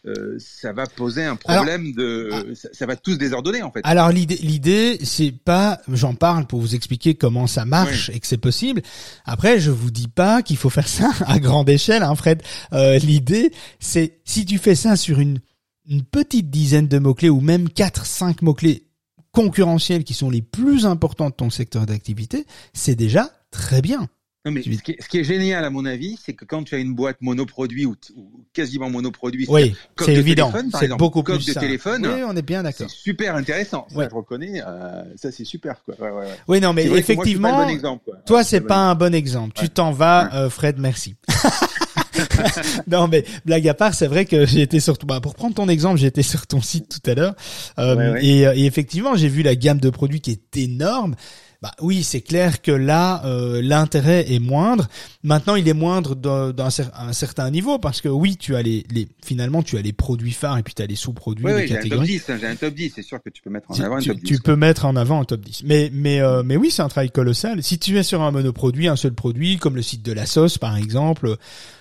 euh, 0.06 0.36
ça 0.38 0.72
va 0.72 0.86
poser 0.86 1.24
un 1.24 1.36
problème 1.36 1.92
de, 1.92 2.30
ah. 2.32 2.42
ça, 2.54 2.68
ça, 2.72 2.86
va 2.86 2.96
tous 2.96 3.18
désordonner 3.18 3.62
en 3.62 3.70
fait. 3.70 3.80
Alors 3.84 4.10
l'idée, 4.10 4.36
l'idée, 4.36 4.98
c'est 5.02 5.32
pas, 5.32 5.80
j'en 5.88 6.14
parle 6.14 6.46
pour 6.46 6.60
vous 6.60 6.74
expliquer 6.74 7.14
comment 7.14 7.46
ça 7.46 7.64
marche 7.64 8.10
et 8.10 8.20
que 8.20 8.26
c'est 8.26 8.38
possible. 8.38 8.82
Après, 9.24 9.58
je 9.58 9.70
vous 9.70 9.90
dis 9.90 10.08
pas 10.08 10.42
qu'il 10.42 10.56
faut 10.56 10.70
faire 10.70 10.88
ça 10.88 11.10
à 11.26 11.38
grande 11.38 11.68
échelle, 11.68 12.02
hein, 12.02 12.14
Fred. 12.14 12.42
Euh, 12.72 12.98
l'idée, 12.98 13.52
c'est 13.80 14.20
si 14.24 14.44
tu 14.44 14.58
fais 14.58 14.74
ça 14.74 14.96
sur 14.96 15.20
une 15.20 15.40
une 15.88 16.04
petite 16.04 16.50
dizaine 16.50 16.86
de 16.86 16.98
mots 16.98 17.14
clés 17.14 17.30
ou 17.30 17.40
même 17.40 17.68
quatre, 17.70 18.06
cinq 18.06 18.42
mots 18.42 18.54
clés 18.54 18.86
concurrentiels 19.32 20.04
qui 20.04 20.14
sont 20.14 20.30
les 20.30 20.42
plus 20.42 20.86
importants 20.86 21.30
de 21.30 21.34
ton 21.34 21.50
secteur 21.50 21.86
d'activité, 21.86 22.46
c'est 22.74 22.94
déjà 22.94 23.30
très 23.50 23.80
bien. 23.80 24.08
Non, 24.44 24.52
mais 24.52 24.62
ce 24.62 24.82
qui, 24.82 24.92
est, 24.92 25.02
ce 25.02 25.08
qui, 25.08 25.18
est, 25.18 25.24
génial 25.24 25.64
à 25.64 25.70
mon 25.70 25.84
avis, 25.84 26.16
c'est 26.24 26.32
que 26.32 26.44
quand 26.44 26.62
tu 26.62 26.76
as 26.76 26.78
une 26.78 26.94
boîte 26.94 27.16
monoproduit 27.20 27.86
ou, 27.86 27.96
ou 28.14 28.44
quasiment 28.52 28.88
monoproduit, 28.88 29.46
oui, 29.48 29.74
c'est 29.98 30.14
évident, 30.14 30.52
c'est 30.78 30.88
beaucoup 30.96 31.24
plus 31.24 31.44
de 31.44 31.52
ça. 31.52 31.60
téléphone. 31.60 32.06
Oui, 32.06 32.22
on 32.24 32.36
est 32.36 32.42
bien 32.42 32.62
d'accord. 32.62 32.88
C'est 32.88 32.96
super 32.96 33.34
intéressant. 33.34 33.88
Ça, 33.92 34.08
je 34.08 34.14
reconnais, 34.14 34.62
euh, 34.64 35.02
ça 35.16 35.32
c'est 35.32 35.44
super 35.44 35.82
quoi. 35.84 35.96
Ouais, 35.98 36.10
ouais, 36.10 36.26
ouais. 36.26 36.36
Oui, 36.46 36.60
non, 36.60 36.72
mais 36.72 36.86
effectivement, 36.86 37.50
moi, 37.50 37.64
bon 37.64 37.70
exemple, 37.70 38.04
quoi. 38.04 38.16
toi 38.26 38.44
c'est 38.44 38.60
pas 38.60 38.76
un 38.78 38.94
bon 38.94 39.12
exemple. 39.12 39.54
Tu 39.58 39.68
t'en 39.70 39.90
vas, 39.90 40.32
euh, 40.32 40.50
Fred, 40.50 40.78
merci. 40.78 41.16
non 42.86 43.08
mais 43.08 43.24
blague 43.44 43.66
à 43.68 43.74
part, 43.74 43.94
c'est 43.94 44.06
vrai 44.06 44.24
que 44.24 44.46
j'ai 44.46 44.62
été 44.62 44.78
sur 44.78 44.96
bah, 45.04 45.20
pour 45.20 45.34
prendre 45.34 45.54
ton 45.54 45.68
exemple, 45.68 45.98
j'étais 45.98 46.22
sur 46.22 46.46
ton 46.46 46.60
site 46.60 46.88
tout 46.88 47.10
à 47.10 47.14
l'heure 47.14 47.34
euh, 47.78 47.96
Ouais, 47.96 48.10
ouais. 48.10 48.24
et, 48.24 48.40
et 48.42 48.66
effectivement 48.66 49.16
j'ai 49.16 49.28
vu 49.28 49.42
la 49.42 49.56
gamme 49.56 49.78
de 49.80 49.90
produits 49.90 50.20
qui 50.20 50.30
est 50.30 50.56
énorme. 50.56 51.16
Bah 51.60 51.72
oui, 51.80 52.04
c'est 52.04 52.20
clair 52.20 52.62
que 52.62 52.70
là 52.70 53.20
euh, 53.24 53.60
l'intérêt 53.60 54.32
est 54.32 54.38
moindre. 54.38 54.86
Maintenant, 55.24 55.56
il 55.56 55.66
est 55.66 55.72
moindre 55.74 56.14
d'un 56.14 56.68
cer- 56.68 57.12
certain 57.12 57.50
niveau 57.50 57.80
parce 57.80 58.00
que 58.00 58.08
oui, 58.08 58.36
tu 58.36 58.54
as 58.54 58.62
les, 58.62 58.84
les 58.92 59.08
finalement 59.24 59.64
tu 59.64 59.76
as 59.76 59.82
les 59.82 59.92
produits 59.92 60.30
phares 60.30 60.56
et 60.58 60.62
puis 60.62 60.74
tu 60.74 60.82
as 60.82 60.86
les 60.86 60.94
sous-produits, 60.94 61.44
Oui, 61.44 61.52
oui, 61.52 61.66
j'ai 61.66 61.74
un 61.74 61.80
top 61.80 61.82
catégories. 61.82 62.06
10, 62.06 62.30
hein, 62.30 62.38
j'ai 62.40 62.46
un 62.46 62.54
top 62.54 62.74
10, 62.74 62.92
c'est 62.94 63.02
sûr 63.02 63.20
que 63.20 63.28
tu 63.30 63.42
peux 63.42 63.50
mettre 63.50 63.72
en 63.72 63.74
avant 63.80 63.96
un 63.96 64.00
tu- 64.00 64.10
top 64.10 64.18
10. 64.18 64.24
tu 64.24 64.38
peux 64.38 64.54
mettre 64.54 64.84
en 64.84 64.94
avant 64.94 65.20
un 65.20 65.24
top 65.24 65.40
10. 65.40 65.64
Mais 65.64 65.90
mais 65.92 66.20
euh, 66.20 66.44
mais 66.44 66.56
oui, 66.56 66.70
c'est 66.70 66.82
un 66.82 66.88
travail 66.88 67.10
colossal. 67.10 67.60
Si 67.64 67.80
tu 67.80 67.98
es 67.98 68.04
sur 68.04 68.22
un 68.22 68.30
monoproduit, 68.30 68.86
un 68.86 68.94
seul 68.94 69.14
produit, 69.14 69.56
comme 69.56 69.74
le 69.74 69.82
site 69.82 70.04
de 70.04 70.12
la 70.12 70.26
sauce 70.26 70.58
par 70.58 70.76
exemple, 70.76 71.36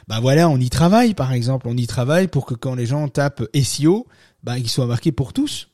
bah 0.07 0.19
voilà, 0.19 0.49
on 0.49 0.57
y 0.57 0.71
travaille 0.71 1.13
par 1.13 1.34
exemple, 1.34 1.67
on 1.69 1.78
y 1.78 1.86
travaille 1.86 2.28
pour 2.30 2.47
que 2.47 2.55
quand 2.55 2.73
les 2.73 2.88
gens 2.88 3.07
tapent 3.09 3.43
SEO, 3.53 4.07
bah 4.43 4.57
ils 4.57 4.69
soient 4.69 4.88
marqués 4.88 5.11
pour 5.11 5.34
tous. 5.34 5.67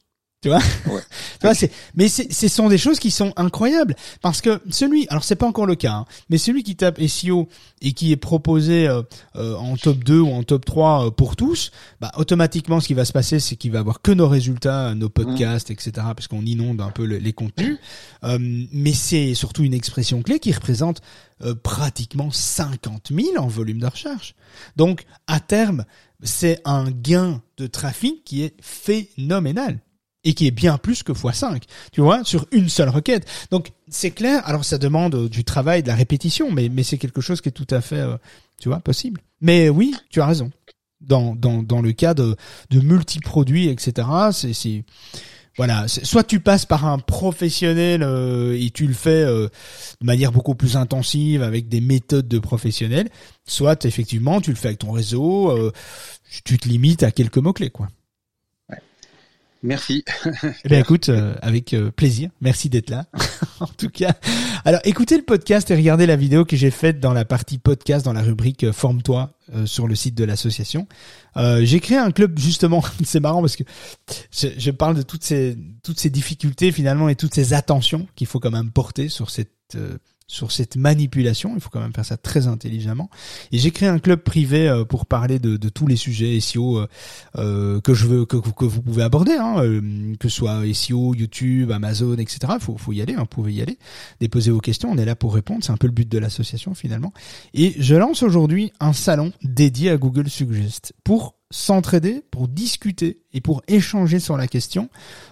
Tu 0.43 0.49
vois 0.49 0.59
Ouais. 0.87 1.01
Tu 1.39 1.47
vois, 1.47 1.55
c'est 1.55 1.71
mais 1.95 2.07
c'est 2.07 2.31
ce 2.31 2.47
sont 2.47 2.69
des 2.69 2.77
choses 2.77 2.99
qui 2.99 3.11
sont 3.11 3.33
incroyables 3.35 3.95
parce 4.21 4.39
que 4.41 4.61
celui 4.69 5.07
alors 5.09 5.23
c'est 5.23 5.35
pas 5.35 5.45
encore 5.47 5.65
le 5.65 5.75
cas 5.75 5.93
hein, 5.93 6.05
mais 6.29 6.37
celui 6.37 6.63
qui 6.63 6.75
tape 6.75 7.01
SEO 7.01 7.49
et 7.81 7.91
qui 7.93 8.11
est 8.11 8.17
proposé 8.17 8.87
euh, 8.87 9.01
euh, 9.35 9.55
en 9.55 9.75
top 9.75 10.03
2 10.03 10.19
ou 10.19 10.29
en 10.31 10.43
top 10.43 10.63
3 10.65 11.07
euh, 11.07 11.11
pour 11.11 11.35
tous, 11.35 11.71
bah 11.99 12.11
automatiquement 12.17 12.79
ce 12.79 12.87
qui 12.87 12.93
va 12.93 13.03
se 13.03 13.11
passer 13.13 13.39
c'est 13.39 13.55
qu'il 13.57 13.71
va 13.71 13.79
avoir 13.79 14.01
que 14.01 14.11
nos 14.11 14.27
résultats, 14.29 14.93
nos 14.95 15.09
podcasts, 15.09 15.69
etc. 15.71 15.91
parce 16.15 16.27
qu'on 16.27 16.45
inonde 16.45 16.79
un 16.81 16.91
peu 16.91 17.05
le- 17.05 17.17
les 17.17 17.33
contenus. 17.33 17.77
Euh, 18.23 18.37
mais 18.39 18.93
c'est 18.93 19.33
surtout 19.33 19.63
une 19.63 19.73
expression 19.73 20.21
clé 20.21 20.39
qui 20.39 20.51
représente 20.53 21.01
euh, 21.41 21.55
pratiquement 21.55 22.31
50 22.31 23.11
000 23.13 23.37
en 23.37 23.47
volume 23.47 23.79
de 23.79 23.87
recherche. 23.87 24.35
Donc 24.77 25.03
à 25.27 25.39
terme, 25.41 25.83
c'est 26.21 26.61
un 26.63 26.89
gain 26.91 27.41
de 27.57 27.67
trafic 27.67 28.23
qui 28.23 28.43
est 28.43 28.55
phénoménal 28.61 29.79
et 30.23 30.33
qui 30.33 30.47
est 30.47 30.51
bien 30.51 30.77
plus 30.77 31.03
que 31.03 31.11
x5, 31.11 31.63
tu 31.91 32.01
vois, 32.01 32.23
sur 32.23 32.45
une 32.51 32.69
seule 32.69 32.89
requête. 32.89 33.27
Donc 33.51 33.71
c'est 33.89 34.11
clair, 34.11 34.41
alors 34.45 34.65
ça 34.65 34.77
demande 34.77 35.15
euh, 35.15 35.29
du 35.29 35.43
travail, 35.43 35.83
de 35.83 35.87
la 35.87 35.95
répétition, 35.95 36.51
mais, 36.51 36.69
mais 36.69 36.83
c'est 36.83 36.97
quelque 36.97 37.21
chose 37.21 37.41
qui 37.41 37.49
est 37.49 37.53
tout 37.53 37.67
à 37.69 37.81
fait, 37.81 37.99
euh, 37.99 38.17
tu 38.59 38.69
vois, 38.69 38.79
possible. 38.79 39.21
Mais 39.41 39.69
oui, 39.69 39.93
tu 40.09 40.21
as 40.21 40.25
raison. 40.25 40.51
Dans, 41.01 41.35
dans, 41.35 41.61
dans 41.63 41.81
le 41.81 41.91
cas 41.91 42.13
de, 42.13 42.37
de 42.69 42.79
multiproduits, 42.79 43.67
etc., 43.67 44.07
c'est, 44.31 44.53
c'est, 44.53 44.85
voilà, 45.55 45.87
soit 45.87 46.23
tu 46.23 46.39
passes 46.39 46.65
par 46.65 46.85
un 46.85 46.97
professionnel 46.97 48.01
euh, 48.01 48.57
et 48.59 48.71
tu 48.71 48.87
le 48.87 48.93
fais 48.93 49.23
euh, 49.23 49.49
de 50.01 50.05
manière 50.05 50.31
beaucoup 50.31 50.55
plus 50.55 50.77
intensive 50.77 51.43
avec 51.43 51.69
des 51.69 51.79
méthodes 51.79 52.27
de 52.27 52.39
professionnels, 52.39 53.09
soit 53.45 53.85
effectivement 53.85 54.41
tu 54.41 54.49
le 54.49 54.55
fais 54.55 54.69
avec 54.69 54.79
ton 54.79 54.91
réseau, 54.91 55.51
euh, 55.51 55.71
tu 56.43 56.57
te 56.57 56.67
limites 56.67 57.03
à 57.03 57.11
quelques 57.11 57.37
mots-clés, 57.37 57.69
quoi. 57.69 57.87
Merci. 59.63 60.03
Eh 60.65 60.69
bien, 60.69 60.79
écoute, 60.79 61.07
euh, 61.07 61.35
avec 61.41 61.73
euh, 61.73 61.89
plaisir. 61.89 62.29
Merci 62.41 62.69
d'être 62.69 62.89
là. 62.89 63.05
en 63.61 63.67
tout 63.67 63.89
cas, 63.89 64.13
alors 64.65 64.81
écoutez 64.83 65.15
le 65.15 65.23
podcast 65.23 65.71
et 65.71 65.75
regardez 65.75 66.05
la 66.05 66.17
vidéo 66.17 66.43
que 66.43 66.57
j'ai 66.57 66.69
faite 66.69 66.99
dans 66.99 67.13
la 67.13 67.23
partie 67.23 67.57
podcast, 67.57 68.03
dans 68.03 68.11
la 68.11 68.21
rubrique 68.21 68.65
euh, 68.65 68.73
Forme-toi 68.73 69.31
sur 69.65 69.87
le 69.87 69.95
site 69.95 70.15
de 70.15 70.23
l'association. 70.23 70.87
J'ai 71.35 71.81
créé 71.81 71.97
un 71.97 72.11
club 72.11 72.39
justement. 72.39 72.81
C'est 73.03 73.19
marrant 73.19 73.41
parce 73.41 73.57
que 73.57 73.63
je, 74.31 74.47
je 74.57 74.71
parle 74.71 74.95
de 74.95 75.01
toutes 75.01 75.23
ces 75.23 75.57
toutes 75.83 75.99
ces 75.99 76.09
difficultés 76.09 76.71
finalement 76.71 77.09
et 77.09 77.15
toutes 77.15 77.35
ces 77.35 77.53
attentions 77.53 78.07
qu'il 78.15 78.25
faut 78.25 78.39
quand 78.39 78.51
même 78.51 78.71
porter 78.71 79.09
sur 79.09 79.29
cette 79.29 79.77
sur 80.33 80.51
cette 80.51 80.77
manipulation. 80.77 81.51
Il 81.55 81.61
faut 81.61 81.69
quand 81.69 81.79
même 81.79 81.93
faire 81.93 82.05
ça 82.05 82.17
très 82.17 82.47
intelligemment. 82.47 83.09
Et 83.51 83.59
j'ai 83.59 83.69
créé 83.69 83.87
un 83.87 83.99
club 83.99 84.21
privé 84.21 84.67
euh, 84.67 84.83
pour 84.83 85.05
parler 85.05 85.37
de, 85.37 85.57
de 85.57 85.69
tous 85.69 85.85
les 85.85 85.95
sujets 85.95 86.39
SEO 86.39 86.79
euh, 86.79 86.87
euh, 87.37 87.81
que 87.81 87.93
je 87.93 88.07
veux 88.07 88.25
que, 88.25 88.37
que 88.37 88.65
vous 88.65 88.81
pouvez 88.81 89.03
aborder, 89.03 89.33
hein, 89.33 89.57
que 90.19 90.29
ce 90.29 90.35
soit 90.35 90.61
SEO, 90.73 91.13
YouTube, 91.13 91.71
Amazon, 91.71 92.17
etc. 92.17 92.53
Faut, 92.59 92.77
faut 92.77 92.93
y 92.93 93.01
aller, 93.01 93.13
hein, 93.13 93.21
vous 93.21 93.25
pouvez 93.27 93.53
y 93.53 93.61
aller, 93.61 93.77
déposer 94.19 94.49
vos 94.49 94.59
questions. 94.59 94.89
On 94.89 94.97
est 94.97 95.05
là 95.05 95.15
pour 95.15 95.35
répondre. 95.35 95.63
C'est 95.63 95.71
un 95.71 95.77
peu 95.77 95.87
le 95.87 95.93
but 95.93 96.09
de 96.09 96.17
l'association 96.17 96.73
finalement. 96.73 97.13
Et 97.53 97.75
je 97.77 97.95
lance 97.95 98.23
aujourd'hui 98.23 98.73
un 98.79 98.93
salon 98.93 99.33
dédié 99.43 99.91
à 99.91 99.97
Google 99.97 100.29
Suggest 100.29 100.93
pour 101.03 101.35
s'entraider, 101.53 102.23
pour 102.31 102.47
discuter 102.47 103.19
et 103.31 103.39
pour 103.39 103.61
échanger 103.67 104.19
sur 104.19 104.37
la 104.37 104.47
question, 104.47 104.89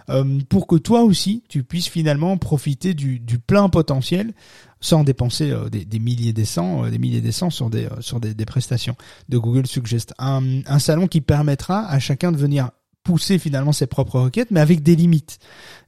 euh, 0.09 0.39
pour 0.49 0.67
que 0.67 0.75
toi 0.75 1.01
aussi 1.01 1.43
tu 1.49 1.63
puisses 1.63 1.89
finalement 1.89 2.37
profiter 2.37 2.93
du, 2.93 3.19
du 3.19 3.39
plein 3.39 3.69
potentiel 3.69 4.33
sans 4.81 5.03
dépenser 5.03 5.49
euh, 5.49 5.69
des, 5.69 5.83
des 5.83 5.97
milliers 5.97 6.31
des 6.31 6.45
cents, 6.45 6.85
euh, 6.85 6.91
des 6.91 6.99
milliers 6.99 7.21
des 7.21 7.31
cents 7.31 7.49
sur 7.49 7.71
des 7.71 7.85
euh, 7.85 8.01
sur 8.01 8.19
des, 8.19 8.35
des 8.35 8.45
prestations 8.45 8.95
de 9.29 9.39
Google 9.39 9.65
Suggest. 9.65 10.13
Un, 10.19 10.61
un 10.67 10.79
salon 10.79 11.07
qui 11.07 11.21
permettra 11.21 11.87
à 11.87 11.97
chacun 11.97 12.31
de 12.31 12.37
venir 12.37 12.69
pousser 13.03 13.39
finalement 13.39 13.71
ses 13.71 13.87
propres 13.87 14.19
requêtes, 14.19 14.51
mais 14.51 14.59
avec 14.59 14.83
des 14.83 14.95
limites, 14.95 15.39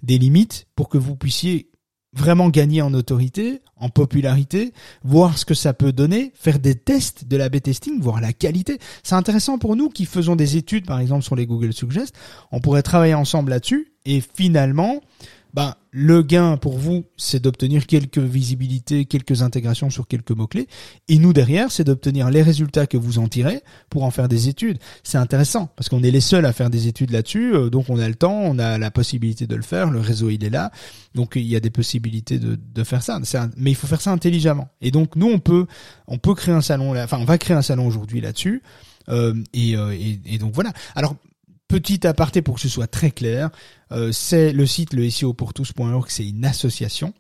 des 0.02 0.18
limites 0.18 0.66
pour 0.76 0.90
que 0.90 0.98
vous 0.98 1.16
puissiez 1.16 1.70
vraiment 2.14 2.50
gagner 2.50 2.82
en 2.82 2.94
autorité, 2.94 3.62
en 3.78 3.90
popularité, 3.90 4.74
voir 5.04 5.38
ce 5.38 5.46
que 5.46 5.54
ça 5.54 5.74
peut 5.74 5.92
donner, 5.92 6.32
faire 6.36 6.60
des 6.60 6.76
tests 6.76 7.28
de 7.28 7.38
la 7.38 7.50
B 7.50 7.60
testing, 7.60 8.02
voir 8.02 8.22
la 8.22 8.34
qualité. 8.34 8.80
C'est 9.04 9.16
intéressant 9.16 9.58
pour 9.58 9.76
nous 9.76 9.90
qui 9.90 10.06
faisons 10.06 10.36
des 10.36 10.58
études, 10.58 10.86
par 10.86 11.00
exemple, 11.00 11.24
sur 11.24 11.36
les 11.36 11.46
Google 11.46 11.74
Suggest. 11.74 12.16
On 12.52 12.60
pourrait 12.60 12.84
travailler 12.84 13.16
ensemble 13.16 13.50
là-dessus 13.50 13.94
et 14.06 14.22
finalement, 14.22 15.02
ben, 15.54 15.76
le 15.92 16.24
gain 16.24 16.58
pour 16.58 16.80
vous, 16.80 17.06
c'est 17.16 17.42
d'obtenir 17.42 17.86
quelques 17.86 18.18
visibilités, 18.18 19.06
quelques 19.06 19.44
intégrations 19.44 19.92
sur 19.92 20.08
quelques 20.08 20.32
mots-clés. 20.32 20.68
Et 21.08 21.20
nous, 21.20 21.32
derrière, 21.32 21.72
c'est 21.72 21.84
d'obtenir 21.84 22.32
les 22.32 22.42
résultats 22.42 22.88
que 22.88 22.98
vous 22.98 23.20
en 23.20 23.28
tirez 23.28 23.62
pour 23.92 24.04
en 24.04 24.10
faire 24.10 24.28
des 24.28 24.50
études. 24.50 24.80
C'est 25.04 25.20
intéressant 25.20 25.68
parce 25.76 25.90
qu'on 25.90 26.02
est 26.02 26.10
les 26.10 26.22
seuls 26.22 26.46
à 26.46 26.54
faire 26.54 26.72
des 26.72 26.88
études 26.88 27.12
là-dessus. 27.12 27.54
euh, 27.54 27.70
Donc, 27.70 27.90
on 27.90 28.00
a 28.00 28.08
le 28.08 28.16
temps, 28.16 28.34
on 28.34 28.58
a 28.58 28.80
la 28.80 28.90
possibilité 28.90 29.46
de 29.46 29.56
le 29.56 29.62
faire. 29.62 29.92
Le 29.92 30.00
réseau, 30.00 30.32
il 30.32 30.44
est 30.44 30.50
là. 30.50 30.72
Donc, 31.14 31.34
il 31.36 31.46
y 31.46 31.56
a 31.56 31.60
des 31.60 31.70
possibilités 31.70 32.40
de, 32.40 32.58
de 32.58 32.84
faire 32.84 33.04
ça. 33.04 33.20
Mais 33.56 33.70
il 33.70 33.76
faut 33.76 33.86
faire 33.86 34.02
ça 34.02 34.12
intelligemment. 34.12 34.70
Et 34.82 34.90
donc, 34.90 35.16
nous, 35.16 35.30
on 35.30 35.38
peut, 35.40 35.68
on 36.08 36.18
peut 36.18 36.34
créer 36.34 36.56
un 36.56 36.62
salon 36.62 36.94
là. 36.94 37.04
Enfin, 37.04 37.20
on 37.20 37.26
va 37.26 37.38
créer 37.38 37.56
un 37.56 37.62
salon 37.62 37.86
aujourd'hui 37.86 38.22
là-dessus. 38.22 38.64
Euh, 39.10 39.36
et, 39.54 39.78
euh, 39.78 39.96
et 40.26 40.38
donc, 40.40 40.54
voilà. 40.56 40.74
Alors, 40.96 41.16
petit 41.68 42.06
aparté 42.06 42.42
pour 42.42 42.56
que 42.56 42.62
ce 42.62 42.70
soit 42.70 42.88
très 42.88 43.10
clair, 43.12 43.50
euh, 43.94 44.12
c'est 44.12 44.52
le 44.54 44.66
site 44.66 44.94
le 44.94 45.10
SEO 45.10 45.34
pour 45.34 45.54
tous.org, 45.54 46.06
c'est 46.10 46.28
une 46.28 46.46
association, 46.46 47.14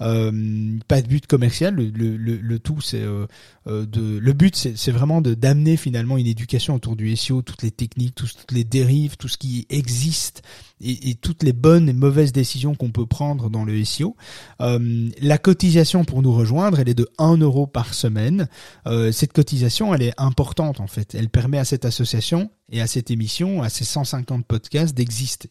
euh, 0.00 0.78
pas 0.88 1.02
de 1.02 1.08
but 1.08 1.26
commercial. 1.26 1.74
Le, 1.74 1.90
le, 1.90 2.16
le, 2.16 2.36
le 2.36 2.58
tout, 2.58 2.80
c'est 2.80 3.02
euh, 3.02 3.26
euh, 3.66 3.84
de, 3.86 4.18
le 4.18 4.32
but, 4.32 4.54
c'est 4.56 4.90
vraiment 4.92 5.20
de 5.20 5.34
d'amener 5.34 5.76
finalement 5.76 6.16
une 6.16 6.26
éducation 6.26 6.74
autour 6.74 6.96
du 6.96 7.14
SEO, 7.16 7.42
toutes 7.42 7.62
les 7.62 7.70
techniques, 7.70 8.14
tous- 8.14 8.34
toutes 8.36 8.52
les 8.52 8.64
dérives, 8.64 9.16
tout 9.16 9.28
ce 9.28 9.36
qui 9.38 9.66
existe 9.70 10.42
et, 10.80 11.10
et 11.10 11.14
toutes 11.14 11.42
les 11.42 11.52
bonnes 11.52 11.88
et 11.88 11.92
mauvaises 11.92 12.32
décisions 12.32 12.74
qu'on 12.74 12.90
peut 12.90 13.06
prendre 13.06 13.50
dans 13.50 13.64
le 13.64 13.84
SEO. 13.84 14.16
Euh, 14.60 15.08
la 15.20 15.38
cotisation 15.38 16.04
pour 16.04 16.22
nous 16.22 16.32
rejoindre, 16.32 16.80
elle 16.80 16.88
est 16.88 16.94
de 16.94 17.08
1 17.18 17.36
euro 17.38 17.66
par 17.66 17.92
semaine. 17.94 18.48
Cette 19.12 19.32
cotisation, 19.32 19.94
elle 19.94 20.02
est 20.02 20.14
importante 20.18 20.80
en 20.80 20.86
fait. 20.86 21.14
Elle 21.14 21.28
permet 21.28 21.58
à 21.58 21.64
cette 21.64 21.84
association 21.84 22.50
et 22.72 22.80
à 22.80 22.86
cette 22.86 23.10
émission, 23.10 23.62
à 23.62 23.68
ces 23.68 23.84
150 23.84 24.46
podcasts 24.46 24.96
d'exister. 24.96 25.50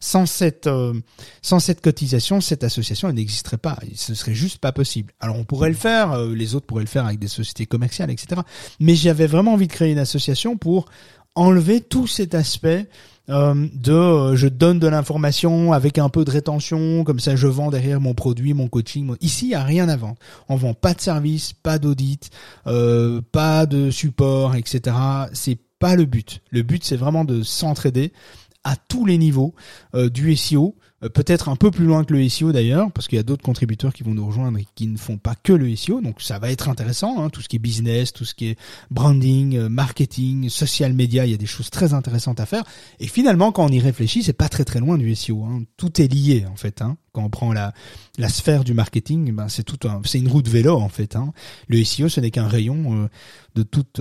Sans 0.00 0.26
cette, 0.26 0.66
euh, 0.66 0.94
sans 1.42 1.60
cette 1.60 1.80
cotisation, 1.80 2.40
cette 2.40 2.64
association 2.64 3.08
elle 3.08 3.14
n'existerait 3.14 3.58
pas. 3.58 3.78
Ce 3.94 4.14
serait 4.14 4.34
juste 4.34 4.58
pas 4.58 4.72
possible. 4.72 5.12
Alors 5.20 5.36
on 5.36 5.44
pourrait 5.44 5.68
le 5.68 5.76
faire, 5.76 6.12
euh, 6.12 6.34
les 6.34 6.54
autres 6.54 6.66
pourraient 6.66 6.84
le 6.84 6.88
faire 6.88 7.06
avec 7.06 7.18
des 7.18 7.28
sociétés 7.28 7.66
commerciales, 7.66 8.10
etc. 8.10 8.40
Mais 8.80 8.94
j'avais 8.94 9.26
vraiment 9.26 9.54
envie 9.54 9.66
de 9.66 9.72
créer 9.72 9.92
une 9.92 9.98
association 9.98 10.56
pour 10.56 10.86
enlever 11.34 11.80
tout 11.80 12.06
cet 12.06 12.34
aspect 12.34 12.88
euh, 13.28 13.66
de 13.74 14.36
je 14.36 14.46
donne 14.46 14.78
de 14.78 14.86
l'information 14.86 15.72
avec 15.72 15.98
un 15.98 16.08
peu 16.08 16.24
de 16.24 16.30
rétention, 16.30 17.02
comme 17.04 17.18
ça 17.18 17.34
je 17.36 17.48
vends 17.48 17.70
derrière 17.70 18.00
mon 18.00 18.14
produit, 18.14 18.54
mon 18.54 18.68
coaching. 18.68 19.14
Ici, 19.20 19.46
il 19.46 19.48
n'y 19.48 19.54
a 19.54 19.64
rien 19.64 19.88
à 19.88 19.96
vendre. 19.96 20.16
On 20.48 20.56
vend 20.56 20.74
pas 20.74 20.94
de 20.94 21.00
service, 21.00 21.52
pas 21.52 21.78
d'audit, 21.78 22.30
pas 22.64 23.66
de 23.66 23.90
support, 23.90 24.54
etc. 24.54 24.96
C'est 25.32 25.58
pas 25.78 25.96
le 25.96 26.04
but. 26.04 26.40
Le 26.50 26.62
but, 26.62 26.84
c'est 26.84 26.96
vraiment 26.96 27.24
de 27.24 27.42
s'entraider 27.42 28.12
à 28.66 28.74
tous 28.74 29.06
les 29.06 29.16
niveaux 29.16 29.54
euh, 29.94 30.10
du 30.10 30.34
SEO, 30.34 30.74
peut-être 31.08 31.48
un 31.48 31.56
peu 31.56 31.70
plus 31.70 31.84
loin 31.84 32.04
que 32.04 32.12
le 32.12 32.28
SEO 32.28 32.52
d'ailleurs, 32.52 32.90
parce 32.92 33.08
qu'il 33.08 33.16
y 33.16 33.20
a 33.20 33.22
d'autres 33.22 33.42
contributeurs 33.42 33.92
qui 33.92 34.02
vont 34.02 34.14
nous 34.14 34.26
rejoindre 34.26 34.58
et 34.58 34.66
qui 34.74 34.86
ne 34.86 34.96
font 34.96 35.18
pas 35.18 35.34
que 35.34 35.52
le 35.52 35.74
SEO, 35.76 36.00
donc 36.00 36.20
ça 36.20 36.38
va 36.38 36.50
être 36.50 36.68
intéressant, 36.68 37.22
hein, 37.22 37.30
tout 37.30 37.42
ce 37.42 37.48
qui 37.48 37.56
est 37.56 37.60
business, 37.60 38.12
tout 38.12 38.24
ce 38.24 38.34
qui 38.34 38.48
est 38.48 38.58
branding, 38.90 39.56
euh, 39.56 39.68
marketing, 39.68 40.48
social 40.48 40.92
media, 40.92 41.26
il 41.26 41.32
y 41.32 41.34
a 41.34 41.38
des 41.38 41.46
choses 41.46 41.70
très 41.70 41.94
intéressantes 41.94 42.40
à 42.40 42.46
faire. 42.46 42.64
Et 43.00 43.06
finalement, 43.06 43.52
quand 43.52 43.64
on 43.64 43.68
y 43.68 43.80
réfléchit, 43.80 44.22
c'est 44.22 44.32
pas 44.32 44.48
très 44.48 44.64
très 44.64 44.80
loin 44.80 44.98
du 44.98 45.14
SEO. 45.14 45.44
Hein. 45.44 45.62
Tout 45.76 46.00
est 46.00 46.12
lié 46.12 46.44
en 46.50 46.56
fait. 46.56 46.82
Hein. 46.82 46.96
Quand 47.12 47.24
on 47.24 47.30
prend 47.30 47.52
la 47.52 47.72
la 48.18 48.28
sphère 48.28 48.62
du 48.64 48.74
marketing, 48.74 49.34
ben 49.34 49.48
c'est 49.48 49.62
tout 49.62 49.78
c'est 50.04 50.18
une 50.18 50.28
roue 50.28 50.42
de 50.42 50.50
vélo 50.50 50.76
en 50.76 50.88
fait. 50.88 51.16
Le 51.68 51.82
SEO, 51.82 52.08
ce 52.08 52.20
n'est 52.20 52.30
qu'un 52.30 52.48
rayon 52.48 53.04
euh, 53.04 53.08
de 53.54 53.62
toute 53.62 54.00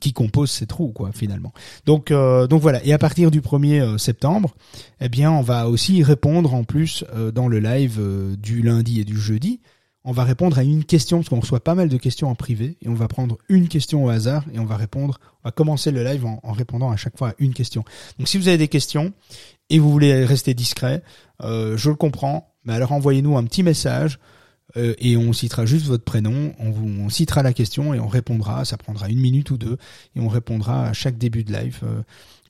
qui 0.00 0.12
compose 0.12 0.62
trous 0.68 0.92
quoi 0.92 1.10
finalement. 1.12 1.54
Donc 1.86 2.10
donc 2.10 2.60
voilà. 2.60 2.84
Et 2.84 2.92
à 2.92 2.98
partir 2.98 3.30
du 3.30 3.40
1er 3.40 3.96
septembre, 3.96 4.54
eh 5.00 5.08
bien, 5.08 5.30
on 5.30 5.40
va 5.40 5.68
aussi 5.68 6.02
répondre 6.02 6.39
en 6.48 6.64
plus 6.64 7.04
euh, 7.14 7.30
dans 7.30 7.48
le 7.48 7.58
live 7.60 7.98
euh, 8.00 8.36
du 8.36 8.62
lundi 8.62 9.00
et 9.00 9.04
du 9.04 9.18
jeudi. 9.18 9.60
On 10.02 10.12
va 10.12 10.24
répondre 10.24 10.58
à 10.58 10.64
une 10.64 10.84
question 10.84 11.18
parce 11.18 11.28
qu'on 11.28 11.40
reçoit 11.40 11.62
pas 11.62 11.74
mal 11.74 11.90
de 11.90 11.96
questions 11.98 12.28
en 12.28 12.34
privé 12.34 12.78
et 12.80 12.88
on 12.88 12.94
va 12.94 13.06
prendre 13.06 13.36
une 13.50 13.68
question 13.68 14.06
au 14.06 14.08
hasard 14.08 14.44
et 14.54 14.58
on 14.58 14.64
va 14.64 14.76
répondre. 14.76 15.20
On 15.44 15.48
va 15.48 15.52
commencer 15.52 15.90
le 15.90 16.02
live 16.02 16.24
en, 16.24 16.52
répondant 16.52 16.90
à 16.90 16.96
chaque 16.96 17.18
fois 17.18 17.30
à 17.30 17.34
une 17.38 17.52
question. 17.52 17.84
Donc, 18.18 18.26
si 18.26 18.38
vous 18.38 18.48
avez 18.48 18.56
des 18.56 18.68
questions 18.68 19.12
et 19.68 19.78
vous 19.78 19.90
voulez 19.90 20.24
rester 20.24 20.54
discret, 20.54 21.02
euh, 21.42 21.76
je 21.76 21.90
le 21.90 21.96
comprends, 21.96 22.54
mais 22.64 22.72
alors 22.72 22.92
envoyez-nous 22.92 23.36
un 23.36 23.44
petit 23.44 23.62
message 23.62 24.18
et 24.76 25.16
on 25.16 25.32
citera 25.32 25.66
juste 25.66 25.86
votre 25.86 26.04
prénom, 26.04 26.54
on, 26.60 26.70
vous, 26.70 26.86
on 26.86 27.08
citera 27.08 27.42
la 27.42 27.52
question 27.52 27.92
et 27.92 27.98
on 27.98 28.06
répondra. 28.06 28.64
Ça 28.64 28.76
prendra 28.76 29.08
une 29.08 29.18
minute 29.18 29.50
ou 29.50 29.58
deux 29.58 29.78
et 30.14 30.20
on 30.20 30.28
répondra 30.28 30.86
à 30.86 30.92
chaque 30.92 31.18
début 31.18 31.42
de 31.42 31.52
live 31.52 31.82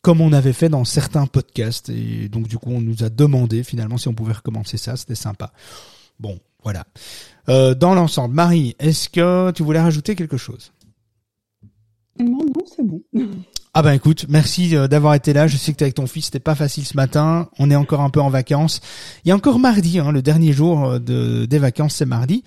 comme 0.03 0.21
on 0.21 0.33
avait 0.33 0.53
fait 0.53 0.69
dans 0.69 0.85
certains 0.85 1.27
podcasts. 1.27 1.89
Et 1.89 2.29
donc 2.29 2.49
du 2.49 2.59
coup, 2.59 2.71
on 2.71 2.81
nous 2.81 3.03
a 3.05 3.09
demandé 3.09 3.63
finalement 3.63 3.99
si 3.99 4.09
on 4.09 4.15
pouvait 4.15 4.33
recommencer 4.33 4.77
ça. 4.77 4.97
C'était 4.97 5.15
sympa. 5.15 5.53
Bon, 6.19 6.39
voilà. 6.63 6.85
Euh, 7.49 7.75
dans 7.75 7.95
l'ensemble, 7.95 8.35
Marie, 8.35 8.77
est-ce 8.79 9.09
que 9.09 9.51
tu 9.53 9.63
voulais 9.63 9.81
rajouter 9.81 10.15
quelque 10.15 10.37
chose? 10.37 10.73
Non, 12.19 12.45
non, 12.45 12.65
c'est 12.67 12.85
bon. 12.85 13.03
Ah 13.73 13.83
ben 13.83 13.93
écoute, 13.93 14.27
merci 14.29 14.75
euh, 14.75 14.89
d'avoir 14.89 15.15
été 15.15 15.33
là. 15.33 15.47
Je 15.47 15.57
sais 15.57 15.73
que 15.73 15.77
t'es 15.77 15.85
avec 15.85 15.95
ton 15.95 16.09
fils, 16.09 16.25
c'était 16.25 16.41
pas 16.41 16.57
facile 16.57 16.85
ce 16.85 16.97
matin. 16.97 17.49
On 17.57 17.71
est 17.71 17.77
encore 17.77 18.01
un 18.01 18.11
peu 18.11 18.21
en 18.21 18.29
vacances. 18.29 18.81
Il 19.25 19.29
y 19.29 19.31
a 19.31 19.37
encore 19.37 19.61
mardi, 19.61 20.01
hein, 20.01 20.11
le 20.11 20.23
dernier 20.23 20.53
jour 20.53 20.85
euh, 20.85 20.99
de, 20.99 21.47
des 21.47 21.59
vacances, 21.61 21.95
c'est 21.95 22.07
mardi. 22.07 22.43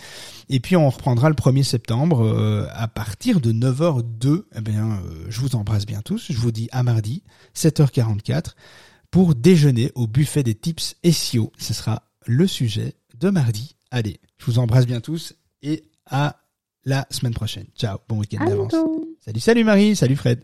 Et 0.50 0.60
puis 0.60 0.76
on 0.76 0.90
reprendra 0.90 1.30
le 1.30 1.36
1er 1.36 1.64
septembre 1.64 2.26
euh, 2.26 2.68
à 2.74 2.90
partir 2.90 3.40
de 3.40 3.54
9h02. 3.54 4.44
Eh 4.54 4.62
bien, 4.62 5.02
je 5.30 5.40
vous 5.40 5.56
embrasse 5.56 5.86
bien 5.86 6.02
tous. 6.02 6.26
Je 6.30 6.38
vous 6.38 6.52
dis 6.52 6.68
à 6.74 6.84
mardi, 6.84 7.24
7h44, 7.56 8.56
pour 9.10 9.34
déjeuner 9.34 9.94
au 9.95 10.08
buffet 10.08 10.44
des 10.44 10.56
tips 10.56 10.98
SEO. 11.10 11.54
Ce 11.58 11.74
sera 11.74 12.04
le 12.26 12.48
sujet 12.48 12.95
de 13.18 13.30
mardi. 13.30 13.78
Allez, 13.91 14.20
je 14.40 14.45
vous 14.48 14.60
embrasse 14.60 14.86
bien 14.86 15.00
tous 15.00 15.36
et 15.62 15.84
à 16.06 16.36
la 16.84 17.08
semaine 17.12 17.34
prochaine. 17.34 17.68
Ciao, 17.78 18.00
bon 18.10 18.20
week-end 18.20 18.44
d'avance. 18.45 18.76
Salut, 19.24 19.40
salut 19.40 19.64
Marie, 19.64 19.95
salut 19.95 20.18
Fred. 20.18 20.44